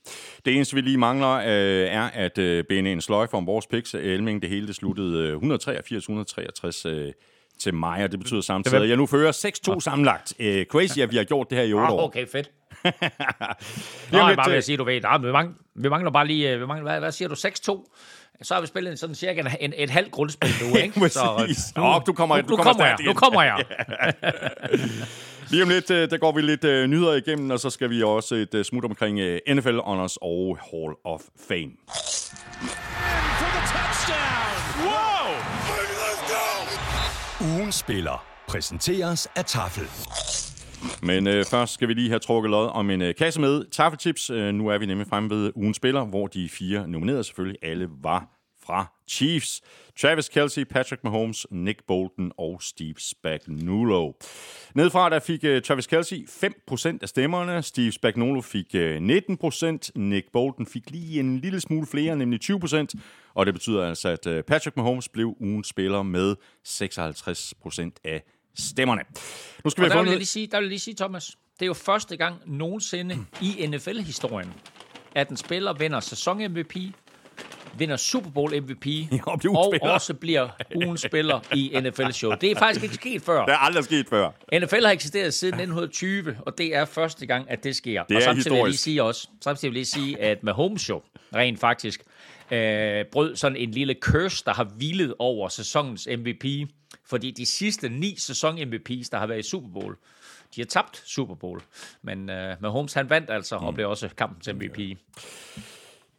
Det 0.45 0.55
eneste, 0.55 0.75
vi 0.75 0.81
lige 0.81 0.97
mangler, 0.97 1.29
øh, 1.31 1.87
er 1.95 2.09
at 2.13 2.37
øh, 2.37 2.63
binde 2.69 2.91
en 2.91 3.01
sløjfe 3.01 3.33
om 3.37 3.47
vores 3.47 3.67
picks. 3.67 3.93
Elming, 3.93 4.41
det 4.41 4.49
hele 4.49 4.67
det 4.67 4.75
sluttede 4.75 5.27
øh, 5.27 5.37
183-163 5.37 6.89
øh, 6.89 7.11
til 7.59 7.73
mig, 7.73 8.03
og 8.03 8.11
det 8.11 8.19
betyder 8.19 8.41
samtidig, 8.41 8.83
at 8.83 8.89
jeg 8.89 8.97
nu 8.97 9.05
fører 9.05 9.31
6-2 9.75 9.79
sammenlagt. 9.79 10.33
Øh, 10.39 10.65
crazy, 10.65 10.99
at 10.99 11.11
vi 11.11 11.17
har 11.17 11.23
gjort 11.23 11.49
det 11.49 11.57
her 11.57 11.65
i 11.65 11.73
8 11.73 11.85
Ah, 11.85 11.93
år. 11.93 12.01
okay, 12.01 12.27
fedt. 12.27 12.51
Nå, 12.83 14.17
jeg 14.27 14.35
bare 14.35 14.45
vil 14.45 14.51
øh, 14.51 14.55
jeg 14.55 14.63
sige, 14.63 14.77
du 14.77 14.83
ved, 14.83 15.01
nej, 15.01 15.17
vi, 15.17 15.31
mangler, 15.31 15.55
vi 15.75 15.89
mangler 15.89 16.11
bare 16.11 16.27
lige, 16.27 16.49
øh, 16.53 16.61
vi 16.61 16.65
mangler, 16.65 16.91
hvad, 16.91 16.99
hvad 16.99 17.11
siger 17.11 17.29
du, 17.29 17.35
6-2? 17.35 17.95
Så 18.43 18.53
har 18.53 18.61
vi 18.61 18.67
spillet 18.67 18.91
en 18.91 18.97
sådan 18.97 19.15
cirka 19.15 19.39
en, 19.41 19.47
en, 19.59 19.73
et 19.77 19.89
halvt 19.89 20.11
grundspil 20.11 20.49
nu, 20.61 20.75
ikke? 20.77 20.99
Præcis. 20.99 21.75
Nå, 21.75 21.99
du 22.05 22.13
kommer- 22.13 22.35
nu, 22.35 22.41
du 22.41 22.47
nu 22.49 22.55
kommer 22.55 22.73
kommer 22.73 22.85
jeg, 22.85 22.97
nu 23.05 23.13
kommer 23.13 23.43
jeg. 23.43 23.65
Lige 25.51 25.63
om 25.63 25.69
lidt, 25.69 25.91
øh, 25.91 26.09
der 26.09 26.17
går 26.17 26.31
vi 26.31 26.41
lidt 26.41 26.63
øh, 26.63 26.87
nyheder 26.87 27.13
igennem, 27.13 27.51
og 27.51 27.59
så 27.59 27.69
skal 27.69 27.89
vi 27.89 28.03
også 28.03 28.35
et 28.35 28.53
øh, 28.55 28.65
smut 28.65 28.85
omkring 28.85 29.19
øh, 29.19 29.39
NFL 29.49 29.77
Honors 29.79 30.17
og 30.21 30.57
Hall 30.71 30.93
of 31.05 31.21
Fame. 31.47 31.71
Ugen 37.41 37.71
spiller 37.71 38.25
præsenteres 38.47 39.27
af 39.35 39.45
Tafel. 39.45 39.83
Men 41.03 41.27
øh, 41.27 41.45
først 41.45 41.73
skal 41.73 41.87
vi 41.87 41.93
lige 41.93 42.09
have 42.09 42.19
trukket 42.19 42.51
lod 42.51 42.67
om 42.67 42.89
en 42.89 43.01
øh, 43.01 43.15
kasse 43.15 43.41
med 43.41 43.65
taffeltips. 43.71 44.29
Øh, 44.29 44.53
nu 44.53 44.67
er 44.67 44.77
vi 44.77 44.85
nemlig 44.85 45.07
fremme 45.07 45.29
ved 45.29 45.51
ugens 45.55 45.77
spiller, 45.77 46.05
hvor 46.05 46.27
de 46.27 46.49
fire 46.49 46.87
nominerede 46.87 47.23
selvfølgelig 47.23 47.57
alle 47.63 47.89
var 48.01 48.41
fra 48.65 48.85
Chiefs. 49.09 49.61
Travis 50.01 50.29
Kelce, 50.29 50.65
Patrick 50.65 51.03
Mahomes, 51.03 51.47
Nick 51.51 51.79
Bolton 51.87 52.31
og 52.37 52.61
Steve 52.61 52.93
Spagnuolo. 52.97 54.13
Nedfra 54.75 55.09
der 55.09 55.19
fik 55.19 55.43
uh, 55.43 55.61
Travis 55.61 55.87
Kelce 55.87 56.15
5% 56.15 56.97
af 57.01 57.09
stemmerne, 57.09 57.63
Steve 57.63 57.91
Spagnuolo 57.91 58.41
fik 58.41 58.75
øh, 58.75 59.01
uh, 59.01 59.07
19%, 59.07 59.77
Nick 59.95 60.31
Bolton 60.33 60.65
fik 60.65 60.91
lige 60.91 61.19
en 61.19 61.39
lille 61.39 61.61
smule 61.61 61.87
flere, 61.87 62.15
nemlig 62.15 62.39
20%, 62.43 62.85
og 63.33 63.45
det 63.45 63.53
betyder 63.53 63.87
altså, 63.87 64.09
at 64.09 64.27
uh, 64.27 64.41
Patrick 64.47 64.77
Mahomes 64.77 65.09
blev 65.09 65.35
ugens 65.39 65.67
spiller 65.67 66.03
med 66.03 66.35
56% 66.67 68.01
af 68.03 68.23
stemmerne. 68.55 69.01
Nu 69.63 69.69
skal 69.69 69.81
vi 69.81 69.85
Og 69.85 69.89
der 69.89 69.95
have 69.95 70.03
vil, 70.03 70.09
jeg 70.09 70.17
lige 70.17 70.27
sige, 70.27 70.47
der 70.47 70.57
vil 70.57 70.63
jeg 70.63 70.69
lige 70.69 70.79
sige, 70.79 70.95
Thomas, 70.95 71.37
det 71.59 71.61
er 71.61 71.67
jo 71.67 71.73
første 71.73 72.17
gang 72.17 72.35
nogensinde 72.45 73.17
i 73.41 73.67
NFL-historien, 73.67 74.53
at 75.15 75.29
en 75.29 75.37
spiller 75.37 75.73
vinder 75.73 75.99
sæson-MVP, 75.99 76.75
vinder 77.77 77.97
Super 77.97 78.29
Bowl 78.29 78.61
MVP, 78.61 78.85
og 79.27 79.39
og 79.55 79.73
også 79.81 80.13
bliver 80.13 80.49
ugens 80.75 81.01
spiller 81.01 81.39
i 81.55 81.79
NFL-show. 81.83 82.31
Det 82.41 82.51
er 82.51 82.55
faktisk 82.59 82.83
ikke 82.83 82.95
sket 82.95 83.21
før. 83.21 83.45
Det 83.45 83.53
er 83.53 83.57
aldrig 83.57 83.83
sket 83.83 84.07
før. 84.09 84.29
NFL 84.59 84.85
har 84.85 84.91
eksisteret 84.91 85.33
siden 85.33 85.53
1920, 85.53 86.37
og 86.45 86.57
det 86.57 86.75
er 86.75 86.85
første 86.85 87.25
gang, 87.25 87.49
at 87.49 87.63
det 87.63 87.75
sker. 87.75 88.03
Det 88.03 88.15
og 88.15 88.21
er 88.21 88.25
samtidig 88.25 88.51
vil 88.51 88.57
jeg 88.57 88.65
lige 88.65 88.71
historisk. 88.71 88.83
sige 88.83 89.03
også, 89.03 89.27
samtidig 89.43 89.71
vil 89.71 89.77
jeg 89.77 89.79
lige 89.79 89.85
sige, 89.85 90.21
at 90.21 90.43
Mahomes 90.43 90.81
Show 90.81 91.01
rent 91.35 91.59
faktisk 91.59 92.01
øh, 92.51 93.05
brød 93.11 93.35
sådan 93.35 93.57
en 93.57 93.71
lille 93.71 93.95
curse, 94.01 94.43
der 94.45 94.53
har 94.53 94.63
hvilet 94.63 95.13
over 95.19 95.49
sæsonens 95.49 96.07
MVP, 96.17 96.45
fordi 97.11 97.31
de 97.31 97.45
sidste 97.45 97.89
ni 97.89 98.15
sæson-MVP's, 98.17 99.09
der 99.11 99.17
har 99.17 99.27
været 99.27 99.39
i 99.39 99.49
Super 99.49 99.69
Bowl, 99.69 99.95
de 100.55 100.61
har 100.61 100.65
tabt 100.65 101.03
Super 101.05 101.35
Bowl. 101.35 101.61
Men 102.01 102.29
øh, 102.29 102.55
Mahomes, 102.61 102.93
han 102.93 103.09
vandt 103.09 103.29
altså, 103.29 103.55
og 103.55 103.73
blev 103.73 103.89
også 103.89 104.09
kampens 104.17 104.49
MVP. 104.53 104.97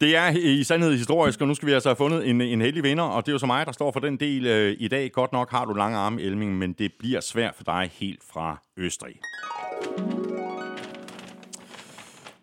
Det 0.01 0.15
er 0.15 0.29
i 0.29 0.63
sandhed 0.63 0.97
historisk, 0.97 1.41
og 1.41 1.47
nu 1.47 1.53
skal 1.53 1.67
vi 1.67 1.73
altså 1.73 1.89
have 1.89 1.95
fundet 1.95 2.29
en, 2.29 2.41
en 2.41 2.61
heldig 2.61 2.83
vinder, 2.83 3.03
og 3.03 3.25
det 3.25 3.31
er 3.31 3.33
jo 3.33 3.39
så 3.39 3.45
mig, 3.45 3.65
der 3.65 3.71
står 3.71 3.91
for 3.91 3.99
den 3.99 4.17
del 4.17 4.45
øh, 4.45 4.75
i 4.79 4.87
dag. 4.87 5.11
Godt 5.11 5.31
nok 5.31 5.51
har 5.51 5.65
du 5.65 5.73
lange 5.73 5.97
arme, 5.97 6.21
Elming, 6.21 6.57
men 6.57 6.73
det 6.73 6.91
bliver 6.99 7.19
svært 7.19 7.55
for 7.55 7.63
dig 7.63 7.91
helt 7.93 8.23
fra 8.33 8.61
Østrig. 8.77 9.15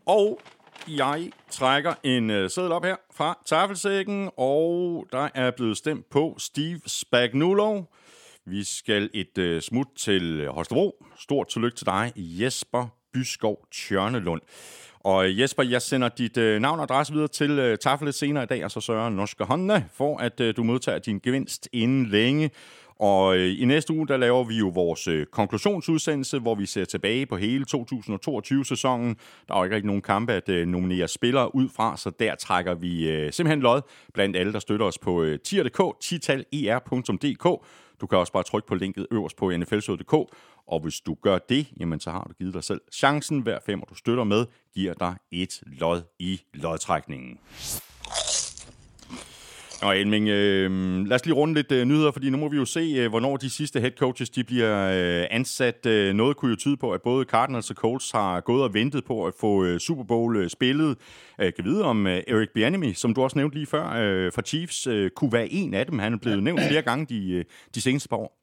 Og 0.06 0.40
jeg 0.88 1.30
trækker 1.50 1.94
en 2.02 2.30
øh, 2.30 2.50
seddel 2.50 2.72
op 2.72 2.84
her 2.84 2.96
fra 3.12 3.38
tafelsækken, 3.46 4.30
og 4.36 5.06
der 5.12 5.28
er 5.34 5.50
blevet 5.50 5.76
stemt 5.76 6.10
på 6.10 6.36
Steve 6.38 6.80
Spagnuolo. 6.86 7.82
Vi 8.46 8.64
skal 8.64 9.10
et 9.14 9.38
øh, 9.38 9.62
smut 9.62 9.86
til 9.96 10.40
øh, 10.40 10.48
Holstebro. 10.48 11.04
Stort 11.18 11.48
tillykke 11.48 11.76
til 11.76 11.86
dig, 11.86 12.12
Jesper 12.16 12.86
Byskov 13.12 13.66
Tjørnelund. 13.72 14.40
Og 15.00 15.26
øh, 15.26 15.40
Jesper, 15.40 15.62
jeg 15.62 15.82
sender 15.82 16.08
dit 16.08 16.36
øh, 16.36 16.60
navn 16.60 16.78
og 16.78 16.82
adresse 16.82 17.12
videre 17.12 17.28
til 17.28 17.50
øh, 17.50 17.78
Tafel 17.78 18.06
lidt 18.06 18.16
senere 18.16 18.42
i 18.42 18.46
dag, 18.46 18.64
og 18.64 18.70
så 18.70 18.80
sørger 18.80 19.10
Norske 19.10 19.44
Honda 19.44 19.84
for, 19.92 20.18
at 20.18 20.40
øh, 20.40 20.56
du 20.56 20.62
modtager 20.62 20.98
din 20.98 21.18
gevinst 21.18 21.68
inden 21.72 22.06
længe. 22.06 22.50
Og 23.00 23.36
øh, 23.36 23.60
i 23.60 23.64
næste 23.64 23.92
uge, 23.92 24.08
der 24.08 24.16
laver 24.16 24.44
vi 24.44 24.58
jo 24.58 24.68
vores 24.68 25.08
øh, 25.08 25.26
konklusionsudsendelse, 25.26 26.38
hvor 26.38 26.54
vi 26.54 26.66
ser 26.66 26.84
tilbage 26.84 27.26
på 27.26 27.36
hele 27.36 27.64
2022-sæsonen. 27.74 29.16
Der 29.48 29.54
er 29.54 29.58
jo 29.58 29.64
ikke 29.64 29.76
rigtig 29.76 29.86
nogen 29.86 30.02
kampe 30.02 30.32
at 30.32 30.48
øh, 30.48 30.66
nominere 30.66 31.08
spillere 31.08 31.54
ud 31.54 31.68
fra, 31.76 31.96
så 31.96 32.10
der 32.18 32.34
trækker 32.34 32.74
vi 32.74 33.08
øh, 33.08 33.32
simpelthen 33.32 33.60
lod 33.60 33.80
blandt 34.14 34.36
alle, 34.36 34.52
der 34.52 34.58
støtter 34.58 34.86
os 34.86 34.98
på 34.98 35.22
øh, 35.22 35.38
tier.dk, 35.38 36.00
titaler.dk. 36.00 37.64
Du 38.00 38.06
kan 38.06 38.18
også 38.18 38.32
bare 38.32 38.42
trykke 38.42 38.68
på 38.68 38.74
linket 38.74 39.06
øverst 39.10 39.36
på 39.36 39.50
nflshow.dk, 39.50 40.14
og 40.66 40.80
hvis 40.82 41.00
du 41.00 41.16
gør 41.22 41.38
det, 41.38 41.66
jamen 41.80 42.00
så 42.00 42.10
har 42.10 42.24
du 42.24 42.32
givet 42.32 42.54
dig 42.54 42.64
selv 42.64 42.80
chancen. 42.92 43.40
Hver 43.40 43.58
femmer, 43.66 43.84
du 43.86 43.94
støtter 43.94 44.24
med, 44.24 44.46
giver 44.74 44.94
dig 44.94 45.16
et 45.30 45.62
lod 45.66 46.02
i 46.18 46.40
lodtrækningen. 46.54 47.38
Og 49.82 49.98
Elming, 49.98 50.28
øh, 50.28 50.70
lad 51.06 51.14
os 51.14 51.24
lige 51.24 51.34
runde 51.34 51.54
lidt 51.54 51.72
øh, 51.72 51.84
nyheder, 51.84 52.10
fordi 52.10 52.30
nu 52.30 52.36
må 52.36 52.48
vi 52.48 52.56
jo 52.56 52.64
se, 52.64 52.80
øh, 52.80 53.08
hvornår 53.08 53.36
de 53.36 53.50
sidste 53.50 53.80
head 53.80 53.90
coaches 53.98 54.30
de 54.30 54.44
bliver 54.44 54.90
øh, 54.90 55.26
ansat. 55.30 55.86
Øh, 55.86 56.14
noget 56.14 56.36
kunne 56.36 56.50
jo 56.50 56.56
tyde 56.56 56.76
på, 56.76 56.92
at 56.92 57.02
både 57.02 57.24
Cardinals 57.24 57.70
og 57.70 57.76
Colts 57.76 58.10
har 58.10 58.40
gået 58.40 58.62
og 58.62 58.74
ventet 58.74 59.04
på 59.04 59.26
at 59.26 59.34
få 59.40 59.64
øh, 59.64 59.80
Super 59.80 60.04
Bowl 60.04 60.36
øh, 60.36 60.50
spillet. 60.50 60.96
Jeg 61.38 61.54
kan 61.54 61.64
vide 61.64 61.84
om 61.84 62.06
øh, 62.06 62.22
Eric 62.28 62.48
Bieniemy, 62.54 62.92
som 62.92 63.14
du 63.14 63.22
også 63.22 63.38
nævnte 63.38 63.56
lige 63.56 63.66
før, 63.66 63.92
øh, 63.92 64.32
fra 64.32 64.42
Chiefs, 64.42 64.86
øh, 64.86 65.10
kunne 65.10 65.32
være 65.32 65.52
en 65.52 65.74
af 65.74 65.86
dem. 65.86 65.98
Han 65.98 66.12
er 66.12 66.18
blevet 66.18 66.42
nævnt 66.42 66.60
flere 66.68 66.82
gange 66.82 67.06
de, 67.06 67.30
øh, 67.32 67.44
de 67.74 67.80
seneste 67.80 68.08
par 68.08 68.16
år. 68.16 68.39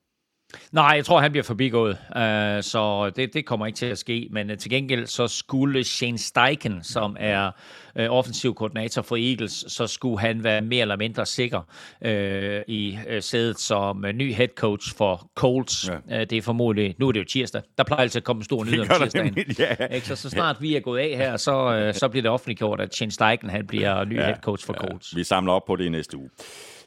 Nej, 0.71 0.93
jeg 0.95 1.05
tror, 1.05 1.19
han 1.19 1.31
bliver 1.31 1.43
forbigået, 1.43 1.97
uh, 2.15 2.63
så 2.63 3.11
det, 3.15 3.33
det 3.33 3.45
kommer 3.45 3.65
ikke 3.65 3.77
til 3.77 3.85
at 3.85 3.97
ske. 3.97 4.27
Men 4.31 4.51
uh, 4.51 4.57
til 4.57 4.71
gengæld 4.71 5.07
så 5.07 5.27
skulle 5.27 5.83
Shane 5.83 6.17
Steichen, 6.17 6.83
som 6.83 7.17
er 7.19 7.51
uh, 7.99 8.05
offensiv 8.09 8.55
koordinator 8.55 9.01
for 9.01 9.15
Eagles, 9.15 9.65
så 9.67 9.87
skulle 9.87 10.19
han 10.19 10.43
være 10.43 10.61
mere 10.61 10.81
eller 10.81 10.95
mindre 10.95 11.25
sikker 11.25 11.61
uh, 12.05 12.73
i 12.73 12.97
uh, 13.07 13.17
sædet 13.19 13.59
som 13.59 14.03
uh, 14.03 14.09
ny 14.09 14.33
head 14.33 14.47
coach 14.55 14.95
for 14.97 15.29
Colts. 15.35 15.89
Ja. 15.89 16.21
Uh, 16.21 16.27
det 16.29 16.33
er 16.33 16.41
formodentlig, 16.41 16.95
nu 16.99 17.07
er 17.07 17.11
det 17.11 17.19
jo 17.19 17.25
tirsdag, 17.25 17.61
der 17.77 17.83
plejer 17.83 18.01
altid 18.01 18.19
at 18.19 18.23
komme 18.23 18.39
en 18.39 18.45
stor 18.45 18.63
nyhed 18.63 18.79
om 18.79 18.87
tirsdagen. 18.87 19.33
Nemlig, 19.33 19.59
ja. 19.59 19.85
Ikke? 19.85 20.07
Så, 20.07 20.15
så 20.15 20.29
snart 20.29 20.61
vi 20.61 20.75
er 20.75 20.79
gået 20.79 20.99
af 20.99 21.17
her, 21.17 21.37
så, 21.37 21.87
uh, 21.87 21.93
så 21.93 22.07
bliver 22.07 22.21
det 22.21 22.31
offentliggjort, 22.31 22.81
at 22.81 22.95
Shane 22.95 23.11
Steichen 23.11 23.49
han 23.49 23.67
bliver 23.67 24.05
ny 24.05 24.15
ja. 24.15 24.25
head 24.25 24.37
coach 24.41 24.65
for 24.65 24.75
ja. 24.81 24.87
Colts. 24.87 25.15
Vi 25.15 25.23
samler 25.23 25.53
op 25.53 25.65
på 25.65 25.75
det 25.75 25.85
i 25.85 25.89
næste 25.89 26.17
uge. 26.17 26.29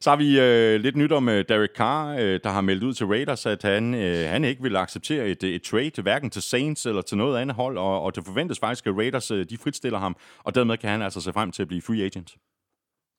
Så 0.02 0.10
har 0.10 0.16
vi 0.16 0.40
øh, 0.40 0.80
lidt 0.80 0.96
nyt 0.96 1.12
om 1.12 1.28
øh, 1.28 1.44
Derek 1.48 1.70
Carr, 1.76 2.16
øh, 2.18 2.40
der 2.44 2.50
har 2.50 2.60
meldt 2.60 2.82
ud 2.82 2.94
til 2.94 3.06
Raiders, 3.06 3.46
at 3.46 3.62
han, 3.62 3.94
øh, 3.94 4.28
han 4.28 4.44
ikke 4.44 4.62
vil 4.62 4.76
acceptere 4.76 5.28
et, 5.28 5.44
et 5.44 5.62
trade, 5.62 6.02
hverken 6.02 6.30
til 6.30 6.42
Saints 6.42 6.86
eller 6.86 7.02
til 7.02 7.16
noget 7.16 7.38
andet 7.38 7.56
hold, 7.56 7.78
og, 7.78 8.02
og 8.02 8.16
det 8.16 8.24
forventes 8.24 8.58
faktisk, 8.58 8.86
at 8.86 8.96
Raiders 8.96 9.30
øh, 9.30 9.46
de 9.50 9.58
fritstiller 9.58 9.98
ham, 9.98 10.16
og 10.44 10.54
dermed 10.54 10.76
kan 10.76 10.90
han 10.90 11.02
altså 11.02 11.20
se 11.20 11.32
frem 11.32 11.52
til 11.52 11.62
at 11.62 11.68
blive 11.68 11.82
free 11.82 12.04
agent. 12.04 12.34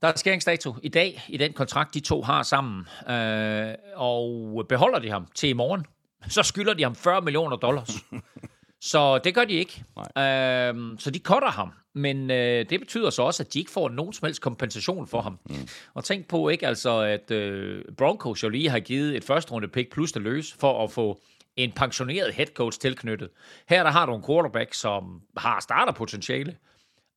Der 0.02 0.08
er 0.08 0.14
skæringsdato 0.16 0.76
i 0.84 0.90
dag 0.90 1.24
i 1.28 1.38
den 1.38 1.54
kontrakt, 1.54 1.94
de 1.94 2.00
to 2.00 2.22
har 2.22 2.44
sammen, 2.44 2.88
øh, 3.10 3.76
og 3.96 4.66
beholder 4.70 5.00
de 5.00 5.10
ham 5.10 5.28
til 5.36 5.50
i 5.50 5.54
morgen, 5.54 5.86
så 6.28 6.44
skylder 6.44 6.74
de 6.74 6.84
ham 6.84 6.96
40 6.96 7.22
millioner 7.22 7.58
dollars. 7.58 7.92
så 8.82 9.18
det 9.18 9.36
gør 9.36 9.46
de 9.46 9.54
ikke. 9.54 9.84
Øh, 9.98 11.00
så 11.00 11.12
de 11.14 11.20
cutter 11.20 11.52
ham. 11.52 11.72
Men 11.94 12.32
øh, 12.32 12.70
det 12.70 12.80
betyder 12.80 13.10
så 13.10 13.24
også, 13.24 13.44
at 13.44 13.54
de 13.54 13.60
ikke 13.60 13.72
får 13.72 13.90
nogen 13.90 14.14
som 14.14 14.26
helst 14.26 14.42
kompensation 14.42 15.08
for 15.08 15.22
ham. 15.22 15.40
Mm. 15.50 15.56
Og 15.94 16.04
tænk 16.04 16.28
på 16.28 16.50
ikke 16.50 16.68
altså, 16.68 17.00
at 17.00 17.32
øh, 17.32 17.84
Broncos 17.98 18.44
jo 18.44 18.50
lige 18.50 18.70
har 18.70 18.80
givet 18.80 19.18
et 19.18 19.24
første 19.24 19.52
runde 19.52 19.68
pick 19.68 19.92
plus 19.92 20.12
det 20.12 20.22
løs 20.22 20.54
for 20.60 20.84
at 20.84 20.92
få 20.92 21.22
en 21.56 21.72
pensioneret 21.72 22.34
head 22.34 22.48
coach 22.48 22.80
tilknyttet. 22.80 23.30
Her 23.70 23.84
der 23.84 23.92
har 23.92 24.06
du 24.06 24.16
en 24.16 24.24
quarterback, 24.24 24.74
som 24.74 25.22
har 25.38 25.60
starterpotentiale, 25.60 26.58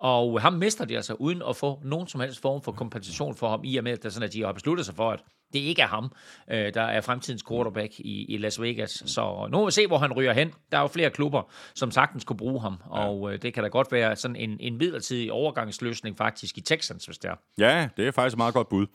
og 0.01 0.41
ham 0.41 0.53
mister 0.53 0.85
de 0.85 0.97
altså 0.97 1.15
uden 1.15 1.43
at 1.49 1.57
få 1.57 1.81
nogen 1.85 2.09
som 2.09 2.21
helst 2.21 2.41
form 2.41 2.63
for 2.63 2.73
kompensation 2.73 3.37
for 3.37 3.49
ham, 3.49 3.61
i 3.65 3.77
og 3.77 3.85
med, 3.85 3.93
at, 3.93 4.03
det 4.03 4.13
sådan, 4.13 4.29
at 4.29 4.33
de 4.33 4.43
har 4.43 4.53
besluttet 4.53 4.87
sig 4.87 4.95
for, 4.95 5.11
at 5.11 5.21
det 5.55 5.61
ikke 5.61 5.83
er 5.83 5.87
ham, 5.87 6.13
øh, 6.51 6.75
der 6.75 6.83
er 6.83 7.01
fremtidens 7.01 7.43
quarterback 7.49 8.01
i, 8.01 8.25
i 8.25 8.37
Las 8.37 8.61
Vegas. 8.61 9.03
Så 9.07 9.49
nu 9.51 9.59
må 9.59 9.65
vi 9.65 9.71
se, 9.71 9.87
hvor 9.87 9.99
han 9.99 10.13
ryger 10.13 10.33
hen. 10.33 10.53
Der 10.73 10.79
er 10.79 10.83
jo 10.83 10.89
flere 10.89 11.11
klubber, 11.11 11.43
som 11.75 11.91
sagtens 11.91 12.25
kunne 12.25 12.37
bruge 12.37 12.61
ham, 12.61 12.77
og 12.85 13.33
øh, 13.33 13.43
det 13.43 13.55
kan 13.55 13.63
da 13.63 13.69
godt 13.69 13.93
være 13.93 14.17
sådan 14.17 14.37
en, 14.37 14.57
en 14.61 14.79
midlertidig 14.79 15.33
overgangsløsning 15.33 16.17
faktisk 16.17 16.59
i 16.59 16.61
Texans, 16.61 17.05
hvis 17.05 17.19
det 17.19 17.31
er. 17.31 17.35
Ja, 17.59 17.89
det 17.97 18.07
er 18.07 18.11
faktisk 18.11 18.35
et 18.35 18.39
meget 18.39 18.55
godt 18.55 18.69
bud. 18.69 18.87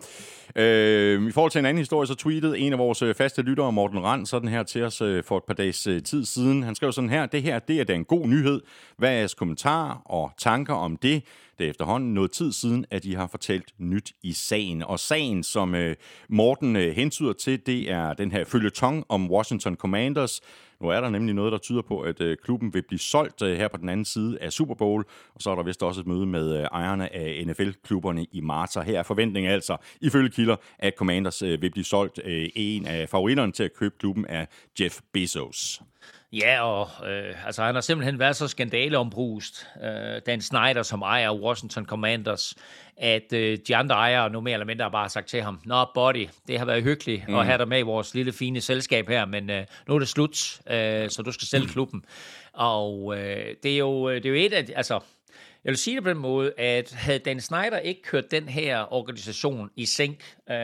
Øh, 0.55 1.27
I 1.27 1.31
forhold 1.31 1.51
til 1.51 1.59
en 1.59 1.65
anden 1.65 1.77
historie, 1.77 2.07
så 2.07 2.15
tweetede 2.15 2.59
en 2.59 2.73
af 2.73 2.79
vores 2.79 3.01
øh, 3.01 3.15
faste 3.15 3.41
lyttere, 3.41 3.71
Morten 3.71 4.03
Rand, 4.03 4.25
sådan 4.25 4.49
her 4.49 4.63
til 4.63 4.83
os 4.83 5.01
øh, 5.01 5.23
for 5.23 5.37
et 5.37 5.43
par 5.43 5.53
dages 5.53 5.87
øh, 5.87 6.03
tid 6.03 6.25
siden. 6.25 6.63
Han 6.63 6.75
skrev 6.75 6.91
sådan 6.91 7.09
her, 7.09 7.25
det 7.25 7.43
her 7.43 7.59
det 7.59 7.79
er 7.79 7.83
da 7.83 7.93
en 7.93 8.05
god 8.05 8.27
nyhed. 8.27 8.61
Hvad 8.97 9.09
er 9.09 9.13
jeres 9.13 9.33
kommentarer 9.33 10.01
og 10.05 10.31
tanker 10.37 10.73
om 10.73 10.97
det? 10.97 11.23
Det 11.59 11.65
er 11.65 11.69
efterhånden 11.69 12.13
noget 12.13 12.31
tid 12.31 12.51
siden, 12.51 12.85
at 12.91 13.03
de 13.03 13.15
har 13.15 13.27
fortalt 13.27 13.73
nyt 13.77 14.11
i 14.23 14.33
sagen. 14.33 14.83
Og 14.83 14.99
sagen, 14.99 15.43
som 15.43 15.75
øh, 15.75 15.95
Morten 16.29 16.48
øh, 16.75 16.95
hentyder 16.95 17.33
til, 17.33 17.65
det 17.65 17.91
er 17.91 18.13
den 18.13 18.31
her 18.31 18.43
følgetong 18.43 19.05
om 19.09 19.31
Washington 19.31 19.75
Commanders. 19.75 20.41
Nu 20.81 20.87
er 20.87 21.01
der 21.01 21.09
nemlig 21.09 21.35
noget, 21.35 21.51
der 21.51 21.57
tyder 21.57 21.81
på, 21.81 22.01
at 22.01 22.21
øh, 22.21 22.37
klubben 22.43 22.73
vil 22.73 22.81
blive 22.81 22.99
solgt 22.99 23.41
øh, 23.41 23.57
her 23.57 23.67
på 23.67 23.77
den 23.77 23.89
anden 23.89 24.05
side 24.05 24.37
af 24.41 24.53
Super 24.53 24.75
Bowl, 24.75 25.03
og 25.35 25.41
så 25.41 25.49
er 25.49 25.55
der 25.55 25.63
vist 25.63 25.83
også 25.83 26.01
et 26.01 26.07
møde 26.07 26.25
med 26.25 26.57
øh, 26.57 26.63
ejerne 26.63 27.15
af 27.15 27.43
NFL-klubberne 27.47 28.25
i 28.31 28.41
marts. 28.41 28.77
Og 28.77 28.83
her 28.83 28.99
er 28.99 29.03
forventningen 29.03 29.51
altså, 29.51 29.77
ifølge 30.01 30.29
kilder, 30.29 30.55
at 30.79 30.93
Commanders 30.97 31.41
øh, 31.41 31.61
vil 31.61 31.71
blive 31.71 31.85
solgt. 31.85 32.19
Øh, 32.25 32.49
en 32.55 32.85
af 32.85 33.09
favoritterne 33.09 33.51
til 33.51 33.63
at 33.63 33.73
købe 33.73 33.95
klubben 33.99 34.25
er 34.29 34.45
Jeff 34.79 34.99
Bezos. 35.13 35.81
Ja, 36.31 36.61
og 36.61 37.07
øh, 37.09 37.45
altså, 37.45 37.63
han 37.63 37.75
har 37.75 37.81
simpelthen 37.81 38.19
været 38.19 38.35
så 38.35 38.47
skandaleombrust, 38.47 39.67
øh, 39.83 40.21
Dan 40.25 40.41
Snyder, 40.41 40.83
som 40.83 41.01
ejer 41.01 41.33
Washington 41.33 41.85
Commanders, 41.85 42.55
at 42.97 43.33
øh, 43.33 43.57
de 43.67 43.75
andre 43.75 43.95
ejere 43.95 44.29
nu 44.29 44.41
mere 44.41 44.53
eller 44.53 44.65
mindre 44.65 44.91
bare 44.91 45.03
har 45.03 45.09
sagt 45.09 45.27
til 45.27 45.41
ham, 45.41 45.61
Nå, 45.65 45.85
buddy, 45.93 46.27
det 46.47 46.57
har 46.57 46.65
været 46.65 46.83
hyggeligt 46.83 47.27
mm. 47.27 47.35
at 47.35 47.45
have 47.45 47.57
dig 47.57 47.67
med 47.67 47.79
i 47.79 47.81
vores 47.81 48.15
lille 48.15 48.33
fine 48.33 48.61
selskab 48.61 49.07
her, 49.07 49.25
men 49.25 49.49
øh, 49.49 49.65
nu 49.87 49.95
er 49.95 49.99
det 49.99 50.07
slut, 50.07 50.59
øh, 50.69 51.09
så 51.09 51.21
du 51.25 51.31
skal 51.31 51.47
sælge 51.47 51.67
klubben. 51.67 52.05
Og 52.53 53.17
øh, 53.17 53.55
det, 53.63 53.73
er 53.73 53.77
jo, 53.77 54.09
det 54.09 54.25
er 54.25 54.29
jo 54.29 54.35
et 54.35 54.53
af, 54.53 54.65
altså, 54.75 54.99
jeg 55.63 55.69
vil 55.71 55.77
sige 55.77 55.95
det 55.95 56.03
på 56.03 56.09
den 56.09 56.17
måde, 56.17 56.53
at 56.57 56.91
havde 56.91 57.19
Dan 57.19 57.41
Snyder 57.41 57.79
ikke 57.79 58.01
kørt 58.01 58.31
den 58.31 58.49
her 58.49 58.93
organisation 58.93 59.69
i 59.75 59.85
sænk, 59.85 60.35
øh, 60.49 60.55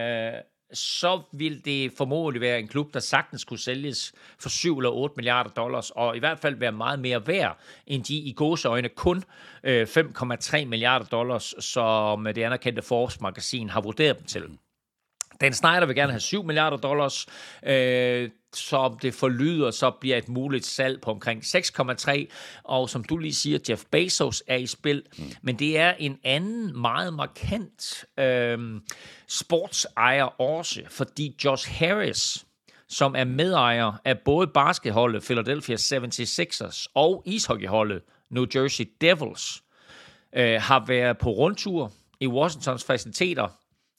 så 0.75 1.21
vil 1.31 1.65
det 1.65 1.91
formodentlig 1.97 2.41
være 2.41 2.59
en 2.59 2.67
klub, 2.67 2.93
der 2.93 2.99
sagtens 2.99 3.43
kunne 3.43 3.59
sælges 3.59 4.13
for 4.39 4.49
7 4.49 4.77
eller 4.77 4.89
8 4.89 5.13
milliarder 5.15 5.49
dollars, 5.49 5.91
og 5.91 6.15
i 6.15 6.19
hvert 6.19 6.39
fald 6.39 6.55
være 6.55 6.71
meget 6.71 6.99
mere 6.99 7.27
værd, 7.27 7.59
end 7.87 8.03
de 8.03 8.15
i 8.15 8.33
gåseøjne 8.33 8.89
kun 8.89 9.23
øh, 9.63 9.87
5,3 9.87 10.65
milliarder 10.65 11.05
dollars, 11.05 11.53
som 11.59 12.23
det 12.23 12.37
anerkendte 12.37 12.81
Forbes-magasin 12.81 13.69
har 13.69 13.81
vurderet 13.81 14.17
dem 14.17 14.25
til. 14.25 14.43
Dan 15.41 15.53
Snyder 15.53 15.85
vil 15.85 15.95
gerne 15.95 16.11
have 16.11 16.19
7 16.19 16.43
milliarder 16.43 16.77
dollars. 16.77 17.25
Øh, 17.65 18.29
som 18.55 18.99
det 18.99 19.13
forlyder, 19.13 19.71
så 19.71 19.91
bliver 19.91 20.17
et 20.17 20.29
muligt 20.29 20.65
salg 20.65 21.01
på 21.01 21.11
omkring 21.11 21.43
6,3. 21.43 22.25
Og 22.63 22.89
som 22.89 23.03
du 23.03 23.17
lige 23.17 23.33
siger, 23.33 23.59
Jeff 23.69 23.83
Bezos 23.91 24.43
er 24.47 24.55
i 24.55 24.65
spil. 24.65 25.03
Mm. 25.17 25.23
Men 25.41 25.59
det 25.59 25.77
er 25.79 25.93
en 25.99 26.19
anden 26.23 26.81
meget 26.81 27.13
markant 27.13 28.05
øh, 28.19 28.81
sportsejer 29.27 30.41
også, 30.41 30.81
fordi 30.89 31.35
Josh 31.45 31.71
Harris, 31.71 32.45
som 32.89 33.15
er 33.15 33.23
medejer 33.23 33.91
af 34.05 34.19
både 34.19 34.47
basketholdet 34.47 35.23
Philadelphia 35.23 35.75
76ers 35.75 36.85
og 36.93 37.23
ishockeyholdet 37.25 38.01
New 38.29 38.45
Jersey 38.55 38.85
Devils, 39.01 39.63
øh, 40.35 40.61
har 40.61 40.85
været 40.87 41.17
på 41.17 41.29
rundtur 41.29 41.91
i 42.19 42.27
Washingtons 42.27 42.83
faciliteter 42.83 43.47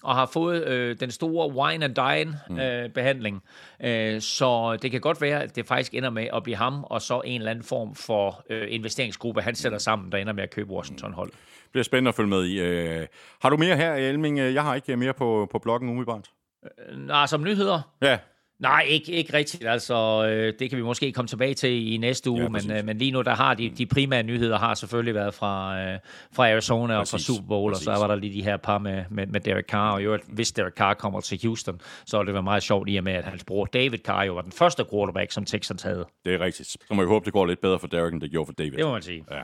og 0.02 0.14
har 0.14 0.26
fået 0.26 0.66
øh, 0.66 0.96
den 1.00 1.10
store 1.10 1.52
wine 1.52 1.84
and 1.84 1.94
dine 1.94 2.40
mm. 2.50 2.58
øh, 2.58 2.90
behandling. 2.90 3.42
Øh, 3.84 4.20
så 4.20 4.78
det 4.82 4.90
kan 4.90 5.00
godt 5.00 5.20
være, 5.20 5.42
at 5.42 5.56
det 5.56 5.66
faktisk 5.66 5.94
ender 5.94 6.10
med 6.10 6.28
at 6.32 6.42
blive 6.42 6.56
ham, 6.56 6.84
og 6.84 7.02
så 7.02 7.20
en 7.24 7.40
eller 7.40 7.50
anden 7.50 7.64
form 7.64 7.94
for 7.94 8.44
øh, 8.50 8.66
investeringsgruppe, 8.68 9.42
han 9.42 9.54
sætter 9.54 9.78
sammen, 9.78 10.12
der 10.12 10.18
ender 10.18 10.32
med 10.32 10.42
at 10.42 10.50
købe 10.50 10.70
Washington-hold. 10.70 11.30
Det 11.30 11.70
bliver 11.72 11.84
spændende 11.84 12.08
at 12.08 12.14
følge 12.14 12.28
med 12.28 12.44
i. 12.44 12.60
Øh, 12.60 13.06
har 13.42 13.50
du 13.50 13.56
mere 13.56 13.76
her, 13.76 13.94
Elming? 13.94 14.38
Jeg 14.38 14.62
har 14.62 14.74
ikke 14.74 14.96
mere 14.96 15.14
på, 15.14 15.48
på 15.52 15.58
bloggen 15.58 15.88
umiddelbart. 15.88 16.30
Øh, 16.64 16.98
nej, 16.98 17.26
som 17.26 17.44
nyheder? 17.44 17.80
Ja. 18.02 18.18
Nej, 18.58 18.84
ikke, 18.88 19.12
ikke 19.12 19.32
rigtigt. 19.32 19.66
Altså, 19.66 20.26
øh, 20.28 20.52
det 20.58 20.70
kan 20.70 20.78
vi 20.78 20.82
måske 20.82 21.12
komme 21.12 21.28
tilbage 21.28 21.54
til 21.54 21.92
i 21.92 21.96
næste 21.96 22.30
uge, 22.30 22.42
ja, 22.42 22.48
men, 22.48 22.70
øh, 22.70 22.84
men 22.84 22.98
lige 22.98 23.10
nu 23.10 23.22
der 23.22 23.34
har 23.34 23.54
de, 23.54 23.68
de 23.68 23.86
primære 23.86 24.22
nyheder 24.22 24.58
har 24.58 24.74
selvfølgelig 24.74 25.14
været 25.14 25.34
fra, 25.34 25.80
øh, 25.80 25.98
fra 26.32 26.50
Arizona 26.52 26.98
præcis. 26.98 27.12
og 27.12 27.20
fra 27.20 27.24
Super 27.24 27.48
Bowl, 27.48 27.72
præcis. 27.72 27.86
og 27.86 27.96
så 27.96 28.00
var 28.00 28.06
der 28.08 28.14
lige 28.14 28.32
de 28.32 28.42
her 28.42 28.56
par 28.56 28.78
med, 28.78 29.04
med, 29.10 29.26
med 29.26 29.40
Derek 29.40 29.66
Carr, 29.66 29.92
og 29.92 30.04
jo, 30.04 30.18
hvis 30.28 30.52
Derek 30.52 30.74
Carr 30.74 30.94
kommer 30.94 31.20
til 31.20 31.40
Houston, 31.42 31.80
så 32.06 32.18
vil 32.18 32.26
det 32.26 32.34
være 32.34 32.42
meget 32.42 32.62
sjovt 32.62 32.88
i 32.90 32.96
og 32.96 33.04
med, 33.04 33.12
at 33.12 33.24
hans 33.24 33.44
bror 33.44 33.64
David 33.64 33.98
Carr 33.98 34.24
jo 34.24 34.34
var 34.34 34.42
den 34.42 34.52
første 34.52 34.84
quarterback, 34.92 35.32
som 35.32 35.44
Texans 35.44 35.82
havde. 35.82 36.04
Det 36.24 36.34
er 36.34 36.40
rigtigt. 36.40 36.68
Så 36.68 36.78
må 36.90 37.02
vi 37.02 37.08
håbe, 37.08 37.24
det 37.24 37.32
går 37.32 37.46
lidt 37.46 37.60
bedre 37.60 37.78
for 37.78 37.86
Derek, 37.86 38.12
end 38.12 38.20
det 38.20 38.30
gjorde 38.30 38.46
for 38.46 38.52
David. 38.52 38.76
Det 38.76 38.84
må 38.84 38.92
man 38.92 39.02
sige. 39.02 39.24
Ja. 39.30 39.42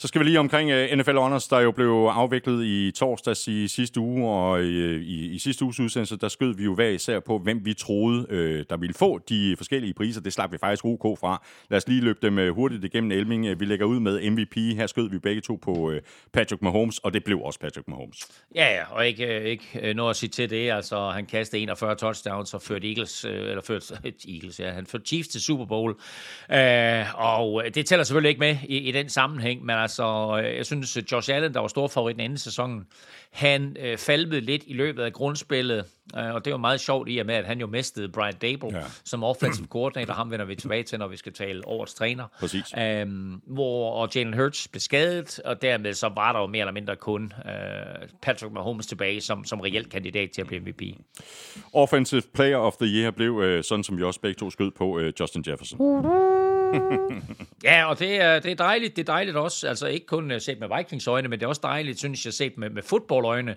Så 0.00 0.08
skal 0.08 0.18
vi 0.18 0.24
lige 0.24 0.38
omkring 0.38 0.70
øh, 0.70 0.92
uh, 0.92 0.98
NFL 0.98 1.16
Honors, 1.16 1.48
der 1.48 1.60
jo 1.60 1.70
blev 1.70 2.08
afviklet 2.12 2.64
i 2.64 2.90
torsdags 2.90 3.48
i 3.48 3.68
sidste 3.68 4.00
uge, 4.00 4.28
og 4.28 4.64
i, 4.64 4.96
i, 4.96 5.34
i 5.34 5.38
sidste 5.38 5.64
uges 5.64 5.80
udsendelse, 5.80 6.16
der 6.16 6.28
skød 6.28 6.54
vi 6.56 6.64
jo 6.64 6.74
hver 6.74 6.88
især 6.88 7.20
på, 7.20 7.38
hvem 7.38 7.64
vi 7.64 7.74
troede, 7.74 8.26
øh, 8.30 8.64
der 8.70 8.76
ville 8.76 8.94
få 8.94 9.18
de 9.18 9.54
forskellige 9.56 9.94
priser. 9.94 10.20
Det 10.20 10.32
slap 10.32 10.52
vi 10.52 10.58
faktisk 10.58 10.84
OK 10.84 11.18
fra. 11.20 11.46
Lad 11.70 11.76
os 11.76 11.88
lige 11.88 12.00
løbe 12.00 12.18
dem 12.22 12.38
øh, 12.38 12.54
hurtigt 12.54 12.84
igennem 12.84 13.10
Elming. 13.10 13.60
Vi 13.60 13.64
lægger 13.64 13.86
ud 13.86 14.00
med 14.00 14.30
MVP. 14.30 14.56
Her 14.56 14.86
skød 14.86 15.10
vi 15.10 15.18
begge 15.18 15.40
to 15.40 15.58
på 15.62 15.90
øh, 15.90 16.02
Patrick 16.32 16.62
Mahomes, 16.62 16.98
og 16.98 17.14
det 17.14 17.24
blev 17.24 17.40
også 17.40 17.60
Patrick 17.60 17.88
Mahomes. 17.88 18.26
Ja, 18.54 18.74
ja, 18.74 18.84
og 18.90 19.06
ikke, 19.06 19.42
ikke 19.42 19.94
noget 19.94 20.10
at 20.10 20.16
sige 20.16 20.30
til 20.30 20.50
det. 20.50 20.70
Altså, 20.70 21.10
han 21.10 21.26
kastede 21.26 21.62
41 21.62 21.94
touchdowns 21.94 22.54
og 22.54 22.62
førte 22.62 22.88
Eagles, 22.88 23.24
eller 23.24 23.62
førte 23.62 23.94
Eagles, 24.34 24.60
ja, 24.60 24.70
han 24.70 24.86
førte 24.86 25.04
Chiefs 25.06 25.28
til 25.28 25.40
Super 25.40 25.64
Bowl. 25.64 25.94
Øh, 26.52 27.04
og 27.14 27.62
det 27.74 27.86
tæller 27.86 28.04
selvfølgelig 28.04 28.28
ikke 28.28 28.40
med 28.40 28.56
i, 28.68 28.78
i 28.78 28.92
den 28.92 29.08
sammenhæng, 29.08 29.64
men 29.64 29.87
altså, 29.88 30.36
jeg 30.56 30.66
synes, 30.66 30.98
Josh 31.12 31.34
Allen, 31.34 31.54
der 31.54 31.60
var 31.60 31.68
stor 31.68 31.88
favorit 31.88 32.16
den 32.16 32.24
anden 32.24 32.38
sæsonen, 32.38 32.86
han 33.32 33.76
øh, 33.80 33.98
falvede 33.98 34.40
lidt 34.40 34.62
i 34.66 34.72
løbet 34.72 35.02
af 35.02 35.12
grundspillet, 35.12 35.84
øh, 36.16 36.34
og 36.34 36.44
det 36.44 36.52
var 36.52 36.58
meget 36.58 36.80
sjovt 36.80 37.08
i 37.10 37.18
og 37.18 37.26
med, 37.26 37.34
at 37.34 37.44
han 37.44 37.60
jo 37.60 37.66
mistede 37.66 38.08
Brian 38.08 38.34
Dable 38.34 38.78
ja. 38.78 38.84
som 39.04 39.24
offensive 39.24 39.66
coordinator. 39.66 40.14
Ham 40.14 40.30
vender 40.30 40.46
vi 40.46 40.54
tilbage 40.54 40.82
til, 40.82 40.98
når 40.98 41.08
vi 41.08 41.16
skal 41.16 41.32
tale 41.32 41.68
årets 41.68 41.94
træner. 41.94 42.24
Præcis. 42.40 42.64
Øhm, 42.78 43.40
hvor 43.46 43.92
og 43.92 44.08
Jalen 44.14 44.34
Hurts 44.34 44.68
blev 44.68 44.80
skadet, 44.80 45.40
og 45.44 45.62
dermed 45.62 45.94
så 45.94 46.08
var 46.14 46.32
der 46.32 46.40
jo 46.40 46.46
mere 46.46 46.60
eller 46.60 46.72
mindre 46.72 46.96
kun 46.96 47.32
øh, 47.44 48.08
Patrick 48.22 48.52
Mahomes 48.52 48.86
tilbage 48.86 49.20
som, 49.20 49.44
som 49.44 49.60
reelt 49.60 49.90
kandidat 49.90 50.30
til 50.30 50.40
at 50.40 50.46
blive 50.46 50.60
MVP. 50.60 50.82
Offensive 51.72 52.22
Player 52.34 52.56
of 52.56 52.76
the 52.76 52.86
Year 52.86 53.10
blev, 53.10 53.40
øh, 53.44 53.64
sådan 53.64 53.84
som 53.84 53.98
vi 53.98 54.02
også 54.02 54.20
begge 54.20 54.38
to 54.38 54.50
skød 54.50 54.70
på, 54.70 54.98
øh, 54.98 55.12
Justin 55.20 55.44
Jefferson 55.46 55.78
ja, 57.64 57.84
og 57.84 57.98
det 57.98 58.20
er, 58.20 58.38
det 58.38 58.50
er 58.50 58.56
dejligt. 58.56 58.96
Det 58.96 59.08
er 59.08 59.12
dejligt 59.12 59.36
også, 59.36 59.68
altså 59.68 59.86
ikke 59.86 60.06
kun 60.06 60.30
øh, 60.30 60.40
set 60.40 60.60
med 60.60 60.68
Vikings 60.76 61.06
øjne, 61.06 61.28
men 61.28 61.38
det 61.38 61.44
er 61.44 61.48
også 61.48 61.60
dejligt, 61.64 61.98
synes 61.98 62.24
jeg, 62.24 62.34
set 62.34 62.58
med, 62.58 62.70
med 62.70 62.82
fodboldøjne, 62.82 63.56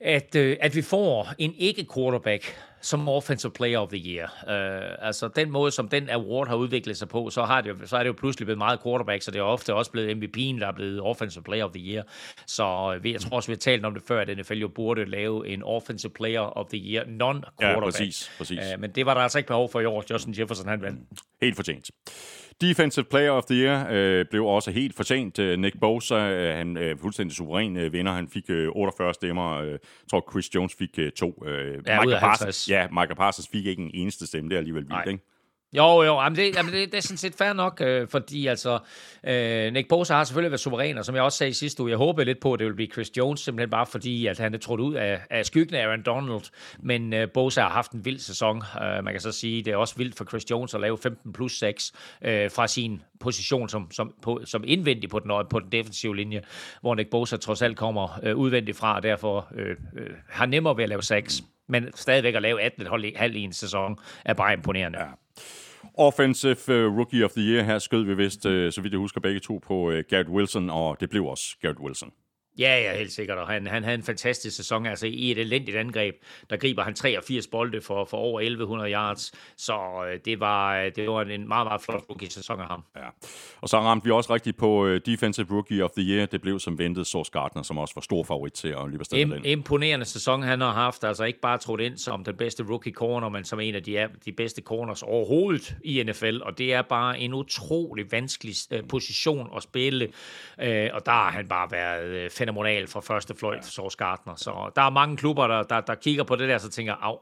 at, 0.00 0.34
øh, 0.36 0.56
at 0.60 0.76
vi 0.76 0.82
får 0.82 1.28
en 1.38 1.54
ikke-quarterback 1.58 2.56
som 2.82 3.08
Offensive 3.08 3.52
Player 3.52 3.78
of 3.78 3.88
the 3.88 3.98
Year. 3.98 4.24
Uh, 4.24 5.06
altså 5.06 5.28
den 5.28 5.50
måde, 5.50 5.70
som 5.70 5.88
den 5.88 6.10
award 6.10 6.48
har 6.48 6.54
udviklet 6.54 6.96
sig 6.96 7.08
på, 7.08 7.30
så, 7.30 7.42
har 7.42 7.60
det 7.60 7.70
jo, 7.70 7.86
så 7.86 7.96
er 7.96 8.02
det 8.02 8.08
jo 8.08 8.14
pludselig 8.18 8.46
blevet 8.46 8.58
meget 8.58 8.82
quarterback, 8.82 9.22
så 9.22 9.30
det 9.30 9.38
er 9.38 9.42
ofte 9.42 9.74
også 9.74 9.90
blevet 9.90 10.14
MVP'en, 10.14 10.60
der 10.60 10.66
er 10.66 10.72
blevet 10.72 11.00
Offensive 11.00 11.44
Player 11.44 11.64
of 11.64 11.70
the 11.70 11.80
Year. 11.80 12.02
Så 12.46 12.96
uh, 13.04 13.12
jeg 13.12 13.20
tror 13.20 13.36
også, 13.36 13.46
vi 13.46 13.52
har 13.52 13.58
talt 13.58 13.84
om 13.84 13.94
det 13.94 14.02
før, 14.08 14.20
at 14.20 14.38
NFL 14.38 14.54
jo 14.54 14.68
burde 14.68 15.04
lave 15.04 15.48
en 15.48 15.62
Offensive 15.62 16.12
Player 16.12 16.40
of 16.40 16.66
the 16.66 16.78
Year 16.78 17.04
non-quarterback. 17.04 17.60
Ja, 17.60 17.80
præcis. 17.80 18.30
præcis. 18.38 18.58
Uh, 18.74 18.80
men 18.80 18.90
det 18.90 19.06
var 19.06 19.14
der 19.14 19.20
altså 19.20 19.38
ikke 19.38 19.48
behov 19.48 19.70
for 19.70 19.80
i 19.80 19.84
år. 19.84 20.04
Justin 20.10 20.34
Jefferson, 20.38 20.68
han 20.68 20.82
vandt. 20.82 21.00
Helt 21.42 21.56
fortjent. 21.56 21.90
Defensive 22.60 23.04
Player 23.04 23.30
of 23.30 23.44
the 23.44 23.54
Year 23.54 23.86
øh, 23.90 24.24
blev 24.30 24.46
også 24.46 24.70
helt 24.70 24.96
fortjent. 24.96 25.38
Nick 25.38 25.80
Bosa, 25.80 26.30
øh, 26.30 26.56
han 26.56 26.76
er 26.76 26.90
øh, 26.90 26.98
fuldstændig 26.98 27.36
suveræn 27.36 27.76
øh, 27.76 27.92
vinder. 27.92 28.12
Han 28.12 28.28
fik 28.28 28.50
øh, 28.50 28.68
48 28.68 29.14
stemmer. 29.14 29.52
Øh, 29.52 29.70
jeg 29.70 29.78
tror, 30.10 30.28
Chris 30.30 30.54
Jones 30.54 30.74
fik 30.74 30.98
øh, 30.98 31.12
to. 31.12 31.42
Øh, 31.46 31.78
ja, 31.86 32.00
Michael 32.00 32.20
Parsons, 32.20 32.68
ja, 32.68 32.88
Michael 32.88 33.16
Parsons 33.16 33.48
fik 33.52 33.66
ikke 33.66 33.82
en 33.82 33.90
eneste 33.94 34.26
stemme. 34.26 34.50
Det 34.50 34.54
er 34.54 34.58
alligevel 34.58 34.82
vildt, 34.82 35.08
ikke? 35.08 35.24
Jo, 35.76 36.02
jo, 36.02 36.20
jamen 36.20 36.36
det, 36.36 36.56
jamen 36.56 36.72
det, 36.72 36.92
det 36.92 36.98
er 36.98 37.02
sådan 37.02 37.16
set 37.16 37.34
fair 37.34 37.52
nok, 37.52 37.80
øh, 37.80 38.08
fordi 38.08 38.46
altså, 38.46 38.78
øh, 39.26 39.72
Nick 39.72 39.88
Bosa 39.88 40.14
har 40.14 40.24
selvfølgelig 40.24 40.50
været 40.50 40.60
suveræn, 40.60 40.98
og 40.98 41.04
som 41.04 41.14
jeg 41.14 41.22
også 41.22 41.38
sagde 41.38 41.50
i 41.50 41.52
sidste 41.52 41.82
uge, 41.82 41.90
jeg 41.90 41.98
håbede 41.98 42.24
lidt 42.24 42.40
på, 42.40 42.52
at 42.52 42.58
det 42.58 42.64
ville 42.64 42.76
blive 42.76 42.88
Chris 42.92 43.16
Jones, 43.16 43.40
simpelthen 43.40 43.70
bare 43.70 43.86
fordi, 43.86 44.26
at 44.26 44.38
han 44.38 44.54
er 44.54 44.58
trådt 44.58 44.80
ud 44.80 44.94
af, 44.94 45.20
af 45.30 45.46
skyggen 45.46 45.74
af 45.74 45.86
Aaron 45.86 46.02
Donald, 46.02 46.42
men 46.78 47.12
øh, 47.12 47.30
Bosa 47.34 47.60
har 47.60 47.68
haft 47.68 47.92
en 47.92 48.04
vild 48.04 48.18
sæson. 48.18 48.56
Øh, 48.56 49.04
man 49.04 49.14
kan 49.14 49.20
så 49.20 49.32
sige, 49.32 49.62
det 49.62 49.72
er 49.72 49.76
også 49.76 49.96
vildt 49.96 50.16
for 50.16 50.24
Chris 50.24 50.50
Jones 50.50 50.74
at 50.74 50.80
lave 50.80 50.98
15 50.98 51.32
plus 51.32 51.58
6 51.58 51.92
øh, 52.22 52.50
fra 52.50 52.66
sin 52.66 53.02
position 53.20 53.68
som, 53.68 53.90
som, 53.90 54.14
på, 54.22 54.40
som 54.44 54.64
indvendig 54.66 55.10
på 55.10 55.18
den, 55.18 55.30
på 55.50 55.60
den 55.60 55.72
defensive 55.72 56.16
linje, 56.16 56.42
hvor 56.80 56.94
Nick 56.94 57.10
Bosa 57.10 57.36
trods 57.36 57.62
alt 57.62 57.76
kommer 57.76 58.20
øh, 58.22 58.36
udvendigt 58.36 58.76
fra, 58.76 58.96
og 58.96 59.02
derfor 59.02 59.48
øh, 59.54 59.76
øh, 59.96 60.10
har 60.28 60.46
nemmere 60.46 60.76
ved 60.76 60.82
at 60.82 60.88
lave 60.88 61.02
6 61.02 61.42
men 61.68 61.90
stadigvæk 61.94 62.34
at 62.34 62.42
lave 62.42 62.62
18 62.62 62.86
halv 63.16 63.36
i 63.36 63.40
en 63.40 63.52
sæson 63.52 63.98
er 64.24 64.34
bare 64.34 64.52
imponerende. 64.52 64.98
Ja. 64.98 65.06
Offensive 65.98 66.68
uh, 66.68 66.98
Rookie 66.98 67.24
of 67.24 67.32
the 67.32 67.42
Year 67.42 67.64
her 67.64 67.78
skød 67.78 68.04
vi 68.04 68.14
vist, 68.14 68.46
uh, 68.46 68.70
så 68.70 68.80
vidt 68.80 68.92
jeg 68.92 68.98
husker, 68.98 69.20
begge 69.20 69.40
to 69.40 69.60
på 69.66 69.90
uh, 69.90 69.98
Garrett 70.08 70.28
Wilson, 70.28 70.70
og 70.70 71.00
det 71.00 71.10
blev 71.10 71.26
også 71.26 71.56
Garrett 71.60 71.80
Wilson. 71.80 72.12
Ja, 72.58 72.80
ja, 72.80 72.96
helt 72.98 73.12
sikkert. 73.12 73.38
Og 73.38 73.46
han, 73.48 73.66
han 73.66 73.82
havde 73.84 73.94
en 73.94 74.02
fantastisk 74.02 74.56
sæson. 74.56 74.86
Altså 74.86 75.06
i 75.06 75.30
et 75.30 75.38
elendigt 75.38 75.76
angreb, 75.76 76.14
der 76.50 76.56
griber 76.56 76.82
han 76.82 76.94
83 76.94 77.46
bolde 77.46 77.80
for, 77.80 78.04
for 78.04 78.16
over 78.16 78.40
1100 78.40 78.92
yards. 78.92 79.32
Så 79.56 79.78
øh, 80.12 80.18
det 80.24 80.40
var, 80.40 80.88
det 80.96 81.08
var 81.10 81.22
en 81.22 81.48
meget, 81.48 81.66
meget 81.66 81.80
flot 81.80 82.04
rookie-sæson 82.10 82.60
af 82.60 82.66
ham. 82.66 82.84
Ja. 82.96 83.02
Og 83.60 83.68
så 83.68 83.78
ramte 83.78 84.04
vi 84.04 84.10
også 84.10 84.34
rigtigt 84.34 84.56
på 84.56 84.84
uh, 84.86 84.96
Defensive 85.06 85.46
Rookie 85.50 85.84
of 85.84 85.90
the 85.90 86.02
Year. 86.04 86.26
Det 86.26 86.40
blev 86.40 86.60
som 86.60 86.78
ventet 86.78 87.06
Source 87.06 87.30
Gardner, 87.32 87.62
som 87.62 87.78
også 87.78 87.94
var 87.94 88.00
stor 88.02 88.24
favorit 88.24 88.52
til 88.52 88.68
at 88.68 88.88
løbe 88.90 89.00
afsted 89.00 89.18
Im- 89.26 89.46
Imponerende 89.46 90.06
sæson, 90.06 90.42
han 90.42 90.60
har 90.60 90.72
haft. 90.72 91.04
Altså 91.04 91.24
ikke 91.24 91.40
bare 91.40 91.58
trådt 91.58 91.80
ind 91.80 91.96
som 91.98 92.24
den 92.24 92.36
bedste 92.36 92.64
rookie 92.70 92.92
corner, 92.92 93.28
men 93.28 93.44
som 93.44 93.60
en 93.60 93.74
af 93.74 93.82
de, 93.82 94.08
de 94.24 94.32
bedste 94.32 94.62
corners 94.62 95.02
overhovedet 95.02 95.76
i 95.84 96.02
NFL. 96.02 96.40
Og 96.42 96.58
det 96.58 96.72
er 96.74 96.82
bare 96.82 97.18
en 97.18 97.34
utrolig 97.34 98.12
vanskelig 98.12 98.54
position 98.88 99.48
at 99.56 99.62
spille. 99.62 100.06
Uh, 100.58 100.64
og 100.92 101.06
der 101.06 101.12
har 101.12 101.30
han 101.30 101.48
bare 101.48 101.70
været 101.70 102.32
fænomenal 102.42 102.86
fra 102.86 103.00
første 103.00 103.34
fløjt, 103.34 103.56
ja. 103.56 103.62
Source 103.62 103.96
Gardner. 103.96 104.34
Så 104.34 104.70
der 104.76 104.82
er 104.82 104.90
mange 104.90 105.16
klubber, 105.16 105.46
der, 105.46 105.62
der, 105.62 105.80
der 105.80 105.94
kigger 105.94 106.24
på 106.24 106.36
det 106.36 106.48
der, 106.48 106.58
så 106.58 106.68
tænker, 106.68 106.94
af, 106.94 107.16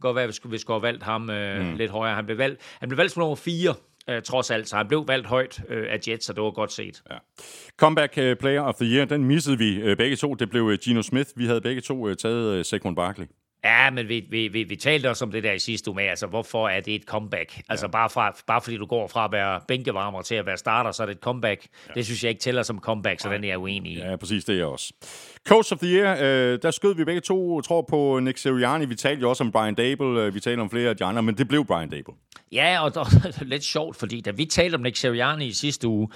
godt 0.00 0.16
være, 0.16 0.26
vi 0.26 0.32
skulle, 0.32 0.50
vi 0.50 0.58
skulle 0.58 0.74
have 0.74 0.82
valgt 0.82 1.02
ham 1.02 1.30
øh, 1.30 1.66
mm. 1.66 1.76
lidt 1.76 1.90
højere. 1.90 2.14
Han 2.14 2.26
blev 2.26 2.38
valgt, 2.38 2.60
han 2.80 2.88
blev 2.88 2.98
valgt 2.98 3.12
som 3.12 3.20
nummer 3.20 3.36
4, 3.36 3.74
øh, 4.10 4.22
trods 4.22 4.50
alt, 4.50 4.68
så 4.68 4.76
han 4.76 4.88
blev 4.88 5.08
valgt 5.08 5.26
højt 5.26 5.60
øh, 5.68 5.86
af 5.90 5.98
Jets, 6.08 6.26
så 6.26 6.32
det 6.32 6.42
var 6.42 6.50
godt 6.50 6.72
set. 6.72 7.02
Ja. 7.10 7.16
Comeback 7.76 8.12
uh, 8.18 8.34
Player 8.40 8.62
of 8.62 8.74
the 8.74 8.86
Year, 8.86 9.04
den 9.04 9.24
missede 9.24 9.58
vi 9.58 9.94
begge 9.94 10.16
to. 10.16 10.34
Det 10.34 10.50
blev 10.50 10.76
Gino 10.76 11.02
Smith. 11.02 11.30
Vi 11.36 11.46
havde 11.46 11.60
begge 11.60 11.80
to 11.80 12.14
taget 12.14 12.66
Saquon 12.66 12.94
Barkley. 12.94 13.26
Ja, 13.66 13.90
men 13.90 14.08
vi, 14.08 14.26
vi, 14.30 14.48
vi, 14.48 14.62
vi 14.62 14.76
talte 14.76 15.10
også 15.10 15.24
om 15.24 15.30
det 15.30 15.42
der 15.42 15.52
i 15.52 15.58
sidste 15.58 15.90
uge 15.90 15.96
med, 15.96 16.04
altså 16.04 16.26
hvorfor 16.26 16.68
er 16.68 16.80
det 16.80 16.94
et 16.94 17.02
comeback? 17.02 17.60
Altså 17.68 17.88
bare, 17.88 18.10
fra, 18.10 18.36
bare 18.46 18.60
fordi 18.60 18.76
du 18.76 18.86
går 18.86 19.06
fra 19.08 19.24
at 19.24 19.32
være 19.32 19.60
bænkevarmer 19.68 20.22
til 20.22 20.34
at 20.34 20.46
være 20.46 20.56
starter, 20.56 20.92
så 20.92 21.02
er 21.02 21.06
det 21.06 21.14
et 21.14 21.20
comeback. 21.20 21.66
Ja. 21.88 21.92
Det 21.94 22.04
synes 22.04 22.22
jeg 22.22 22.28
ikke 22.28 22.40
tæller 22.40 22.62
som 22.62 22.78
comeback, 22.80 23.20
så 23.20 23.28
Nej. 23.28 23.36
den 23.36 23.44
er 23.44 23.48
jeg 23.48 23.58
uenig 23.58 23.92
i. 23.92 23.98
Ja, 23.98 24.16
præcis, 24.16 24.44
det 24.44 24.52
er 24.52 24.56
jeg 24.56 24.66
også. 24.66 24.92
Coach 25.48 25.72
of 25.72 25.78
the 25.78 25.88
Year, 25.88 26.16
øh, 26.20 26.58
der 26.62 26.70
skød 26.70 26.94
vi 26.94 27.04
begge 27.04 27.20
to, 27.20 27.60
tror 27.60 27.82
på 27.88 28.20
Nick 28.20 28.38
Sirianni. 28.38 28.86
Vi 28.86 28.94
talte 28.94 29.20
jo 29.20 29.28
også 29.28 29.44
om 29.44 29.52
Brian 29.52 29.74
Dable, 29.74 30.22
øh, 30.22 30.34
vi 30.34 30.40
talte 30.40 30.60
om 30.60 30.70
flere 30.70 30.90
af 30.90 30.96
de 30.96 31.04
andre, 31.04 31.22
men 31.22 31.38
det 31.38 31.48
blev 31.48 31.64
Brian 31.64 31.90
Dable. 31.90 32.14
Ja, 32.52 32.84
og 32.84 32.94
det 32.94 33.00
er 33.00 33.44
lidt 33.54 33.64
sjovt, 33.64 33.96
fordi 33.96 34.20
da 34.20 34.30
vi 34.30 34.44
talte 34.44 34.74
om 34.74 34.80
Nick 34.80 34.96
Sirianni 34.96 35.46
i 35.46 35.52
sidste 35.52 35.88
uge, 35.88 36.08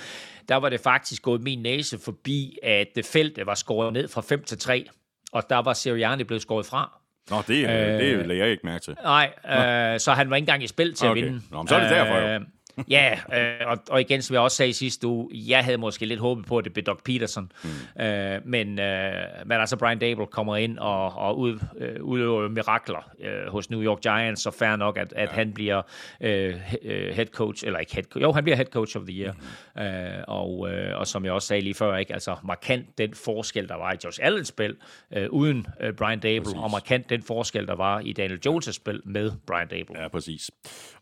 der 0.49 0.57
var 0.57 0.69
det 0.69 0.81
faktisk 0.81 1.23
gået 1.23 1.43
min 1.43 1.63
næse 1.63 1.99
forbi, 1.99 2.59
at 2.63 2.99
feltet 3.05 3.47
var 3.47 3.55
skåret 3.55 3.93
ned 3.93 4.09
fra 4.09 4.21
5 4.21 4.43
til 4.43 4.59
3, 4.59 4.85
og 5.33 5.43
der 5.51 5.59
var 5.59 5.73
Sirianni 5.73 6.25
blevet 6.25 6.43
skåret 6.43 6.67
fra. 6.67 7.00
Nå, 7.31 7.43
det, 7.49 7.65
øh, 7.65 7.71
det 7.71 8.27
lader 8.27 8.41
jeg 8.41 8.51
ikke 8.51 8.67
mærke 8.67 8.85
til. 8.85 8.97
Nej, 9.05 9.33
øh, 9.45 10.01
så 10.01 10.13
han 10.13 10.31
var 10.31 10.37
ikke 10.37 10.43
engang 10.43 10.65
i 10.65 10.67
spil 10.67 10.95
til 10.95 11.09
okay. 11.09 11.21
at 11.21 11.27
vinde. 11.27 11.43
Nå, 11.51 11.59
men 11.59 11.69
så 11.69 11.75
er 11.75 11.81
det 11.81 11.91
derfor 11.91 12.17
jo. 12.17 12.27
Øh, 12.27 12.41
ja, 12.97 13.19
øh, 13.35 13.67
og, 13.67 13.79
og 13.91 14.01
igen, 14.01 14.23
som 14.23 14.35
jeg 14.35 14.43
også 14.43 14.57
sagde 14.57 14.73
sidste 14.73 15.07
uge, 15.07 15.29
jeg 15.33 15.65
havde 15.65 15.79
måske 15.79 16.07
lidt 16.07 16.21
håbet 16.21 16.47
på, 16.47 16.59
at 16.59 16.65
det 16.65 16.73
blev 16.73 16.85
Doc 16.85 17.03
Peterson. 17.05 17.53
Mm. 17.65 18.03
Øh, 18.03 18.41
men, 18.45 18.79
øh, 18.79 19.13
men 19.47 19.61
altså, 19.61 19.77
Brian 19.77 19.99
Dable 19.99 20.27
kommer 20.27 20.57
ind 20.57 20.79
og, 20.79 21.17
og 21.17 21.39
ud, 21.39 21.59
øh, 21.79 22.03
udøver 22.03 22.49
mirakler 22.49 23.11
øh, 23.21 23.53
hos 23.53 23.71
New 23.71 23.83
York 23.83 24.01
Giants, 24.01 24.43
så 24.43 24.51
fair 24.51 24.77
nok, 24.77 24.97
at, 24.97 25.13
at 25.17 25.29
ja. 25.29 25.35
han 25.35 25.53
bliver 25.53 25.83
øh, 26.21 26.55
head 26.85 27.27
coach, 27.27 27.67
eller 27.67 27.79
ikke 27.79 27.95
head 27.95 28.05
coach, 28.05 28.23
jo, 28.23 28.33
han 28.33 28.45
bliver 28.45 28.57
head 28.57 28.67
coach 28.67 28.97
of 28.97 29.03
the 29.03 29.23
year. 29.23 29.33
Mm. 29.77 29.83
Øh, 29.83 30.25
og, 30.29 30.73
øh, 30.73 30.99
og 30.99 31.07
som 31.07 31.25
jeg 31.25 31.33
også 31.33 31.49
sagde 31.49 31.63
lige 31.63 31.75
før, 31.75 31.97
ikke, 31.97 32.13
altså 32.13 32.37
markant 32.45 32.99
den 32.99 33.15
forskel, 33.15 33.69
der 33.69 33.77
var 33.77 33.93
i 33.93 33.97
Josh 34.05 34.19
Allens 34.23 34.49
spil, 34.49 34.77
øh, 35.17 35.27
uden 35.31 35.67
øh, 35.81 35.93
Brian 35.93 36.21
Dable, 36.21 36.41
præcis. 36.41 36.59
og 36.59 36.71
markant 36.71 37.11
den 37.11 37.23
forskel, 37.23 37.67
der 37.67 37.75
var 37.75 38.01
i 38.01 38.13
Daniel 38.13 38.41
Jones' 38.47 38.73
spil 38.73 39.01
med 39.05 39.33
Brian 39.47 39.69
Dable. 39.69 40.03
Ja, 40.03 40.09
præcis. 40.09 40.51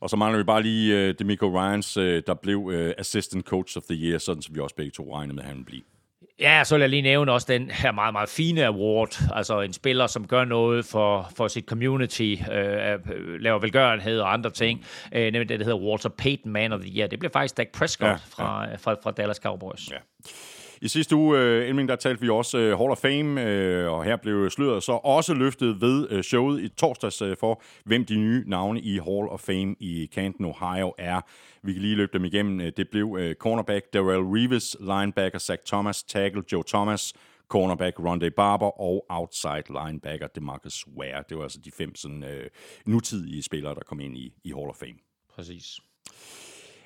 Og 0.00 0.10
så 0.10 0.16
mangler 0.16 0.38
vi 0.38 0.44
bare 0.44 0.62
lige 0.62 0.96
øh, 0.96 1.14
Demico 1.18 1.46
Ryan 1.46 1.67
Ryans, 1.68 1.96
øh, 1.96 2.22
der 2.26 2.34
blev 2.34 2.70
øh, 2.72 2.94
Assistant 2.98 3.44
Coach 3.44 3.76
of 3.76 3.82
the 3.82 3.94
Year, 3.94 4.18
sådan 4.18 4.42
som 4.42 4.54
vi 4.54 4.60
også 4.60 4.76
begge 4.76 4.90
to 4.90 5.16
regnede 5.16 5.34
med, 5.34 5.42
at 5.42 5.48
han 5.48 5.56
ville 5.56 5.66
blive. 5.66 5.82
Ja, 6.40 6.64
så 6.64 6.74
vil 6.74 6.80
jeg 6.80 6.90
lige 6.90 7.02
nævne 7.02 7.32
også 7.32 7.46
den 7.52 7.70
her 7.70 7.92
meget, 7.92 8.12
meget 8.12 8.28
fine 8.28 8.66
award. 8.66 9.22
Altså 9.34 9.60
en 9.60 9.72
spiller, 9.72 10.06
som 10.06 10.26
gør 10.26 10.44
noget 10.44 10.84
for, 10.84 11.30
for 11.36 11.48
sit 11.48 11.64
community, 11.64 12.36
øh, 12.52 12.98
laver 13.40 13.58
velgørenhed 13.58 14.20
og 14.20 14.32
andre 14.32 14.50
ting. 14.50 14.84
Øh, 15.12 15.22
nemlig 15.22 15.48
det, 15.48 15.60
der 15.60 15.64
hedder 15.64 15.78
Walter 15.78 16.08
Payton 16.08 16.52
Man 16.52 16.72
of 16.72 16.80
the 16.80 16.98
Year. 16.98 17.06
Det 17.08 17.18
blev 17.18 17.30
faktisk 17.30 17.56
Dak 17.56 17.68
Prescott 17.72 18.10
ja, 18.10 18.16
fra, 18.16 18.68
ja. 18.68 18.76
Fra, 18.76 18.96
fra 19.02 19.10
Dallas 19.10 19.36
Cowboys. 19.36 19.90
Ja. 19.90 19.96
I 20.82 20.88
sidste 20.88 21.16
uge, 21.16 21.38
uh, 21.38 21.68
Elming, 21.68 21.88
der 21.88 21.96
talte 21.96 22.20
vi 22.20 22.28
også 22.28 22.58
uh, 22.58 22.78
Hall 22.78 22.90
of 22.90 22.98
Fame, 22.98 23.40
uh, 23.40 23.92
og 23.92 24.04
her 24.04 24.16
blev 24.16 24.50
sløret 24.50 24.82
så 24.82 24.92
også 24.92 25.34
løftet 25.34 25.80
ved 25.80 26.12
uh, 26.12 26.20
showet 26.20 26.62
i 26.62 26.68
torsdags 26.68 27.22
uh, 27.22 27.36
for, 27.40 27.62
hvem 27.84 28.04
de 28.04 28.16
nye 28.16 28.44
navne 28.46 28.80
i 28.80 28.98
Hall 28.98 29.28
of 29.28 29.40
Fame 29.40 29.76
i 29.80 30.08
Canton, 30.14 30.46
Ohio 30.46 30.94
er. 30.98 31.20
Vi 31.62 31.72
kan 31.72 31.82
lige 31.82 31.96
løbe 31.96 32.12
dem 32.12 32.24
igennem. 32.24 32.72
Det 32.76 32.88
blev 32.90 33.06
uh, 33.06 33.32
cornerback 33.32 33.84
Darrell 33.92 34.22
Reeves, 34.22 34.76
linebacker 34.80 35.38
Zach 35.38 35.62
Thomas, 35.66 36.02
tackle 36.02 36.42
Joe 36.52 36.62
Thomas, 36.68 37.14
cornerback 37.48 37.98
Rondé 37.98 38.28
Barber 38.28 38.80
og 38.80 39.06
outside 39.08 39.64
linebacker 39.68 40.26
DeMarcus 40.26 40.86
Ware. 40.98 41.24
Det 41.28 41.36
var 41.36 41.42
altså 41.42 41.60
de 41.64 41.70
fem 41.70 41.94
sådan, 41.94 42.24
uh, 42.24 42.46
nutidige 42.92 43.42
spillere, 43.42 43.74
der 43.74 43.80
kom 43.86 44.00
ind 44.00 44.16
i, 44.16 44.32
i 44.44 44.52
Hall 44.52 44.68
of 44.68 44.76
Fame. 44.76 44.98
Præcis. 45.34 45.80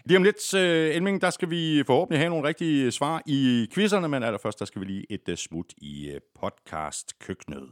Lige 0.05 0.17
om 0.17 0.23
lidt, 0.23 0.55
uh, 0.55 0.61
Elming, 0.97 1.21
der 1.21 1.31
skal 1.31 1.51
vi 1.51 1.83
forhåbentlig 1.87 2.21
have 2.21 2.31
nogle 2.31 2.49
rigtige 2.49 2.91
svar 2.91 3.23
i 3.27 3.67
quizzerne, 3.75 4.09
men 4.09 4.23
allerførst, 4.23 4.59
der 4.59 4.65
skal 4.65 4.81
vi 4.81 4.87
lige 4.87 5.07
et 5.11 5.29
uh, 5.29 5.35
smut 5.35 5.67
i 5.79 6.11
uh, 6.11 6.41
podcast-køkkenet. 6.41 7.69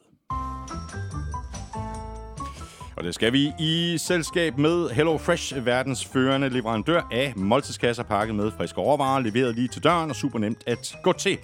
Og 2.96 3.04
det 3.04 3.14
skal 3.14 3.32
vi 3.32 3.52
i 3.58 3.98
selskab 3.98 4.58
med 4.58 4.88
HelloFresh, 4.88 5.66
verdens 5.66 6.04
førende 6.04 6.48
leverandør 6.48 7.08
af 7.12 7.32
måltidskasser 7.36 8.02
pakket 8.02 8.34
med 8.34 8.50
friske 8.50 8.80
råvarer, 8.80 9.20
leveret 9.20 9.54
lige 9.54 9.68
til 9.68 9.84
døren 9.84 10.10
og 10.10 10.16
super 10.16 10.38
nemt 10.38 10.62
at 10.66 10.96
gå 11.02 11.12
til. 11.12 11.38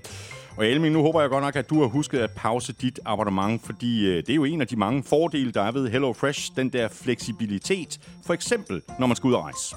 Og 0.56 0.66
Elming, 0.66 0.94
nu 0.94 1.02
håber 1.02 1.20
jeg 1.20 1.30
godt 1.30 1.44
nok, 1.44 1.56
at 1.56 1.70
du 1.70 1.80
har 1.80 1.86
husket 1.86 2.18
at 2.18 2.30
pause 2.36 2.72
dit 2.72 3.00
abonnement, 3.04 3.62
fordi 3.66 4.06
øh, 4.06 4.16
det 4.16 4.30
er 4.30 4.34
jo 4.34 4.44
en 4.44 4.60
af 4.60 4.66
de 4.66 4.76
mange 4.76 5.02
fordele, 5.02 5.52
der 5.52 5.62
er 5.62 5.72
ved 5.72 5.88
HelloFresh, 5.88 6.56
den 6.56 6.68
der 6.68 6.88
fleksibilitet, 6.88 8.00
for 8.26 8.34
eksempel 8.34 8.82
når 8.98 9.06
man 9.06 9.16
skal 9.16 9.28
ud 9.28 9.34
og 9.34 9.42
rejse. 9.42 9.76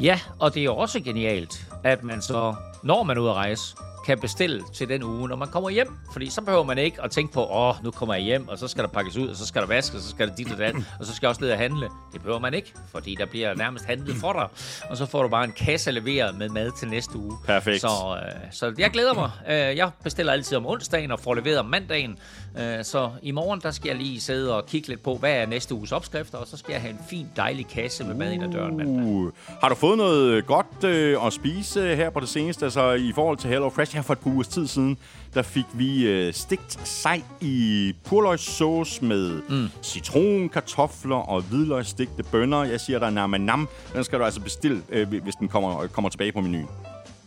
Ja, 0.00 0.20
og 0.40 0.54
det 0.54 0.64
er 0.64 0.70
også 0.70 1.00
genialt, 1.00 1.66
at 1.84 2.04
man 2.04 2.22
så, 2.22 2.54
når 2.82 3.02
man 3.02 3.16
er 3.16 3.20
ude 3.20 3.30
at 3.30 3.36
rejse, 3.36 3.76
kan 4.06 4.18
bestille 4.18 4.62
til 4.74 4.88
den 4.88 5.02
uge, 5.02 5.28
når 5.28 5.36
man 5.36 5.48
kommer 5.48 5.70
hjem. 5.70 5.96
Fordi 6.12 6.30
så 6.30 6.40
behøver 6.40 6.64
man 6.64 6.78
ikke 6.78 7.02
at 7.02 7.10
tænke 7.10 7.32
på, 7.32 7.46
åh, 7.46 7.84
nu 7.84 7.90
kommer 7.90 8.14
jeg 8.14 8.24
hjem, 8.24 8.48
og 8.48 8.58
så 8.58 8.68
skal 8.68 8.84
der 8.84 8.88
pakkes 8.88 9.16
ud, 9.16 9.28
og 9.28 9.36
så 9.36 9.46
skal 9.46 9.62
der 9.62 9.68
vaskes, 9.68 9.94
og 9.94 10.00
så 10.00 10.10
skal 10.10 10.28
der 10.28 10.34
dit 10.34 10.52
og 10.52 10.58
dat, 10.58 10.74
og 11.00 11.06
så 11.06 11.14
skal 11.14 11.26
jeg 11.26 11.30
også 11.30 11.40
ned 11.40 11.50
og 11.50 11.58
handle. 11.58 11.88
Det 12.12 12.20
behøver 12.20 12.38
man 12.38 12.54
ikke, 12.54 12.72
fordi 12.92 13.16
der 13.18 13.26
bliver 13.26 13.54
nærmest 13.54 13.84
handlet 13.84 14.16
for 14.16 14.32
dig. 14.32 14.48
Og 14.90 14.96
så 14.96 15.06
får 15.06 15.22
du 15.22 15.28
bare 15.28 15.44
en 15.44 15.52
kasse 15.52 15.90
leveret 15.90 16.38
med 16.38 16.48
mad 16.48 16.70
til 16.78 16.88
næste 16.88 17.18
uge. 17.18 17.32
Perfekt. 17.46 17.80
Så, 17.80 18.18
øh, 18.22 18.32
så 18.50 18.74
jeg 18.78 18.90
glæder 18.90 19.14
mig. 19.14 19.30
Øh, 19.48 19.76
jeg 19.76 19.90
bestiller 20.04 20.32
altid 20.32 20.56
om 20.56 20.66
onsdagen 20.66 21.10
og 21.10 21.20
får 21.20 21.34
leveret 21.34 21.58
om 21.58 21.66
mandagen. 21.66 22.18
Øh, 22.58 22.84
så 22.84 23.10
i 23.22 23.30
morgen, 23.30 23.60
der 23.60 23.70
skal 23.70 23.88
jeg 23.88 23.96
lige 23.96 24.20
sidde 24.20 24.56
og 24.56 24.66
kigge 24.66 24.88
lidt 24.88 25.02
på, 25.02 25.14
hvad 25.16 25.32
er 25.32 25.46
næste 25.46 25.74
uges 25.74 25.92
opskrifter, 25.92 26.38
og 26.38 26.46
så 26.46 26.56
skal 26.56 26.72
jeg 26.72 26.80
have 26.80 26.92
en 26.92 27.00
fin, 27.10 27.26
dejlig 27.36 27.66
kasse 27.66 28.04
med 28.04 28.14
mad 28.14 28.32
ind 28.32 28.44
ad 28.44 28.52
døren 28.52 28.76
mandag. 28.76 29.04
Uh, 29.04 29.32
har 29.60 29.68
du 29.68 29.74
fået 29.74 29.98
noget 29.98 30.46
godt 30.46 30.84
øh, 30.84 31.26
at 31.26 31.32
spise 31.32 31.96
her 31.96 32.10
på 32.10 32.20
det 32.20 32.28
seneste? 32.28 32.64
Altså 32.64 32.92
i 32.92 33.12
forhold 33.14 33.38
til 33.38 33.50
HelloFresh 33.50 33.95
her 33.96 34.02
for 34.02 34.12
et 34.12 34.18
par 34.18 34.30
ugers 34.30 34.48
tid 34.48 34.66
siden, 34.66 34.98
der 35.34 35.42
fik 35.42 35.64
vi 35.74 36.06
øh, 36.06 36.34
stegt 36.34 36.88
sej 36.88 37.22
i 37.40 37.94
purløgssauce 38.04 39.04
med 39.04 39.42
mm. 39.48 39.68
citron, 39.82 40.48
kartofler 40.48 41.16
og 41.16 41.42
hvidløgsstegte 41.42 42.22
bønner. 42.22 42.64
Jeg 42.64 42.80
siger 42.80 42.98
dig 42.98 43.10
nam 43.12 43.30
nam. 43.30 43.68
Den 43.94 44.04
skal 44.04 44.18
du 44.18 44.24
altså 44.24 44.40
bestille, 44.40 44.82
øh, 44.88 45.08
hvis 45.22 45.34
den 45.34 45.48
kommer, 45.48 45.86
kommer 45.86 46.08
tilbage 46.08 46.32
på 46.32 46.40
menuen. 46.40 46.68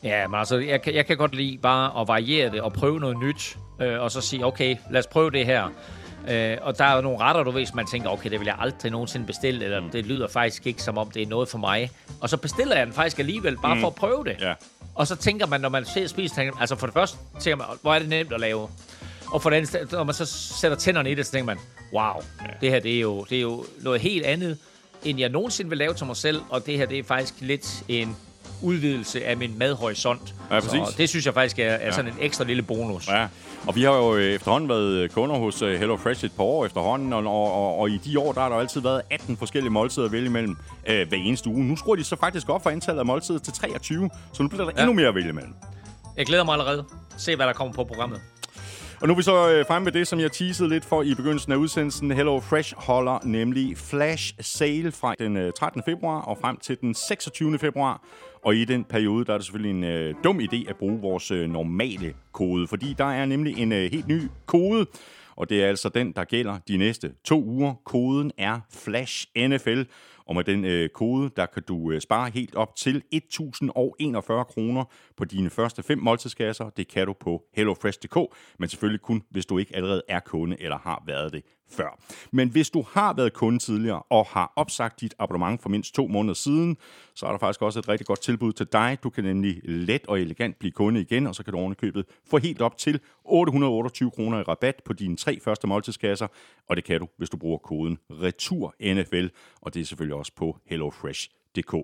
Ja, 0.04 0.28
men 0.28 0.40
altså, 0.40 0.58
jeg, 0.58 0.82
kan- 0.82 0.96
jeg 0.96 1.06
kan 1.06 1.18
godt 1.18 1.36
lide 1.36 1.58
bare 1.58 2.02
at 2.02 2.08
variere 2.08 2.52
det 2.52 2.62
og 2.62 2.74
prøve 2.74 3.00
noget 3.00 3.18
nyt, 3.20 3.58
øh, 3.82 4.02
og 4.02 4.12
så 4.12 4.22
sige, 4.22 4.46
okay, 4.46 4.76
lad 4.92 5.00
os 5.00 5.08
prøve 5.08 5.32
det 5.32 5.46
her. 5.46 5.70
Øh, 6.30 6.58
og 6.62 6.78
der 6.78 6.86
er 6.86 6.96
jo 6.96 7.02
nogle 7.02 7.20
retter, 7.20 7.44
du 7.44 7.52
ved, 7.52 7.66
som 7.66 7.76
man 7.76 7.86
tænker, 7.86 8.10
okay, 8.10 8.30
det 8.30 8.40
vil 8.40 8.46
jeg 8.46 8.56
aldrig 8.60 8.92
nogensinde 8.92 9.26
bestille, 9.26 9.66
eller 9.66 9.82
det 9.92 10.06
lyder 10.06 10.28
faktisk 10.28 10.68
ikke 10.68 10.84
som 10.84 10.98
om, 10.98 11.12
det 11.12 11.22
er 11.22 11.28
noget 11.28 11.50
for 11.50 11.58
mig. 11.58 11.92
Og 12.22 12.30
så 12.30 12.38
bestiller 12.38 12.78
jeg 12.78 12.86
den 12.86 12.94
faktisk 12.96 13.20
alligevel, 13.20 13.58
bare 13.62 13.76
mm. 13.76 13.82
for 13.82 13.88
at 13.88 13.96
prøve 13.96 14.24
det. 14.24 14.36
Ja. 14.42 14.54
Og 15.00 15.08
så 15.08 15.16
tænker 15.16 15.46
man, 15.46 15.62
når 15.62 15.70
man 15.70 15.86
ser 15.86 16.08
spiser, 16.08 16.36
tænker 16.36 16.54
man, 16.54 16.62
altså 16.62 16.76
for 16.76 16.88
det 16.88 16.94
første 16.94 17.18
tænker 17.40 17.56
man, 17.56 17.68
hvor 17.82 17.94
er 17.94 18.00
det 18.00 18.10
nemt 18.10 18.34
at 18.34 18.40
lave. 18.40 18.70
Og 19.32 19.42
for 19.42 19.50
det 19.50 19.58
andet, 19.58 19.92
når 19.92 20.04
man 20.04 20.16
så 20.16 20.26
sætter 20.26 20.78
tænderne 20.78 21.12
i 21.12 21.16
det, 21.16 21.26
så 21.26 21.32
tænker 21.32 21.46
man, 21.46 21.58
wow, 21.94 22.24
ja. 22.42 22.54
det 22.62 22.70
her 22.70 22.80
det 22.80 22.96
er, 22.96 23.00
jo, 23.00 23.26
det 23.30 23.38
er 23.38 23.42
jo 23.42 23.66
noget 23.82 24.02
helt 24.02 24.26
andet, 24.26 24.58
end 25.04 25.20
jeg 25.20 25.30
nogensinde 25.30 25.70
vil 25.70 25.78
lave 25.78 25.94
til 25.94 26.06
mig 26.06 26.16
selv. 26.16 26.42
Og 26.50 26.66
det 26.66 26.78
her, 26.78 26.86
det 26.86 27.00
er 27.00 27.04
faktisk 27.04 27.34
lidt 27.40 27.84
en 27.88 28.18
udvidelse 28.62 29.26
af 29.26 29.38
min 29.38 29.56
madhorisont. 29.58 30.36
Ja, 30.52 30.60
præcis. 30.60 30.72
Så 30.72 30.94
det 30.98 31.10
synes 31.10 31.26
jeg 31.26 31.34
faktisk 31.34 31.60
er, 31.60 31.64
er 31.64 31.92
sådan 31.92 32.12
en 32.12 32.18
ekstra 32.20 32.44
lille 32.44 32.64
bonus. 32.64 33.08
Ja, 33.08 33.28
og 33.68 33.76
vi 33.76 33.84
har 33.84 33.92
jo 33.96 34.16
øh, 34.16 34.34
efterhånden 34.34 34.70
været 34.70 35.12
kunder 35.12 35.36
hos 35.36 35.62
øh, 35.62 35.80
HelloFresh 35.80 36.26
et 36.26 36.32
par 36.32 36.44
år 36.44 36.66
efterhånden, 36.66 37.14
og, 37.14 37.28
og, 37.28 37.54
og, 37.54 37.80
og 37.80 37.90
i 37.90 37.98
de 37.98 38.20
år, 38.20 38.32
der 38.32 38.42
har 38.42 38.50
der 38.50 38.56
altid 38.56 38.82
været 38.82 39.02
18 39.10 39.38
forskellige 39.38 39.72
måltider 39.72 40.06
at 40.06 40.12
vælge 40.12 40.26
imellem 40.26 40.58
øh, 40.88 41.08
hver 41.08 41.18
eneste 41.18 41.50
uge. 41.50 41.64
Nu 41.64 41.76
skruer 41.76 41.96
de 41.96 42.04
så 42.04 42.16
faktisk 42.20 42.50
op 42.50 42.64
for 42.64 42.70
antallet 42.70 43.00
af 43.00 43.06
måltider 43.06 43.40
til 43.40 43.54
23, 43.54 44.10
så 44.34 44.44
nu 44.44 44.50
bliver 44.50 44.66
der 44.66 44.72
ja. 44.76 44.82
endnu 44.82 44.94
mere 44.94 45.08
at 45.08 45.16
vælge 45.16 45.30
imellem. 45.30 45.54
Jeg 46.18 46.26
glæder 46.26 46.44
mig 46.44 46.54
allerede. 46.54 46.84
Se, 47.18 47.36
hvad 47.36 47.48
der 47.48 47.54
kommer 47.54 47.74
på 47.74 47.84
programmet. 47.84 48.22
Og 49.02 49.08
nu 49.08 49.14
er 49.14 49.18
vi 49.18 49.24
så 49.24 49.52
øh, 49.52 49.66
fremme 49.66 49.84
med 49.84 49.92
det, 49.92 50.08
som 50.08 50.20
jeg 50.20 50.32
teasede 50.32 50.70
lidt 50.70 50.86
for 50.86 51.04
i 51.04 51.16
begyndelsen 51.16 51.52
af 51.52 51.56
udsendelsen. 51.56 52.12
Hello 52.12 52.40
Fresh 52.40 52.74
holder 52.78 53.20
nemlig 53.24 53.78
flash 53.78 54.34
sale 54.40 54.92
fra 54.92 55.16
den 55.20 55.38
øh, 55.38 55.54
13. 55.54 55.82
februar 55.86 56.22
og 56.22 56.38
frem 56.42 56.58
til 56.58 56.78
den 56.82 56.94
26. 56.94 57.60
februar. 57.60 58.04
Og 58.46 58.56
i 58.56 58.66
den 58.66 58.84
periode, 58.84 59.26
der 59.26 59.34
er 59.34 59.38
det 59.38 59.46
selvfølgelig 59.46 59.78
en 59.78 59.84
øh, 59.84 60.16
dum 60.24 60.40
idé 60.40 60.70
at 60.70 60.76
bruge 60.76 61.02
vores 61.02 61.32
øh, 61.32 61.50
normale 61.50 62.14
kode, 62.32 62.68
fordi 62.68 62.96
der 62.98 63.06
er 63.06 63.26
nemlig 63.26 63.58
en 63.58 63.72
øh, 63.72 63.92
helt 63.92 64.08
ny 64.08 64.22
kode, 64.46 64.86
og 65.36 65.50
det 65.50 65.64
er 65.64 65.68
altså 65.68 65.90
den, 65.90 66.12
der 66.12 66.24
gælder 66.24 66.58
de 66.68 66.78
næste 66.78 67.12
to 67.24 67.44
uger. 67.44 67.74
Koden 67.86 68.32
er 68.38 68.60
Flash 68.74 69.28
NFL, 69.38 69.82
og 70.30 70.36
med 70.36 70.44
den 70.44 70.66
øh, 70.66 70.90
kode, 70.90 71.30
der 71.36 71.46
kan 71.46 71.64
du 71.68 71.92
øh, 71.92 72.02
spare 72.02 72.30
helt 72.30 72.56
op 72.56 72.76
til 72.76 73.04
1.041 73.16 74.44
kroner 74.44 74.84
på 75.18 75.26
dine 75.26 75.50
første 75.50 75.84
fem 75.84 75.98
måltidskasser. 75.98 76.70
Det 76.70 76.88
kan 76.88 77.08
du 77.08 77.14
på 77.14 77.44
hellofresh.dk, 77.54 78.18
men 78.60 78.70
selvfølgelig 78.70 79.02
kun, 79.02 79.24
hvis 79.32 79.46
du 79.46 79.58
ikke 79.58 79.76
allerede 79.76 80.02
er 80.08 80.20
kunde 80.20 80.62
eller 80.62 80.78
har 80.78 81.04
været 81.08 81.34
det 81.34 81.44
før. 81.72 82.00
Men 82.32 82.50
hvis 82.50 82.70
du 82.70 82.86
har 82.92 83.14
været 83.14 83.34
kunde 83.34 83.60
tidligere 83.60 84.02
og 84.10 84.26
har 84.26 84.54
opsagt 84.56 85.02
dit 85.02 85.14
abonnement 85.20 85.62
for 85.62 85.70
mindst 85.70 85.96
to 85.96 86.08
måneder 86.08 86.34
siden, 86.34 86.78
så 87.16 87.26
er 87.26 87.32
der 87.32 87.40
faktisk 87.40 87.62
også 87.62 87.80
et 87.80 87.90
rigtig 87.90 88.08
godt 88.08 88.22
tilbud 88.22 88.54
til 88.54 88.68
dig. 88.72 88.98
Du 89.04 89.10
kan 89.10 89.24
nemlig 89.24 89.62
let 89.64 90.06
og 90.08 90.22
elegant 90.22 90.60
blive 90.60 90.72
kunde 90.72 91.02
igen, 91.02 91.28
og 91.28 91.36
så 91.36 91.44
kan 91.44 91.54
du 91.54 91.60
ovenikøbet 91.60 92.06
få 92.30 92.38
helt 92.38 92.62
op 92.62 92.78
til 92.78 93.00
828 93.26 94.12
kroner 94.12 94.40
i 94.40 94.44
rabat 94.44 94.82
på 94.86 94.94
dine 94.94 95.18
tre 95.18 95.40
første 95.40 95.68
måltidskasser, 95.68 96.28
og 96.70 96.76
det 96.76 96.84
kan 96.84 97.00
du, 97.00 97.08
hvis 97.18 97.30
du 97.30 97.38
bruger 97.38 97.58
koden 97.58 97.98
RETURNFL, 98.10 99.28
og 99.62 99.74
det 99.74 99.82
er 99.82 99.86
selvfølgelig 99.86 100.16
også 100.16 100.32
på 100.36 100.58
HelloFresh. 100.66 101.39
DK. 101.56 101.76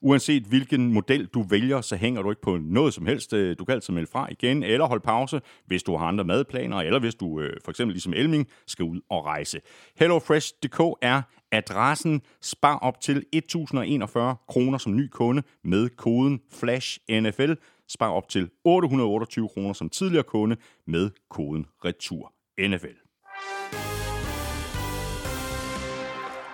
Uanset 0.00 0.42
hvilken 0.42 0.92
model 0.92 1.26
du 1.26 1.42
vælger, 1.42 1.80
så 1.80 1.96
hænger 1.96 2.22
du 2.22 2.30
ikke 2.30 2.42
på 2.42 2.56
noget 2.56 2.94
som 2.94 3.06
helst. 3.06 3.32
Øh, 3.32 3.56
Du 3.58 3.64
kan 3.64 3.74
altid 3.74 3.94
melde 3.94 4.10
fra 4.12 4.28
igen, 4.30 4.62
eller 4.62 4.86
holde 4.86 5.02
pause, 5.02 5.40
hvis 5.66 5.82
du 5.82 5.96
har 5.96 6.06
andre 6.06 6.24
madplaner, 6.24 6.76
eller 6.76 6.98
hvis 7.00 7.14
du 7.14 7.40
øh, 7.40 7.56
for 7.64 7.70
eksempel 7.70 7.94
ligesom 7.94 8.12
Elming 8.14 8.46
skal 8.66 8.84
ud 8.84 9.00
og 9.10 9.24
rejse. 9.26 9.60
HelloFresh.dk 10.00 10.80
er 11.02 11.22
adressen. 11.52 12.22
Spar 12.42 12.78
op 12.78 13.00
til 13.00 13.24
1041 13.32 14.36
kroner 14.48 14.78
som 14.78 14.96
ny 14.96 15.08
kunde 15.08 15.42
med 15.64 15.88
koden 15.88 16.40
FLASHNFL. 16.52 17.52
Spar 17.88 18.10
op 18.10 18.28
til 18.28 18.50
828 18.64 19.48
kroner 19.48 19.72
som 19.72 19.88
tidligere 19.90 20.24
kunde 20.24 20.56
med 20.86 21.10
koden 21.30 21.66
RETURNFL. 21.84 22.98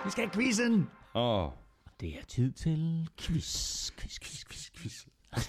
Vi 0.05 0.11
skal 0.11 0.23
have 0.23 0.31
quizzen. 0.33 0.87
Åh. 1.15 1.47
Det 2.01 2.09
er 2.09 2.25
tid 2.27 2.51
til 2.51 3.07
quiz, 3.21 3.91
quiz, 3.91 4.19
quiz, 4.19 4.43
quiz, 4.45 4.69
quiz. 4.77 5.05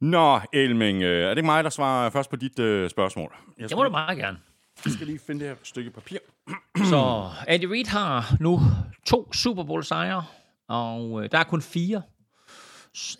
Nå, 0.00 0.40
Elming, 0.52 1.02
øh, 1.02 1.24
er 1.24 1.28
det 1.28 1.38
ikke 1.38 1.46
mig, 1.46 1.64
der 1.64 1.70
svarer 1.70 2.10
først 2.10 2.30
på 2.30 2.36
dit 2.36 2.58
øh, 2.58 2.90
spørgsmål? 2.90 3.34
Jeg 3.58 3.68
Det 3.68 3.76
må 3.76 3.84
du 3.84 3.90
meget 3.90 4.18
gerne. 4.18 4.38
jeg 4.84 4.92
skal 4.92 5.06
lige 5.06 5.18
finde 5.18 5.40
det 5.40 5.48
her 5.48 5.56
stykke 5.62 5.90
papir. 5.90 6.18
Så 6.90 7.30
Andy 7.48 7.64
Reid 7.64 7.86
har 7.86 8.36
nu 8.40 8.60
to 9.06 9.32
Super 9.32 9.62
Bowl 9.64 9.84
sejre, 9.84 10.24
og 10.68 11.24
øh, 11.24 11.28
der 11.32 11.38
er 11.38 11.44
kun 11.44 11.62
fire 11.62 12.02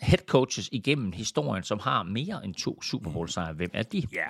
head 0.01 0.19
coaches 0.27 0.69
igennem 0.71 1.11
historien, 1.11 1.63
som 1.63 1.79
har 1.79 2.03
mere 2.03 2.41
end 2.45 2.55
to 2.55 2.81
Super 2.81 3.11
Bowl 3.11 3.29
sejre. 3.29 3.53
Hvem 3.53 3.69
er 3.73 3.83
de? 3.83 4.07
Ja, 4.13 4.25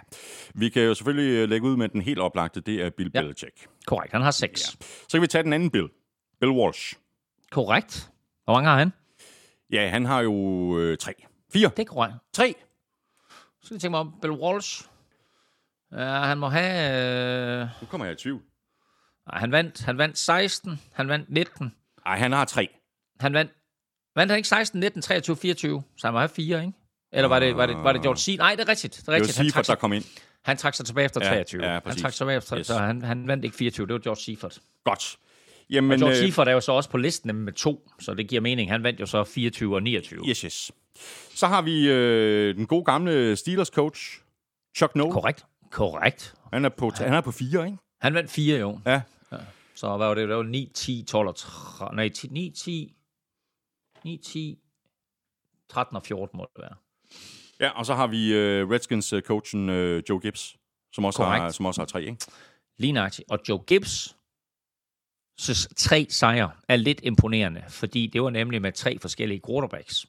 vi 0.56 0.70
kan 0.70 0.82
jo 0.82 0.94
selvfølgelig 0.94 1.32
øh, 1.32 1.50
lægge 1.50 1.68
ud 1.68 1.78
med 1.78 1.90
den 1.90 2.02
helt 2.02 2.20
oplagte, 2.20 2.62
det 2.62 2.82
er 2.82 2.90
Bill 2.90 3.12
Ja. 3.14 3.22
Belichick. 3.22 3.68
Korrekt, 3.86 4.12
han 4.14 4.22
har 4.22 4.32
seks. 4.32 4.62
Ja. 4.82 4.86
Så 4.86 5.08
kan 5.12 5.22
vi 5.22 5.28
tage 5.28 5.44
den 5.44 5.54
anden 5.54 5.70
Bill. 5.70 5.88
Bill 6.40 6.52
Walsh. 6.52 6.94
Korrekt. 7.54 8.10
Hvor 8.44 8.54
mange 8.54 8.70
har 8.70 8.78
han? 8.78 8.94
Ja, 9.72 9.90
han 9.90 10.06
har 10.06 10.22
jo 10.22 10.34
øh, 10.80 10.98
tre. 10.98 11.14
Fire. 11.54 11.70
Det 11.78 11.80
er 11.80 11.84
korrekt. 11.86 12.16
Tre. 12.34 12.56
Så 13.30 13.66
skal 13.66 13.76
jeg 13.76 13.82
tænke 13.82 13.92
mig 13.92 14.00
om 14.00 14.14
Bill 14.22 14.34
Walsh. 14.34 14.86
Uh, 15.92 16.00
han 16.00 16.38
må 16.38 16.48
have... 16.50 17.62
Uh, 17.64 17.70
Nu 17.82 17.88
kommer 17.88 18.06
jeg 18.06 18.14
i 18.14 18.18
tvivl. 18.18 18.42
han, 19.28 19.52
vandt, 19.52 19.82
han 19.84 19.98
vandt 19.98 20.18
16, 20.18 20.82
han 20.94 21.08
vandt 21.08 21.30
19, 21.30 21.76
Ej, 22.06 22.18
han 22.18 22.32
har 22.32 22.46
tre. 22.46 22.68
han 23.20 23.34
vandt... 23.34 23.52
Vandt 24.16 24.32
han 24.32 24.38
ikke 24.38 24.50
16, 24.50 24.80
19, 24.80 25.02
23, 25.02 25.36
24? 25.36 25.84
Så 25.98 26.08
han 26.08 26.14
må 26.14 26.20
have 26.20 26.30
fire, 26.30 26.60
ikke? 26.66 26.74
Eller 27.12 27.28
var 27.28 27.40
det, 27.40 27.58
var 27.58 27.66
det, 27.66 27.76
var 27.76 27.94
det 27.94 28.02
George 28.02 28.18
Seed? 28.18 28.38
Nej, 28.38 28.56
det 28.56 28.64
er 28.64 28.68
rigtigt. 28.70 28.94
Det 28.94 29.00
er 29.00 29.02
Det 29.02 29.08
var 29.08 29.14
rigtigt. 29.16 29.38
Han 29.38 29.46
Seifert, 29.46 29.68
der 29.68 29.76
kom 29.76 29.94
ind. 29.94 30.04
han 30.46 30.58
trak 30.58 30.74
sig 30.76 30.86
tilbage 30.86 31.06
efter 31.06 31.22
Ja, 31.26 31.30
23. 31.34 31.66
ja, 31.66 31.72
han 31.74 31.82
præcis. 31.82 32.02
trak 32.02 32.12
sig 32.12 32.18
tilbage 32.18 32.38
efter, 32.38 32.58
Yes. 32.58 32.68
så 32.68 32.78
han, 32.78 33.02
han 33.02 33.28
vandt 33.28 33.46
ikke 33.46 33.58
24. 33.58 33.88
Det 33.88 33.94
var 33.94 34.00
George 34.00 34.22
Seifert. 34.22 34.60
Godt. 34.84 35.18
Jamen, 35.69 35.99
George 35.99 36.15
øh, 36.15 36.19
Seifert 36.19 36.48
er 36.48 36.52
jo 36.52 36.60
så 36.60 36.72
også 36.72 36.90
på 36.90 36.98
listen 36.98 37.34
med 37.34 37.53
to, 37.53 37.91
så 37.99 38.14
det 38.14 38.27
giver 38.27 38.41
mening. 38.41 38.72
Han 38.72 38.84
vandt 38.84 38.99
jo 38.99 39.06
så 39.06 39.23
24 39.23 39.76
og 39.76 39.84
29. 39.84 40.23
Yes, 40.30 40.41
yes. 40.41 40.72
Så 41.35 41.48
har 41.48 41.61
vi 41.61 41.90
øh, 41.90 42.56
den 42.56 42.65
gode 42.68 42.85
gamle 42.85 43.35
Steelers 43.35 43.68
coach, 43.68 44.19
Chuck 44.77 44.95
Noll. 44.95 45.11
Korrekt. 45.11 45.45
Korrekt. 45.72 46.35
Han 46.53 46.65
er 46.65 46.69
på, 46.69 46.91
han 46.98 47.14
er 47.14 47.22
på 47.22 47.31
fire, 47.31 47.65
ikke? 47.65 47.77
Han 48.02 48.14
vandt 48.14 48.31
fire 48.31 48.60
jo. 48.60 48.80
Ja. 48.85 49.02
Så 49.76 49.98
hvad 49.98 50.07
var 50.07 50.14
det? 50.14 50.30
Det 50.30 50.38
var 50.38 50.44
9, 50.44 50.72
10, 50.73 51.03
12 51.07 51.27
og 51.27 51.35
13. 51.35 51.95
Nej, 51.95 52.10
10, 52.10 52.27
9, 52.27 52.53
10, 52.57 52.94
9, 54.03 54.18
10, 54.18 54.60
13 55.69 55.95
og 55.95 56.03
14 56.03 56.38
må 56.38 56.48
det 56.56 56.61
være. 56.64 56.76
Ja, 57.60 57.69
og 57.69 57.85
så 57.85 57.94
har 57.94 58.07
vi 58.07 58.34
øh, 58.34 58.68
Redskins-coachen 58.69 59.69
øh, 59.69 60.03
Joe 60.10 60.19
Gibbs, 60.19 60.56
som 60.94 61.06
også, 61.06 61.23
har, 61.23 61.38
Korrekt. 61.38 61.56
som 61.56 61.65
også 61.65 61.81
har 61.81 61.85
tre, 61.85 62.03
ikke? 62.03 62.18
Lige 62.77 62.91
nøjagtigt. 62.94 63.31
Og 63.31 63.40
Joe 63.49 63.60
Gibbs 63.68 64.15
så 65.38 65.68
tre 65.76 66.08
sejre 66.10 66.52
er 66.68 66.76
lidt 66.76 67.00
imponerende, 67.04 67.62
fordi 67.70 68.08
det 68.08 68.24
var 68.24 68.30
nemlig 68.30 68.62
med 68.62 68.72
tre 68.72 68.98
forskellige 69.02 69.42
quarterbacks. 69.48 70.06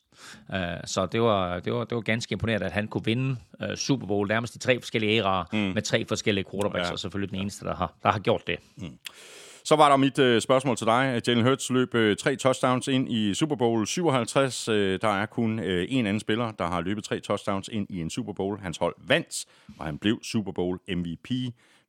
Uh, 0.49 0.57
så 0.85 1.07
det 1.07 1.23
var, 1.23 1.61
det, 1.61 1.73
var, 1.73 1.85
det 1.85 1.95
var 1.95 2.01
ganske 2.01 2.33
imponerende, 2.33 2.67
at 2.67 2.73
han 2.73 2.89
kunne 2.89 3.05
vinde 3.05 3.37
uh, 3.61 3.75
Super 3.75 4.07
Bowl 4.07 4.29
nærmest 4.29 4.55
de 4.55 4.59
tre 4.59 4.81
forskellige 4.81 5.13
æraer 5.19 5.45
mm. 5.53 5.59
med 5.59 5.83
tre 5.83 6.05
forskellige 6.07 6.45
quarterbacks, 6.51 6.89
ja. 6.89 6.93
og 6.93 6.99
selvfølgelig 6.99 7.31
den 7.31 7.41
eneste, 7.41 7.65
der 7.65 7.75
har, 7.75 7.95
der 8.03 8.13
har 8.13 8.19
gjort 8.19 8.47
det. 8.47 8.57
Mm. 8.77 8.99
Så 9.67 9.77
var 9.77 9.89
der 9.89 9.97
mit 9.97 10.19
øh, 10.19 10.41
spørgsmål 10.41 10.77
til 10.77 10.87
dig. 10.87 11.23
Jalen 11.27 11.45
Hurts 11.45 11.71
løb 11.71 11.95
øh, 11.95 12.17
tre 12.17 12.37
touchdowns 12.37 12.89
ind 12.89 13.13
i 13.13 13.35
Super 13.35 13.57
Bowl 13.57 13.87
57. 13.87 14.69
Øh, 14.69 14.99
der 15.03 15.09
er 15.09 15.27
kun 15.27 15.59
øh, 15.59 15.87
en 15.89 16.07
anden 16.07 16.21
spiller, 16.21 16.51
der 16.51 16.67
har 16.67 16.81
løbet 16.81 17.05
tre 17.05 17.21
touchdowns 17.21 17.69
ind 17.73 17.87
i 17.91 18.01
en 18.01 18.11
Super 18.11 18.33
Bowl. 18.33 18.59
Hans 18.59 18.79
hold 18.79 18.95
vandt, 18.99 19.47
og 19.79 19.87
han 19.87 19.99
blev 19.99 20.19
Super 20.23 20.53
Bowl 20.53 20.79
MVP. 20.89 21.31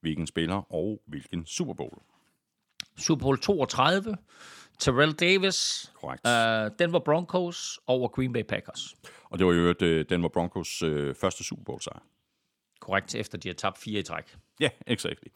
Hvilken 0.01 0.27
spiller 0.27 0.73
og 0.73 1.01
hvilken 1.07 1.45
Super 1.45 1.73
Bowl? 1.73 2.01
Super 2.97 3.23
Bowl 3.23 3.37
32. 3.37 4.17
Terrell 4.79 5.13
Davis, 5.13 5.91
Korrekt. 6.01 6.21
uh, 6.25 6.77
Denver 6.79 6.99
Broncos 6.99 7.79
over 7.87 8.07
Green 8.07 8.33
Bay 8.33 8.43
Packers. 8.43 8.95
Og 9.29 9.39
det 9.39 9.47
var 9.47 9.53
jo 9.53 9.73
øh, 9.81 10.05
Denver 10.09 10.29
Broncos 10.29 10.81
øh, 10.83 11.15
første 11.15 11.43
Super 11.43 11.63
Bowl 11.63 11.81
sejr. 11.81 12.03
Korrekt, 12.79 13.15
efter 13.15 13.37
de 13.37 13.47
har 13.49 13.53
tabt 13.53 13.77
fire 13.77 13.99
i 13.99 14.03
træk. 14.03 14.35
Ja, 14.59 14.63
yeah, 14.63 14.71
exactly. 14.87 15.27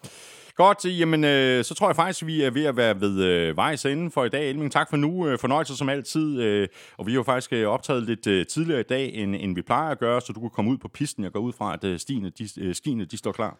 Godt, 0.56 0.86
jamen 0.86 1.24
øh, 1.24 1.64
så 1.64 1.74
tror 1.74 1.88
jeg 1.88 1.96
faktisk, 1.96 2.26
vi 2.26 2.42
er 2.42 2.50
ved 2.52 2.66
at 2.66 2.78
være 2.78 3.02
ved 3.02 3.24
øh, 3.24 3.58
vejs 3.58 3.86
ende 3.86 4.12
for 4.12 4.26
i 4.26 4.30
dag. 4.30 4.50
Elming, 4.50 4.72
tak 4.72 4.90
for 4.90 4.98
nu. 4.98 5.28
Øh, 5.28 5.40
fornøjelse 5.40 5.78
som 5.78 5.90
altid. 5.90 6.42
Øh, 6.42 6.68
og 6.98 7.06
vi 7.06 7.12
har 7.12 7.16
jo 7.16 7.24
faktisk 7.24 7.54
øh, 7.54 7.68
optaget 7.68 8.04
lidt 8.04 8.28
øh, 8.28 8.46
tidligere 8.48 8.80
i 8.80 8.84
dag, 8.84 9.14
end, 9.14 9.36
end 9.36 9.56
vi 9.56 9.62
plejer 9.62 9.92
at 9.92 10.00
gøre, 10.00 10.22
så 10.22 10.34
du 10.34 10.40
kunne 10.40 10.50
komme 10.50 10.72
ud 10.72 10.78
på 10.78 10.88
pisten. 10.88 11.24
Jeg 11.24 11.32
går 11.32 11.40
ud 11.40 11.54
fra, 11.54 11.74
at 11.74 11.84
øh, 11.84 12.00
stiene, 12.00 12.30
de, 12.30 12.48
øh, 12.58 12.76
skiene 12.76 13.06
de 13.06 13.18
står 13.18 13.32
klar. 13.32 13.58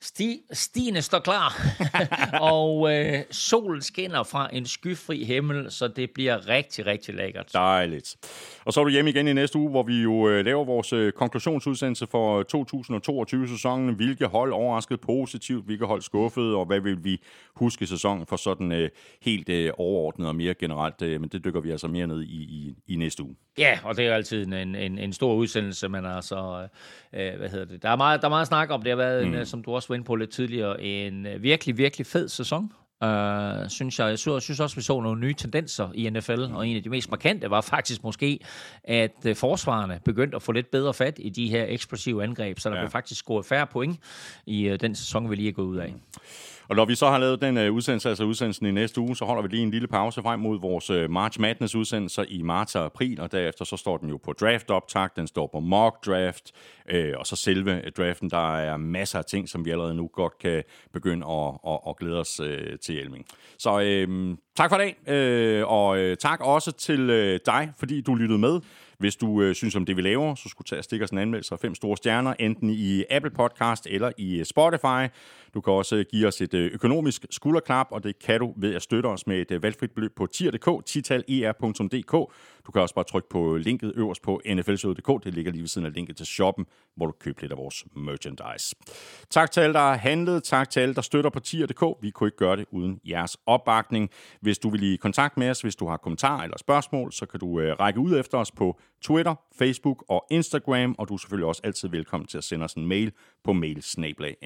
Sti, 0.00 0.40
Stine 0.52 1.02
står 1.02 1.18
klar, 1.18 1.54
og 2.54 2.94
øh, 2.94 3.22
solen 3.30 3.82
skinner 3.82 4.22
fra 4.22 4.48
en 4.52 4.66
skyfri 4.66 5.24
himmel, 5.24 5.70
så 5.70 5.88
det 5.88 6.10
bliver 6.10 6.48
rigtig, 6.48 6.86
rigtig 6.86 7.14
lækkert. 7.14 7.52
Dejligt. 7.52 8.16
Og 8.64 8.72
så 8.72 8.80
er 8.80 8.84
du 8.84 8.90
hjemme 8.90 9.10
igen 9.10 9.28
i 9.28 9.32
næste 9.32 9.58
uge, 9.58 9.70
hvor 9.70 9.82
vi 9.82 10.02
jo 10.02 10.28
øh, 10.28 10.44
laver 10.44 10.64
vores 10.64 10.92
øh, 10.92 11.12
konklusionsudsendelse 11.12 12.06
for 12.06 12.42
2022-sæsonen. 12.56 13.94
Hvilke 13.94 14.26
hold 14.26 14.52
overraskede 14.52 14.98
positivt, 14.98 15.64
hvilke 15.64 15.84
hold 15.84 16.02
skuffede, 16.02 16.56
og 16.56 16.66
hvad 16.66 16.80
vil 16.80 17.04
vi 17.04 17.22
huske 17.54 17.86
sæsonen 17.86 18.26
for 18.26 18.36
sådan 18.36 18.72
øh, 18.72 18.90
helt 19.22 19.48
øh, 19.48 19.72
overordnet 19.78 20.28
og 20.28 20.36
mere 20.36 20.54
generelt. 20.54 21.02
Øh, 21.02 21.20
men 21.20 21.30
det 21.30 21.44
dykker 21.44 21.60
vi 21.60 21.70
altså 21.70 21.88
mere 21.88 22.06
ned 22.06 22.22
i, 22.22 22.42
i, 22.42 22.74
i 22.86 22.96
næste 22.96 23.22
uge. 23.22 23.36
Ja, 23.58 23.78
og 23.84 23.96
det 23.96 24.06
er 24.06 24.14
altid 24.14 24.46
en, 24.46 24.74
en, 24.74 24.98
en 24.98 25.12
stor 25.12 25.34
udsendelse, 25.34 25.88
men 25.88 26.06
altså, 26.06 26.68
øh, 27.12 27.36
hvad 27.38 27.48
hedder 27.48 27.64
det? 27.64 27.82
Der 27.82 27.88
er, 27.88 27.96
meget, 27.96 28.20
der 28.20 28.26
er 28.26 28.30
meget 28.30 28.46
snak 28.46 28.70
om, 28.70 28.82
det 28.82 28.90
har 28.90 28.96
været, 28.96 29.28
mm. 29.28 29.34
en, 29.34 29.46
som 29.46 29.62
du 29.62 29.74
også 29.74 29.87
var 29.88 29.94
inde 29.94 30.04
på 30.04 30.14
lidt 30.14 30.30
tidligere, 30.30 30.82
en 30.82 31.26
øh, 31.26 31.42
virkelig, 31.42 31.78
virkelig 31.78 32.06
fed 32.06 32.28
sæson. 32.28 32.72
Uh, 33.04 33.68
synes 33.68 33.98
jeg. 33.98 34.08
Jeg 34.08 34.18
synes, 34.18 34.60
også, 34.60 34.76
vi 34.76 34.82
så 34.82 35.00
nogle 35.00 35.20
nye 35.20 35.34
tendenser 35.34 35.88
i 35.94 36.10
NFL, 36.10 36.40
og 36.40 36.68
en 36.68 36.76
af 36.76 36.82
de 36.82 36.90
mest 36.90 37.10
markante 37.10 37.50
var 37.50 37.60
faktisk 37.60 38.04
måske, 38.04 38.38
at 38.84 39.12
uh, 39.24 39.36
forsvarerne 39.36 40.00
begyndte 40.04 40.36
at 40.36 40.42
få 40.42 40.52
lidt 40.52 40.70
bedre 40.70 40.94
fat 40.94 41.18
i 41.18 41.28
de 41.28 41.48
her 41.48 41.64
eksplosive 41.68 42.22
angreb, 42.22 42.58
så 42.58 42.68
der 42.68 42.76
ja. 42.76 42.82
blev 42.82 42.90
faktisk 42.90 43.20
scoret 43.20 43.46
færre 43.46 43.66
point 43.66 44.00
i 44.46 44.70
uh, 44.70 44.76
den 44.80 44.94
sæson, 44.94 45.30
vi 45.30 45.36
lige 45.36 45.48
er 45.48 45.52
gået 45.52 45.66
ud 45.66 45.76
af. 45.76 45.88
Mm. 45.88 46.00
Og 46.68 46.76
når 46.76 46.84
vi 46.84 46.94
så 46.94 47.06
har 47.06 47.18
lavet 47.18 47.40
den 47.40 47.56
øh, 47.56 47.72
udsendelse, 47.72 48.08
altså 48.08 48.24
udsendelsen 48.24 48.66
i 48.66 48.70
næste 48.70 49.00
uge, 49.00 49.16
så 49.16 49.24
holder 49.24 49.42
vi 49.42 49.48
lige 49.48 49.62
en 49.62 49.70
lille 49.70 49.88
pause 49.88 50.22
frem 50.22 50.40
mod 50.40 50.60
vores 50.60 50.90
øh, 50.90 51.10
March 51.10 51.40
Madness 51.40 51.74
udsendelser 51.74 52.24
i 52.28 52.42
marts 52.42 52.76
og 52.76 52.84
april, 52.84 53.20
og 53.20 53.32
derefter 53.32 53.64
så 53.64 53.76
står 53.76 53.96
den 53.96 54.08
jo 54.08 54.16
på 54.16 54.32
draft 54.32 54.70
optag, 54.70 55.08
den 55.16 55.26
står 55.26 55.46
på 55.52 55.60
mock 55.60 56.06
draft, 56.06 56.52
øh, 56.90 57.14
og 57.18 57.26
så 57.26 57.36
selve 57.36 57.84
øh, 57.84 57.92
draften, 57.92 58.30
der 58.30 58.56
er 58.56 58.76
masser 58.76 59.18
af 59.18 59.24
ting, 59.24 59.48
som 59.48 59.64
vi 59.64 59.70
allerede 59.70 59.94
nu 59.94 60.10
godt 60.12 60.38
kan 60.38 60.62
begynde 60.92 61.26
at, 61.26 61.54
at, 61.66 61.78
at 61.88 61.96
glæde 61.96 62.20
os 62.20 62.40
øh, 62.40 62.78
til 62.78 62.98
Elming. 62.98 63.26
Så 63.58 63.80
øh, 63.80 64.36
tak 64.56 64.70
for 64.70 64.76
i 64.76 64.80
dag, 64.80 65.14
øh, 65.14 65.66
og 65.66 65.98
øh, 65.98 66.16
tak 66.16 66.40
også 66.40 66.72
til 66.72 67.10
øh, 67.10 67.40
dig, 67.46 67.72
fordi 67.78 68.00
du 68.00 68.14
lyttede 68.14 68.38
med. 68.38 68.60
Hvis 68.98 69.16
du 69.16 69.42
øh, 69.42 69.54
synes 69.54 69.76
om 69.76 69.84
det, 69.84 69.96
vi 69.96 70.02
laver, 70.02 70.34
så 70.34 70.48
skulle 70.48 70.66
tage 70.66 70.80
og 70.80 70.84
stikke 70.84 71.04
os 71.04 71.10
en 71.10 71.18
anmeldelse 71.18 71.54
af 71.54 71.58
fem 71.58 71.74
store 71.74 71.96
stjerner, 71.96 72.34
enten 72.38 72.70
i 72.70 73.04
Apple 73.10 73.30
Podcast 73.30 73.86
eller 73.90 74.12
i 74.16 74.38
øh, 74.38 74.44
Spotify. 74.44 75.14
Du 75.54 75.60
kan 75.60 75.72
også 75.72 75.96
øh, 75.96 76.04
give 76.10 76.26
os 76.26 76.40
et 76.40 76.54
øh, 76.54 76.70
økonomisk 76.74 77.26
skulderklap, 77.30 77.86
og 77.90 78.04
det 78.04 78.18
kan 78.18 78.40
du 78.40 78.54
ved 78.56 78.74
at 78.74 78.82
støtte 78.82 79.06
os 79.06 79.26
med 79.26 79.50
et 79.50 79.62
valgfrit 79.62 79.90
beløb 79.90 80.16
på 80.16 80.26
tier.dk, 80.26 80.86
titaler.dk. 80.86 82.32
Du 82.68 82.72
kan 82.72 82.82
også 82.82 82.94
bare 82.94 83.04
trykke 83.04 83.28
på 83.28 83.56
linket 83.56 83.92
øverst 83.96 84.22
på 84.22 84.40
nflshow.dk. 84.46 85.24
Det 85.24 85.34
ligger 85.34 85.52
lige 85.52 85.62
ved 85.62 85.68
siden 85.68 85.86
af 85.86 85.92
linket 85.94 86.16
til 86.16 86.26
shoppen, 86.26 86.66
hvor 86.96 87.06
du 87.06 87.12
køber 87.12 87.40
lidt 87.40 87.52
af 87.52 87.58
vores 87.58 87.84
merchandise. 87.96 88.76
Tak 89.30 89.50
til 89.50 89.60
alle, 89.60 89.74
der 89.74 89.80
har 89.80 89.96
handlet. 89.96 90.42
Tak 90.42 90.70
til 90.70 90.80
alle, 90.80 90.94
der 90.94 91.02
støtter 91.02 91.30
på 91.30 91.40
tier.dk. 91.40 92.02
Vi 92.02 92.10
kunne 92.10 92.28
ikke 92.28 92.36
gøre 92.36 92.56
det 92.56 92.66
uden 92.70 93.00
jeres 93.08 93.36
opbakning. 93.46 94.10
Hvis 94.40 94.58
du 94.58 94.70
vil 94.70 94.82
i 94.82 94.96
kontakt 94.96 95.36
med 95.36 95.50
os, 95.50 95.60
hvis 95.60 95.76
du 95.76 95.88
har 95.88 95.96
kommentarer 95.96 96.42
eller 96.42 96.58
spørgsmål, 96.58 97.12
så 97.12 97.26
kan 97.26 97.40
du 97.40 97.60
øh, 97.60 97.76
række 97.80 98.00
ud 98.00 98.18
efter 98.18 98.38
os 98.38 98.52
på 98.52 98.80
Twitter, 99.02 99.34
Facebook 99.58 100.04
og 100.08 100.26
Instagram, 100.30 100.94
og 100.98 101.08
du 101.08 101.14
er 101.14 101.18
selvfølgelig 101.18 101.46
også 101.46 101.60
altid 101.64 101.88
velkommen 101.88 102.26
til 102.26 102.38
at 102.38 102.44
sende 102.44 102.64
os 102.64 102.74
en 102.74 102.86
mail 102.86 103.12
på 103.44 103.52
mailsnablag 103.52 104.36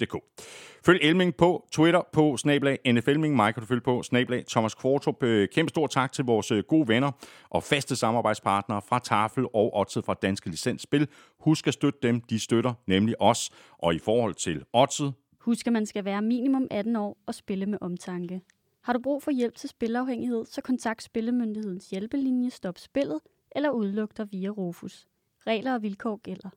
nflshowet.dk. 0.00 0.42
Følg 0.84 0.98
Elming 1.02 1.36
på 1.36 1.66
Twitter 1.72 2.00
på 2.12 2.36
snablag 2.36 2.78
NFLming. 2.86 3.36
Mig 3.36 3.54
kan 3.54 3.60
du 3.60 3.66
følge 3.66 3.80
på 3.80 4.02
snablag 4.02 4.46
Thomas 4.46 4.74
Kvartrup. 4.74 5.22
Øh, 5.22 5.48
kæmpe 5.48 5.68
stor 5.68 5.86
tak 5.86 6.12
til 6.12 6.24
vores 6.24 6.50
øh, 6.50 6.64
gode 6.68 6.88
venner 6.88 7.10
og 7.50 7.62
faste 7.62 7.96
samarbejdspartnere 7.96 8.82
fra 8.88 8.98
Tafel 8.98 9.46
og 9.54 9.76
Odset 9.76 10.04
fra 10.04 10.14
Danske 10.14 10.50
Licensspil. 10.50 11.08
Husk 11.40 11.66
at 11.66 11.74
støtte 11.74 11.98
dem, 12.02 12.20
de 12.20 12.38
støtter 12.38 12.74
nemlig 12.86 13.20
os. 13.20 13.50
Og 13.78 13.94
i 13.94 13.98
forhold 13.98 14.34
til 14.34 14.64
Odset... 14.72 15.14
Husk, 15.40 15.66
at 15.66 15.72
man 15.72 15.86
skal 15.86 16.04
være 16.04 16.22
minimum 16.22 16.66
18 16.70 16.96
år 16.96 17.16
og 17.26 17.34
spille 17.34 17.66
med 17.66 17.78
omtanke. 17.80 18.40
Har 18.82 18.92
du 18.92 18.98
brug 19.02 19.22
for 19.22 19.30
hjælp 19.30 19.56
til 19.56 19.68
spilafhængighed, 19.68 20.44
så 20.46 20.60
kontakt 20.60 21.02
Spillemyndighedens 21.02 21.90
hjælpelinje 21.90 22.50
Stop 22.50 22.78
Spillet 22.78 23.20
eller 23.50 23.70
udluk 23.70 24.16
dig 24.16 24.32
via 24.32 24.48
Rufus. 24.48 25.06
Regler 25.46 25.74
og 25.74 25.82
vilkår 25.82 26.16
gælder. 26.16 26.50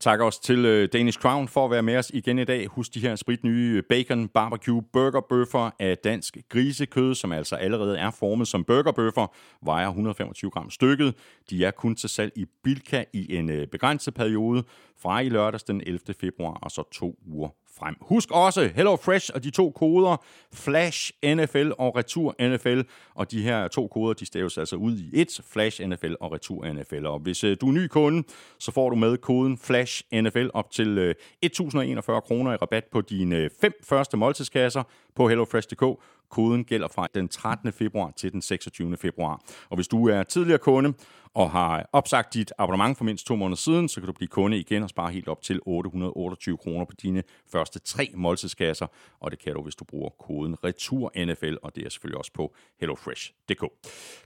Tak 0.00 0.20
også 0.20 0.42
til 0.42 0.64
øh, 0.64 0.88
Danish 0.92 1.18
Crown 1.18 1.48
for 1.48 1.64
at 1.64 1.70
være 1.70 1.82
med 1.82 1.96
os 1.96 2.10
igen 2.14 2.38
i 2.38 2.44
dag. 2.44 2.66
Husk 2.66 2.94
de 2.94 3.00
her 3.00 3.16
spritnye 3.16 3.76
øh, 3.76 3.82
bacon 3.88 4.28
barbecue 4.28 4.82
burgerbøffer 4.82 5.70
af 5.78 5.98
dansk 5.98 6.36
grisekød, 6.48 7.14
som 7.14 7.32
altså 7.32 7.56
allerede 7.56 7.98
er 7.98 8.10
formet 8.10 8.48
som 8.48 8.64
burgerbøffer, 8.64 9.26
vejer 9.64 9.88
125 9.88 10.50
gram 10.50 10.70
stykket. 10.70 11.14
De 11.50 11.64
er 11.64 11.70
kun 11.70 11.96
til 11.96 12.08
salg 12.08 12.32
i 12.36 12.44
Bilka 12.64 13.04
i 13.12 13.36
en 13.36 13.50
øh, 13.50 13.66
begrænset 13.66 14.14
periode 14.14 14.64
fra 14.98 15.20
i 15.20 15.28
lørdags 15.28 15.62
den 15.62 15.80
11. 15.86 16.00
februar 16.20 16.58
og 16.62 16.70
så 16.70 16.82
to 16.92 17.18
uger 17.26 17.48
frem. 17.78 17.96
Husk 18.00 18.30
også 18.30 18.70
Hello 18.74 18.96
Fresh 18.96 19.30
og 19.34 19.44
de 19.44 19.50
to 19.50 19.70
koder, 19.70 20.24
Flash 20.54 21.12
NFL 21.24 21.70
og 21.78 21.96
Retur 21.96 22.34
NFL. 22.40 22.80
Og 23.14 23.30
de 23.30 23.42
her 23.42 23.68
to 23.68 23.86
koder, 23.86 24.12
de 24.14 24.26
staves 24.26 24.58
altså 24.58 24.76
ud 24.76 24.98
i 24.98 25.10
et, 25.12 25.40
Flash 25.52 25.82
NFL 25.84 26.14
og 26.20 26.32
Retur 26.32 26.72
NFL. 26.72 27.06
Og 27.06 27.18
hvis 27.18 27.44
øh, 27.44 27.56
du 27.60 27.68
er 27.68 27.72
ny 27.72 27.86
kunde, 27.86 28.22
så 28.58 28.72
får 28.72 28.90
du 28.90 28.96
med 28.96 29.16
koden 29.16 29.58
Flash 29.58 29.85
NFL 30.14 30.48
op 30.54 30.70
til 30.70 30.98
øh, 30.98 31.14
1041 31.42 32.20
kroner 32.20 32.52
i 32.52 32.56
rabat 32.56 32.84
på 32.92 33.00
dine 33.00 33.36
øh, 33.36 33.50
fem 33.60 33.72
første 33.84 34.16
måltidskasser 34.16 34.82
på 35.14 35.28
hellofresh.dk. 35.28 36.00
Koden 36.28 36.64
gælder 36.64 36.88
fra 36.88 37.08
den 37.14 37.28
13. 37.28 37.72
februar 37.72 38.12
til 38.16 38.32
den 38.32 38.42
26. 38.42 38.96
februar. 38.96 39.42
Og 39.70 39.76
hvis 39.76 39.88
du 39.88 40.08
er 40.08 40.22
tidligere 40.22 40.58
kunde 40.58 40.92
og 41.34 41.50
har 41.50 41.88
opsagt 41.92 42.34
dit 42.34 42.52
abonnement 42.58 42.98
for 42.98 43.04
mindst 43.04 43.26
to 43.26 43.36
måneder 43.36 43.56
siden, 43.56 43.88
så 43.88 44.00
kan 44.00 44.06
du 44.06 44.12
blive 44.12 44.28
kunde 44.28 44.58
igen 44.58 44.82
og 44.82 44.88
spare 44.88 45.12
helt 45.12 45.28
op 45.28 45.42
til 45.42 45.60
828 45.66 46.56
kroner 46.56 46.84
på 46.84 46.92
dine 47.02 47.22
første 47.52 47.78
tre 47.78 48.10
måltidskasser. 48.14 48.86
Og 49.20 49.30
det 49.30 49.38
kan 49.38 49.54
du, 49.54 49.62
hvis 49.62 49.74
du 49.74 49.84
bruger 49.84 50.10
koden 50.10 50.64
RETURNFL, 50.64 51.56
og 51.62 51.76
det 51.76 51.86
er 51.86 51.90
selvfølgelig 51.90 52.18
også 52.18 52.32
på 52.32 52.54
hellofresh.dk. 52.80 53.64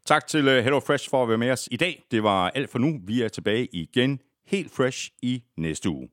Tak 0.05 0.27
til 0.27 0.49
øh, 0.49 0.63
HelloFresh 0.63 1.11
for 1.11 1.23
at 1.23 1.29
være 1.29 1.39
med 1.39 1.51
os 1.51 1.69
i 1.71 1.77
dag. 1.77 2.05
Det 2.11 2.23
var 2.23 2.51
alt 2.51 2.71
for 2.71 2.79
nu. 2.79 3.01
Vi 3.05 3.23
er 3.23 3.29
tilbage 3.29 3.69
igen 3.73 4.21
helt 4.51 4.73
fresh 4.77 5.11
i 5.23 5.43
næste 5.57 5.91
uge. 5.91 6.09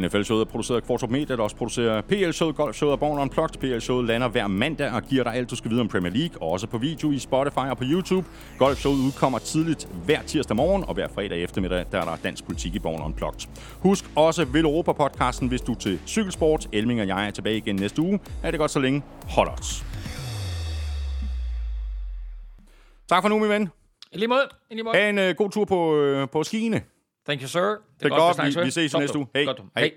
NFL-showet 0.00 0.40
er 0.40 0.50
produceret 0.50 0.80
af 0.80 0.86
Kvartrup 0.86 1.10
Media, 1.10 1.36
der 1.36 1.42
også 1.42 1.56
producerer 1.56 2.00
PL-showet, 2.00 2.56
Golf-showet 2.56 2.92
og 2.92 3.00
Born 3.00 3.18
Unplugged. 3.18 3.60
PL-showet 3.60 4.06
lander 4.06 4.28
hver 4.28 4.46
mandag 4.46 4.90
og 4.92 5.02
giver 5.02 5.24
dig 5.24 5.34
alt, 5.34 5.50
du 5.50 5.56
skal 5.56 5.70
vide 5.70 5.80
om 5.80 5.88
Premier 5.88 6.12
League, 6.12 6.42
og 6.42 6.50
også 6.50 6.66
på 6.66 6.78
video 6.78 7.12
i 7.12 7.18
Spotify 7.18 7.58
og 7.58 7.78
på 7.78 7.84
YouTube. 7.86 8.26
Golf-showet 8.58 9.06
udkommer 9.06 9.38
tidligt 9.38 9.88
hver 10.04 10.22
tirsdag 10.22 10.56
morgen, 10.56 10.84
og 10.84 10.94
hver 10.94 11.08
fredag 11.08 11.42
eftermiddag, 11.42 11.84
der 11.92 12.00
er 12.00 12.04
der 12.04 12.16
dansk 12.16 12.44
politik 12.44 12.74
i 12.74 12.78
Born 12.78 13.02
Unplugged. 13.02 13.48
Husk 13.80 14.04
også 14.16 14.44
Vil 14.44 14.64
Europa-podcasten, 14.64 15.48
hvis 15.48 15.60
du 15.60 15.72
er 15.72 15.76
til 15.76 16.00
cykelsport. 16.06 16.68
Elming 16.72 17.00
og 17.00 17.06
jeg 17.06 17.26
er 17.26 17.30
tilbage 17.30 17.56
igen 17.56 17.76
næste 17.76 18.02
uge. 18.02 18.20
Er 18.42 18.50
det 18.50 18.60
godt 18.60 18.70
så 18.70 18.80
længe. 18.80 19.02
Hold 19.28 19.48
os. 19.48 19.84
Tak 23.08 23.22
for 23.22 23.28
nu, 23.28 23.38
min 23.38 23.48
ven. 23.48 23.81
I 24.12 24.18
lige 24.18 24.28
måde. 24.28 24.48
I 24.70 24.74
lige 24.74 24.84
måde. 24.84 24.96
Ha' 24.96 25.08
en 25.08 25.18
uh, 25.18 25.36
god 25.36 25.50
tur 25.50 25.64
på, 25.64 25.96
uh, 25.96 26.28
på 26.28 26.42
skiene. 26.42 26.82
Thank 27.26 27.40
you, 27.40 27.48
sir. 27.48 27.60
Det, 27.60 27.78
det 28.00 28.06
er 28.06 28.08
godt, 28.08 28.36
godt 28.36 28.56
vi, 28.56 28.64
vi 28.64 28.70
ses 28.70 28.94
i 28.94 28.98
næste 28.98 29.18
uge. 29.18 29.26
Hej. 29.34 29.44
Godt. 29.44 29.62
Hej. 29.76 29.92